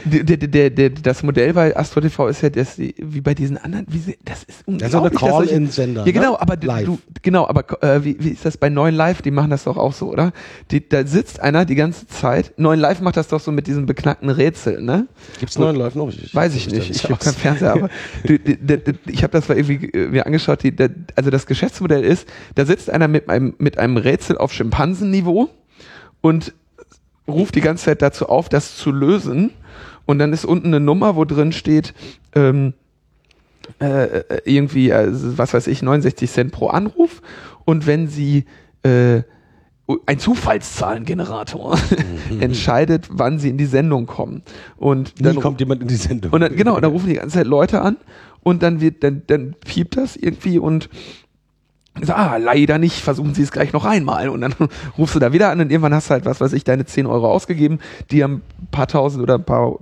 der, 0.05 0.37
der, 0.37 0.71
der, 0.71 0.91
das 0.91 1.23
Modell 1.23 1.53
bei 1.53 1.77
Astro 1.77 2.01
TV 2.01 2.29
ist 2.29 2.43
ja 2.43 2.51
das, 2.51 2.79
wie 2.79 3.21
bei 3.21 3.35
diesen 3.35 3.59
anderen, 3.59 3.87
wie 3.89 3.99
sie, 3.99 4.19
das 4.25 4.45
ist 4.45 4.67
unglaublich. 4.67 4.93
Das 4.93 5.13
ist 5.13 5.23
eine 5.23 5.33
Call-in-Sender. 5.33 6.07
Ja, 6.07 6.13
genau, 6.13 6.33
ne? 6.33 6.41
aber 6.41 6.57
Live. 6.57 6.87
du, 6.87 6.99
genau, 7.23 7.47
aber 7.47 7.83
äh, 7.83 8.05
wie, 8.05 8.17
wie 8.21 8.31
ist 8.31 8.45
das 8.45 8.57
bei 8.57 8.71
Neuen 8.71 8.95
Live? 8.95 9.23
Die 9.23 9.31
machen 9.31 9.51
das 9.51 9.65
doch 9.65 9.77
auch 9.77 9.93
so, 9.93 10.11
oder? 10.11 10.33
Die, 10.71 10.89
da 10.89 11.07
sitzt 11.07 11.41
einer 11.41 11.65
die 11.65 11.75
ganze 11.75 12.07
Zeit. 12.07 12.53
Neuen 12.57 12.81
Live 12.81 13.01
macht 13.01 13.17
das 13.17 13.29
doch 13.29 13.41
so 13.41 13.53
mit 13.53 13.67
diesem 13.67 13.87
beknackten 13.87 14.31
Rätsel, 14.31 14.81
ne? 14.81 15.07
Gibt's 15.39 15.59
Neuen 15.59 15.77
Live 15.77 15.95
noch? 15.95 16.09
Ich, 16.09 16.35
weiß 16.35 16.55
ich 16.55 16.71
nicht. 16.71 16.91
Ich 16.91 17.05
habe 17.05 17.17
keinen 17.17 17.35
Fernseher, 17.35 17.73
aber 17.73 17.91
du, 18.25 18.39
die, 18.39 18.57
die, 18.57 18.95
ich 19.07 19.23
habe 19.23 19.33
das 19.33 19.49
mal 19.49 19.59
irgendwie 19.59 19.87
äh, 19.91 20.09
mir 20.09 20.27
angeschaut. 20.27 20.63
Die, 20.63 20.75
also 21.15 21.31
das 21.31 21.47
Geschäftsmodell 21.47 21.90
Geschäftsmodell 21.91 22.05
ist, 22.05 22.29
da 22.55 22.65
sitzt 22.65 22.91
einer 22.91 23.09
mit 23.09 23.29
einem, 23.29 23.55
mit 23.59 23.79
einem 23.79 23.97
Rätsel 23.97 24.39
auf 24.39 24.53
Schimpansenniveau 24.53 25.51
und 26.21 26.55
ruft 27.29 27.55
die 27.55 27.61
ganze 27.61 27.87
Zeit 27.87 28.03
dazu 28.03 28.29
auf, 28.29 28.49
das 28.49 28.77
zu 28.77 28.91
lösen. 28.91 29.51
Und 30.07 30.19
dann 30.19 30.33
ist 30.33 30.45
unten 30.45 30.69
eine 30.69 30.81
Nummer, 30.81 31.17
wo 31.17 31.25
drin 31.25 31.53
steht, 31.53 31.95
ähm, 32.35 32.75
äh, 33.79 34.23
irgendwie, 34.45 34.91
äh, 34.91 35.09
was 35.11 35.55
weiß 35.55 35.67
ich, 35.69 35.83
69 35.83 36.31
Cent 36.31 36.53
pro 36.53 36.69
Anruf. 36.69 37.23
Und 37.65 37.87
wenn 37.87 38.09
sie 38.09 38.47
äh, 38.83 39.23
ein 40.07 40.19
Zufallszahlengenerator 40.19 41.77
entscheidet, 42.41 43.09
wann 43.11 43.39
sie 43.39 43.51
in 43.51 43.59
die 43.59 43.67
Sendung 43.67 44.07
kommen. 44.07 44.43
Und 44.77 45.25
dann 45.25 45.37
Nie 45.37 45.41
kommt 45.43 45.61
jemand 45.61 45.83
in 45.83 45.89
die 45.89 45.97
Sendung. 45.97 46.33
und 46.33 46.41
dann, 46.41 46.57
genau, 46.57 46.79
dann 46.81 46.91
rufen 46.91 47.09
die 47.09 47.15
ganze 47.15 47.39
Zeit 47.39 47.47
Leute 47.47 47.81
an 47.81 47.97
und 48.43 48.63
dann 48.63 48.81
wird, 48.81 49.03
dann, 49.03 49.23
dann 49.27 49.55
piept 49.65 49.97
das 49.97 50.17
irgendwie 50.17 50.59
und 50.59 50.89
so, 52.01 52.13
ah, 52.13 52.37
leider 52.37 52.79
nicht, 52.79 53.01
versuchen 53.01 53.35
Sie 53.35 53.43
es 53.43 53.51
gleich 53.51 53.73
noch 53.73 53.85
einmal. 53.85 54.29
Und 54.29 54.41
dann 54.41 54.55
rufst 54.99 55.15
du 55.15 55.19
da 55.19 55.33
wieder 55.33 55.51
an 55.51 55.61
und 55.61 55.71
irgendwann 55.71 55.95
hast 55.95 56.09
du 56.09 56.13
halt, 56.13 56.25
was 56.25 56.41
weiß 56.41 56.53
ich, 56.53 56.65
deine 56.65 56.87
10 56.87 57.07
Euro 57.07 57.31
ausgegeben, 57.31 57.81
die 58.11 58.23
haben 58.23 58.43
ein 58.61 58.69
paar 58.71 58.87
tausend 58.87 59.23
oder 59.23 59.35
ein 59.35 59.45
paar, 59.45 59.77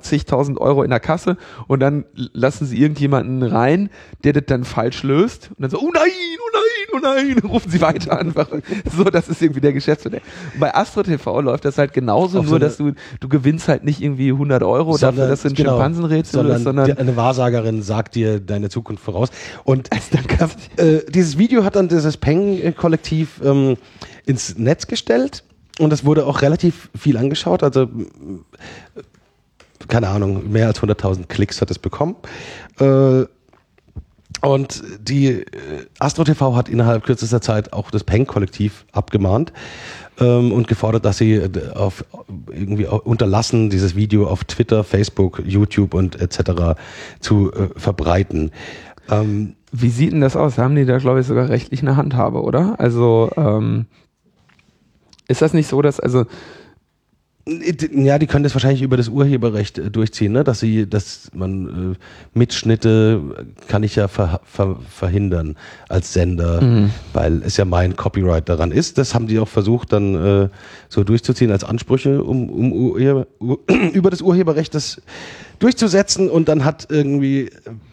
zigtausend 0.00 0.58
Euro 0.60 0.82
in 0.82 0.90
der 0.90 1.00
Kasse 1.00 1.36
und 1.68 1.80
dann 1.80 2.04
lassen 2.14 2.64
sie 2.66 2.78
irgendjemanden 2.80 3.42
rein, 3.42 3.90
der 4.24 4.32
das 4.32 4.44
dann 4.46 4.64
falsch 4.64 5.02
löst 5.02 5.50
und 5.50 5.60
dann 5.62 5.70
so, 5.70 5.78
oh 5.78 5.90
nein, 5.92 6.02
oh 6.40 6.50
nein, 6.52 6.62
oh 6.94 6.98
nein, 7.02 7.38
rufen 7.50 7.70
sie 7.70 7.80
weiter 7.80 8.18
an. 8.18 8.32
So, 8.96 9.04
das 9.04 9.28
ist 9.28 9.42
irgendwie 9.42 9.60
der 9.60 9.72
Geschäftsmodell. 9.72 10.20
Bei 10.58 10.74
Astro 10.74 11.02
TV 11.02 11.40
läuft 11.40 11.64
das 11.64 11.78
halt 11.78 11.92
genauso, 11.92 12.38
Auf 12.40 12.44
so 12.46 12.50
nur 12.52 12.56
eine- 12.60 12.64
dass 12.66 12.76
du, 12.76 12.92
du 13.20 13.28
gewinnst 13.28 13.68
halt 13.68 13.84
nicht 13.84 14.00
irgendwie 14.00 14.30
100 14.30 14.62
Euro 14.62 14.96
dafür, 14.96 15.28
dass 15.28 15.42
du 15.42 15.48
ein 15.48 15.54
genau, 15.54 15.70
Schimpansenrätsel 15.72 16.32
sondern, 16.32 16.52
löst, 16.54 16.64
sondern 16.64 16.98
eine 16.98 17.16
Wahrsagerin 17.16 17.82
sagt 17.82 18.14
dir 18.14 18.40
deine 18.40 18.68
Zukunft 18.70 19.02
voraus. 19.04 19.28
Und 19.64 19.90
äh, 20.76 21.00
dieses 21.08 21.38
Video 21.38 21.64
hat 21.64 21.76
dann 21.76 21.88
dieses 21.88 22.16
Peng-Kollektiv 22.16 23.40
ähm, 23.44 23.76
ins 24.26 24.56
Netz 24.58 24.86
gestellt 24.86 25.44
und 25.78 25.90
das 25.90 26.04
wurde 26.04 26.26
auch 26.26 26.42
relativ 26.42 26.90
viel 26.98 27.16
angeschaut. 27.16 27.62
Also 27.62 27.82
m- 27.82 28.44
keine 29.88 30.08
Ahnung, 30.08 30.50
mehr 30.50 30.66
als 30.66 30.80
100.000 30.80 31.26
Klicks 31.26 31.60
hat 31.60 31.70
es 31.70 31.78
bekommen. 31.78 32.16
Äh, 32.78 33.24
und 34.40 34.82
die 35.00 35.28
äh, 35.28 35.44
Astro 35.98 36.24
TV 36.24 36.56
hat 36.56 36.68
innerhalb 36.68 37.04
kürzester 37.04 37.40
Zeit 37.40 37.72
auch 37.72 37.90
das 37.90 38.02
Peng-Kollektiv 38.02 38.86
abgemahnt 38.92 39.52
ähm, 40.18 40.52
und 40.52 40.66
gefordert, 40.66 41.04
dass 41.04 41.18
sie 41.18 41.34
äh, 41.34 41.50
auf 41.74 42.04
irgendwie 42.50 42.86
unterlassen, 42.86 43.70
dieses 43.70 43.94
Video 43.94 44.26
auf 44.26 44.44
Twitter, 44.44 44.84
Facebook, 44.84 45.42
YouTube 45.44 45.94
und 45.94 46.20
etc. 46.20 46.80
zu 47.20 47.52
verbreiten. 47.76 48.50
Ähm, 49.10 49.54
Wie 49.70 49.90
sieht 49.90 50.12
denn 50.12 50.20
das 50.20 50.36
aus? 50.36 50.58
Haben 50.58 50.76
die 50.76 50.86
da, 50.86 50.98
glaube 50.98 51.20
ich, 51.20 51.26
sogar 51.26 51.48
rechtlich 51.48 51.82
eine 51.82 51.96
Handhabe, 51.96 52.42
oder? 52.42 52.78
Also, 52.78 53.30
ähm, 53.36 53.86
ist 55.28 55.42
das 55.42 55.54
nicht 55.54 55.68
so, 55.68 55.82
dass, 55.82 56.00
also, 56.00 56.26
Ja, 57.44 58.20
die 58.20 58.28
können 58.28 58.44
das 58.44 58.54
wahrscheinlich 58.54 58.82
über 58.82 58.96
das 58.96 59.08
Urheberrecht 59.08 59.76
äh, 59.76 59.90
durchziehen, 59.90 60.30
ne? 60.30 60.44
dass 60.44 60.60
sie, 60.60 60.88
dass 60.88 61.28
man 61.34 61.94
äh, 61.94 62.38
Mitschnitte 62.38 63.20
kann 63.66 63.82
ich 63.82 63.96
ja 63.96 64.06
ver, 64.06 64.40
ver, 64.44 64.76
verhindern 64.88 65.56
als 65.88 66.12
Sender, 66.12 66.88
weil 67.12 67.42
es 67.42 67.56
ja 67.56 67.64
mein 67.64 67.96
Copyright 67.96 68.48
daran 68.48 68.70
ist. 68.70 68.96
Das 68.96 69.14
haben 69.14 69.26
die 69.26 69.40
auch 69.40 69.48
versucht 69.48 69.92
dann 69.92 70.14
äh, 70.14 70.48
so 70.88 71.02
durchzuziehen 71.02 71.50
als 71.50 71.64
Ansprüche, 71.64 72.22
um, 72.22 72.48
um 72.48 72.72
Urheber, 72.72 73.26
Ur, 73.40 73.58
über 73.92 74.10
das 74.10 74.22
Urheberrecht 74.22 74.74
das 74.76 75.02
durchzusetzen 75.58 76.28
und 76.28 76.48
dann 76.48 76.64
hat 76.64 76.88
irgendwie 76.90 77.50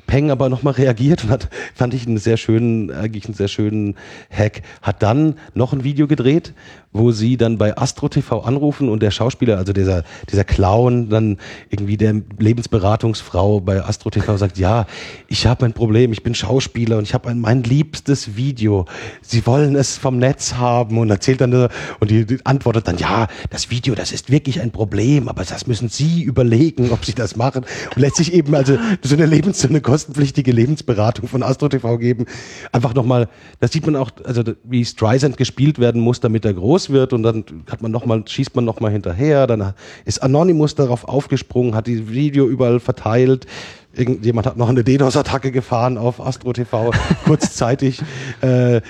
Peng 0.08 0.32
aber 0.32 0.50
nochmal 0.50 0.74
reagiert 0.74 1.24
und 1.24 1.30
hat, 1.30 1.50
fand 1.76 1.94
ich 1.94 2.08
einen 2.08 2.18
sehr 2.18 2.38
schönen, 2.38 2.90
eigentlich 2.90 3.26
einen 3.26 3.36
sehr 3.36 3.48
schönen 3.48 3.96
Hack, 4.32 4.64
hat 4.82 5.04
dann 5.04 5.36
noch 5.54 5.72
ein 5.72 5.84
Video 5.84 6.08
gedreht, 6.08 6.54
wo 6.92 7.12
sie 7.12 7.38
dann 7.38 7.58
bei 7.58 7.78
Astro 7.78 8.10
TV 8.10 8.40
anrufen 8.40 8.90
und 8.90 9.04
der 9.04 9.12
Schauspieler, 9.12 9.58
also 9.58 9.74
dieser, 9.74 10.04
dieser 10.32 10.44
Clown, 10.44 11.10
dann 11.10 11.38
irgendwie 11.70 11.98
der 11.98 12.16
Lebensberatungsfrau 12.40 13.62
bei 13.62 13.84
Astro 13.84 14.10
TV 14.10 14.38
sagt, 14.38 14.58
ja, 14.58 14.88
ich 15.28 15.46
habe 15.46 15.66
ein 15.66 15.74
Problem, 15.74 16.12
ich 16.12 16.24
bin 16.24 16.34
Schauspieler 16.34 16.98
und 16.98 17.04
ich 17.04 17.14
habe 17.14 17.30
ein, 17.30 17.40
mein 17.40 17.62
liebstes 17.62 18.36
Video. 18.36 18.86
Sie 19.22 19.46
wollen 19.46 19.76
es 19.76 19.98
vom 19.98 20.18
Netz 20.18 20.56
haben 20.56 20.98
und 20.98 21.12
erzählt 21.12 21.42
dann, 21.42 21.70
und 22.00 22.10
die, 22.10 22.26
antwortet 22.44 22.88
dann, 22.88 22.98
ja, 22.98 23.28
das 23.52 23.70
Video, 23.70 23.94
das 23.94 24.12
ist 24.12 24.32
wirklich 24.32 24.60
ein 24.60 24.72
Problem, 24.72 25.30
aber 25.30 25.44
das 25.44 25.68
müssen 25.68 25.90
Sie 25.90 26.24
überlegen, 26.24 26.90
ob 26.92 27.06
Sie 27.06 27.14
das 27.14 27.36
machen. 27.36 27.66
Und 27.96 28.02
lässt 28.02 28.16
sich 28.16 28.34
eben 28.34 28.56
also 28.56 28.78
so 29.04 29.16
eine 29.16 29.28
Lebens, 29.28 29.62
so 29.62 29.68
eine 29.68 29.82
kostenpflichtige 29.82 30.52
Lebensberatung 30.52 31.28
von 31.28 31.44
Astro 31.44 31.70
TV 31.70 32.00
geben. 32.00 32.26
Einfach 32.72 32.96
nochmal, 32.96 33.30
das 33.60 33.72
sieht 33.72 33.86
man 33.86 33.96
auch, 33.96 34.10
also 34.26 34.42
wie 34.64 34.84
Streisand 34.84 35.38
gespielt 35.38 35.78
werden 35.78 36.02
muss, 36.02 36.20
damit 36.20 36.46
er 36.46 36.54
groß 36.56 36.79
wird 36.90 37.14
und 37.14 37.24
dann 37.24 37.44
hat 37.70 37.82
man 37.82 37.92
noch 37.92 38.06
mal, 38.06 38.24
schießt 38.26 38.56
man 38.56 38.64
nochmal 38.64 38.92
hinterher, 38.92 39.48
dann 39.48 39.74
ist 40.06 40.24
Anonymous 40.24 40.76
darauf 40.76 41.06
aufgesprungen, 41.06 41.76
hat 41.76 41.88
die 41.88 42.10
Video 42.10 42.48
überall 42.48 42.80
verteilt. 42.80 43.46
Irgendjemand 43.94 44.48
hat 44.48 44.56
noch 44.56 44.70
eine 44.70 44.84
DDoS-Attacke 44.84 45.52
gefahren 45.52 45.98
auf 45.98 46.22
Astro 46.22 46.54
TV, 46.54 46.92
kurzzeitig. 47.26 48.02
Äh, 48.42 48.82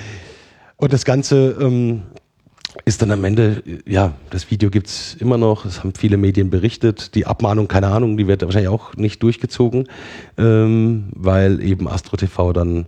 und 0.76 0.94
das 0.94 1.06
Ganze 1.06 1.58
ähm, 1.60 2.04
ist 2.86 3.02
dann 3.02 3.12
am 3.12 3.24
Ende, 3.24 3.64
ja, 3.86 4.14
das 4.30 4.52
Video 4.52 4.70
gibt's 4.70 5.16
immer 5.20 5.38
noch, 5.38 5.66
es 5.66 5.80
haben 5.80 5.94
viele 5.96 6.18
Medien 6.18 6.50
berichtet. 6.50 7.16
Die 7.16 7.26
Abmahnung, 7.26 7.68
keine 7.68 7.88
Ahnung, 7.88 8.18
die 8.18 8.28
wird 8.28 8.44
wahrscheinlich 8.44 8.70
auch 8.70 8.96
nicht 8.96 9.24
durchgezogen, 9.24 9.88
ähm, 10.38 11.10
weil 11.16 11.62
eben 11.62 11.88
Astro 11.88 12.18
TV 12.18 12.54
dann 12.54 12.86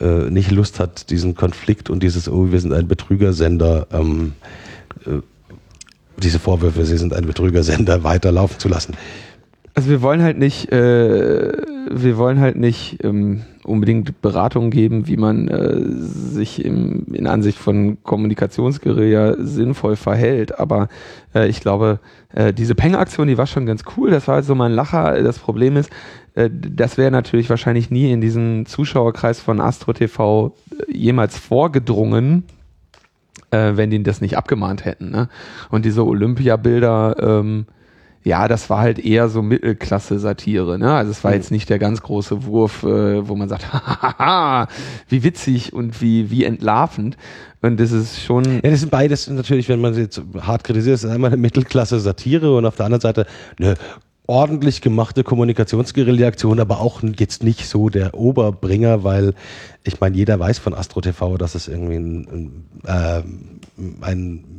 äh, 0.00 0.30
nicht 0.30 0.50
Lust 0.50 0.80
hat, 0.80 1.10
diesen 1.10 1.34
Konflikt 1.34 1.90
und 1.90 2.02
dieses, 2.02 2.28
oh, 2.28 2.50
wir 2.50 2.60
sind 2.60 2.72
ein 2.72 2.88
Betrügersender, 2.88 3.86
ähm, 3.92 4.32
äh, 5.06 5.20
diese 6.16 6.38
Vorwürfe, 6.38 6.84
sie 6.84 6.98
sind 6.98 7.14
ein 7.14 7.26
Betrügersender, 7.26 8.02
weiterlaufen 8.04 8.58
zu 8.58 8.68
lassen. 8.68 8.94
Also 9.78 9.90
wir 9.90 10.02
wollen 10.02 10.24
halt 10.24 10.38
nicht, 10.38 10.72
äh, 10.72 11.52
wir 11.88 12.16
wollen 12.16 12.40
halt 12.40 12.56
nicht 12.56 12.98
ähm, 13.04 13.42
unbedingt 13.62 14.20
Beratung 14.22 14.70
geben, 14.70 15.06
wie 15.06 15.16
man 15.16 15.46
äh, 15.46 15.80
sich 15.84 16.64
im, 16.64 17.06
in 17.12 17.28
Ansicht 17.28 17.56
von 17.56 18.02
Kommunikationsguerilla 18.02 19.36
sinnvoll 19.38 19.94
verhält. 19.94 20.58
Aber 20.58 20.88
äh, 21.32 21.46
ich 21.46 21.60
glaube, 21.60 22.00
äh, 22.34 22.52
diese 22.52 22.74
Peng-Aktion, 22.74 23.28
die 23.28 23.38
war 23.38 23.46
schon 23.46 23.66
ganz 23.66 23.84
cool. 23.96 24.10
Das 24.10 24.26
war 24.26 24.34
halt 24.34 24.46
so 24.46 24.56
mal 24.56 24.68
ein 24.68 24.74
Lacher. 24.74 25.22
Das 25.22 25.38
Problem 25.38 25.76
ist, 25.76 25.90
äh, 26.34 26.50
das 26.50 26.98
wäre 26.98 27.12
natürlich 27.12 27.48
wahrscheinlich 27.48 27.88
nie 27.88 28.10
in 28.10 28.20
diesen 28.20 28.66
Zuschauerkreis 28.66 29.40
von 29.40 29.60
Astro 29.60 29.92
TV 29.92 30.56
jemals 30.92 31.38
vorgedrungen, 31.38 32.42
äh, 33.52 33.74
wenn 33.76 33.90
die 33.90 34.02
das 34.02 34.20
nicht 34.20 34.36
abgemahnt 34.36 34.84
hätten. 34.84 35.12
Ne? 35.12 35.28
Und 35.70 35.84
diese 35.84 36.04
Olympia-Bilder, 36.04 37.14
ähm, 37.20 37.66
ja, 38.28 38.46
das 38.46 38.68
war 38.68 38.80
halt 38.80 38.98
eher 38.98 39.28
so 39.28 39.40
Mittelklasse-Satire. 39.40 40.78
Ne? 40.78 40.92
Also 40.92 41.10
es 41.10 41.24
war 41.24 41.34
jetzt 41.34 41.50
nicht 41.50 41.70
der 41.70 41.78
ganz 41.78 42.02
große 42.02 42.44
Wurf, 42.44 42.82
äh, 42.82 43.26
wo 43.26 43.34
man 43.34 43.48
sagt, 43.48 43.72
hahaha, 43.72 44.68
wie 45.08 45.24
witzig 45.24 45.72
und 45.72 46.02
wie, 46.02 46.30
wie 46.30 46.44
entlarvend. 46.44 47.16
Und 47.62 47.80
das 47.80 47.90
ist 47.90 48.22
schon, 48.22 48.44
Ja, 48.44 48.70
das 48.70 48.80
sind 48.80 48.90
beides 48.90 49.28
natürlich, 49.28 49.68
wenn 49.70 49.80
man 49.80 49.94
sie 49.94 50.02
jetzt 50.02 50.20
hart 50.40 50.62
kritisiert, 50.62 50.94
das 50.94 51.04
ist 51.04 51.10
einmal 51.10 51.32
eine 51.32 51.40
Mittelklasse-Satire 51.40 52.54
und 52.54 52.66
auf 52.66 52.76
der 52.76 52.86
anderen 52.86 53.00
Seite 53.00 53.26
eine 53.58 53.76
ordentlich 54.26 54.82
gemachte 54.82 55.24
Kommunikationsguerilla-Aktion, 55.24 56.60
aber 56.60 56.80
auch 56.80 57.02
jetzt 57.18 57.42
nicht 57.42 57.66
so 57.66 57.88
der 57.88 58.14
Oberbringer, 58.14 59.02
weil 59.02 59.32
ich 59.84 60.00
meine, 60.00 60.16
jeder 60.16 60.38
weiß 60.38 60.58
von 60.58 60.74
Astro 60.74 61.00
TV, 61.00 61.38
dass 61.38 61.54
es 61.54 61.66
irgendwie 61.66 61.96
ein, 61.96 62.28
ein, 62.28 62.64
ähm, 62.86 63.60
ein 64.02 64.57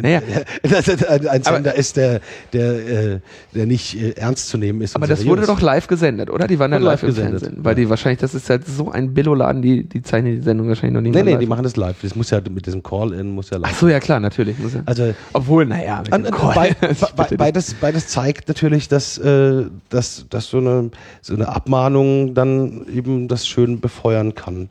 naja, 0.00 0.20
ein, 1.08 1.28
ein 1.28 1.42
Sender 1.42 1.74
ist, 1.74 1.96
der, 1.96 2.20
der, 2.52 2.72
äh, 3.14 3.20
der 3.54 3.66
nicht 3.66 4.00
äh, 4.00 4.12
ernst 4.12 4.48
zu 4.48 4.58
nehmen 4.58 4.80
ist. 4.80 4.96
aber 4.96 5.06
das 5.06 5.20
seriös. 5.20 5.38
wurde 5.38 5.46
doch 5.46 5.60
live 5.60 5.86
gesendet, 5.86 6.30
oder? 6.30 6.46
Die 6.46 6.58
waren 6.58 6.70
dann 6.70 6.82
live, 6.82 7.02
live 7.02 7.02
im 7.02 7.08
gesendet, 7.08 7.40
Fernsehen. 7.40 7.64
Weil 7.64 7.72
ja. 7.72 7.84
die 7.84 7.90
wahrscheinlich, 7.90 8.20
das 8.20 8.34
ist 8.34 8.48
halt 8.48 8.66
so 8.66 8.90
ein 8.90 9.14
Billoladen, 9.14 9.62
die, 9.62 9.84
die 9.84 10.02
zeichnen 10.02 10.36
die 10.36 10.42
Sendung 10.42 10.68
wahrscheinlich 10.68 10.94
noch 10.94 11.00
nicht 11.00 11.14
Nee, 11.14 11.22
nee, 11.22 11.32
live. 11.32 11.40
die 11.40 11.46
machen 11.46 11.64
das 11.64 11.76
live. 11.76 11.96
Das 12.00 12.14
muss 12.14 12.30
ja 12.30 12.40
mit 12.48 12.66
diesem 12.66 12.82
Call-In, 12.82 13.30
muss 13.30 13.50
ja 13.50 13.58
live. 13.58 13.70
Ach 13.72 13.78
so, 13.78 13.88
ja 13.88 14.00
klar, 14.00 14.20
natürlich. 14.20 14.56
Ja. 14.58 14.82
Also 14.86 15.14
Obwohl, 15.32 15.66
naja, 15.66 16.02
mit 16.02 16.12
An, 16.12 16.22
bei, 16.54 16.74
bei, 17.16 17.36
beides, 17.36 17.74
beides 17.74 18.08
zeigt 18.08 18.48
natürlich, 18.48 18.88
dass, 18.88 19.18
äh, 19.18 19.64
dass, 19.90 20.26
dass 20.30 20.48
so, 20.48 20.58
eine, 20.58 20.90
so 21.20 21.34
eine 21.34 21.48
Abmahnung 21.48 22.34
dann 22.34 22.86
eben 22.86 23.28
das 23.28 23.46
schön 23.46 23.80
befeuern 23.80 24.34
kann. 24.34 24.70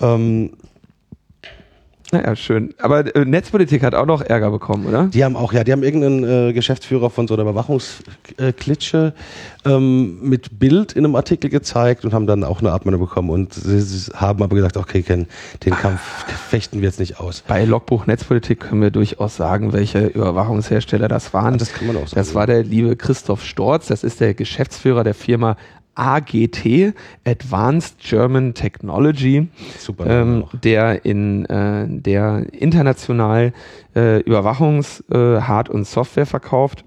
Ähm, 0.00 0.50
Naja, 2.12 2.36
schön. 2.36 2.72
Aber 2.78 3.14
äh, 3.16 3.24
Netzpolitik 3.24 3.82
hat 3.82 3.94
auch 3.94 4.06
noch 4.06 4.22
Ärger 4.22 4.52
bekommen, 4.52 4.86
oder? 4.86 5.08
die 5.08 5.24
haben 5.24 5.34
auch, 5.34 5.52
ja, 5.52 5.64
die 5.64 5.72
haben 5.72 5.82
irgendeinen 5.82 6.50
äh, 6.50 6.52
Geschäftsführer 6.52 7.10
von 7.10 7.26
so 7.26 7.34
einer 7.34 7.42
Überwachungsklitsche 7.42 9.12
ähm, 9.64 10.20
mit 10.22 10.58
Bild 10.60 10.92
in 10.92 11.04
einem 11.04 11.16
Artikel 11.16 11.50
gezeigt 11.50 12.04
und 12.04 12.14
haben 12.14 12.28
dann 12.28 12.44
auch 12.44 12.60
eine 12.60 12.70
Abmahnung 12.70 13.00
bekommen. 13.00 13.30
Und 13.30 13.54
sie, 13.54 13.80
sie 13.80 14.12
haben 14.14 14.40
aber 14.42 14.54
gesagt, 14.54 14.76
okay, 14.76 15.02
Ken, 15.02 15.26
den 15.64 15.74
Kampf 15.74 16.00
fechten 16.48 16.80
wir 16.80 16.88
jetzt 16.88 17.00
nicht 17.00 17.18
aus. 17.18 17.42
Bei 17.46 17.64
Logbuch 17.64 18.06
Netzpolitik 18.06 18.60
können 18.60 18.82
wir 18.82 18.92
durchaus 18.92 19.36
sagen, 19.36 19.72
welche 19.72 20.06
Überwachungshersteller 20.06 21.08
das 21.08 21.34
waren. 21.34 21.54
Ah, 21.54 21.56
das 21.56 21.72
kann 21.72 21.88
man 21.88 21.96
auch 21.96 22.06
sagen. 22.06 22.14
Das 22.14 22.36
war 22.36 22.46
der 22.46 22.62
liebe 22.62 22.94
Christoph 22.94 23.44
Storz, 23.44 23.88
das 23.88 24.04
ist 24.04 24.20
der 24.20 24.34
Geschäftsführer 24.34 25.02
der 25.02 25.14
Firma 25.14 25.56
AGT, 25.96 26.94
Advanced 27.24 27.98
German 27.98 28.54
Technology, 28.54 29.48
Super. 29.78 30.06
Ähm, 30.06 30.44
der 30.62 31.04
in 31.04 31.44
äh, 31.46 31.86
der 31.88 32.46
international 32.52 33.52
äh, 33.94 34.20
Überwachungs-, 34.20 35.02
äh, 35.10 35.40
Hard- 35.42 35.70
und 35.70 35.86
Software 35.86 36.26
verkauft. 36.26 36.84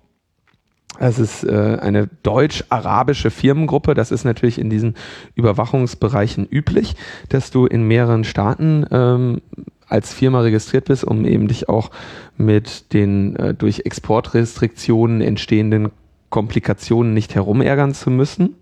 Es 0.99 1.18
ist 1.18 1.44
äh, 1.44 1.77
eine 1.81 2.10
deutsch-arabische 2.23 3.31
Firmengruppe. 3.31 3.94
Das 3.94 4.11
ist 4.11 4.26
natürlich 4.26 4.60
in 4.60 4.69
diesen 4.69 4.95
Überwachungsbereichen 5.36 6.45
üblich, 6.49 6.95
dass 7.30 7.52
du 7.52 7.65
in 7.65 7.84
mehreren 7.84 8.26
Staaten 8.26 8.86
ähm, 8.91 9.41
als 9.88 10.14
Firma 10.14 10.41
registriert 10.41 10.86
bist, 10.86 11.03
um 11.03 11.26
eben 11.26 11.48
dich 11.48 11.69
auch 11.69 11.90
mit 12.38 12.94
den 12.94 13.36
äh, 13.38 13.53
durch 13.53 13.81
Exportrestriktionen 13.86 15.22
entstehenden 15.22 15.90
Komplikationen 16.30 17.14
nicht 17.14 17.34
herumärgern 17.34 17.94
zu 17.94 18.11
müssen. 18.11 18.56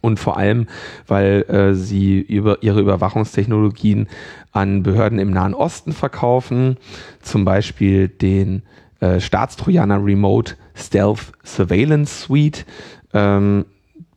Und 0.00 0.18
vor 0.18 0.36
allem, 0.36 0.66
weil 1.06 1.42
äh, 1.48 1.74
sie 1.74 2.20
über 2.20 2.62
ihre 2.62 2.80
Überwachungstechnologien 2.80 4.08
an 4.52 4.82
Behörden 4.82 5.18
im 5.18 5.30
Nahen 5.30 5.54
Osten 5.54 5.92
verkaufen, 5.92 6.76
zum 7.22 7.44
Beispiel 7.44 8.08
den 8.08 8.62
äh, 9.00 9.20
Staatstrojaner 9.20 10.04
Remote 10.04 10.54
Stealth 10.74 11.32
Surveillance 11.44 12.22
Suite, 12.22 12.66
ähm, 13.12 13.64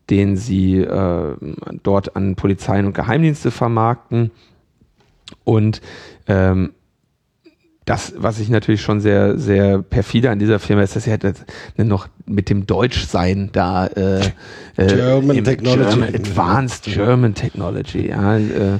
den 0.09 0.37
sie 0.37 0.77
äh, 0.77 1.35
dort 1.83 2.15
an 2.15 2.35
Polizeien 2.35 2.85
und 2.85 2.93
Geheimdienste 2.93 3.51
vermarkten. 3.51 4.31
Und 5.43 5.81
ähm, 6.27 6.71
das, 7.87 8.13
was 8.17 8.39
ich 8.39 8.49
natürlich 8.49 8.81
schon 8.81 8.99
sehr, 8.99 9.39
sehr 9.39 9.81
perfide 9.81 10.29
an 10.29 10.39
dieser 10.39 10.59
Firma 10.59 10.81
ist, 10.81 10.97
dass 10.97 11.05
sie 11.05 11.11
halt 11.11 11.23
noch 11.77 12.09
mit 12.25 12.49
dem 12.49 12.67
Deutschsein 12.67 13.49
da 13.53 13.87
äh, 13.87 14.19
äh 14.75 14.87
German 14.87 15.43
Technology. 15.45 15.89
German, 15.89 16.13
Advanced 16.13 16.83
German 16.83 17.33
Technology, 17.33 18.09
ja. 18.09 18.37
Äh, 18.37 18.79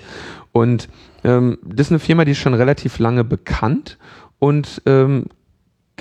und 0.51 0.89
ähm, 1.23 1.57
das 1.63 1.87
ist 1.87 1.91
eine 1.93 1.99
Firma, 1.99 2.25
die 2.25 2.31
ist 2.31 2.39
schon 2.39 2.53
relativ 2.53 2.99
lange 2.99 3.23
bekannt 3.23 3.97
und 4.39 4.81
ähm, 4.85 5.27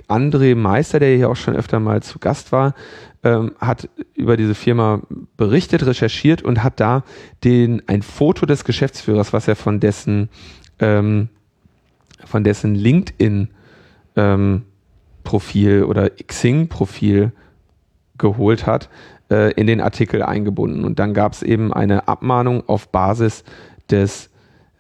André 0.09 0.57
Meister, 0.57 0.99
der 0.99 1.17
hier 1.17 1.31
auch 1.31 1.37
schon 1.37 1.55
öfter 1.55 1.79
mal 1.79 2.03
zu 2.03 2.19
Gast 2.19 2.51
war, 2.51 2.75
ähm, 3.23 3.53
hat 3.61 3.89
über 4.15 4.37
diese 4.37 4.57
Firma 4.57 5.03
berichtet, 5.37 5.87
recherchiert 5.87 6.43
und 6.43 6.65
hat 6.65 6.81
da 6.81 7.05
den, 7.45 7.83
ein 7.87 8.03
Foto 8.03 8.47
des 8.47 8.65
Geschäftsführers, 8.65 9.33
was 9.33 9.47
er 9.47 9.55
von 9.55 9.79
dessen, 9.79 10.29
ähm, 10.81 11.29
von 12.27 12.45
dessen 12.45 12.75
LinkedIn 12.75 13.49
ähm, 14.17 14.63
Profil 15.25 15.85
oder 15.85 16.11
Xing 16.11 16.69
Profil 16.69 17.33
geholt 18.19 18.67
hat, 18.67 18.89
äh, 19.31 19.53
in 19.53 19.67
den 19.67 19.81
Artikel 19.81 20.23
eingebunden. 20.23 20.85
Und 20.85 20.99
dann 20.99 21.15
gab 21.15 21.33
es 21.33 21.43
eben 21.43 21.73
eine 21.73 22.09
Abmahnung 22.09 22.69
auf 22.69 22.89
Basis 22.89 23.45
des 23.91 24.31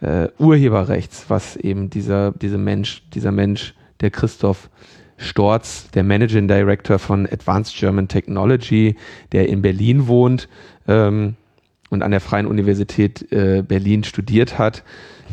äh, 0.01 0.28
Urheberrechts, 0.39 1.27
was 1.28 1.56
eben 1.56 1.90
dieser, 1.90 2.32
dieser 2.32 2.59
Mensch, 2.59 3.02
dieser 3.14 3.32
Mensch, 3.32 3.74
der 4.01 4.10
Christoph 4.10 4.68
Storz, 5.16 5.90
der 5.93 6.05
Managing 6.05 6.48
Director 6.48 6.98
von 6.98 7.27
Advanced 7.27 7.74
German 7.74 8.09
Technology, 8.09 8.97
der 9.32 9.48
in 9.48 9.62
Berlin 9.62 10.06
wohnt 10.06 10.48
ähm, 10.86 11.36
und 11.89 12.02
an 12.02 12.10
der 12.10 12.20
Freien 12.20 12.47
Universität 12.47 13.32
äh, 13.32 13.62
Berlin 13.66 14.05
studiert 14.05 14.59
hat, 14.59 14.85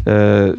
äh, 0.06 0.54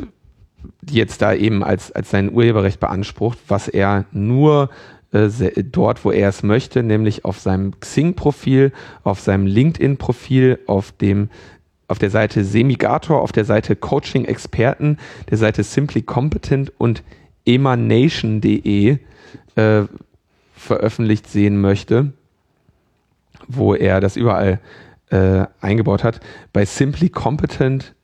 jetzt 0.88 1.22
da 1.22 1.34
eben 1.34 1.62
als, 1.62 1.92
als 1.92 2.10
sein 2.10 2.32
Urheberrecht 2.32 2.80
beansprucht, 2.80 3.38
was 3.48 3.68
er 3.68 4.04
nur 4.12 4.70
äh, 5.12 5.28
dort, 5.62 6.04
wo 6.04 6.10
er 6.10 6.28
es 6.28 6.42
möchte, 6.42 6.82
nämlich 6.82 7.24
auf 7.24 7.38
seinem 7.38 7.78
Xing-Profil, 7.78 8.72
auf 9.02 9.20
seinem 9.20 9.46
LinkedIn-Profil, 9.46 10.58
auf 10.66 10.92
dem 10.92 11.30
auf 11.86 11.98
der 11.98 12.10
Seite 12.10 12.44
Semigator, 12.44 13.20
auf 13.20 13.30
der 13.30 13.44
Seite 13.44 13.76
Coaching 13.76 14.24
Experten, 14.24 14.96
der 15.30 15.36
Seite 15.36 15.62
Simply 15.62 16.00
Competent 16.00 16.72
und 16.78 17.02
emanation.de 17.44 18.98
äh, 19.56 19.82
veröffentlicht 20.54 21.28
sehen 21.28 21.60
möchte, 21.60 22.12
wo 23.46 23.74
er 23.74 24.00
das 24.00 24.16
überall 24.16 24.60
äh, 25.10 25.44
eingebaut 25.60 26.04
hat. 26.04 26.20
Bei 26.52 26.64
Simply 26.64 27.10
Competent, 27.10 27.94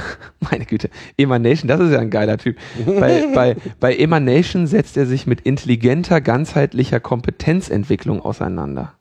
meine 0.50 0.64
Güte, 0.64 0.90
Emanation, 1.16 1.68
das 1.68 1.80
ist 1.80 1.92
ja 1.92 1.98
ein 1.98 2.10
geiler 2.10 2.38
Typ. 2.38 2.56
bei, 2.84 3.26
bei, 3.34 3.56
bei 3.80 3.96
Emanation 3.96 4.66
setzt 4.66 4.96
er 4.96 5.06
sich 5.06 5.26
mit 5.26 5.40
intelligenter, 5.42 6.20
ganzheitlicher 6.20 7.00
Kompetenzentwicklung 7.00 8.20
auseinander. 8.20 8.92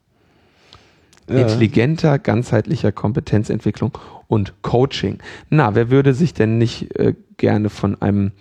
Ja. 1.30 1.38
Intelligenter, 1.38 2.20
ganzheitlicher 2.20 2.92
Kompetenzentwicklung 2.92 3.98
und 4.28 4.54
Coaching. 4.62 5.20
Na, 5.50 5.74
wer 5.74 5.90
würde 5.90 6.14
sich 6.14 6.34
denn 6.34 6.58
nicht 6.58 6.98
äh, 7.00 7.16
gerne 7.38 7.70
von 7.70 8.00
einem 8.02 8.32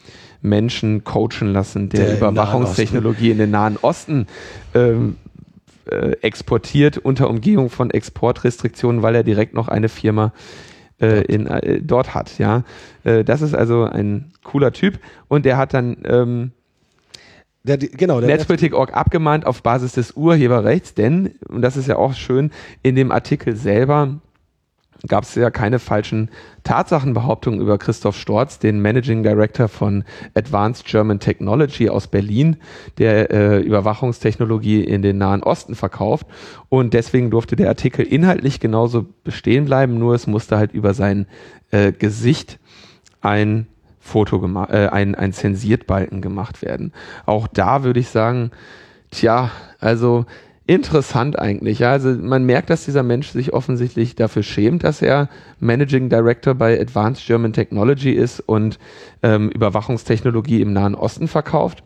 Menschen 0.42 1.04
coachen 1.04 1.52
lassen, 1.52 1.88
der, 1.88 2.04
der 2.04 2.16
Überwachungstechnologie 2.18 3.30
in 3.30 3.38
den 3.38 3.50
Nahen 3.50 3.78
Osten 3.80 4.26
ähm, 4.74 5.16
äh, 5.90 6.12
exportiert 6.20 6.98
unter 6.98 7.30
Umgehung 7.30 7.70
von 7.70 7.90
Exportrestriktionen, 7.90 9.02
weil 9.02 9.14
er 9.14 9.22
direkt 9.22 9.54
noch 9.54 9.68
eine 9.68 9.88
Firma 9.88 10.32
äh, 11.00 11.22
in, 11.22 11.46
äh, 11.46 11.80
dort 11.82 12.14
hat. 12.14 12.38
Ja, 12.38 12.64
äh, 13.04 13.24
das 13.24 13.42
ist 13.42 13.54
also 13.54 13.84
ein 13.84 14.32
cooler 14.42 14.72
Typ 14.72 14.98
und 15.28 15.44
der 15.44 15.56
hat 15.56 15.74
dann 15.74 15.96
ähm, 16.04 16.52
der, 17.64 17.78
genau, 17.78 18.20
der 18.20 18.28
Netzpolitik.org 18.28 18.94
abgemahnt 18.94 19.46
auf 19.46 19.62
Basis 19.62 19.92
des 19.92 20.12
Urheberrechts, 20.12 20.92
denn, 20.92 21.34
und 21.48 21.62
das 21.62 21.78
ist 21.78 21.88
ja 21.88 21.96
auch 21.96 22.12
schön, 22.12 22.50
in 22.82 22.94
dem 22.94 23.10
Artikel 23.10 23.56
selber 23.56 24.20
gab 25.06 25.24
es 25.24 25.34
ja 25.34 25.50
keine 25.50 25.78
falschen 25.78 26.30
Tatsachenbehauptungen 26.62 27.60
über 27.60 27.78
Christoph 27.78 28.16
Storz, 28.16 28.58
den 28.58 28.80
Managing 28.80 29.22
Director 29.22 29.68
von 29.68 30.04
Advanced 30.34 30.86
German 30.86 31.20
Technology 31.20 31.88
aus 31.88 32.06
Berlin, 32.06 32.56
der 32.98 33.30
äh, 33.30 33.60
Überwachungstechnologie 33.60 34.82
in 34.82 35.02
den 35.02 35.18
Nahen 35.18 35.42
Osten 35.42 35.74
verkauft. 35.74 36.26
Und 36.68 36.94
deswegen 36.94 37.30
durfte 37.30 37.56
der 37.56 37.68
Artikel 37.68 38.04
inhaltlich 38.04 38.60
genauso 38.60 39.06
bestehen 39.24 39.66
bleiben, 39.66 39.98
nur 39.98 40.14
es 40.14 40.26
musste 40.26 40.56
halt 40.56 40.72
über 40.72 40.94
sein 40.94 41.26
äh, 41.70 41.92
Gesicht 41.92 42.58
ein 43.20 43.66
Foto 44.00 44.38
gemacht, 44.38 44.70
äh, 44.70 44.88
ein, 44.88 45.14
ein 45.14 45.32
Zensiertbalken 45.32 46.20
gemacht 46.20 46.62
werden. 46.62 46.92
Auch 47.24 47.46
da 47.46 47.84
würde 47.84 48.00
ich 48.00 48.08
sagen, 48.08 48.50
tja, 49.10 49.50
also 49.80 50.26
interessant 50.66 51.38
eigentlich. 51.38 51.80
Ja, 51.80 51.92
also 51.92 52.10
man 52.10 52.44
merkt, 52.44 52.70
dass 52.70 52.84
dieser 52.84 53.02
Mensch 53.02 53.28
sich 53.28 53.52
offensichtlich 53.52 54.14
dafür 54.14 54.42
schämt, 54.42 54.84
dass 54.84 55.02
er 55.02 55.28
Managing 55.60 56.08
Director 56.08 56.54
bei 56.54 56.80
Advanced 56.80 57.26
German 57.26 57.52
Technology 57.52 58.12
ist 58.12 58.40
und 58.40 58.78
ähm, 59.22 59.50
Überwachungstechnologie 59.50 60.62
im 60.62 60.72
Nahen 60.72 60.94
Osten 60.94 61.28
verkauft 61.28 61.82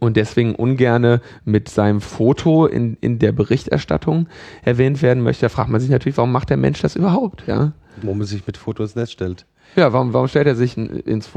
und 0.00 0.16
deswegen 0.16 0.54
ungerne 0.54 1.20
mit 1.44 1.68
seinem 1.68 2.00
Foto 2.00 2.66
in, 2.66 2.96
in 3.00 3.18
der 3.20 3.32
Berichterstattung 3.32 4.26
erwähnt 4.62 5.02
werden 5.02 5.22
möchte. 5.22 5.42
Da 5.42 5.48
fragt 5.48 5.70
man 5.70 5.80
sich 5.80 5.90
natürlich, 5.90 6.16
warum 6.16 6.32
macht 6.32 6.50
der 6.50 6.56
Mensch 6.56 6.80
das 6.80 6.96
überhaupt? 6.96 7.44
Ja? 7.46 7.72
Warum 8.02 8.18
man 8.18 8.26
sich 8.26 8.46
mit 8.46 8.56
Fotos 8.56 8.90
ins 8.90 8.96
Netz 8.96 9.12
stellt. 9.12 9.46
Ja, 9.76 9.92
warum, 9.92 10.12
warum 10.12 10.26
stellt 10.26 10.48
er 10.48 10.56
sich 10.56 10.76
ins 10.76 11.30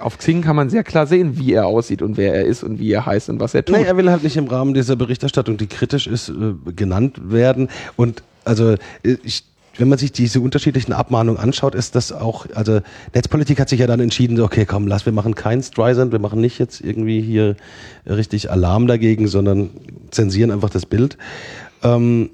auf 0.00 0.18
Xing 0.18 0.42
kann 0.42 0.56
man 0.56 0.70
sehr 0.70 0.82
klar 0.82 1.06
sehen, 1.06 1.38
wie 1.38 1.52
er 1.52 1.66
aussieht 1.66 2.02
und 2.02 2.16
wer 2.16 2.34
er 2.34 2.44
ist 2.44 2.64
und 2.64 2.80
wie 2.80 2.90
er 2.90 3.06
heißt 3.06 3.28
und 3.30 3.38
was 3.38 3.54
er 3.54 3.64
tut. 3.64 3.76
Nee, 3.76 3.84
er 3.84 3.96
will 3.96 4.10
halt 4.10 4.24
nicht 4.24 4.36
im 4.36 4.48
Rahmen 4.48 4.74
dieser 4.74 4.96
Berichterstattung, 4.96 5.56
die 5.56 5.68
kritisch 5.68 6.08
ist, 6.08 6.30
äh, 6.30 6.54
genannt 6.74 7.30
werden. 7.30 7.68
Und 7.94 8.24
also 8.44 8.72
äh, 8.72 8.78
ich 9.22 9.44
wenn 9.78 9.88
man 9.88 9.98
sich 9.98 10.12
diese 10.12 10.40
unterschiedlichen 10.40 10.92
Abmahnungen 10.92 11.40
anschaut, 11.40 11.74
ist 11.74 11.94
das 11.94 12.12
auch, 12.12 12.46
also 12.54 12.80
Netzpolitik 13.14 13.60
hat 13.60 13.68
sich 13.68 13.80
ja 13.80 13.86
dann 13.86 14.00
entschieden, 14.00 14.40
okay, 14.40 14.64
komm, 14.64 14.86
lass, 14.86 15.06
wir 15.06 15.12
machen 15.12 15.34
kein 15.34 15.62
Streisand, 15.62 16.12
wir 16.12 16.18
machen 16.18 16.40
nicht 16.40 16.58
jetzt 16.58 16.80
irgendwie 16.80 17.20
hier 17.20 17.56
richtig 18.06 18.50
Alarm 18.50 18.86
dagegen, 18.86 19.28
sondern 19.28 19.70
zensieren 20.10 20.50
einfach 20.50 20.70
das 20.70 20.86
Bild. 20.86 21.18
Ähm, 21.82 22.30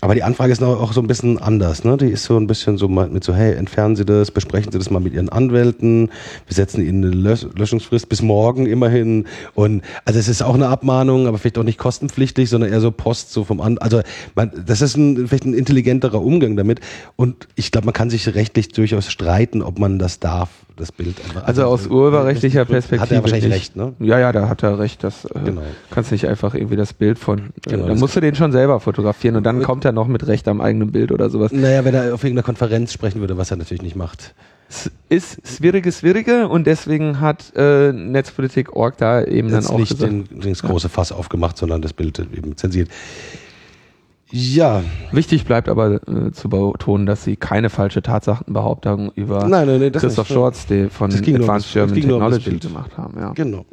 aber 0.00 0.14
die 0.14 0.22
Anfrage 0.22 0.52
ist 0.52 0.62
auch 0.62 0.92
so 0.92 1.00
ein 1.00 1.06
bisschen 1.06 1.38
anders. 1.38 1.84
Ne? 1.84 1.96
Die 1.96 2.10
ist 2.10 2.24
so 2.24 2.36
ein 2.36 2.46
bisschen 2.46 2.76
so 2.78 2.88
mit 2.88 3.24
so, 3.24 3.34
hey, 3.34 3.54
entfernen 3.54 3.96
Sie 3.96 4.04
das, 4.04 4.30
besprechen 4.30 4.72
Sie 4.72 4.78
das 4.78 4.90
mal 4.90 5.00
mit 5.00 5.14
Ihren 5.14 5.28
Anwälten, 5.28 6.10
wir 6.46 6.54
setzen 6.54 6.86
Ihnen 6.86 7.04
eine 7.04 7.14
Lösch 7.14 7.46
Löschungsfrist 7.54 8.08
bis 8.08 8.22
morgen 8.22 8.66
immerhin. 8.66 9.26
Und 9.54 9.82
also 10.04 10.18
es 10.18 10.28
ist 10.28 10.42
auch 10.42 10.54
eine 10.54 10.68
Abmahnung, 10.68 11.26
aber 11.26 11.38
vielleicht 11.38 11.58
auch 11.58 11.64
nicht 11.64 11.78
kostenpflichtig, 11.78 12.50
sondern 12.50 12.72
eher 12.72 12.80
so 12.80 12.90
Post 12.90 13.32
so 13.32 13.44
vom 13.44 13.60
An. 13.60 13.78
Also 13.78 14.02
man, 14.34 14.50
das 14.66 14.82
ist 14.82 14.96
ein, 14.96 15.28
vielleicht 15.28 15.46
ein 15.46 15.54
intelligenterer 15.54 16.20
Umgang 16.20 16.56
damit. 16.56 16.80
Und 17.16 17.48
ich 17.54 17.70
glaube, 17.70 17.86
man 17.86 17.94
kann 17.94 18.10
sich 18.10 18.34
rechtlich 18.34 18.68
durchaus 18.68 19.10
streiten, 19.10 19.62
ob 19.62 19.78
man 19.78 19.98
das 19.98 20.20
darf 20.20 20.50
das 20.76 20.92
Bild. 20.92 21.16
Also, 21.28 21.40
also 21.40 21.64
aus 21.64 21.86
urheberrechtlicher 21.86 22.64
Perspektive. 22.64 23.02
Hat 23.02 23.12
er 23.12 23.22
wahrscheinlich 23.22 23.44
nicht. 23.44 23.54
recht, 23.54 23.76
ne? 23.76 23.94
Ja, 24.00 24.18
ja, 24.18 24.32
da 24.32 24.48
hat 24.48 24.62
er 24.62 24.78
recht. 24.78 25.04
Das 25.04 25.24
äh, 25.24 25.40
genau. 25.44 25.62
kannst 25.90 26.12
nicht 26.12 26.26
einfach 26.26 26.54
irgendwie 26.54 26.76
das 26.76 26.92
Bild 26.92 27.18
von. 27.18 27.38
Äh, 27.38 27.70
genau, 27.70 27.86
dann 27.88 27.98
musst 27.98 28.16
du 28.16 28.20
den 28.20 28.34
schon 28.34 28.52
selber 28.52 28.80
fotografieren 28.80 29.36
und 29.36 29.44
dann 29.44 29.62
kommt 29.62 29.84
er 29.84 29.92
noch 29.92 30.08
mit 30.08 30.26
Recht 30.26 30.48
am 30.48 30.60
eigenen 30.60 30.92
Bild 30.92 31.12
oder 31.12 31.30
sowas. 31.30 31.52
Naja, 31.52 31.84
wenn 31.84 31.94
er 31.94 32.14
auf 32.14 32.24
irgendeiner 32.24 32.44
Konferenz 32.44 32.92
sprechen 32.92 33.20
würde, 33.20 33.36
was 33.36 33.50
er 33.50 33.56
natürlich 33.56 33.82
nicht 33.82 33.96
macht. 33.96 34.34
Es 34.68 34.90
ist 35.08 35.46
schwierige, 35.46 35.92
schwierige 35.92 36.48
und 36.48 36.66
deswegen 36.66 37.20
hat 37.20 37.52
äh, 37.54 37.92
Netzpolitik.org 37.92 38.96
da 38.96 39.22
eben 39.22 39.48
Jetzt 39.50 39.68
dann 39.68 39.74
auch 39.74 39.78
nicht 39.78 39.90
gesagt, 39.90 40.10
den, 40.10 40.26
ja. 40.42 40.52
große 40.52 40.88
Fass 40.88 41.12
aufgemacht, 41.12 41.56
sondern 41.58 41.82
das 41.82 41.92
Bild 41.92 42.18
eben 42.18 42.56
zensiert. 42.56 42.88
Ja. 44.36 44.82
Wichtig 45.12 45.44
bleibt 45.44 45.68
aber 45.68 46.00
äh, 46.08 46.32
zu 46.32 46.48
betonen, 46.48 47.06
dass 47.06 47.22
sie 47.22 47.36
keine 47.36 47.70
falsche 47.70 48.02
Tatsachenbehauptung 48.02 49.12
über 49.14 49.46
nein, 49.46 49.68
nein, 49.68 49.78
nein, 49.78 49.92
Christoph 49.92 50.26
Schwarz, 50.26 50.66
der 50.66 50.90
von 50.90 51.12
Advanced 51.12 51.72
German 51.72 51.94
Technology 51.94 52.58
gemacht 52.58 52.98
haben. 52.98 53.16
Ja. 53.16 53.30
Genau. 53.32 53.64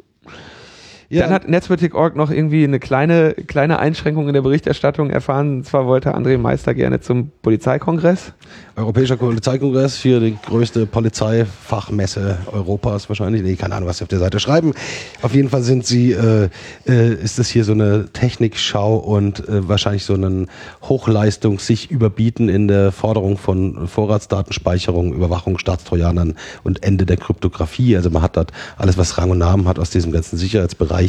Ja. 1.12 1.24
Dann 1.24 1.34
hat 1.34 1.46
Netzpolitik.org 1.46 2.16
noch 2.16 2.30
irgendwie 2.30 2.64
eine 2.64 2.80
kleine, 2.80 3.34
kleine 3.34 3.78
Einschränkung 3.78 4.28
in 4.28 4.32
der 4.32 4.40
Berichterstattung 4.40 5.10
erfahren. 5.10 5.56
Und 5.56 5.66
zwar 5.66 5.84
wollte 5.84 6.16
André 6.16 6.38
Meister 6.38 6.72
gerne 6.72 7.00
zum 7.00 7.32
Polizeikongress. 7.42 8.32
Europäischer 8.76 9.18
Polizeikongress, 9.18 9.96
hier 9.96 10.20
die 10.20 10.38
größte 10.46 10.86
Polizeifachmesse 10.86 12.38
Europas 12.50 13.10
wahrscheinlich. 13.10 13.42
Nee, 13.42 13.56
keine 13.56 13.74
Ahnung, 13.74 13.90
was 13.90 13.98
sie 13.98 14.04
auf 14.04 14.08
der 14.08 14.20
Seite 14.20 14.40
schreiben. 14.40 14.72
Auf 15.20 15.34
jeden 15.34 15.50
Fall 15.50 15.62
sind 15.62 15.84
sie, 15.84 16.12
äh, 16.12 16.48
äh, 16.88 17.12
ist 17.12 17.38
es 17.38 17.50
hier 17.50 17.64
so 17.64 17.72
eine 17.72 18.06
Technikschau 18.14 18.96
und 18.96 19.46
äh, 19.46 19.68
wahrscheinlich 19.68 20.06
so 20.06 20.14
eine 20.14 20.46
Hochleistung, 20.80 21.58
sich 21.58 21.90
überbieten 21.90 22.48
in 22.48 22.68
der 22.68 22.90
Forderung 22.90 23.36
von 23.36 23.86
Vorratsdatenspeicherung, 23.86 25.12
Überwachung, 25.12 25.58
Staatstrojanern 25.58 26.36
und 26.64 26.82
Ende 26.82 27.04
der 27.04 27.18
Kryptographie. 27.18 27.96
Also 27.96 28.08
man 28.08 28.22
hat 28.22 28.38
dort 28.38 28.52
alles, 28.78 28.96
was 28.96 29.18
Rang 29.18 29.30
und 29.30 29.38
Namen 29.38 29.68
hat 29.68 29.78
aus 29.78 29.90
diesem 29.90 30.10
ganzen 30.12 30.38
Sicherheitsbereich 30.38 31.01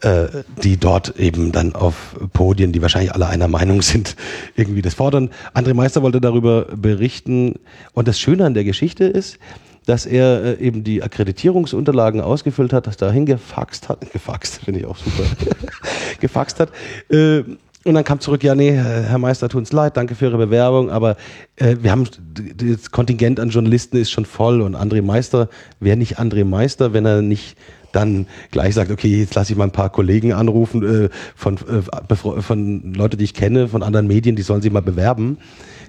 äh, 0.00 0.26
die 0.62 0.76
dort 0.76 1.18
eben 1.18 1.50
dann 1.52 1.74
auf 1.74 2.14
Podien, 2.32 2.72
die 2.72 2.80
wahrscheinlich 2.82 3.12
alle 3.12 3.26
einer 3.26 3.48
Meinung 3.48 3.82
sind, 3.82 4.14
irgendwie 4.56 4.82
das 4.82 4.94
fordern. 4.94 5.30
André 5.54 5.74
Meister 5.74 6.02
wollte 6.02 6.20
darüber 6.20 6.66
berichten. 6.66 7.56
Und 7.94 8.06
das 8.06 8.20
Schöne 8.20 8.44
an 8.44 8.54
der 8.54 8.64
Geschichte 8.64 9.04
ist, 9.04 9.38
dass 9.86 10.06
er 10.06 10.44
äh, 10.44 10.64
eben 10.64 10.84
die 10.84 11.02
Akkreditierungsunterlagen 11.02 12.20
ausgefüllt 12.20 12.72
hat, 12.72 12.86
das 12.86 12.96
dahin 12.96 13.26
gefaxt 13.26 13.88
hat, 13.88 14.10
gefaxt, 14.12 14.60
finde 14.64 14.80
ich 14.80 14.86
auch 14.86 14.98
super, 14.98 15.24
gefaxt 16.20 16.60
hat. 16.60 16.70
Äh, 17.10 17.42
und 17.84 17.94
dann 17.94 18.04
kam 18.04 18.20
zurück, 18.20 18.44
ja, 18.44 18.54
nee, 18.54 18.72
Herr 18.72 19.18
Meister, 19.18 19.48
tut 19.48 19.60
uns 19.60 19.72
leid, 19.72 19.96
danke 19.96 20.14
für 20.14 20.26
Ihre 20.26 20.36
Bewerbung, 20.36 20.90
aber 20.90 21.16
äh, 21.56 21.76
wir 21.80 21.90
haben, 21.90 22.06
das 22.34 22.90
Kontingent 22.90 23.40
an 23.40 23.48
Journalisten 23.48 23.96
ist 23.96 24.10
schon 24.10 24.26
voll 24.26 24.60
und 24.60 24.76
André 24.76 25.00
Meister 25.00 25.48
wäre 25.80 25.96
nicht 25.96 26.18
André 26.18 26.44
Meister, 26.44 26.92
wenn 26.92 27.06
er 27.06 27.22
nicht 27.22 27.56
dann 27.92 28.26
gleich 28.50 28.74
sagt, 28.74 28.90
okay, 28.90 29.20
jetzt 29.20 29.34
lasse 29.34 29.52
ich 29.52 29.58
mal 29.58 29.64
ein 29.64 29.72
paar 29.72 29.90
Kollegen 29.90 30.32
anrufen 30.32 31.04
äh, 31.04 31.08
von, 31.34 31.56
äh, 31.56 32.42
von 32.42 32.94
Leute, 32.94 33.16
die 33.16 33.24
ich 33.24 33.34
kenne, 33.34 33.68
von 33.68 33.82
anderen 33.82 34.06
Medien, 34.06 34.36
die 34.36 34.42
sollen 34.42 34.62
sich 34.62 34.72
mal 34.72 34.82
bewerben. 34.82 35.38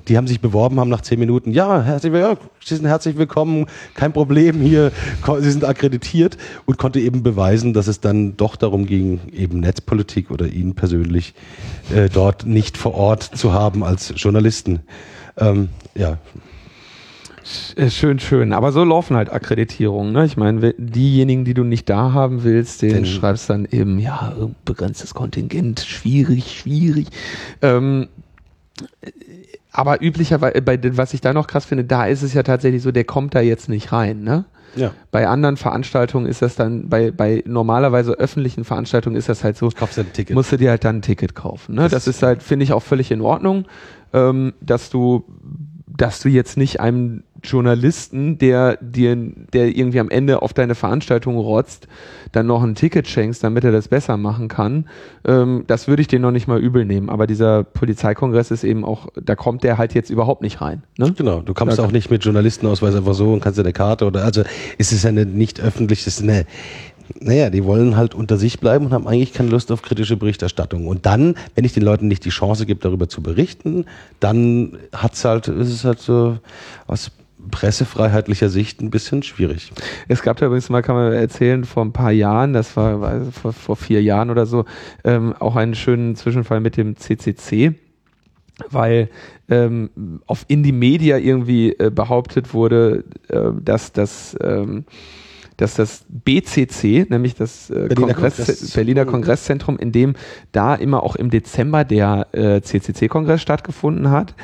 Die 0.07 0.17
haben 0.17 0.27
sich 0.27 0.39
beworben, 0.39 0.79
haben 0.79 0.89
nach 0.89 1.01
zehn 1.01 1.19
Minuten, 1.19 1.51
ja, 1.51 1.83
herzlich, 1.83 2.13
ja, 2.13 2.35
Sie 2.63 2.75
sind 2.75 2.85
herzlich 2.85 3.17
willkommen, 3.17 3.67
kein 3.93 4.13
Problem 4.13 4.61
hier, 4.61 4.91
Sie 5.41 5.51
sind 5.51 5.65
akkreditiert 5.65 6.37
und 6.65 6.77
konnte 6.77 6.99
eben 6.99 7.21
beweisen, 7.21 7.73
dass 7.73 7.87
es 7.87 7.99
dann 7.99 8.37
doch 8.37 8.55
darum 8.55 8.85
ging, 8.85 9.19
eben 9.31 9.59
Netzpolitik 9.59 10.31
oder 10.31 10.47
ihn 10.47 10.73
persönlich 10.73 11.33
äh, 11.93 12.09
dort 12.09 12.45
nicht 12.45 12.77
vor 12.77 12.95
Ort 12.95 13.23
zu 13.23 13.53
haben 13.53 13.83
als 13.83 14.13
Journalisten. 14.15 14.79
Ähm, 15.37 15.69
ja, 15.95 16.17
schön, 17.43 18.19
schön. 18.19 18.53
Aber 18.53 18.71
so 18.71 18.83
laufen 18.83 19.15
halt 19.15 19.31
Akkreditierungen. 19.31 20.13
Ne? 20.13 20.25
Ich 20.25 20.37
meine, 20.37 20.73
diejenigen, 20.77 21.45
die 21.45 21.53
du 21.53 21.63
nicht 21.63 21.89
da 21.89 22.13
haben 22.13 22.43
willst, 22.43 22.81
den, 22.81 22.93
den 22.93 23.05
schreibst 23.05 23.49
dann 23.49 23.65
eben, 23.65 23.99
ja, 23.99 24.33
begrenztes 24.65 25.13
Kontingent, 25.13 25.79
schwierig, 25.81 26.59
schwierig. 26.59 27.07
Ähm, 27.61 28.07
aber 29.71 30.01
üblicherweise, 30.01 30.61
bei, 30.61 30.79
was 30.97 31.13
ich 31.13 31.21
da 31.21 31.33
noch 31.33 31.47
krass 31.47 31.65
finde, 31.65 31.83
da 31.83 32.05
ist 32.05 32.23
es 32.23 32.33
ja 32.33 32.43
tatsächlich 32.43 32.81
so, 32.81 32.91
der 32.91 33.03
kommt 33.03 33.35
da 33.35 33.41
jetzt 33.41 33.69
nicht 33.69 33.91
rein, 33.91 34.23
ne? 34.23 34.45
Ja. 34.75 34.93
Bei 35.11 35.27
anderen 35.27 35.57
Veranstaltungen 35.57 36.25
ist 36.25 36.41
das 36.41 36.55
dann, 36.55 36.89
bei, 36.89 37.11
bei 37.11 37.43
normalerweise 37.47 38.13
öffentlichen 38.13 38.63
Veranstaltungen 38.63 39.15
ist 39.15 39.29
das 39.29 39.43
halt 39.43 39.57
so, 39.57 39.69
Kaufst 39.69 39.97
ein 39.99 40.13
Ticket. 40.13 40.35
musst 40.35 40.51
du 40.51 40.57
dir 40.57 40.69
halt 40.69 40.83
dann 40.83 40.97
ein 40.97 41.01
Ticket 41.01 41.33
kaufen. 41.33 41.75
Ne? 41.75 41.83
Das, 41.83 41.91
das 41.91 42.07
ist 42.07 42.23
halt, 42.23 42.43
finde 42.43 42.63
ich 42.63 42.73
auch 42.73 42.83
völlig 42.83 43.11
in 43.11 43.21
Ordnung, 43.21 43.65
ähm, 44.13 44.53
dass 44.61 44.89
du, 44.89 45.25
dass 45.87 46.19
du 46.21 46.29
jetzt 46.29 46.57
nicht 46.57 46.79
einem 46.79 47.23
Journalisten, 47.43 48.37
der 48.37 48.77
dir, 48.81 49.15
der 49.53 49.75
irgendwie 49.75 49.99
am 49.99 50.09
Ende 50.09 50.41
auf 50.41 50.53
deine 50.53 50.75
Veranstaltung 50.75 51.37
rotzt, 51.37 51.87
dann 52.31 52.47
noch 52.47 52.63
ein 52.63 52.75
Ticket 52.75 53.07
schenkst, 53.07 53.43
damit 53.43 53.63
er 53.63 53.71
das 53.71 53.87
besser 53.87 54.17
machen 54.17 54.47
kann, 54.47 54.85
ähm, 55.25 55.63
das 55.67 55.87
würde 55.87 56.01
ich 56.01 56.07
dir 56.07 56.19
noch 56.19 56.31
nicht 56.31 56.47
mal 56.47 56.59
übel 56.59 56.85
nehmen. 56.85 57.09
Aber 57.09 57.27
dieser 57.27 57.63
Polizeikongress 57.63 58.51
ist 58.51 58.63
eben 58.63 58.85
auch, 58.85 59.07
da 59.15 59.35
kommt 59.35 59.63
der 59.63 59.77
halt 59.77 59.93
jetzt 59.93 60.09
überhaupt 60.09 60.41
nicht 60.41 60.61
rein. 60.61 60.83
Ne? 60.97 61.13
Genau, 61.15 61.41
du 61.41 61.53
kommst 61.53 61.79
da 61.79 61.83
auch 61.83 61.91
nicht 61.91 62.09
mit 62.09 62.23
Journalistenausweis 62.23 62.95
einfach 62.95 63.13
so 63.13 63.33
und 63.33 63.41
kannst 63.41 63.57
dir 63.57 63.63
eine 63.63 63.73
Karte 63.73 64.05
oder, 64.05 64.23
also 64.23 64.43
es 64.77 64.91
ist 64.91 65.03
ja 65.03 65.09
eine 65.09 65.25
nicht 65.25 65.59
öffentlich, 65.61 66.01
es 66.01 66.07
ist 66.07 66.23
eine, 66.23 66.45
naja, 67.19 67.49
die 67.49 67.63
wollen 67.63 67.95
halt 67.97 68.13
unter 68.13 68.37
sich 68.37 68.59
bleiben 68.59 68.85
und 68.85 68.93
haben 68.93 69.07
eigentlich 69.07 69.33
keine 69.33 69.49
Lust 69.49 69.71
auf 69.71 69.81
kritische 69.81 70.17
Berichterstattung. 70.17 70.87
Und 70.87 71.05
dann, 71.05 71.35
wenn 71.55 71.65
ich 71.65 71.73
den 71.73 71.83
Leuten 71.83 72.07
nicht 72.07 72.25
die 72.25 72.29
Chance 72.29 72.65
gebe, 72.65 72.79
darüber 72.79 73.09
zu 73.09 73.21
berichten, 73.21 73.85
dann 74.19 74.77
hat's 74.93 75.25
halt, 75.25 75.47
ist 75.47 75.69
es 75.69 75.83
halt 75.83 75.99
so 75.99 76.37
aus 76.87 77.11
pressefreiheitlicher 77.51 78.49
Sicht 78.49 78.81
ein 78.81 78.89
bisschen 78.89 79.23
schwierig. 79.23 79.71
Es 80.07 80.21
gab 80.21 80.37
da 80.37 80.45
übrigens 80.45 80.69
mal, 80.69 80.81
kann 80.81 80.95
man 80.95 81.13
erzählen, 81.13 81.63
vor 81.63 81.83
ein 81.83 81.93
paar 81.93 82.11
Jahren, 82.11 82.53
das 82.53 82.75
war, 82.75 83.01
war 83.01 83.21
vor, 83.31 83.53
vor, 83.53 83.75
vier 83.75 84.01
Jahren 84.03 84.29
oder 84.29 84.45
so, 84.45 84.65
ähm, 85.03 85.33
auch 85.39 85.55
einen 85.55 85.75
schönen 85.75 86.15
Zwischenfall 86.15 86.59
mit 86.59 86.77
dem 86.77 86.95
CCC 86.95 87.75
weil 88.71 89.09
ähm, 89.49 89.89
auf 90.25 90.43
Indie 90.49 90.73
Media 90.73 91.17
irgendwie 91.17 91.71
äh, 91.71 91.89
behauptet 91.89 92.53
wurde, 92.53 93.05
äh, 93.29 93.51
dass 93.63 93.93
das 93.93 94.35
ähm, 94.41 94.83
dass 95.59 95.73
das 95.73 96.05
BCC, 96.07 97.07
nämlich 97.09 97.35
das 97.35 97.69
äh, 97.69 97.87
Berliner, 97.89 98.13
Kongress, 98.13 98.37
Kongress 98.37 98.71
Berliner 98.71 99.05
Kongresszentrum, 99.05 99.77
in 99.77 99.91
dem 99.91 100.15
da 100.53 100.73
immer 100.73 101.03
auch 101.03 101.17
im 101.17 101.29
Dezember 101.29 101.83
der 101.83 102.27
äh, 102.31 102.61
CCC-Kongress 102.61 103.41
stattgefunden 103.41 104.09
hat, 104.09 104.35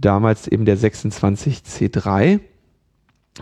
damals 0.00 0.48
eben 0.48 0.64
der 0.64 0.78
26C3 0.78 2.40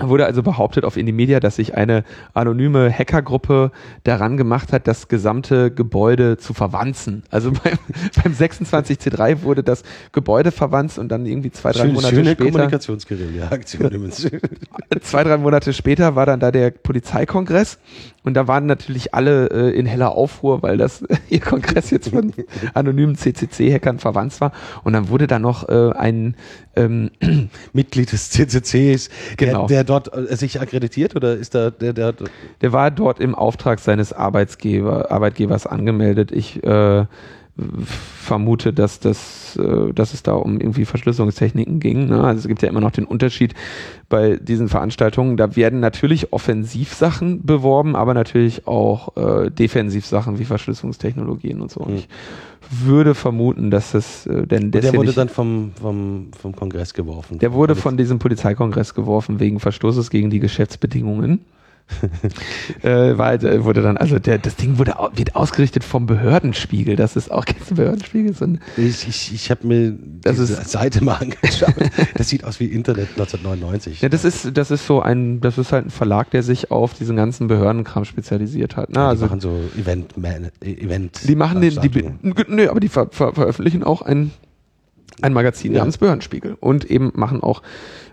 wurde 0.01 0.27
also 0.27 0.43
behauptet 0.43 0.85
auf 0.85 0.97
Indie 0.97 1.27
dass 1.41 1.57
sich 1.57 1.75
eine 1.75 2.05
anonyme 2.35 2.93
Hackergruppe 2.93 3.73
daran 4.05 4.37
gemacht 4.37 4.73
hat, 4.73 4.87
das 4.87 5.09
gesamte 5.09 5.73
Gebäude 5.73 6.37
zu 6.37 6.55
verwanzen. 6.55 7.25
Also 7.31 7.53
beim, 7.65 7.79
beim 8.23 8.33
26C3 8.33 9.43
wurde 9.43 9.63
das 9.63 9.83
Gebäude 10.13 10.53
verwanzt 10.53 10.99
und 10.99 11.09
dann 11.09 11.27
irgendwie 11.27 11.51
zwei, 11.51 11.73
drei 11.73 11.87
Schön, 11.87 11.95
Monate 11.95 12.15
schöne 12.15 12.31
später. 12.33 12.51
Kommunikationsgeräte, 12.51 13.33
zwei, 15.01 15.25
drei 15.25 15.37
Monate 15.39 15.73
später 15.73 16.15
war 16.15 16.27
dann 16.27 16.41
da 16.41 16.51
der 16.51 16.71
Polizeikongress 16.71 17.79
und 18.29 18.35
da 18.35 18.47
waren 18.47 18.67
natürlich 18.67 19.15
alle 19.15 19.47
äh, 19.47 19.71
in 19.71 19.87
heller 19.87 20.13
Aufruhr, 20.13 20.63
weil 20.63 20.77
das 20.77 21.03
ihr 21.31 21.41
Kongress 21.41 21.91
jetzt 21.91 22.11
von 22.11 22.35
anonymen 22.75 23.17
CCC-Hackern 23.17 23.99
verwandt 23.99 24.39
war. 24.43 24.53
Und 24.85 24.93
dann 24.93 25.09
wurde 25.09 25.27
da 25.27 25.39
noch 25.39 25.67
äh, 25.67 25.93
ein 25.93 26.37
ähm, 26.77 27.11
Mitglied 27.73 28.13
des 28.13 28.29
CCCs, 28.29 29.09
genau. 29.39 29.67
der, 29.67 29.79
der 29.79 29.85
dort 29.85 30.15
äh, 30.15 30.37
sich 30.37 30.61
akkreditiert 30.61 31.17
oder 31.17 31.37
ist 31.37 31.55
da 31.55 31.71
der, 31.71 31.95
der 31.95 32.15
Der 32.61 32.73
war 32.75 32.91
dort 32.91 33.19
im 33.19 33.35
Auftrag 33.35 33.81
seines 33.81 34.13
Arbeitsgeber, 34.13 35.11
Arbeitgebers 35.11 35.67
angemeldet. 35.67 36.31
Ich 36.31 36.63
äh, 36.63 37.07
vermute, 38.21 38.73
dass, 38.73 39.01
das, 39.01 39.57
äh, 39.57 39.93
dass 39.93 40.15
es 40.15 40.23
da 40.23 40.35
um 40.35 40.61
irgendwie 40.61 40.85
Verschlüsselungstechniken 40.85 41.81
ging. 41.81 42.07
Ne? 42.07 42.23
Also 42.23 42.41
es 42.41 42.49
gibt 42.49 42.63
ja 42.63 42.69
immer 42.69 42.81
noch 42.81 42.93
den 42.93 43.05
Unterschied 43.05 43.55
bei 44.09 44.37
diesen 44.37 44.69
Veranstaltungen. 44.69 45.37
Da 45.37 45.57
werden 45.57 45.81
natürlich 45.81 46.33
Offensivsachen 46.33 47.45
beworben, 47.45 47.97
aber 47.97 48.15
natürlich 48.15 48.67
auch 48.67 49.17
äh, 49.17 49.51
Defensivsachen 49.51 50.39
wie 50.39 50.45
Verschlüsselungstechnologien 50.45 51.61
und 51.61 51.71
so. 51.71 51.81
Und 51.81 51.89
hm. 51.89 51.97
ich 51.97 52.09
würde 52.85 53.15
vermuten, 53.15 53.71
dass 53.71 53.93
das 53.93 54.27
äh, 54.27 54.47
denn 54.47 54.71
der 54.71 54.95
wurde 54.95 55.13
dann 55.13 55.29
vom, 55.29 55.73
vom, 55.81 56.29
vom 56.41 56.55
Kongress 56.55 56.95
geworfen. 56.95 57.39
Der 57.39 57.53
wurde 57.53 57.75
von 57.75 57.97
diesem 57.97 58.19
Polizeikongress 58.19 58.95
geworfen 58.95 59.41
wegen 59.41 59.59
Verstoßes 59.59 60.11
gegen 60.11 60.31
die 60.31 60.39
Geschäftsbedingungen. 60.39 61.41
Äh, 62.83 63.17
weil 63.17 63.45
äh, 63.45 63.65
wurde 63.65 63.83
dann, 63.83 63.97
also 63.97 64.19
der, 64.19 64.39
das 64.39 64.57
Ding 64.57 64.79
wurde 64.79 64.95
wird 65.15 65.35
ausgerichtet 65.35 65.85
vom 65.85 66.07
Behördenspiegel. 66.07 66.97
Das 66.97 67.17
ist 67.17 67.31
auch 67.31 67.45
kein 67.45 67.57
Behördenspiegel. 67.75 68.35
So 68.35 68.47
ich 68.77 69.09
ich, 69.09 69.35
ich 69.35 69.51
habe 69.51 69.67
mir 69.67 69.97
das 70.23 70.39
ist, 70.39 70.71
Seite 70.71 71.03
mal 71.03 71.15
angeschaut. 71.21 71.75
das 72.15 72.29
sieht 72.29 72.45
aus 72.45 72.61
wie 72.61 72.67
Internet 72.67 73.11
1999. 73.11 74.01
Ja, 74.01 74.09
das 74.09 74.25
ist 74.25 74.57
das 74.57 74.71
ist 74.71 74.87
so 74.87 75.01
ein, 75.01 75.41
das 75.41 75.59
ist 75.59 75.73
halt 75.73 75.87
ein 75.87 75.91
Verlag, 75.91 76.31
der 76.31 76.43
sich 76.43 76.71
auf 76.71 76.95
diesen 76.95 77.17
ganzen 77.17 77.49
Behördenkram 77.49 78.05
spezialisiert 78.05 78.77
hat. 78.77 78.91
Ne? 78.91 78.97
Ja, 78.97 79.05
die 79.05 79.09
also, 79.11 79.27
machen 79.27 79.41
so 79.41 79.61
Event, 79.79 80.17
Man, 80.17 80.51
Event. 80.63 81.29
Die 81.29 81.37
machen 81.37 81.61
den, 81.61 81.81
die, 81.81 82.05
nö, 82.49 82.69
aber 82.69 82.81
die 82.81 82.89
ver, 82.89 83.09
ver, 83.11 83.33
veröffentlichen 83.33 83.83
auch 83.83 84.03
ein 84.03 84.31
ein 85.23 85.33
Magazin 85.33 85.73
ja. 85.73 85.79
namens 85.79 85.99
Behördenspiegel 85.99 86.57
und 86.61 86.85
eben 86.85 87.13
machen 87.15 87.43
auch 87.43 87.63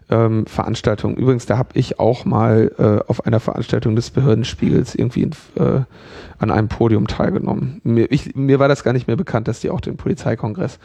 ähm, 0.10 0.46
Veranstaltungen. 0.46 1.16
Übrigens, 1.16 1.46
da 1.46 1.58
habe 1.58 1.70
ich 1.74 2.00
auch 2.00 2.26
mal 2.26 2.72
äh, 2.78 3.10
auf 3.10 3.26
einer 3.26 3.40
Veranstaltung 3.40 3.96
des 3.96 4.12
Behördenspiegels 4.12 4.96
irgendwie 4.96 5.24
in, 5.24 5.32
äh, 5.56 5.82
an 6.38 6.52
einem 6.52 6.68
Podium 6.68 7.08
teilgenommen. 7.08 7.82
Mir, 7.84 8.12
ich, 8.12 8.36
mir 8.36 8.60
war 8.60 8.68
das 8.68 8.84
gar 8.84 8.94
nicht 8.94 9.08
mehr 9.08 9.16
bekannt, 9.16 9.48
dass 9.48 9.62
die 9.62 9.70
auch 9.70 9.82
den 9.82 9.98
Polizeikongress 9.98 10.80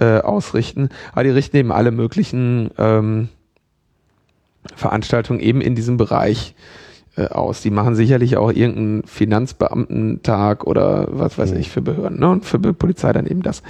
äh, 0.00 0.18
ausrichten. 0.18 0.88
Aber 1.12 1.24
die 1.24 1.30
richten 1.30 1.56
eben 1.56 1.72
alle 1.72 1.92
möglichen 1.92 2.70
ähm, 2.78 3.28
Veranstaltungen 4.74 5.40
eben 5.40 5.60
in 5.60 5.74
diesem 5.74 5.96
Bereich 5.96 6.54
äh, 7.16 7.26
aus. 7.26 7.62
Die 7.62 7.70
machen 7.70 7.94
sicherlich 7.94 8.36
auch 8.36 8.50
irgendeinen 8.50 9.04
Finanzbeamtentag 9.04 10.66
oder 10.66 11.06
was 11.10 11.38
weiß 11.38 11.52
mhm. 11.52 11.58
ich 11.58 11.70
für 11.70 11.82
Behörden 11.82 12.18
ne? 12.18 12.28
und 12.28 12.44
für 12.44 12.58
Polizei 12.58 13.12
dann 13.12 13.26
eben 13.26 13.42
das. 13.42 13.62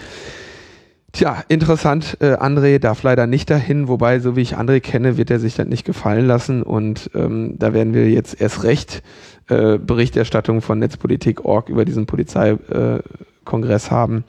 Tja, 1.14 1.44
interessant. 1.46 2.16
Äh, 2.18 2.34
André 2.34 2.80
darf 2.80 3.04
leider 3.04 3.28
nicht 3.28 3.48
dahin, 3.48 3.86
wobei, 3.86 4.18
so 4.18 4.34
wie 4.34 4.40
ich 4.40 4.58
André 4.58 4.80
kenne, 4.80 5.16
wird 5.16 5.30
er 5.30 5.38
sich 5.38 5.54
das 5.54 5.68
nicht 5.68 5.84
gefallen 5.84 6.26
lassen. 6.26 6.64
Und 6.64 7.08
ähm, 7.14 7.54
da 7.56 7.72
werden 7.72 7.94
wir 7.94 8.10
jetzt 8.10 8.40
erst 8.40 8.64
recht 8.64 9.00
äh, 9.48 9.78
Berichterstattung 9.78 10.60
von 10.60 10.80
Netzpolitik.org 10.80 11.68
über 11.68 11.84
diesen 11.84 12.06
Polizeikongress 12.06 13.86
äh, 13.86 13.90
haben. 13.90 14.24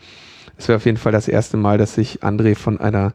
Es 0.59 0.67
wäre 0.67 0.75
auf 0.75 0.85
jeden 0.85 0.97
Fall 0.97 1.11
das 1.11 1.27
erste 1.27 1.57
Mal, 1.57 1.79
dass 1.79 1.95
sich 1.95 2.21
André 2.21 2.55
von 2.55 2.79
einer 2.79 3.13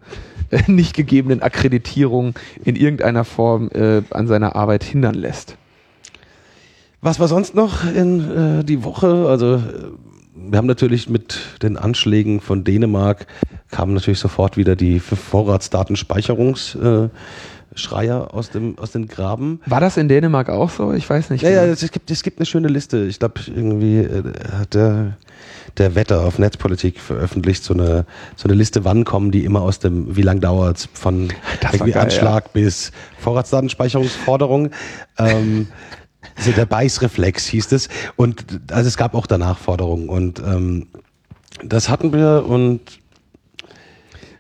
äh, 0.51 0.63
nicht 0.67 0.97
gegebenen 0.97 1.41
Akkreditierung 1.41 2.35
in 2.65 2.75
irgendeiner 2.75 3.23
Form 3.23 3.71
äh, 3.73 4.03
an 4.11 4.27
seiner 4.27 4.57
Arbeit 4.57 4.83
hindern 4.83 5.15
lässt. 5.15 5.57
Was 7.03 7.21
war 7.21 7.29
sonst 7.29 7.55
noch 7.55 7.85
in 7.85 8.61
äh, 8.61 8.65
die 8.65 8.83
Woche? 8.83 9.27
Also 9.29 9.55
äh, 9.55 9.61
wir 10.49 10.59
haben 10.59 10.67
natürlich 10.67 11.09
mit 11.09 11.39
den 11.63 11.77
Anschlägen 11.77 12.41
von 12.41 12.65
Dänemark 12.65 13.27
kamen 13.71 13.95
natürlich 13.95 14.19
sofort 14.19 14.57
wieder 14.57 14.75
die 14.77 15.01
Vorratsdatenspeicherungsschreier 15.01 17.11
äh, 17.75 18.33
aus 18.33 18.51
dem 18.51 18.79
aus 18.79 18.93
den 18.93 19.09
Graben. 19.09 19.61
War 19.67 19.81
das 19.81 19.97
in 19.97 20.09
Dänemark 20.09 20.51
auch 20.51 20.71
so? 20.71 20.93
Ich 20.93 21.09
weiß 21.09 21.31
nicht. 21.31 21.43
Ja, 21.43 21.51
ja, 21.51 21.65
es 21.65 21.91
gibt 21.91 22.11
es 22.11 22.23
gibt 22.23 22.39
eine 22.39 22.47
schöne 22.47 22.69
Liste. 22.69 23.05
Ich 23.05 23.19
glaube 23.19 23.41
irgendwie 23.47 23.99
äh, 23.99 24.23
hat 24.59 24.75
der 24.75 25.17
der 25.77 25.95
Wetter 25.95 26.23
auf 26.23 26.39
Netzpolitik 26.39 26.99
veröffentlicht 26.99 27.63
so 27.63 27.75
eine 27.75 28.07
so 28.37 28.49
eine 28.49 28.55
Liste, 28.55 28.85
wann 28.85 29.05
kommen 29.05 29.31
die 29.31 29.45
immer 29.45 29.63
aus 29.63 29.79
dem 29.79 30.17
wie 30.17 30.23
lang 30.23 30.41
dauert's 30.41 30.89
von 30.93 31.29
irgendwie 31.73 31.93
geil, 31.93 32.05
Anschlag 32.05 32.47
ja. 32.47 32.51
bis 32.55 32.93
Vorratsdatenspeicherungsforderung. 33.19 34.71
ähm, 35.19 35.69
also 36.37 36.53
der 36.53 36.67
Beißreflex 36.67 37.47
hieß 37.47 37.73
es. 37.73 37.89
Und 38.17 38.45
also 38.71 38.89
es 38.89 38.97
gab 38.97 39.15
auch 39.15 39.27
danach 39.27 39.59
Forderungen. 39.59 40.09
Und 40.09 40.41
ähm, 40.41 40.89
das 41.63 41.89
hatten 41.89 42.13
wir 42.13 42.45
und 42.47 42.81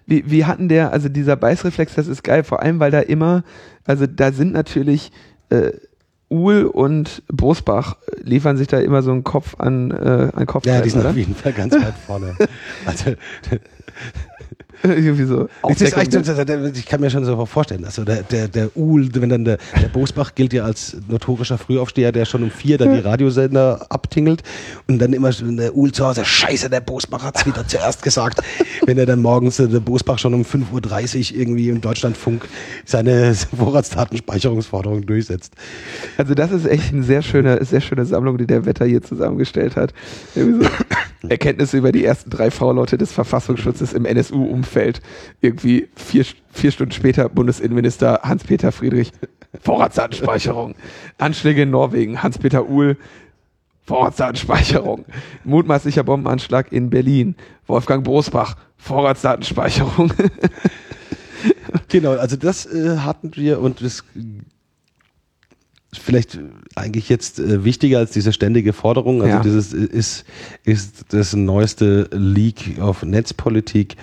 wie, 0.07 0.28
wie 0.28 0.44
hatten 0.44 0.69
der, 0.69 0.93
also 0.93 1.09
dieser 1.09 1.36
Beißreflex, 1.36 1.94
das 1.94 2.09
ist 2.09 2.24
geil, 2.24 2.43
vor 2.43 2.62
allem, 2.62 2.81
weil 2.81 2.90
da 2.90 3.01
immer, 3.01 3.44
also 3.85 4.07
da 4.07 4.32
sind 4.32 4.52
natürlich 4.52 5.12
äh, 5.51 5.70
Uhl 6.28 6.65
und 6.65 7.23
Bosbach 7.28 7.97
liefern 8.23 8.57
sich 8.57 8.69
da 8.69 8.78
immer 8.78 9.02
so 9.02 9.11
einen 9.11 9.24
Kopf 9.24 9.57
an, 9.59 9.90
äh, 9.90 10.31
an 10.32 10.47
Kopf. 10.47 10.65
Ja, 10.65 10.81
die 10.81 10.90
sind 10.90 11.01
oder? 11.01 11.11
auf 11.11 11.16
jeden 11.16 11.35
Fall 11.35 11.52
ganz 11.52 11.74
weit 11.74 11.94
vorne. 12.07 12.36
also 12.86 13.15
Irgendwie 14.82 15.24
so. 15.24 15.48
Echt, 15.68 15.82
ich 15.82 16.86
kann 16.86 17.01
mir 17.01 17.10
schon 17.10 17.24
so 17.24 17.44
vorstellen, 17.47 17.85
also 17.85 18.05
der, 18.05 18.22
der, 18.22 18.48
der 18.48 18.77
Uhl, 18.77 19.09
wenn 19.14 19.28
dann 19.28 19.44
der, 19.44 19.59
der 19.81 19.89
Bosbach 19.89 20.35
gilt 20.35 20.52
ja 20.52 20.64
als 20.64 20.97
notorischer 21.09 21.59
Frühaufsteher, 21.59 22.12
der 22.12 22.24
schon 22.24 22.43
um 22.43 22.51
vier 22.51 22.78
dann 22.78 22.94
die 22.94 23.01
Radiosender 23.01 23.86
abtingelt 23.90 24.43
und 24.89 24.98
dann 24.98 25.12
immer 25.12 25.31
der 25.31 25.74
Uhl 25.74 25.93
zu 25.93 26.06
Hause, 26.06 26.24
scheiße, 26.24 26.70
der 26.70 26.81
Bosbach 26.81 27.24
hat's 27.24 27.44
wieder 27.44 27.66
zuerst 27.66 28.02
gesagt, 28.02 28.40
wenn 28.86 28.98
er 28.98 29.06
dann 29.06 29.20
morgens 29.20 29.56
der 29.56 29.81
Bosbach 29.81 30.18
schon 30.18 30.35
um 30.35 30.43
5.30 30.43 31.32
Uhr 31.32 31.40
irgendwie 31.40 31.68
im 31.68 31.81
Deutschlandfunk 31.81 32.48
seine 32.85 33.35
Vorratsdatenspeicherungsforderung 33.56 35.05
durchsetzt. 35.05 35.55
Also 36.16 36.35
das 36.35 36.52
ist 36.52 36.66
echt 36.66 36.93
eine 36.93 37.02
sehr 37.02 37.22
schöne, 37.22 37.62
sehr 37.64 37.81
schöne 37.81 38.06
Sammlung, 38.06 38.39
die 38.39 38.47
der 38.47 38.64
Wetter 38.64 38.86
hier 38.86 39.02
zusammengestellt 39.02 39.77
hat. 39.77 39.93
So 40.35 40.60
Erkenntnisse 41.28 41.76
über 41.76 41.92
die 41.92 42.05
ersten 42.05 42.30
drei 42.30 42.51
V-Leute 42.51 42.97
des 42.97 43.12
Verfassungsschutzes 43.12 43.92
im 43.92 44.05
NSU-Umfeld 44.05 44.51
Umfeld. 44.51 45.01
Irgendwie 45.40 45.88
vier, 45.97 46.24
vier 46.52 46.70
Stunden 46.72 46.92
später 46.92 47.28
Bundesinnenminister 47.28 48.20
Hans-Peter 48.22 48.72
Friedrich, 48.72 49.12
Vorratsdatenspeicherung. 49.60 50.74
Anschläge 51.18 51.62
in 51.62 51.70
Norwegen, 51.70 52.22
Hans-Peter 52.22 52.68
Uhl, 52.68 52.97
Vorratsdatenspeicherung. 53.82 55.05
Mutmaßlicher 55.44 56.05
Bombenanschlag 56.05 56.72
in 56.72 56.90
Berlin. 56.90 57.34
Wolfgang 57.66 58.05
Bosbach, 58.05 58.56
Vorratsdatenspeicherung. 58.76 60.12
genau, 61.88 62.12
also 62.12 62.36
das 62.36 62.66
äh, 62.66 62.98
hatten 62.98 63.34
wir 63.34 63.60
und 63.60 63.82
das 63.82 64.05
vielleicht 65.92 66.38
eigentlich 66.76 67.08
jetzt 67.08 67.38
äh, 67.38 67.64
wichtiger 67.64 67.98
als 67.98 68.12
diese 68.12 68.32
ständige 68.32 68.72
Forderung. 68.72 69.22
Also 69.22 69.36
ja. 69.36 69.42
dieses 69.42 69.72
ist, 69.72 70.24
ist 70.64 71.06
das 71.08 71.34
neueste 71.34 72.08
Leak 72.12 72.80
auf 72.80 73.02
Netzpolitik. 73.02 73.96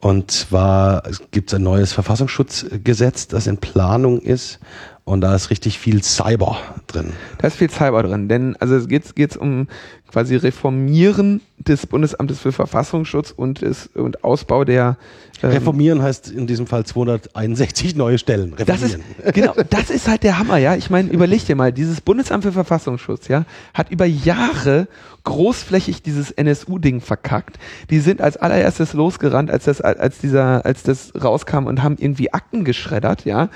Und 0.00 0.32
zwar 0.32 1.04
gibt 1.30 1.52
es 1.52 1.54
ein 1.54 1.62
neues 1.62 1.92
Verfassungsschutzgesetz, 1.92 3.28
das 3.28 3.46
in 3.46 3.58
Planung 3.58 4.20
ist. 4.20 4.58
Und 5.04 5.20
da 5.20 5.34
ist 5.34 5.50
richtig 5.50 5.78
viel 5.78 6.02
Cyber 6.02 6.58
drin. 6.86 7.12
Da 7.38 7.48
ist 7.48 7.56
viel 7.56 7.70
Cyber 7.70 8.02
drin, 8.02 8.28
denn 8.28 8.56
also 8.56 8.76
es 8.76 8.88
geht 8.88 9.14
geht's 9.16 9.36
um 9.36 9.68
quasi 10.12 10.36
Reformieren 10.36 11.40
des 11.58 11.86
Bundesamtes 11.86 12.40
für 12.40 12.52
Verfassungsschutz 12.52 13.30
und, 13.30 13.62
ist, 13.62 13.96
und 13.96 14.24
Ausbau 14.24 14.64
der 14.64 14.96
ähm, 15.42 15.50
Reformieren 15.50 16.02
heißt 16.02 16.30
in 16.30 16.46
diesem 16.46 16.66
Fall 16.66 16.84
261 16.84 17.96
neue 17.96 18.18
Stellen. 18.18 18.54
Das 18.64 18.82
ist, 18.82 18.98
genau, 19.34 19.54
das 19.70 19.90
ist 19.90 20.08
halt 20.08 20.22
der 20.22 20.38
Hammer, 20.38 20.58
ja. 20.58 20.76
Ich 20.76 20.90
meine, 20.90 21.10
überleg 21.10 21.46
dir 21.46 21.56
mal, 21.56 21.72
dieses 21.72 22.00
Bundesamt 22.00 22.44
für 22.44 22.52
Verfassungsschutz, 22.52 23.28
ja, 23.28 23.44
hat 23.74 23.90
über 23.90 24.04
Jahre 24.04 24.88
großflächig 25.24 26.02
dieses 26.02 26.32
NSU-Ding 26.32 27.00
verkackt. 27.00 27.58
Die 27.90 28.00
sind 28.00 28.20
als 28.20 28.36
allererstes 28.36 28.92
losgerannt, 28.92 29.50
als 29.50 29.64
das, 29.64 29.80
als 29.80 30.18
dieser, 30.18 30.66
als 30.66 30.82
das 30.82 31.12
rauskam 31.20 31.66
und 31.66 31.82
haben 31.82 31.96
irgendwie 31.98 32.32
Akten 32.32 32.64
geschreddert, 32.64 33.24
ja. 33.24 33.48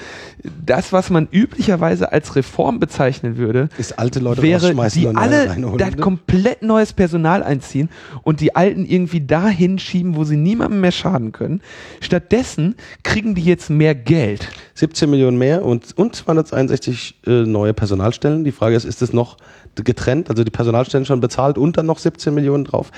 Das, 0.65 0.93
was 0.93 1.11
man 1.11 1.29
üblicherweise 1.31 2.13
als 2.13 2.37
Reform 2.37 2.79
bezeichnen 2.79 3.37
würde, 3.37 3.69
ist 3.79 3.99
alte 3.99 4.21
Leute 4.21 4.43
wäre, 4.43 4.75
die 4.91 5.09
alle 5.09 5.57
da 5.77 5.91
komplett 5.91 6.46
neues 6.61 6.93
Personal 6.93 7.43
einziehen 7.43 7.89
und 8.23 8.41
die 8.41 8.55
Alten 8.55 8.85
irgendwie 8.85 9.21
dahin 9.21 9.79
schieben, 9.79 10.17
wo 10.17 10.25
sie 10.25 10.37
niemandem 10.37 10.81
mehr 10.81 10.93
schaden 10.93 11.33
können. 11.33 11.61
Stattdessen 12.01 12.77
kriegen 13.03 13.35
die 13.35 13.45
jetzt 13.45 13.71
mehr 13.71 13.95
Geld. 13.95 14.49
17 14.75 15.09
Millionen 15.09 15.39
mehr 15.39 15.65
und, 15.65 15.97
und 15.97 16.15
261 16.15 17.21
äh, 17.27 17.31
neue 17.43 17.75
Personalstellen. 17.75 18.45
Die 18.45 18.53
Frage 18.53 18.77
ist, 18.77 18.85
ist 18.85 19.03
es 19.03 19.13
noch 19.13 19.37
getrennt, 19.75 20.31
also 20.31 20.45
die 20.45 20.51
Personalstellen 20.51 21.05
schon 21.05 21.21
bezahlt 21.21 21.59
und 21.59 21.77
dann 21.77 21.87
noch 21.87 21.99
17 21.99 22.35
Millionen 22.35 22.65
drauf? 22.65 22.91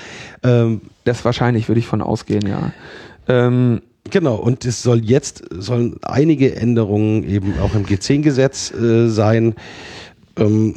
Ähm, 0.43 0.81
das 1.05 1.25
wahrscheinlich, 1.25 1.69
würde 1.69 1.81
ich 1.81 1.87
von 1.87 2.03
ausgehen, 2.03 2.47
ja. 2.47 2.73
Ähm, 3.29 3.83
Genau, 4.11 4.37
und 4.37 4.65
es 4.65 4.83
soll 4.83 5.05
jetzt, 5.05 5.45
sollen 5.51 5.97
einige 6.03 6.57
Änderungen 6.57 7.25
eben 7.25 7.59
auch 7.61 7.75
im 7.75 7.85
G10-Gesetz 7.85 8.73
äh, 8.73 9.09
sein. 9.09 9.55
Ähm, 10.37 10.77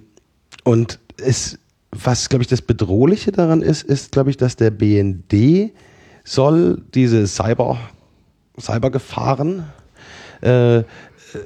und 0.63 0.99
es, 1.17 1.57
was, 1.91 2.29
glaube 2.29 2.43
ich, 2.43 2.47
das 2.47 2.61
Bedrohliche 2.61 3.31
daran 3.31 3.61
ist, 3.61 3.83
ist, 3.83 4.11
glaube 4.11 4.29
ich, 4.29 4.37
dass 4.37 4.55
der 4.55 4.71
BND 4.71 5.71
soll 6.23 6.81
diese 6.93 7.27
Cyber, 7.27 7.77
Cybergefahren, 8.59 9.65
äh, 10.41 10.83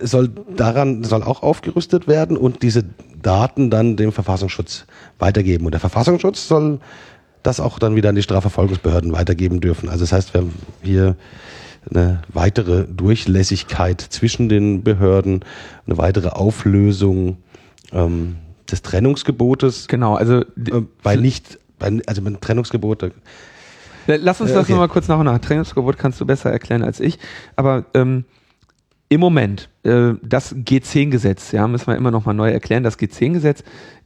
soll 0.01 0.29
daran, 0.55 1.03
soll 1.03 1.23
auch 1.23 1.43
aufgerüstet 1.43 2.07
werden 2.07 2.37
und 2.37 2.63
diese 2.63 2.83
Daten 3.21 3.69
dann 3.69 3.97
dem 3.97 4.11
Verfassungsschutz 4.11 4.85
weitergeben. 5.19 5.65
Und 5.65 5.71
der 5.71 5.79
Verfassungsschutz 5.79 6.47
soll 6.47 6.79
das 7.43 7.59
auch 7.59 7.79
dann 7.79 7.95
wieder 7.95 8.09
an 8.09 8.15
die 8.15 8.23
Strafverfolgungsbehörden 8.23 9.11
weitergeben 9.13 9.61
dürfen. 9.61 9.89
Also 9.89 10.03
das 10.03 10.11
heißt, 10.11 10.33
wir 10.33 10.41
haben 10.41 10.53
hier 10.81 11.15
eine 11.89 12.23
weitere 12.33 12.85
Durchlässigkeit 12.85 14.01
zwischen 14.01 14.49
den 14.49 14.83
Behörden, 14.83 15.45
eine 15.85 15.97
weitere 15.97 16.29
Auflösung 16.29 17.37
ähm, 17.91 18.37
des 18.71 18.81
Trennungsgebotes. 18.81 19.87
Genau, 19.87 20.15
also 20.15 20.41
äh, 20.41 20.45
bei 21.03 21.15
nicht, 21.15 21.59
bei, 21.79 21.99
also 22.05 22.21
mit 22.21 22.41
Trennungsgebot. 22.41 23.11
Lass 24.07 24.41
uns 24.41 24.51
äh, 24.51 24.53
das 24.53 24.63
okay. 24.63 24.73
nochmal 24.73 24.89
kurz 24.89 25.07
nach 25.07 25.19
und 25.19 25.25
nach. 25.25 25.39
Trennungsgebot 25.39 25.97
kannst 25.97 26.19
du 26.21 26.25
besser 26.25 26.51
erklären 26.51 26.83
als 26.83 26.99
ich. 26.99 27.19
Aber 27.55 27.85
ähm, 27.93 28.25
im 29.09 29.19
Moment, 29.19 29.69
äh, 29.83 30.13
das 30.23 30.55
G10-Gesetz, 30.55 31.51
ja, 31.51 31.67
müssen 31.67 31.87
wir 31.87 31.95
immer 31.95 32.11
noch 32.11 32.25
mal 32.25 32.33
neu 32.33 32.51
erklären, 32.51 32.83
das 32.83 32.97
G10-Gesetz 32.97 33.63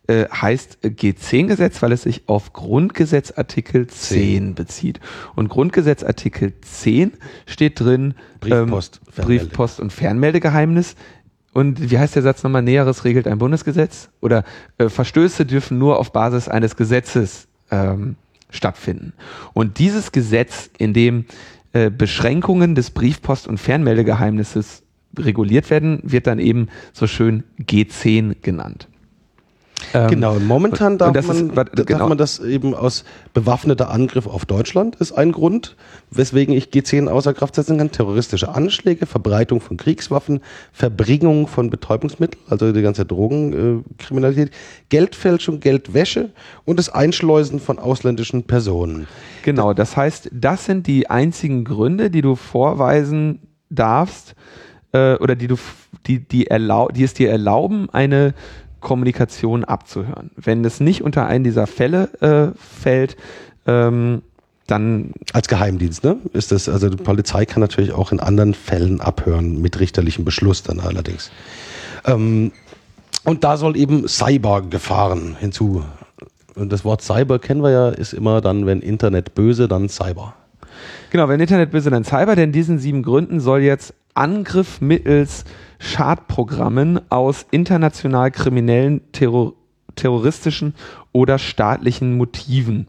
äh, 0.10 0.28
heißt 0.30 0.80
G10-Gesetz, 0.84 1.82
weil 1.82 1.92
es 1.92 2.02
sich 2.02 2.28
auf 2.28 2.52
Grundgesetz 2.52 3.32
Artikel 3.32 3.88
10 3.88 4.56
bezieht. 4.56 5.00
Und 5.36 5.50
Grundgesetz 5.50 6.04
Artikel 6.04 6.54
10 6.62 7.14
steht 7.46 7.80
drin 7.80 8.16
Briefpost, 8.40 9.02
ähm, 9.18 9.26
Briefpost 9.26 9.80
und 9.80 9.94
Fernmeldegeheimnis. 9.94 10.96
Und 11.54 11.90
wie 11.90 11.98
heißt 11.98 12.16
der 12.16 12.22
Satz 12.22 12.44
nochmal? 12.44 12.62
Näheres 12.62 13.06
regelt 13.06 13.28
ein 13.28 13.38
Bundesgesetz? 13.38 14.10
Oder 14.22 14.44
äh, 14.78 14.90
Verstöße 14.90 15.46
dürfen 15.46 15.78
nur 15.78 16.00
auf 16.00 16.12
Basis 16.12 16.48
eines 16.48 16.76
Gesetzes 16.76 17.48
ähm, 17.72 18.16
stattfinden. 18.50 19.14
Und 19.54 19.80
dieses 19.80 20.12
Gesetz, 20.12 20.70
in 20.78 20.94
dem 20.94 21.26
äh, 21.74 21.90
Beschränkungen 21.90 22.76
des 22.76 22.92
Briefpost- 22.92 23.48
und 23.48 23.60
Fernmeldegeheimnisses 23.60 24.84
reguliert 25.18 25.70
werden, 25.70 26.02
wird 26.04 26.28
dann 26.28 26.40
eben 26.40 26.68
so 26.94 27.08
schön 27.08 27.44
G10 27.60 28.42
genannt. 28.42 28.89
Ähm, 29.94 30.10
genau, 30.10 30.40
momentan 30.40 30.98
darf, 30.98 31.14
man, 31.28 31.50
ist- 31.50 31.58
darf 31.58 31.86
genau. 31.86 32.10
man 32.10 32.18
das 32.18 32.40
eben 32.40 32.74
aus 32.74 33.04
bewaffneter 33.34 33.90
Angriff 33.90 34.28
auf 34.28 34.46
Deutschland, 34.46 34.96
ist 34.98 35.12
ein 35.14 35.32
Grund, 35.32 35.76
weswegen 36.12 36.54
ich 36.54 36.66
G10 36.66 37.08
außer 37.08 37.34
Kraft 37.34 37.56
setzen 37.56 37.78
kann. 37.78 37.92
Terroristische 37.92 38.54
Anschläge, 38.54 39.06
Verbreitung 39.06 39.62
von 39.62 39.78
Kriegswaffen, 39.78 40.42
Verbringung 40.74 41.48
von 41.48 41.70
Betäubungsmitteln, 41.70 42.44
also 42.50 42.72
die 42.72 42.82
ganze 42.82 43.06
Drogenkriminalität, 43.06 44.52
Geldfälschung, 44.90 45.60
Geldwäsche 45.60 46.30
und 46.66 46.78
das 46.78 46.90
Einschleusen 46.90 47.60
von 47.60 47.80
ausländischen 47.80 48.44
Personen. 48.44 49.08
Genau, 49.44 49.74
das 49.74 49.96
heißt, 49.96 50.30
das 50.34 50.66
sind 50.66 50.88
die 50.88 51.10
einzigen 51.10 51.64
Gründe, 51.64 52.10
die 52.10 52.22
du 52.22 52.36
vorweisen 52.36 53.40
darfst 53.70 54.36
äh, 54.92 55.16
oder 55.16 55.36
die 55.36 55.48
du 55.48 55.56
die 56.08 56.20
die 56.20 56.48
erlau 56.48 56.88
die 56.90 57.04
es 57.04 57.14
dir 57.14 57.30
erlauben, 57.30 57.90
eine 57.92 58.34
Kommunikation 58.80 59.64
abzuhören. 59.64 60.32
Wenn 60.36 60.64
es 60.66 60.80
nicht 60.80 61.04
unter 61.04 61.26
einen 61.26 61.44
dieser 61.44 61.68
Fälle 61.68 62.10
äh, 62.22 62.58
fällt, 62.58 63.18
ähm, 63.66 64.22
dann 64.68 65.14
Als 65.34 65.48
Geheimdienst, 65.48 66.04
ne? 66.04 66.18
Ist 66.34 66.52
das, 66.52 66.70
also 66.70 66.90
die 66.90 66.98
Polizei 66.98 67.46
kann 67.46 67.62
natürlich 67.62 67.92
auch 67.92 68.12
in 68.12 68.20
anderen 68.20 68.54
Fällen 68.54 69.02
abhören, 69.02 69.62
mit 69.62 69.80
richterlichem 69.80 70.26
Beschluss 70.26 70.62
dann 70.64 70.80
allerdings. 70.80 71.32
Ähm, 72.06 72.52
und 73.24 73.44
da 73.44 73.58
soll 73.58 73.76
eben 73.76 74.08
Cybergefahren 74.08 75.36
hinzu. 75.40 75.84
Und 76.56 76.72
das 76.72 76.86
Wort 76.86 77.02
Cyber 77.02 77.40
kennen 77.40 77.64
wir 77.64 77.72
ja, 77.72 77.90
ist 77.90 78.14
immer 78.14 78.42
dann, 78.42 78.66
wenn 78.66 78.82
Internet 78.82 79.34
böse, 79.34 79.68
dann 79.68 79.90
Cyber. 79.90 80.36
Genau, 81.10 81.28
wenn 81.28 81.40
Internet 81.40 81.72
böse, 81.72 81.90
dann 81.90 82.04
Cyber, 82.04 82.36
denn 82.36 82.52
diesen 82.52 82.80
sieben 82.80 83.02
Gründen 83.02 83.40
soll 83.40 83.62
jetzt 83.62 83.94
Angriff 84.14 84.82
mittels 84.82 85.46
Schadprogrammen 85.80 87.00
aus 87.10 87.46
international 87.52 88.32
kriminellen, 88.32 89.02
terror 89.12 89.54
terroristischen 89.96 90.76
oder 91.12 91.38
staatlichen 91.40 92.16
Motiven 92.16 92.88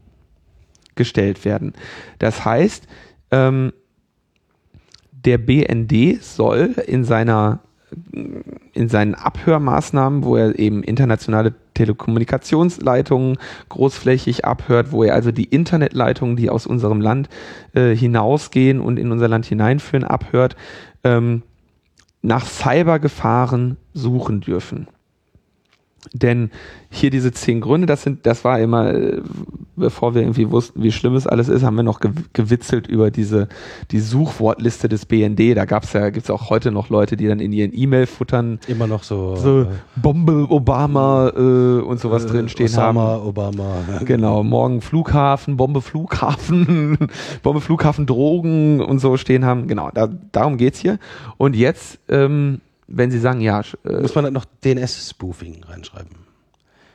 gestellt 0.95 1.45
werden. 1.45 1.73
Das 2.19 2.45
heißt, 2.45 2.87
ähm, 3.33 3.73
der 5.11 5.39
BND 5.39 6.23
soll 6.23 6.75
in 6.87 7.05
seiner 7.05 7.61
in 8.73 8.89
seinen 8.89 9.15
Abhörmaßnahmen, 9.15 10.25
wo 10.25 10.37
er 10.37 10.59
eben 10.59 10.83
internationale 10.83 11.55
Telekommunikationsleitungen 11.75 13.39
großflächig 13.69 14.45
abhört, 14.45 14.93
wo 14.93 15.05
er 15.05 15.15
also 15.15 15.33
die 15.33 15.45
Internetleitungen, 15.45 16.37
die 16.37 16.51
aus 16.51 16.67
unserem 16.67 17.01
Land 17.01 17.29
äh, 17.73 17.95
hinausgehen 17.95 18.81
und 18.81 18.99
in 18.99 19.13
unser 19.13 19.29
Land 19.29 19.47
hineinführen, 19.47 20.05
abhört, 20.05 20.57
ähm, 21.05 21.43
nach 22.23 22.47
Cybergefahren 22.47 23.77
suchen 23.95 24.41
dürfen. 24.41 24.89
Denn 26.15 26.51
hier 26.89 27.11
diese 27.11 27.31
zehn 27.31 27.61
Gründe, 27.61 27.87
das 27.87 28.03
sind, 28.03 28.25
das 28.27 28.43
war 28.43 28.59
immer, 28.59 28.93
äh, 28.95 29.21
bevor 29.77 30.15
wir 30.15 30.23
irgendwie 30.23 30.51
wussten, 30.51 30.83
wie 30.83 30.93
schlimm 30.93 31.15
es 31.15 31.27
alles 31.27 31.49
ist, 31.49 31.63
haben 31.63 31.77
wir 31.77 31.83
noch 31.83 32.01
gew- 32.01 32.25
gewitzelt 32.33 32.87
über 32.87 33.11
diese 33.11 33.49
die 33.91 34.01
Suchwortliste 34.01 34.89
des 34.89 35.05
BND. 35.05 35.55
Da 35.57 35.67
gab's 35.67 35.93
ja, 35.93 36.09
gibt's 36.11 36.31
auch 36.31 36.49
heute 36.51 36.71
noch 36.73 36.89
Leute, 36.89 37.17
die 37.17 37.27
dann 37.29 37.39
in 37.39 37.53
ihren 37.53 37.73
E-Mail-Futtern 37.75 38.61
Immer 38.67 38.87
noch 38.87 39.03
so, 39.03 39.37
so 39.37 39.61
äh, 39.63 39.67
Bombe 39.95 40.47
Obama 40.51 41.29
äh, 41.37 41.81
und 41.83 42.01
sowas 42.01 42.25
äh, 42.25 42.29
drinstehen 42.29 42.71
Osama, 42.71 43.01
haben. 43.03 43.27
Obama. 43.27 43.75
Genau, 44.05 44.43
morgen 44.43 44.81
Flughafen, 44.81 45.57
Bombe 45.59 45.83
Flughafen, 45.83 46.97
Bombe 47.43 47.61
Flughafen 47.61 48.07
Drogen 48.07 48.81
und 48.81 48.99
so 49.01 49.17
stehen 49.19 49.45
haben. 49.45 49.69
Genau, 49.69 49.91
da, 49.93 50.09
darum 50.33 50.57
geht's 50.57 50.79
hier. 50.79 50.99
Und 51.37 51.55
jetzt, 51.55 51.99
ähm, 52.09 52.61
wenn 52.91 53.11
Sie 53.11 53.19
sagen, 53.19 53.41
ja, 53.41 53.61
äh, 53.85 54.01
Muss 54.03 54.15
man 54.15 54.25
dann 54.25 54.35
noch 54.35 54.45
DNS-Spoofing 54.65 55.65
reinschreiben? 55.65 56.11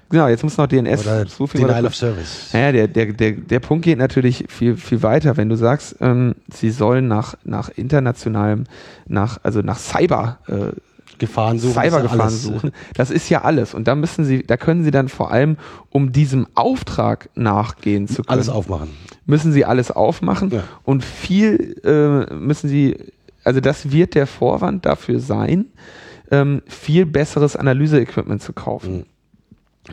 genau, 0.10 0.28
jetzt 0.28 0.44
muss 0.44 0.58
noch 0.58 0.68
DNS 0.68 1.02
Oder 1.02 1.28
Spoofing 1.28 1.62
Denial 1.62 1.80
oder- 1.80 1.88
of 1.88 1.96
Service? 1.96 2.50
Naja, 2.54 2.72
der, 2.72 2.88
der, 2.88 3.14
der, 3.14 3.32
der 3.34 3.60
Punkt 3.60 3.84
geht 3.86 3.98
natürlich 3.98 4.46
viel, 4.50 4.78
viel 4.78 5.02
weiter. 5.04 5.36
Wenn 5.38 5.50
du 5.50 5.56
sagst, 5.58 5.96
ähm, 6.00 6.36
sie 6.54 6.70
sollen 6.70 7.08
nach, 7.08 7.36
nach 7.44 7.70
internationalem, 7.70 8.66
nach, 9.08 9.40
also 9.44 9.62
nach 9.62 9.78
Cyber, 9.80 10.38
äh, 10.48 10.72
Gefahren 11.18 11.60
suchen. 11.60 11.74
Cybergefahren 11.82 12.30
suchen, 12.30 12.72
das 12.94 13.10
ist 13.10 13.30
ja 13.30 13.44
alles. 13.44 13.74
Und 13.74 13.88
da 13.88 13.96
müssen 13.96 14.26
sie, 14.26 14.44
da 14.44 14.58
können 14.58 14.84
sie 14.84 14.92
dann 14.92 15.08
vor 15.08 15.32
allem, 15.32 15.56
um 15.90 16.12
diesem 16.12 16.46
Auftrag 16.56 17.30
nachgehen 17.36 18.08
zu 18.10 18.16
können, 18.16 18.28
Alles 18.28 18.50
aufmachen. 18.50 18.90
müssen 19.26 19.54
sie 19.54 19.64
alles 19.64 19.92
aufmachen 19.92 20.52
Ja. 20.52 20.64
und 20.84 21.06
viel 21.06 21.78
äh, 21.86 22.34
müssen 22.36 22.68
sie, 22.70 22.98
also 23.46 23.62
das 23.62 23.92
wird 23.92 24.16
der 24.16 24.28
Vorwand 24.28 24.86
dafür 24.86 25.20
sein, 25.20 25.68
ähm, 26.32 26.62
viel 26.66 27.06
besseres 27.06 27.56
Analyse-Equipment 27.56 28.42
zu 28.42 28.52
kaufen. 28.54 28.98
Mhm. 28.98 29.06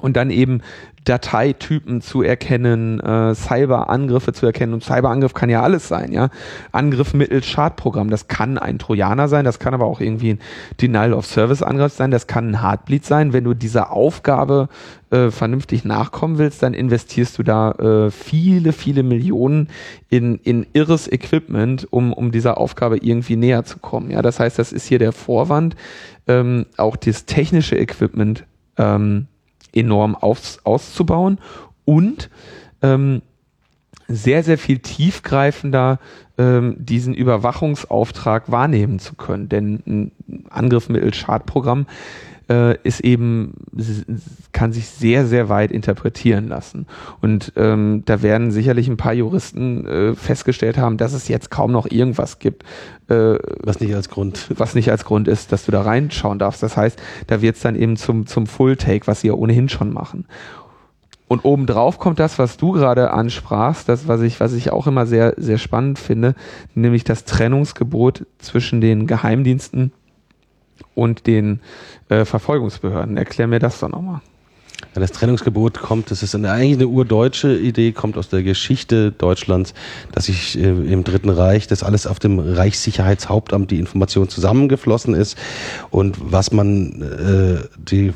Und 0.01 0.16
dann 0.16 0.31
eben 0.31 0.62
Dateitypen 1.05 2.01
zu 2.01 2.23
erkennen, 2.23 3.01
äh, 3.01 3.35
Cyberangriffe 3.35 4.32
zu 4.32 4.47
erkennen. 4.47 4.73
Und 4.73 4.85
Cyberangriff 4.85 5.35
kann 5.35 5.51
ja 5.51 5.62
alles 5.62 5.89
sein, 5.89 6.12
ja. 6.12 6.31
Angriff 6.70 7.12
mittels 7.12 7.47
Schadprogramm. 7.47 8.09
Das 8.09 8.28
kann 8.28 8.56
ein 8.56 8.78
Trojaner 8.78 9.27
sein, 9.28 9.44
das 9.44 9.59
kann 9.59 9.74
aber 9.74 9.86
auch 9.86 10.01
irgendwie 10.01 10.35
ein 10.35 10.39
Denial 10.81 11.12
of 11.12 11.27
Service 11.27 11.62
Angriff 11.62 11.93
sein, 11.93 12.10
das 12.10 12.27
kann 12.27 12.51
ein 12.51 12.62
Heartbleed 12.62 13.05
sein. 13.05 13.32
Wenn 13.32 13.44
du 13.44 13.55
dieser 13.55 13.90
Aufgabe 13.90 14.69
äh, 15.10 15.31
vernünftig 15.31 15.85
nachkommen 15.85 16.39
willst, 16.39 16.62
dann 16.62 16.73
investierst 16.73 17.36
du 17.36 17.43
da 17.43 17.73
äh, 17.73 18.10
viele, 18.10 18.73
viele 18.73 19.02
Millionen 19.02 19.69
in, 20.09 20.36
in 20.36 20.66
irres 20.73 21.10
Equipment, 21.10 21.93
um, 21.93 22.12
um 22.12 22.31
dieser 22.31 22.59
Aufgabe 22.59 22.98
irgendwie 22.98 23.36
näher 23.36 23.64
zu 23.64 23.78
kommen. 23.81 24.10
Ja, 24.10 24.23
das 24.23 24.39
heißt, 24.39 24.59
das 24.59 24.73
ist 24.73 24.86
hier 24.86 25.01
der 25.01 25.12
Vorwand, 25.12 25.74
ähm, 26.28 26.66
auch 26.77 26.94
das 26.94 27.27
technische 27.27 27.77
Equipment 27.77 28.44
ähm, 28.78 29.27
enorm 29.73 30.15
aus, 30.15 30.59
auszubauen 30.65 31.39
und 31.85 32.31
ähm, 32.82 33.23
sehr, 34.09 34.43
sehr 34.43 34.59
viel 34.59 34.78
tiefgreifender 34.78 35.99
ähm, 36.39 36.77
diesen 36.78 37.15
Überwachungsauftrag 37.15 38.51
wahrnehmen 38.51 38.99
zu 38.99 39.15
können. 39.15 39.49
Denn 39.49 39.82
ein 39.86 40.12
Angriff 40.51 40.89
mittels 40.89 41.16
Schadprogramm 41.16 41.86
äh, 42.52 42.76
ist 42.82 43.00
eben, 43.00 43.54
kann 44.52 44.72
sich 44.72 44.88
sehr, 44.88 45.26
sehr 45.26 45.48
weit 45.48 45.72
interpretieren 45.72 46.48
lassen. 46.48 46.86
Und 47.22 47.52
ähm, 47.56 48.02
da 48.04 48.20
werden 48.20 48.50
sicherlich 48.50 48.88
ein 48.88 48.98
paar 48.98 49.14
Juristen 49.14 49.86
äh, 49.86 50.14
festgestellt 50.14 50.76
haben, 50.76 50.98
dass 50.98 51.14
es 51.14 51.28
jetzt 51.28 51.50
kaum 51.50 51.72
noch 51.72 51.90
irgendwas 51.90 52.38
gibt, 52.38 52.64
äh, 53.08 53.36
Was 53.62 53.80
nicht 53.80 53.94
als 53.94 54.10
Grund. 54.10 54.50
was 54.56 54.74
nicht 54.74 54.90
als 54.90 55.04
Grund 55.04 55.28
ist, 55.28 55.50
dass 55.52 55.64
du 55.64 55.72
da 55.72 55.80
reinschauen 55.80 56.38
darfst. 56.38 56.62
Das 56.62 56.76
heißt, 56.76 57.00
da 57.26 57.40
wird 57.40 57.56
es 57.56 57.62
dann 57.62 57.74
eben 57.74 57.96
zum, 57.96 58.26
zum 58.26 58.46
Full-Take, 58.46 59.06
was 59.06 59.22
sie 59.22 59.28
ja 59.28 59.34
ohnehin 59.34 59.70
schon 59.70 59.92
machen. 59.92 60.26
Und 61.28 61.46
obendrauf 61.46 61.98
kommt 61.98 62.18
das, 62.18 62.38
was 62.38 62.58
du 62.58 62.72
gerade 62.72 63.12
ansprachst, 63.12 63.88
das, 63.88 64.06
was 64.06 64.20
ich, 64.20 64.38
was 64.40 64.52
ich 64.52 64.70
auch 64.70 64.86
immer 64.86 65.06
sehr, 65.06 65.32
sehr 65.38 65.56
spannend 65.56 65.98
finde, 65.98 66.34
nämlich 66.74 67.04
das 67.04 67.24
Trennungsgebot 67.24 68.26
zwischen 68.38 68.82
den 68.82 69.06
Geheimdiensten 69.06 69.92
und 70.94 71.27
den 71.27 71.61
äh, 72.09 72.24
Verfolgungsbehörden. 72.24 73.16
Erklär 73.16 73.47
mir 73.47 73.59
das 73.59 73.81
doch 73.81 73.89
nochmal. 73.89 74.20
Ja, 74.94 75.01
das 75.01 75.12
Trennungsgebot 75.12 75.81
kommt, 75.81 76.11
das 76.11 76.23
ist 76.23 76.35
eine, 76.35 76.51
eigentlich 76.51 76.74
eine 76.74 76.89
urdeutsche 76.89 77.57
Idee, 77.57 77.93
kommt 77.93 78.19
aus 78.19 78.28
der 78.28 78.43
Geschichte 78.43 79.12
Deutschlands, 79.12 79.74
dass 80.12 80.27
sich 80.27 80.59
äh, 80.59 80.69
im 80.69 81.05
Dritten 81.05 81.31
Reich 81.31 81.66
das 81.66 81.82
alles 81.82 82.07
auf 82.07 82.19
dem 82.19 82.39
Reichssicherheitshauptamt 82.39 83.70
die 83.70 83.78
Information 83.78 84.28
zusammengeflossen 84.28 85.15
ist 85.15 85.39
und 85.90 86.16
was 86.20 86.53
man 86.53 87.01
äh, 87.01 87.69
die 87.78 88.12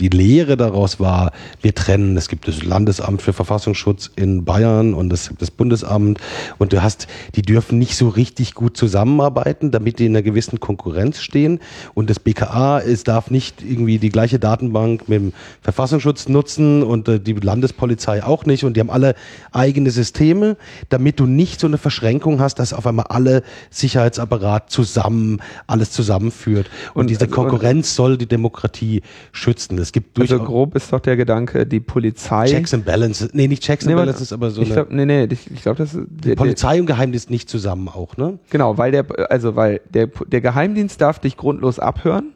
die 0.00 0.08
Lehre 0.08 0.56
daraus 0.56 0.98
war, 0.98 1.32
wir 1.62 1.74
trennen, 1.74 2.16
es 2.16 2.28
gibt 2.28 2.48
das 2.48 2.64
Landesamt 2.64 3.22
für 3.22 3.32
Verfassungsschutz 3.32 4.10
in 4.16 4.44
Bayern 4.44 4.92
und 4.94 5.12
es 5.12 5.28
gibt 5.28 5.40
das 5.40 5.50
Bundesamt. 5.50 6.18
Und 6.58 6.72
du 6.72 6.82
hast, 6.82 7.06
die 7.36 7.42
dürfen 7.42 7.78
nicht 7.78 7.96
so 7.96 8.08
richtig 8.08 8.54
gut 8.54 8.76
zusammenarbeiten, 8.76 9.70
damit 9.70 9.98
die 9.98 10.06
in 10.06 10.12
einer 10.12 10.22
gewissen 10.22 10.58
Konkurrenz 10.58 11.20
stehen. 11.20 11.60
Und 11.94 12.10
das 12.10 12.18
BKA, 12.18 12.80
es 12.80 13.04
darf 13.04 13.30
nicht 13.30 13.62
irgendwie 13.62 13.98
die 13.98 14.08
gleiche 14.08 14.38
Datenbank 14.38 15.08
mit 15.08 15.20
dem 15.20 15.32
Verfassungsschutz 15.62 16.28
nutzen 16.28 16.82
und 16.82 17.08
äh, 17.08 17.20
die 17.20 17.34
Landespolizei 17.34 18.24
auch 18.24 18.46
nicht. 18.46 18.64
Und 18.64 18.76
die 18.76 18.80
haben 18.80 18.90
alle 18.90 19.14
eigene 19.52 19.90
Systeme, 19.90 20.56
damit 20.88 21.20
du 21.20 21.26
nicht 21.26 21.60
so 21.60 21.66
eine 21.68 21.78
Verschränkung 21.78 22.40
hast, 22.40 22.58
dass 22.58 22.72
auf 22.72 22.86
einmal 22.86 23.06
alle 23.10 23.42
Sicherheitsapparat 23.70 24.70
zusammen, 24.70 25.40
alles 25.66 25.92
zusammenführt. 25.92 26.68
Und, 26.94 27.02
Und 27.02 27.10
diese 27.10 27.26
also- 27.26 27.34
Konkurrenz 27.34 27.94
soll 27.94 28.18
die 28.18 28.26
Demokratie 28.26 29.02
schützen. 29.30 29.83
Es 29.84 29.92
gibt 29.92 30.18
Also 30.18 30.36
durchaus 30.36 30.48
grob 30.48 30.74
ist 30.76 30.90
doch 30.90 31.00
der 31.00 31.14
Gedanke, 31.14 31.66
die 31.66 31.78
Polizei. 31.78 32.46
Checks 32.46 32.72
and 32.72 32.86
Balances, 32.86 33.34
nee, 33.34 33.46
nicht 33.46 33.62
Checks 33.62 33.84
and 33.84 33.94
Nee, 33.94 34.00
Balances, 34.00 34.32
aber 34.32 34.50
so 34.50 34.62
ich 34.62 34.70
glaube, 34.70 34.94
nee, 34.94 35.04
nee, 35.04 35.24
ich, 35.24 35.50
ich 35.50 35.60
glaube, 35.60 35.76
das 35.76 35.92
ist 35.92 36.06
der, 36.08 36.36
Polizei 36.36 36.80
und 36.80 36.86
Geheimdienst 36.86 37.28
nicht 37.28 37.50
zusammen 37.50 37.88
auch, 37.88 38.16
ne? 38.16 38.38
Genau, 38.48 38.78
weil 38.78 38.92
der, 38.92 39.04
also 39.30 39.56
weil 39.56 39.82
der, 39.90 40.06
der 40.06 40.40
Geheimdienst 40.40 41.02
darf 41.02 41.18
dich 41.18 41.36
grundlos 41.36 41.78
abhören, 41.78 42.32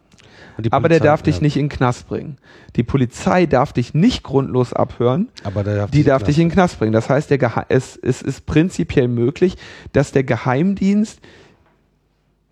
die 0.58 0.70
aber 0.72 0.90
der 0.90 0.96
Polizei, 0.96 1.06
darf 1.06 1.22
dich 1.22 1.36
ja. 1.36 1.42
nicht 1.42 1.56
in 1.56 1.64
den 1.64 1.68
Knast 1.70 2.06
bringen. 2.06 2.36
Die 2.76 2.82
Polizei 2.82 3.46
darf 3.46 3.72
dich 3.72 3.94
nicht 3.94 4.22
grundlos 4.24 4.74
abhören, 4.74 5.28
aber 5.42 5.64
darf 5.64 5.90
die 5.90 6.04
darf 6.04 6.24
dich 6.24 6.38
in 6.38 6.48
den 6.48 6.52
Knast 6.52 6.78
bringen. 6.78 6.92
Das 6.92 7.08
heißt, 7.08 7.30
der 7.30 7.38
Gehe 7.38 7.64
es, 7.70 7.96
es 7.96 8.20
ist 8.20 8.44
prinzipiell 8.44 9.08
möglich, 9.08 9.56
dass 9.94 10.12
der 10.12 10.24
Geheimdienst 10.24 11.20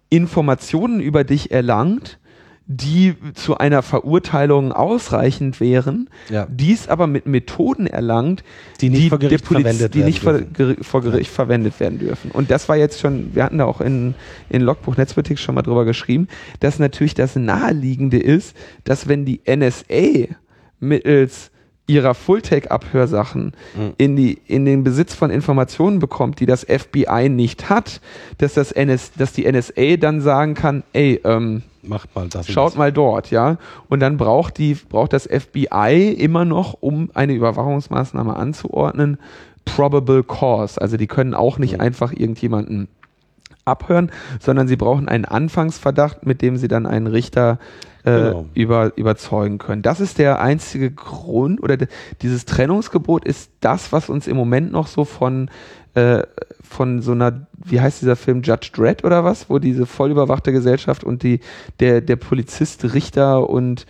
Informationen 0.09 1.01
über 1.01 1.24
dich 1.24 1.51
erlangt, 1.51 2.18
die 2.69 3.15
zu 3.35 3.59
einer 3.59 3.81
Verurteilung 3.83 4.73
ausreichend 4.73 5.61
wären, 5.61 6.11
Ja. 6.31 6.49
dies 6.51 6.89
aber 6.89 7.07
mit 7.07 7.27
Methoden 7.27 7.87
erlangt, 7.87 8.43
Die 8.81 8.91
nicht 8.91 9.09
vor 9.11 9.19
der 9.19 9.29
Gericht 9.29 9.45
Poliz- 9.45 9.63
verwendet 9.63 9.95
die 9.95 9.99
werden 10.01 10.07
nicht 10.07 10.19
vor, 10.21 10.41
vor 10.83 11.01
Gericht 11.03 11.31
verwendet 11.31 11.79
werden 11.79 12.01
dürfen. 12.01 12.33
Und 12.33 12.51
das 12.51 12.69
war 12.69 12.77
jetzt 12.77 12.99
schon, 13.01 13.35
wir 13.35 13.45
hatten 13.45 13.59
da 13.59 13.67
auch 13.67 13.81
in, 13.81 14.15
in 14.49 14.63
Logbuch 14.63 14.97
Netzpolitik 14.97 15.39
schon 15.39 15.55
mal 15.55 15.63
drüber 15.63 15.85
geschrieben, 15.85 16.27
dass 16.59 16.81
natürlich 16.81 17.15
das 17.15 17.37
Naheliegende 17.37 18.19
ist, 18.19 18.57
dass 18.83 19.07
wenn 19.07 19.25
die 19.25 19.41
NSA 19.47 20.35
mittels 20.81 21.53
ihrer 21.87 22.15
Fulltech-Abhörsachen 22.15 23.53
Mhm. 23.77 23.93
in, 23.99 24.17
die, 24.17 24.39
in 24.47 24.65
den 24.65 24.83
Besitz 24.85 25.15
von 25.15 25.31
Informationen 25.31 25.99
bekommt, 26.01 26.41
die 26.41 26.47
das 26.47 26.65
FBI 26.65 27.29
nicht 27.29 27.69
hat, 27.71 28.01
dass, 28.39 28.55
das 28.55 28.73
NS, 28.73 29.13
dass 29.17 29.33
die 29.33 29.51
NSA 29.51 29.97
dann 29.97 30.21
sagen 30.21 30.55
kann, 30.55 30.83
ey, 30.93 31.21
ähm, 31.25 31.63
Macht 31.83 32.15
mal 32.17 32.27
das. 32.29 32.49
Schaut 32.49 32.73
das. 32.73 32.77
mal 32.79 32.93
dort, 32.93 33.31
ja. 33.31 33.59
Und 33.89 34.01
dann 34.01 34.17
braucht 34.17 34.59
die, 34.59 34.75
braucht 34.75 35.13
das 35.13 35.29
FBI 35.29 36.13
immer 36.19 36.45
noch, 36.45 36.77
um 36.81 37.11
eine 37.15 37.33
Überwachungsmaßnahme 37.35 38.35
anzuordnen, 38.35 39.19
probable 39.65 40.25
cause. 40.25 40.81
Also 40.81 40.97
die 40.97 41.07
können 41.07 41.35
auch 41.35 41.59
nicht 41.59 41.81
einfach 41.81 42.13
irgendjemanden 42.13 42.89
abhören, 43.65 44.11
sondern 44.41 44.67
sie 44.69 44.77
brauchen 44.77 45.09
einen 45.09 45.25
Anfangsverdacht, 45.25 46.27
mit 46.27 46.43
dem 46.43 46.57
sie 46.57 46.69
dann 46.69 46.87
einen 46.87 47.07
Richter 47.07 47.59
Genau. 48.07 48.47
über, 48.55 48.93
überzeugen 48.97 49.59
können. 49.59 49.83
Das 49.83 49.99
ist 49.99 50.19
der 50.19 50.41
einzige 50.41 50.93
Grund 50.93 51.61
oder 51.61 51.77
de, 51.77 51.89
dieses 52.23 52.45
Trennungsgebot 52.45 53.24
ist 53.24 53.51
das, 53.59 53.91
was 53.91 54.09
uns 54.09 54.28
im 54.28 54.37
Moment 54.37 54.70
noch 54.70 54.87
so 54.87 55.05
von 55.05 55.51
äh, 55.95 56.23
von 56.62 57.01
so 57.01 57.12
einer, 57.12 57.47
wie 57.65 57.81
heißt 57.81 58.03
dieser 58.03 58.16
Film, 58.16 58.43
Judge 58.43 58.70
Dredd 58.74 59.03
oder 59.03 59.24
was, 59.24 59.49
wo 59.49 59.59
diese 59.59 59.87
vollüberwachte 59.87 60.53
Gesellschaft 60.53 61.05
und 61.05 61.23
die, 61.23 61.41
der, 61.81 62.01
der 62.01 62.16
Polizist, 62.16 62.95
Richter 62.95 63.49
und, 63.49 63.87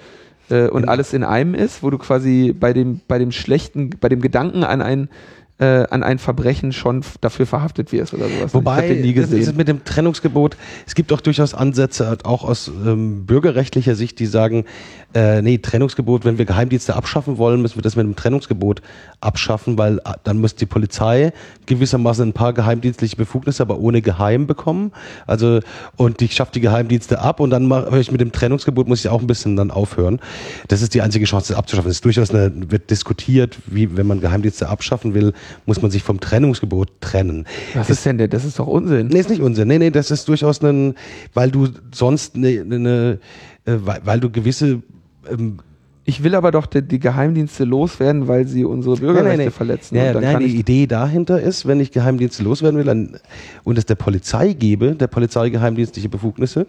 äh, 0.49 0.69
und 0.69 0.89
alles 0.89 1.13
in 1.13 1.25
einem 1.25 1.55
ist, 1.55 1.83
wo 1.83 1.91
du 1.91 1.99
quasi 1.99 2.55
bei 2.59 2.73
dem, 2.73 3.01
bei 3.09 3.19
dem 3.19 3.33
schlechten, 3.33 3.91
bei 4.01 4.09
dem 4.09 4.21
Gedanken 4.21 4.63
an 4.63 4.83
ein, 4.83 5.09
äh, 5.59 5.87
an 5.89 6.03
ein 6.03 6.19
Verbrechen 6.19 6.73
schon 6.73 7.03
dafür 7.21 7.47
verhaftet 7.47 7.93
wirst 7.93 8.13
oder 8.13 8.29
sowas. 8.29 8.53
Wobei, 8.53 8.91
ich 8.91 9.01
nie 9.03 9.15
das 9.15 9.31
ist 9.31 9.31
gesehen. 9.31 9.57
mit 9.57 9.69
dem 9.69 9.85
Trennungsgebot, 9.85 10.57
es 10.87 10.95
gibt 10.95 11.13
auch 11.13 11.21
durchaus 11.21 11.55
Ansätze, 11.55 12.07
halt 12.09 12.27
auch 12.27 12.45
aus 12.45 12.69
ähm, 12.69 13.25
bürgerrechtlicher 13.25 13.95
Sicht, 13.95 14.19
die 14.19 14.27
sagen, 14.27 14.67
äh, 15.15 15.41
nee, 15.41 15.57
Trennungsgebot, 15.57 16.27
wenn 16.27 16.37
wir 16.37 16.45
Geheimdienste 16.45 16.95
abschaffen 16.95 17.39
wollen, 17.39 17.63
müssen 17.63 17.77
wir 17.77 17.83
das 17.83 17.97
mit 17.97 18.05
dem 18.05 18.17
Trennungsgebot 18.17 18.83
abschaffen, 19.23 19.79
weil 19.79 19.99
äh, 19.99 20.13
dann 20.25 20.41
muss 20.41 20.57
die 20.57 20.67
Polizei 20.67 21.33
gewissermaßen 21.65 22.29
ein 22.29 22.33
paar 22.35 22.53
geheimdienstliche 22.53 23.17
Befugnisse, 23.17 23.63
aber 23.63 23.79
ohne 23.79 24.03
Geheim 24.03 24.47
bekommen. 24.47 24.93
Also, 25.27 25.61
und 25.97 26.21
ich 26.21 26.35
schaffe 26.35 26.53
die 26.53 26.61
Geheimdienste 26.61 27.21
ab 27.21 27.41
und 27.41 27.49
dann 27.49 27.67
mache 27.67 27.99
ich 27.99 28.13
mit 28.13 28.21
dem 28.21 28.31
Trennungsgebot, 28.31 28.89
muss 28.89 29.01
ich 29.01 29.09
auch 29.09 29.23
ein 29.23 29.27
bisschen 29.27 29.57
dann 29.57 29.71
aufhören. 29.71 30.21
Das 30.69 30.83
ist 30.83 30.93
die 30.93 31.01
einzige 31.01 31.25
Chance, 31.25 31.55
das 31.55 31.59
abzuschaffen. 31.59 31.91
Es 31.91 31.97
ist 31.97 32.05
durchaus 32.05 32.31
eine, 32.31 32.53
wird 32.71 32.91
diskutiert, 32.91 33.57
wie, 33.67 33.97
wenn 33.97 34.07
man 34.07 34.21
Geheimdienste 34.21 34.69
abschaffen 34.69 35.15
will, 35.15 35.33
muss 35.67 35.83
man 35.83 35.91
sich 35.91 36.03
vom 36.03 36.21
Trennungsgebot 36.21 37.01
trennen. 37.01 37.47
Was 37.75 37.91
ist 37.91 38.05
denn 38.07 38.19
der? 38.19 38.29
Das 38.29 38.45
ist 38.45 38.59
doch 38.59 38.67
Unsinn. 38.67 39.09
Nee, 39.09 39.21
ist 39.21 39.31
nicht 39.31 39.43
Unsinn. 39.43 39.69
Nee, 39.69 39.79
nee, 39.79 39.91
das 39.91 40.11
ist 40.11 40.29
durchaus 40.29 40.63
ein, 40.63 40.95
weil 41.35 41.51
du 41.51 41.69
sonst 41.93 42.37
eine, 42.37 42.61
eine 42.61 43.19
äh, 43.65 43.79
weil, 43.85 44.01
weil 44.05 44.21
du 44.21 44.31
gewisse 44.31 44.83
ähm, 45.31 45.59
Ich 46.05 46.23
will 46.23 46.37
aber 46.37 46.53
doch 46.53 46.67
die, 46.67 46.83
die 46.83 47.01
Geheimdienste 47.01 47.65
loswerden, 47.65 48.29
weil 48.29 48.47
sie 48.47 48.65
unsere 48.65 48.97
Bürgerrechte 48.97 49.39
nee, 49.39 49.45
nee. 49.47 49.51
verletzen. 49.51 49.97
Ja, 49.97 50.15
nein, 50.15 50.39
die 50.39 50.57
Idee 50.57 50.87
dahinter 50.87 51.41
ist, 51.41 51.67
wenn 51.67 51.81
ich 51.81 51.91
Geheimdienste 51.91 52.45
loswerden 52.45 52.79
will 52.79 52.87
dann, 52.87 53.19
und 53.65 53.77
es 53.77 53.87
der 53.87 53.97
Polizei 53.97 54.53
gebe, 54.53 54.95
der 54.95 55.09
Polizei 55.09 55.51
geheimdienstliche 55.51 56.09
Befugnisse, 56.09 56.67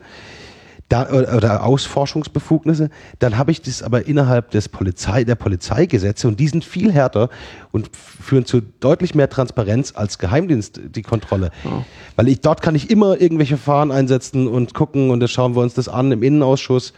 da, 0.89 1.09
oder, 1.09 1.35
oder 1.35 1.63
Ausforschungsbefugnisse, 1.65 2.89
dann 3.19 3.37
habe 3.37 3.51
ich 3.51 3.61
das 3.61 3.83
aber 3.83 4.07
innerhalb 4.07 4.51
des 4.51 4.69
Polizei, 4.69 5.23
der 5.25 5.35
Polizeigesetze 5.35 6.27
und 6.27 6.39
die 6.39 6.47
sind 6.47 6.63
viel 6.63 6.91
härter 6.91 7.29
und 7.71 7.89
führen 7.95 8.45
zu 8.45 8.61
deutlich 8.61 9.13
mehr 9.13 9.29
Transparenz 9.29 9.93
als 9.95 10.17
Geheimdienst 10.17 10.79
die 10.95 11.01
Kontrolle. 11.01 11.51
Ja. 11.65 11.85
Weil 12.15 12.29
ich 12.29 12.39
dort 12.39 12.61
kann 12.61 12.75
ich 12.75 12.89
immer 12.89 13.19
irgendwelche 13.19 13.57
Fahren 13.57 13.91
einsetzen 13.91 14.47
und 14.47 14.73
gucken 14.73 15.09
und 15.09 15.19
dann 15.19 15.29
schauen 15.29 15.55
wir 15.55 15.61
uns 15.61 15.73
das 15.73 15.89
an 15.89 16.11
im 16.11 16.23
Innenausschuss 16.23 16.93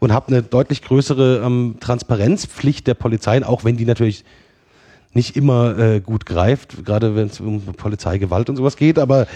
und 0.00 0.12
habe 0.12 0.28
eine 0.28 0.42
deutlich 0.42 0.82
größere 0.82 1.42
ähm, 1.44 1.76
Transparenzpflicht 1.80 2.86
der 2.86 2.94
Polizeien, 2.94 3.42
auch 3.42 3.64
wenn 3.64 3.76
die 3.76 3.86
natürlich 3.86 4.24
nicht 5.14 5.36
immer 5.36 5.78
äh, 5.78 6.00
gut 6.00 6.26
greift, 6.26 6.84
gerade 6.84 7.16
wenn 7.16 7.28
es 7.28 7.40
um 7.40 7.60
Polizeigewalt 7.62 8.50
und 8.50 8.56
sowas 8.56 8.76
geht, 8.76 8.98
aber 8.98 9.26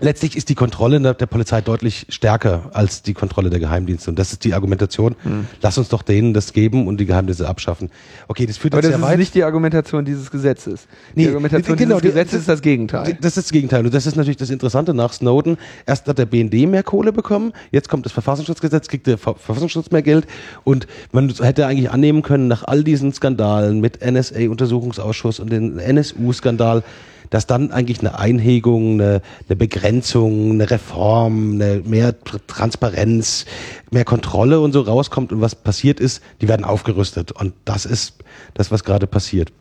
letztlich 0.00 0.36
ist 0.36 0.48
die 0.48 0.54
Kontrolle 0.54 1.00
der, 1.00 1.14
Polizei 1.26 1.60
deutlich 1.60 2.06
stärker 2.08 2.70
als 2.72 3.02
die 3.02 3.14
Kontrolle 3.14 3.50
der 3.50 3.60
Geheimdienste. 3.60 4.10
Und 4.10 4.18
das 4.18 4.32
ist 4.32 4.44
die 4.44 4.54
Argumentation. 4.54 5.14
Lass 5.60 5.78
uns 5.78 5.88
doch 5.88 6.02
denen 6.02 6.34
das 6.34 6.52
geben 6.52 6.86
und 6.86 6.98
die 6.98 7.06
Geheimdienste 7.06 7.48
abschaffen. 7.48 7.90
Okay, 8.28 8.46
das 8.46 8.56
führt 8.56 8.74
aber 8.74 8.82
das 8.82 8.92
ist 8.94 9.00
weit. 9.02 9.18
nicht 9.18 9.34
die 9.34 9.44
Argumentation 9.44 10.04
dieses 10.04 10.30
Gesetzes. 10.30 10.86
Die 11.14 11.20
Nee, 11.22 11.28
Argumentation 11.28 11.76
genau, 11.76 12.00
dieses 12.00 12.02
die- 12.02 12.08
Gesetzes 12.08 12.32
das- 12.32 12.40
ist 12.40 12.48
das 12.48 12.62
Gegenteil. 12.62 13.18
Das 13.20 13.36
ist 13.36 13.46
das 13.46 13.52
Gegenteil. 13.52 13.84
Und 13.84 13.94
das 13.94 14.06
ist 14.06 14.16
natürlich 14.16 14.36
das 14.36 14.50
Interessante 14.50 14.94
nach 14.94 15.12
Snowden. 15.12 15.56
Erst 15.86 16.06
hat 16.08 16.18
der 16.18 16.26
BND 16.26 16.66
mehr 16.66 16.82
Kohle 16.82 17.12
bekommen, 17.12 17.52
jetzt 17.70 17.88
kommt 17.88 18.04
das 18.06 18.12
Verfassungsschutzgesetz, 18.12 18.88
kriegt 18.88 19.06
der 19.06 19.18
Ver 19.18 19.34
Verfassungsschutz 19.34 19.90
mehr 19.90 20.02
Geld. 20.02 20.26
Und 20.64 20.86
man 21.12 21.28
hätte 21.40 21.66
eigentlich 21.66 21.90
annehmen 21.90 22.22
können, 22.22 22.48
nach 22.48 22.64
all 22.64 22.82
diesen 22.84 23.12
Skandalen 23.12 23.80
mit 23.80 24.00
NSA-Untersuchungsausschuss 24.02 25.40
und 25.40 25.50
den 25.50 25.78
NSU-Skandal, 25.78 26.82
dass 27.30 27.46
dann 27.46 27.70
eigentlich 27.72 28.00
eine 28.00 28.18
Einhegung, 28.18 28.94
eine, 29.00 29.22
eine 29.48 29.56
Begrenzung, 29.56 30.52
eine 30.52 30.70
Reform, 30.70 31.54
eine 31.54 31.82
mehr 31.84 32.10
Tr- 32.12 32.40
Transparenz, 32.46 33.44
mehr 33.90 34.04
Kontrolle 34.04 34.60
und 34.60 34.72
so 34.72 34.80
rauskommt. 34.80 35.32
Und 35.32 35.40
was 35.40 35.54
passiert 35.54 36.00
ist, 36.00 36.22
die 36.40 36.48
werden 36.48 36.64
aufgerüstet. 36.64 37.32
Und 37.32 37.54
das 37.64 37.84
ist 37.86 38.14
das, 38.54 38.70
was 38.70 38.84
gerade 38.84 39.06
passiert. 39.06 39.52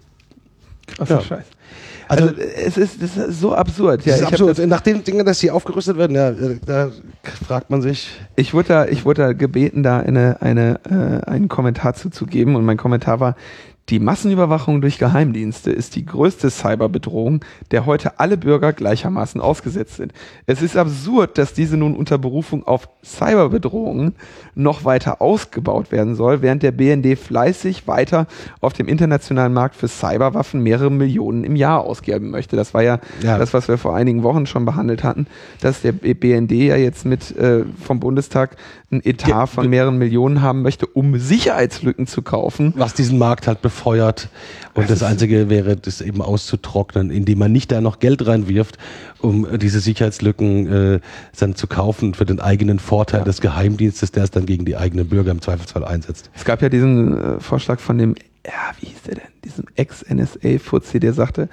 Krasser 0.88 1.16
Ja. 1.16 1.22
Scheiß. 1.22 1.46
Also, 2.10 2.28
Also, 2.28 2.36
es 2.42 2.78
ist, 2.78 3.04
das 3.04 3.18
ist 3.18 3.42
so 3.42 3.54
absurd. 3.54 4.06
Ja, 4.06 4.16
ist 4.16 4.24
absurd. 4.24 4.66
Nach 4.66 4.80
den 4.80 5.04
Dingen, 5.04 5.26
dass 5.26 5.40
sie 5.40 5.52
aufgerüstet 5.52 5.98
werden, 5.98 6.16
ja, 6.16 6.32
da 6.66 6.90
fragt 7.46 7.70
man 7.70 7.82
sich. 7.82 8.08
ich 8.38 8.54
wurde 8.54 8.68
da, 8.70 8.86
ich 8.86 9.04
wurde 9.04 9.24
da 9.24 9.34
gebeten, 9.34 9.84
da 9.84 10.00
eine, 10.00 10.42
eine, 10.42 10.80
äh, 10.90 11.30
einen 11.30 11.50
Kommentar 11.50 11.96
zuzugeben 11.96 12.56
und 12.56 12.64
mein 12.64 12.78
Kommentar 12.78 13.20
war, 13.20 13.36
die 13.90 14.00
Massenüberwachung 14.00 14.82
durch 14.82 14.98
Geheimdienste 14.98 15.72
ist 15.72 15.96
die 15.96 16.06
größte 16.06 16.50
Cyberbedrohung, 16.50 17.40
der 17.72 17.86
heute 17.86 18.20
alle 18.20 18.36
Bürger 18.36 18.74
gleichermaßen 18.74 19.40
ausgesetzt 19.40 19.96
sind. 19.96 20.12
Es 20.46 20.62
ist 20.62 20.76
absurd, 20.76 21.38
dass 21.38 21.54
diese 21.54 21.78
nun 21.78 21.96
unter 21.96 22.18
Berufung 22.18 22.68
auf 22.68 22.90
Cyberbedrohungen 23.06 24.16
noch 24.56 24.84
weiter 24.84 25.22
ausgebaut 25.22 25.92
werden 25.94 26.16
soll, 26.16 26.42
während 26.42 26.64
der 26.64 26.72
BND 26.72 27.18
fleißig 27.18 27.88
weiter 27.88 28.28
auf 28.60 28.74
dem 28.74 28.88
internationalen 28.90 29.54
Markt 29.54 29.76
für 29.76 29.88
Cyberwaffen 29.88 30.62
mehrere 30.62 30.92
Millionen 30.92 31.44
im 31.46 31.56
Jahr 31.56 31.82
ausgeben 31.82 32.30
möchte. 32.30 32.56
Das 32.58 32.74
war 32.74 32.84
ja, 32.84 33.00
Ja. 33.22 33.38
das, 33.38 33.54
was 33.54 33.68
wir 33.70 33.78
vor 33.78 33.96
einigen 33.96 34.24
Wochen 34.24 34.48
schon 34.48 34.66
behandelt 34.66 35.04
hatten, 35.04 35.28
dass 35.62 35.82
der 35.82 35.94
BND 35.94 36.52
ja 36.52 36.76
jetzt 36.76 37.06
mit 37.06 37.36
äh, 37.38 37.64
vom 37.82 38.00
Bundestag 38.02 38.58
ein 38.92 39.02
Etat 39.06 39.48
von 39.48 39.70
mehreren 39.70 39.98
Millionen 39.98 40.42
haben 40.42 40.62
möchte, 40.62 40.88
um 40.88 41.18
Sicherheitslücken 41.20 42.08
zu 42.08 42.22
kaufen. 42.22 42.74
was 42.78 42.94
diesen 42.94 43.18
Markt 43.18 43.48
halt 43.48 43.62
befeuert. 43.78 44.30
Und 44.74 44.90
das, 44.90 45.02
Einzige 45.04 45.50
wäre, 45.50 45.76
das 45.76 46.02
eben 46.02 46.22
auszutrocknen, 46.22 47.10
indem 47.10 47.40
man 47.40 47.52
nicht 47.52 47.72
da 47.72 47.82
noch 47.82 48.00
Geld 48.00 48.26
reinwirft, 48.26 48.78
um 49.20 49.48
diese 49.58 49.80
Sicherheitslücken 49.80 50.96
äh, 50.96 51.00
dann 51.40 51.56
zu 51.56 51.68
kaufen 51.68 52.14
für 52.14 52.26
den 52.26 52.40
eigenen 52.40 52.80
Vorteil 52.80 53.22
Ja. 53.22 53.26
des 53.26 53.42
Geheimdienstes, 53.42 54.12
der 54.12 54.24
es 54.24 54.32
dann 54.32 54.46
gegen 54.46 54.66
die 54.66 54.78
eigenen 54.78 55.08
Bürger 55.08 55.32
im 55.32 55.42
Zweifelsfall 55.42 55.84
einsetzt. 55.84 56.30
Es 56.36 56.46
gab 56.46 56.62
ja 56.62 56.70
diesen 56.70 57.18
äh, 57.18 57.40
Vorschlag 57.40 57.80
von 57.80 57.98
dem, 57.98 58.16
ja, 58.46 58.52
wie 58.80 58.88
hieß 58.88 59.02
der 59.08 59.16
denn, 59.16 59.24
diesem 59.44 59.66
Ex-NSA-Fuzzi, 59.76 61.00
der 61.00 61.14
sagte, 61.14 61.50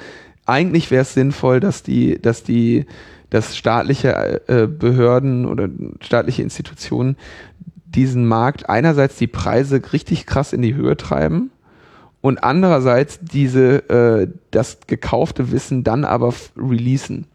eigentlich 0.47 0.91
wäre 0.91 1.03
es 1.03 1.15
sinnvoll, 1.15 1.61
dass 1.61 1.83
die, 1.83 2.21
dass 2.21 2.43
die, 2.43 2.85
dass 3.31 3.57
staatliche 3.57 4.43
äh, 4.49 4.67
Behörden 4.67 5.47
oder 5.47 5.69
staatliche 6.01 6.43
Institutionen 6.43 7.17
diesen 7.87 8.27
Markt 8.27 8.69
einerseits 8.69 9.17
die 9.17 9.29
Preise 9.29 9.81
richtig 9.93 10.27
krass 10.27 10.53
in 10.53 10.61
die 10.61 10.75
Höhe 10.75 10.97
treiben 10.97 11.51
und 12.25 12.43
andererseits 12.43 13.19
diese 13.21 13.87
äh, 13.91 14.29
das 14.51 14.79
gekaufte 14.87 15.53
Wissen 15.53 15.85
dann 15.85 16.07
aber 16.07 16.33
releasen. 16.57 17.27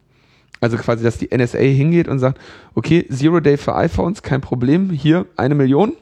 Also 0.61 0.78
quasi, 0.78 1.03
dass 1.03 1.20
die 1.20 1.30
NSA 1.32 1.60
hingeht 1.60 2.07
und 2.07 2.18
sagt, 2.18 2.40
okay, 2.74 3.06
Zero 3.07 3.40
Day 3.40 3.57
für 3.57 3.76
iPhones, 3.76 4.24
kein 4.24 4.41
Problem, 4.41 4.90
hier 4.90 5.28
eine 5.38 5.53
Million 5.53 5.94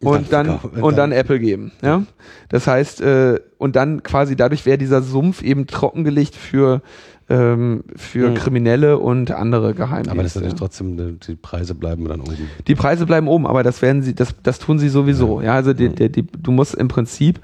und 0.00 0.30
Dann 0.30 0.46
dann, 0.46 0.58
verkaufen- 0.60 0.82
und 0.82 0.98
dann 0.98 1.10
dann- 1.10 1.18
Apple 1.18 1.40
geben. 1.40 1.72
Ja? 1.82 2.02
Das 2.50 2.66
heißt, 2.66 3.00
äh, 3.00 3.40
und 3.56 3.76
dann 3.76 4.02
quasi 4.02 4.36
dadurch 4.36 4.66
wäre 4.66 4.76
dieser 4.76 5.00
Sumpf 5.00 5.42
eben 5.42 5.66
trockengelegt 5.66 6.34
für, 6.36 6.82
ähm, 7.30 7.82
für 7.96 8.28
Mhm. 8.28 8.34
Kriminelle 8.34 8.98
und 8.98 9.30
andere 9.30 9.72
Geheimdienste. 9.72 10.10
Aber 10.12 10.22
das 10.22 10.32
ist 10.32 10.36
natürlich 10.36 10.58
trotzdem, 10.58 10.98
äh, 10.98 11.12
die 11.26 11.34
Preise 11.36 11.74
bleiben 11.74 12.04
dann 12.06 12.20
oben. 12.20 12.36
Die 12.66 12.74
Preise 12.74 13.06
bleiben 13.06 13.26
oben, 13.26 13.46
aber 13.46 13.62
das 13.62 13.80
werden 13.80 14.02
sie, 14.02 14.14
das, 14.14 14.34
das 14.42 14.58
tun 14.58 14.78
sie 14.78 14.90
sowieso. 14.90 15.40
Ja, 15.40 15.54
also 15.54 15.72
die, 15.72 15.88
Mhm. 15.88 15.94
die, 15.94 16.12
die, 16.12 16.22
du 16.26 16.50
musst 16.52 16.74
im 16.74 16.88
Prinzip 16.88 17.40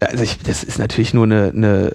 also 0.00 0.24
ich, 0.24 0.38
das 0.38 0.62
ist 0.62 0.78
natürlich 0.78 1.14
nur 1.14 1.24
eine, 1.24 1.52
eine 1.54 1.92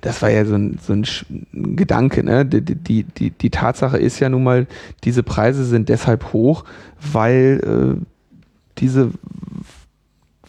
das 0.00 0.22
war 0.22 0.30
ja 0.30 0.44
so 0.44 0.54
ein, 0.54 0.78
so 0.82 0.92
ein, 0.92 1.04
Gedanke, 1.52 2.24
ne? 2.24 2.46
Die, 2.46 2.62
die, 2.62 3.04
die, 3.04 3.30
die 3.30 3.50
Tatsache 3.50 3.98
ist 3.98 4.20
ja 4.20 4.28
nun 4.28 4.42
mal, 4.42 4.66
diese 5.04 5.22
Preise 5.22 5.64
sind 5.64 5.88
deshalb 5.88 6.32
hoch, 6.32 6.64
weil 7.12 7.98
äh, 7.98 8.04
diese 8.78 9.10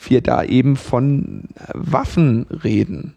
wir 0.06 0.22
da 0.22 0.44
eben 0.44 0.76
von 0.76 1.46
Waffen 1.74 2.46
reden. 2.64 3.16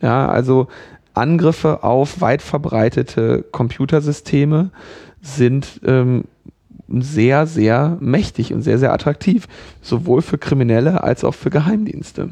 Ja, 0.00 0.28
also 0.28 0.68
Angriffe 1.14 1.82
auf 1.82 2.20
weit 2.20 2.42
verbreitete 2.42 3.44
Computersysteme 3.50 4.70
sind 5.20 5.80
ähm, 5.84 6.24
sehr, 6.88 7.46
sehr 7.46 7.98
mächtig 8.00 8.52
und 8.52 8.62
sehr, 8.62 8.78
sehr 8.78 8.92
attraktiv, 8.92 9.48
sowohl 9.82 10.22
für 10.22 10.38
Kriminelle 10.38 11.02
als 11.02 11.24
auch 11.24 11.34
für 11.34 11.50
Geheimdienste. 11.50 12.30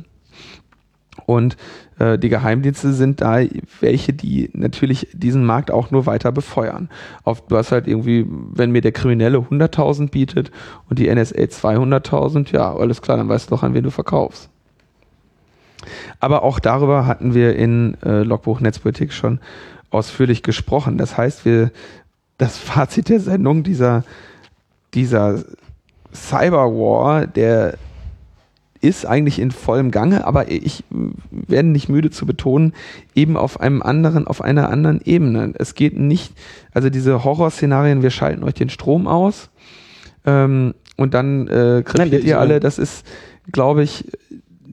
Und 1.27 1.57
äh, 1.99 2.19
die 2.19 2.29
Geheimdienste 2.29 2.93
sind 2.93 3.21
da 3.21 3.41
welche, 3.81 4.13
die 4.13 4.51
natürlich 4.55 5.09
diesen 5.13 5.45
Markt 5.45 5.71
auch 5.71 5.91
nur 5.91 6.07
weiter 6.07 6.33
befeuern. 6.33 6.89
Auf, 7.25 7.47
du 7.47 7.57
hast 7.57 7.73
halt 7.73 7.89
irgendwie, 7.89 8.25
wenn 8.29 8.71
mir 8.71 8.81
der 8.81 8.93
Kriminelle 8.93 9.39
100.000 9.39 10.11
bietet 10.11 10.53
und 10.89 10.99
die 10.99 11.13
NSA 11.13 11.37
200.000, 11.37 12.53
ja, 12.53 12.75
alles 12.75 13.03
klar, 13.03 13.17
dann 13.17 13.29
weißt 13.29 13.51
du 13.51 13.57
doch, 13.57 13.63
an 13.65 13.75
wen 13.75 13.83
du 13.83 13.91
verkaufst. 13.91 14.49
Aber 16.21 16.43
auch 16.43 16.61
darüber 16.61 17.07
hatten 17.07 17.35
wir 17.35 17.57
in 17.57 17.97
äh, 18.03 18.23
Logbuch 18.23 18.61
Netzpolitik 18.61 19.13
schon 19.13 19.41
ausführlich 19.91 20.43
gesprochen. 20.43 20.99
Das 20.99 21.17
heißt, 21.17 21.45
wir, 21.45 21.71
das 22.39 22.57
Fazit 22.59 23.09
der 23.09 23.21
Sendung, 23.21 23.65
dieser, 23.65 24.05
dieser 24.95 25.43
Cyberwar, 26.15 27.27
der 27.27 27.75
ist 28.87 29.07
eigentlich 29.07 29.39
in 29.39 29.51
vollem 29.51 29.91
Gange, 29.91 30.27
aber 30.27 30.51
ich 30.51 30.85
werde 31.31 31.69
nicht 31.69 31.89
müde 31.89 32.11
zu 32.11 32.27
betonen, 32.27 32.73
eben 33.15 33.37
auf 33.37 33.61
einem 33.61 33.83
anderen, 33.83 34.27
auf 34.27 34.43
einer 34.43 34.71
anderen 34.71 35.01
Ebene. 35.05 35.53
Es 35.59 35.75
geht 35.75 35.99
nicht, 35.99 36.33
also 36.73 36.91
diese 36.91 37.25
Horrorszenarien, 37.25 38.03
wir 38.03 38.11
schalten 38.11 38.45
euch 38.45 38.55
den 38.55 38.71
Strom 38.71 39.07
aus 39.07 39.51
ähm, 40.25 40.75
und 40.97 41.15
dann 41.15 41.49
äh, 41.49 41.83
kriegt 41.85 42.25
ihr 42.25 42.39
alle, 42.41 42.61
das 42.61 42.79
ist, 42.79 43.07
glaube 43.53 43.83
ich, 43.83 44.05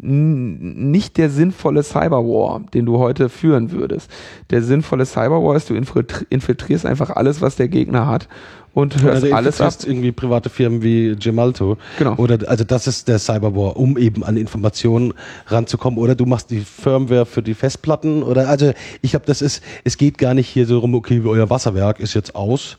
nicht 0.06 1.18
der 1.18 1.30
sinnvolle 1.30 1.82
Cyberwar, 1.82 2.62
den 2.74 2.86
du 2.86 2.98
heute 2.98 3.30
führen 3.30 3.72
würdest. 3.72 4.12
Der 4.50 4.62
sinnvolle 4.62 5.06
Cyberwar 5.06 5.56
ist, 5.56 5.70
du 5.70 5.76
infiltrierst 5.76 6.86
einfach 6.86 7.12
alles, 7.12 7.42
was 7.42 7.56
der 7.56 7.70
Gegner 7.70 8.08
hat 8.08 8.28
und 8.74 9.02
hörst 9.02 9.24
also 9.24 9.36
alles 9.36 9.62
ab. 9.62 9.74
irgendwie 9.86 10.12
private 10.12 10.50
Firmen 10.50 10.82
wie 10.82 11.16
Gemalto. 11.16 11.78
Genau. 12.00 12.16
Oder 12.16 12.50
also 12.50 12.64
das 12.64 12.88
ist 12.88 13.08
der 13.08 13.20
Cyberwar, 13.20 13.78
um 13.78 13.98
eben 13.98 14.24
an 14.24 14.36
Informationen 14.36 15.14
ranzukommen. 15.48 16.00
Oder 16.00 16.16
du 16.16 16.26
machst 16.26 16.50
die 16.50 16.62
Firmware 16.62 17.26
für 17.26 17.44
die 17.44 17.54
Festplatten. 17.54 18.24
Oder 18.24 18.50
also 18.50 18.74
ich 19.02 19.12
glaube, 19.12 19.26
das 19.28 19.42
ist, 19.42 19.64
es 19.84 19.98
geht 19.98 20.18
gar 20.18 20.34
nicht 20.34 20.50
hier 20.50 20.66
so 20.66 20.80
rum, 20.80 20.96
okay, 20.96 21.22
euer 21.24 21.50
Wasserwerk 21.50 22.00
ist 22.00 22.16
jetzt 22.16 22.36
aus, 22.36 22.78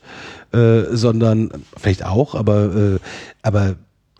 äh, 0.51 0.83
sondern 0.91 1.49
vielleicht 1.77 2.05
auch, 2.05 2.35
aber 2.35 2.75
äh, 2.75 2.99
aber 3.41 3.75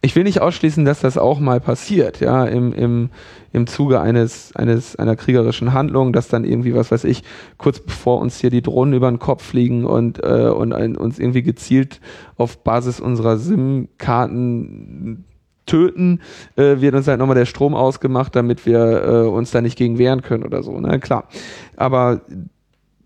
ich 0.06 0.16
will 0.16 0.24
nicht 0.24 0.40
ausschließen, 0.40 0.86
dass 0.86 1.02
das 1.02 1.18
auch 1.18 1.40
mal 1.40 1.60
passiert, 1.60 2.20
ja, 2.20 2.46
im, 2.46 2.74
im, 2.74 3.10
im 3.52 3.66
Zuge 3.66 4.00
eines, 4.00 4.56
eines, 4.56 4.96
einer 4.96 5.16
kriegerischen 5.16 5.74
Handlung, 5.74 6.14
dass 6.14 6.28
dann 6.28 6.44
irgendwie, 6.44 6.76
was 6.76 6.92
weiß 6.92 7.06
ich, 7.06 7.24
kurz 7.58 7.80
bevor 7.80 8.20
uns 8.20 8.40
hier 8.40 8.52
die 8.52 8.62
Drohnen 8.62 8.94
über 8.94 9.10
den 9.10 9.18
Kopf 9.18 9.44
fliegen 9.44 9.84
und, 9.84 10.24
äh, 10.24 10.50
und 10.50 10.74
ein, 10.74 10.96
uns 10.96 11.18
irgendwie 11.18 11.42
gezielt 11.42 12.02
auf 12.38 12.64
Basis 12.64 13.00
unserer 13.00 13.38
SIM-Karten 13.38 15.26
töten, 15.66 16.22
äh, 16.56 16.82
wird 16.82 16.94
uns 16.94 17.08
halt 17.08 17.18
nochmal 17.18 17.36
der 17.36 17.46
Strom 17.46 17.74
ausgemacht, 17.74 18.36
damit 18.36 18.68
wir 18.68 19.04
äh, 19.04 19.28
uns 19.28 19.50
da 19.50 19.62
nicht 19.62 19.76
gegen 19.76 19.98
wehren 19.98 20.22
können 20.22 20.44
oder 20.44 20.62
so, 20.62 20.80
ne, 20.80 21.00
klar. 21.00 21.28
Aber 21.78 22.22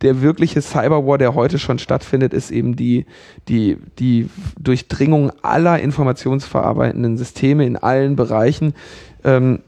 der 0.01 0.21
wirkliche 0.21 0.61
Cyberwar, 0.61 1.17
der 1.17 1.35
heute 1.35 1.59
schon 1.59 1.79
stattfindet, 1.79 2.33
ist 2.33 2.51
eben 2.51 2.75
die, 2.75 3.05
die, 3.47 3.77
die 3.99 4.29
Durchdringung 4.59 5.31
aller 5.41 5.79
informationsverarbeitenden 5.79 7.17
Systeme 7.17 7.65
in 7.65 7.75
allen 7.75 8.15
Bereichen 8.15 8.73
ähm, 9.23 9.59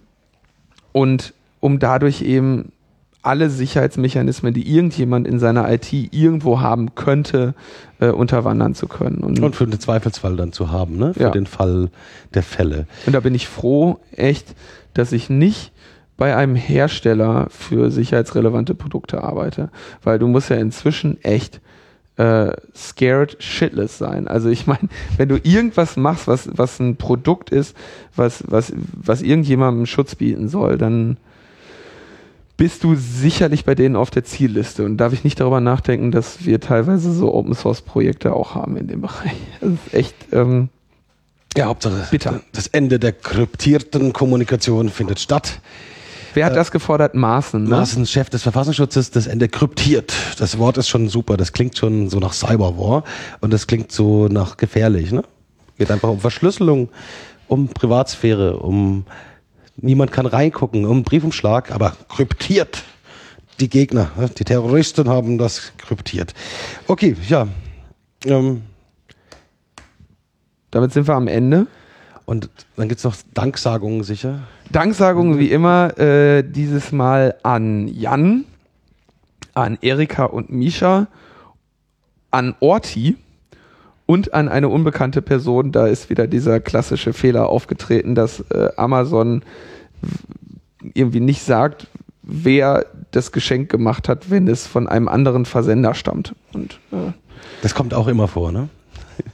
und 0.92 1.34
um 1.60 1.80
dadurch 1.80 2.22
eben 2.22 2.72
alle 3.24 3.50
Sicherheitsmechanismen, 3.50 4.54
die 4.54 4.68
irgendjemand 4.68 5.28
in 5.28 5.38
seiner 5.38 5.72
IT 5.72 5.94
irgendwo 5.94 6.60
haben 6.60 6.96
könnte, 6.96 7.54
äh, 8.00 8.10
unterwandern 8.10 8.74
zu 8.74 8.88
können. 8.88 9.18
Und, 9.18 9.40
und, 9.40 9.56
für 9.56 9.68
den 9.68 9.80
Zweifelsfall 9.80 10.36
dann 10.36 10.54
zu 10.54 10.72
haben, 10.72 10.98
ne? 10.98 11.14
Für 11.14 11.24
ja. 11.24 11.30
den 11.30 11.46
Fall 11.46 11.92
der 12.34 12.42
Fälle. 12.42 12.88
Und 13.06 13.14
da 13.14 13.20
bin 13.20 13.36
ich 13.36 13.48
froh, 13.48 14.00
echt, 14.16 14.56
dass 14.94 15.12
ich 15.12 15.30
nicht 15.30 15.71
bei 16.22 16.36
einem 16.36 16.56
Hersteller 16.56 17.48
für 17.50 17.90
sicherheitsrelevante 17.90 18.76
Produkte 18.76 19.24
arbeite. 19.24 19.72
Weil 20.04 20.20
du 20.20 20.28
musst 20.28 20.52
ja 20.52 20.56
inzwischen 20.58 21.20
echt 21.24 21.62
äh, 22.18 22.52
scared 22.76 23.42
shitless 23.42 23.98
sein. 23.98 24.28
Also 24.28 24.50
ich 24.50 24.68
meine, 24.68 24.88
wenn 25.18 25.30
du 25.30 25.40
irgendwas 25.42 25.98
machst, 25.98 26.28
was, 26.28 26.48
was 26.54 26.80
ein 26.80 26.98
Produkt 26.98 27.50
ist, 27.50 27.76
was, 28.16 28.44
was, 28.46 28.72
was 28.94 29.24
irgendjemandem 29.24 29.88
Schutz 29.88 30.14
bieten 30.14 30.48
soll, 30.48 30.78
dann 30.78 31.18
bist 32.56 32.84
du 32.84 32.94
sicherlich 32.94 33.66
bei 33.66 33.74
denen 33.74 33.96
auf 33.96 34.12
der 34.12 34.24
Zielliste. 34.24 34.86
Und 34.86 34.98
darf 34.98 35.14
ich 35.14 35.24
nicht 35.24 35.40
darüber 35.40 35.60
nachdenken, 35.60 36.12
dass 36.12 36.46
wir 36.46 36.60
teilweise 36.60 37.12
so 37.12 37.34
Open 37.34 37.56
Source 37.56 37.82
Projekte 37.82 38.34
auch 38.34 38.54
haben 38.54 38.78
in 38.78 38.86
dem 38.86 39.02
Bereich. 39.02 39.34
Das 39.60 39.72
ist 39.72 39.94
echt. 39.96 40.16
Ähm, 40.34 40.70
ja, 41.58 41.66
Hauptsache, 41.66 42.08
bitter. 42.12 42.42
das 42.54 42.68
Ende 42.68 43.00
der 43.00 43.12
kryptierten 43.12 44.14
Kommunikation 44.14 44.90
findet 44.90 45.20
statt. 45.20 45.62
Wer 46.34 46.46
hat 46.46 46.54
äh, 46.54 46.56
das 46.56 46.72
gefordert? 46.72 47.16
Maaßen. 47.16 47.64
Ne? 47.64 47.70
Maaßen, 47.70 48.06
Chef 48.06 48.30
des 48.30 48.44
Verfassungsschutzes, 48.44 49.12
das 49.12 49.28
Ende 49.28 49.50
kryptiert. 49.50 50.14
Das 50.38 50.58
Wort 50.58 50.78
ist 50.78 50.90
schon 50.90 51.10
super. 51.10 51.38
Das 51.38 51.54
klingt 51.54 51.78
schon 51.78 52.10
so 52.10 52.20
nach 52.20 52.34
Cyberwar 52.34 53.04
und 53.42 53.52
das 53.52 53.68
klingt 53.68 53.92
so 53.92 54.28
nach 54.28 54.58
gefährlich. 54.58 55.12
Ne? 55.12 55.24
Geht 55.78 55.92
einfach 55.92 56.10
um 56.10 56.20
Verschlüsselung, 56.20 56.90
um 57.48 57.68
Privatsphäre, 57.68 58.58
um 58.58 59.06
niemand 59.78 60.12
kann 60.12 60.26
reingucken, 60.26 60.86
um 60.86 61.04
Briefumschlag, 61.04 61.72
aber 61.72 61.96
kryptiert. 62.10 62.84
Die 63.60 63.70
Gegner, 63.70 64.12
ne? 64.18 64.30
die 64.30 64.44
Terroristen 64.44 65.08
haben 65.10 65.38
das 65.38 65.74
kryptiert. 65.78 66.34
Okay, 66.88 67.16
ja. 67.28 67.48
Ähm. 68.26 68.64
Damit 70.72 70.94
sind 70.94 71.08
wir 71.08 71.16
am 71.16 71.28
Ende. 71.28 71.68
Und 72.32 72.50
dann 72.78 72.88
gibt 72.88 73.00
es 73.00 73.04
noch 73.04 73.18
Danksagungen 73.34 74.04
sicher. 74.04 74.44
Danksagungen 74.72 75.38
wie 75.38 75.52
immer, 75.52 76.00
äh, 76.00 76.44
dieses 76.44 76.94
Mal 76.94 77.36
an 77.44 77.90
Jan, 77.90 78.46
an 79.54 79.78
Erika 79.82 80.24
und 80.24 80.50
Misha, 80.50 81.08
an 82.32 82.56
Orti 82.62 83.18
und 84.06 84.34
an 84.34 84.48
eine 84.48 84.70
unbekannte 84.70 85.22
Person. 85.22 85.74
Da 85.74 85.88
ist 85.88 86.10
wieder 86.10 86.26
dieser 86.26 86.62
klassische 86.62 87.12
Fehler 87.12 87.50
aufgetreten, 87.50 88.16
dass 88.16 88.40
äh, 88.50 88.70
Amazon 88.78 89.44
irgendwie 90.94 91.20
nicht 91.20 91.44
sagt, 91.44 91.88
wer 92.22 92.86
das 93.12 93.34
Geschenk 93.34 93.70
gemacht 93.70 94.08
hat, 94.08 94.30
wenn 94.30 94.48
es 94.48 94.68
von 94.68 94.88
einem 94.88 95.10
anderen 95.10 95.44
Versender 95.44 95.94
stammt. 95.94 96.34
Und, 96.54 96.80
äh, 96.94 97.12
das 97.62 97.76
kommt 97.76 97.94
auch 97.94 98.08
immer 98.08 98.30
vor, 98.30 98.54
ne? 98.54 98.70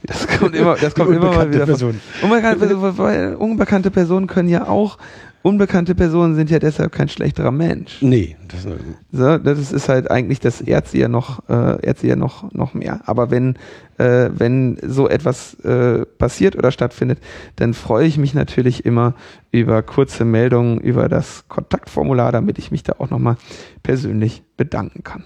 Das 0.02 0.26
kommt 0.26 0.54
immer, 0.54 0.76
das 0.76 0.94
kommt 0.94 1.10
immer 1.10 1.32
mal 1.32 1.52
wieder. 1.52 1.66
Person. 1.66 2.00
Unbekannte, 2.22 3.36
unbekannte 3.38 3.90
Personen 3.90 4.26
können 4.26 4.48
ja 4.48 4.66
auch, 4.66 4.98
unbekannte 5.42 5.94
Personen 5.94 6.34
sind 6.34 6.50
ja 6.50 6.58
deshalb 6.58 6.92
kein 6.92 7.08
schlechterer 7.08 7.50
Mensch. 7.50 8.02
Nee. 8.02 8.36
Das, 8.48 8.66
so, 9.12 9.38
das 9.38 9.72
ist 9.72 9.88
halt 9.88 10.10
eigentlich 10.10 10.40
das 10.40 10.62
ja 10.64 11.08
noch, 11.08 11.48
äh, 11.48 11.94
ja 12.02 12.16
noch, 12.16 12.52
noch 12.52 12.74
mehr. 12.74 13.00
Aber 13.06 13.30
wenn, 13.30 13.56
äh, 13.98 14.30
wenn 14.32 14.78
so 14.82 15.08
etwas 15.08 15.54
äh, 15.60 16.04
passiert 16.04 16.56
oder 16.56 16.70
stattfindet, 16.70 17.18
dann 17.56 17.74
freue 17.74 18.06
ich 18.06 18.18
mich 18.18 18.34
natürlich 18.34 18.84
immer 18.84 19.14
über 19.52 19.82
kurze 19.82 20.24
Meldungen 20.24 20.80
über 20.80 21.08
das 21.08 21.44
Kontaktformular, 21.48 22.32
damit 22.32 22.58
ich 22.58 22.70
mich 22.70 22.82
da 22.82 22.94
auch 22.98 23.10
nochmal 23.10 23.36
persönlich 23.82 24.42
bedanken 24.56 25.02
kann. 25.04 25.24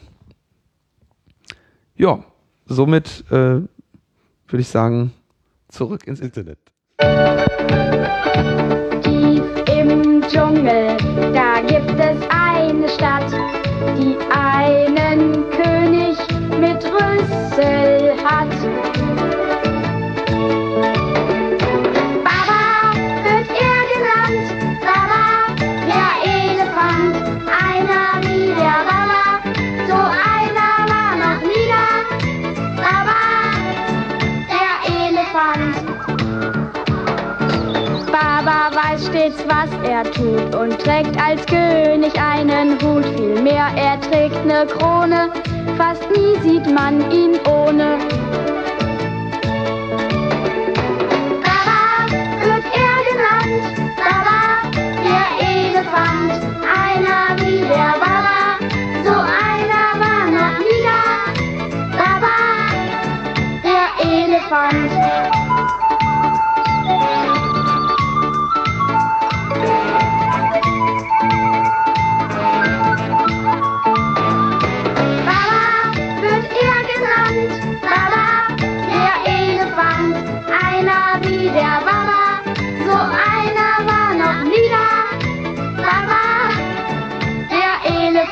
Ja, 1.97 2.25
somit 2.67 3.25
äh, 3.31 3.61
würde 4.53 4.63
ich 4.63 4.69
sagen, 4.69 5.13
zurück 5.69 6.07
ins 6.07 6.21
Internet. 6.21 6.59
Tief 9.03 9.43
im 9.75 10.23
Dschungel, 10.29 10.97
er 39.93 40.05
tut 40.05 40.55
und 40.55 40.79
trägt 40.79 41.21
als 41.23 41.45
König 41.45 42.15
einen 42.19 42.81
Hut. 42.81 43.05
Vielmehr 43.15 43.67
er 43.77 44.01
trägt 44.01 44.45
ne 44.47 44.67
Krone, 44.67 45.31
fast 45.77 46.03
nie 46.11 46.35
sieht 46.43 46.67
man 46.73 47.11
ihn 47.11 47.39
ohne. 47.47 47.99
Baba 51.45 52.07
wird 52.43 52.65
er 52.85 52.99
genannt, 53.11 53.93
Baba, 53.99 54.41
der 55.05 55.27
Elefant, 55.47 56.41
einer 56.87 57.37
wie 57.37 57.61
der 57.61 58.02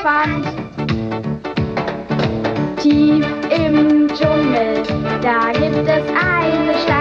Elefant. 0.01 0.45
Tief 2.81 3.25
im 3.51 4.07
Dschungel, 4.07 4.81
da 5.21 5.51
gibt 5.51 5.87
es 5.87 6.03
eine 6.09 6.73
Stadt, 6.83 7.00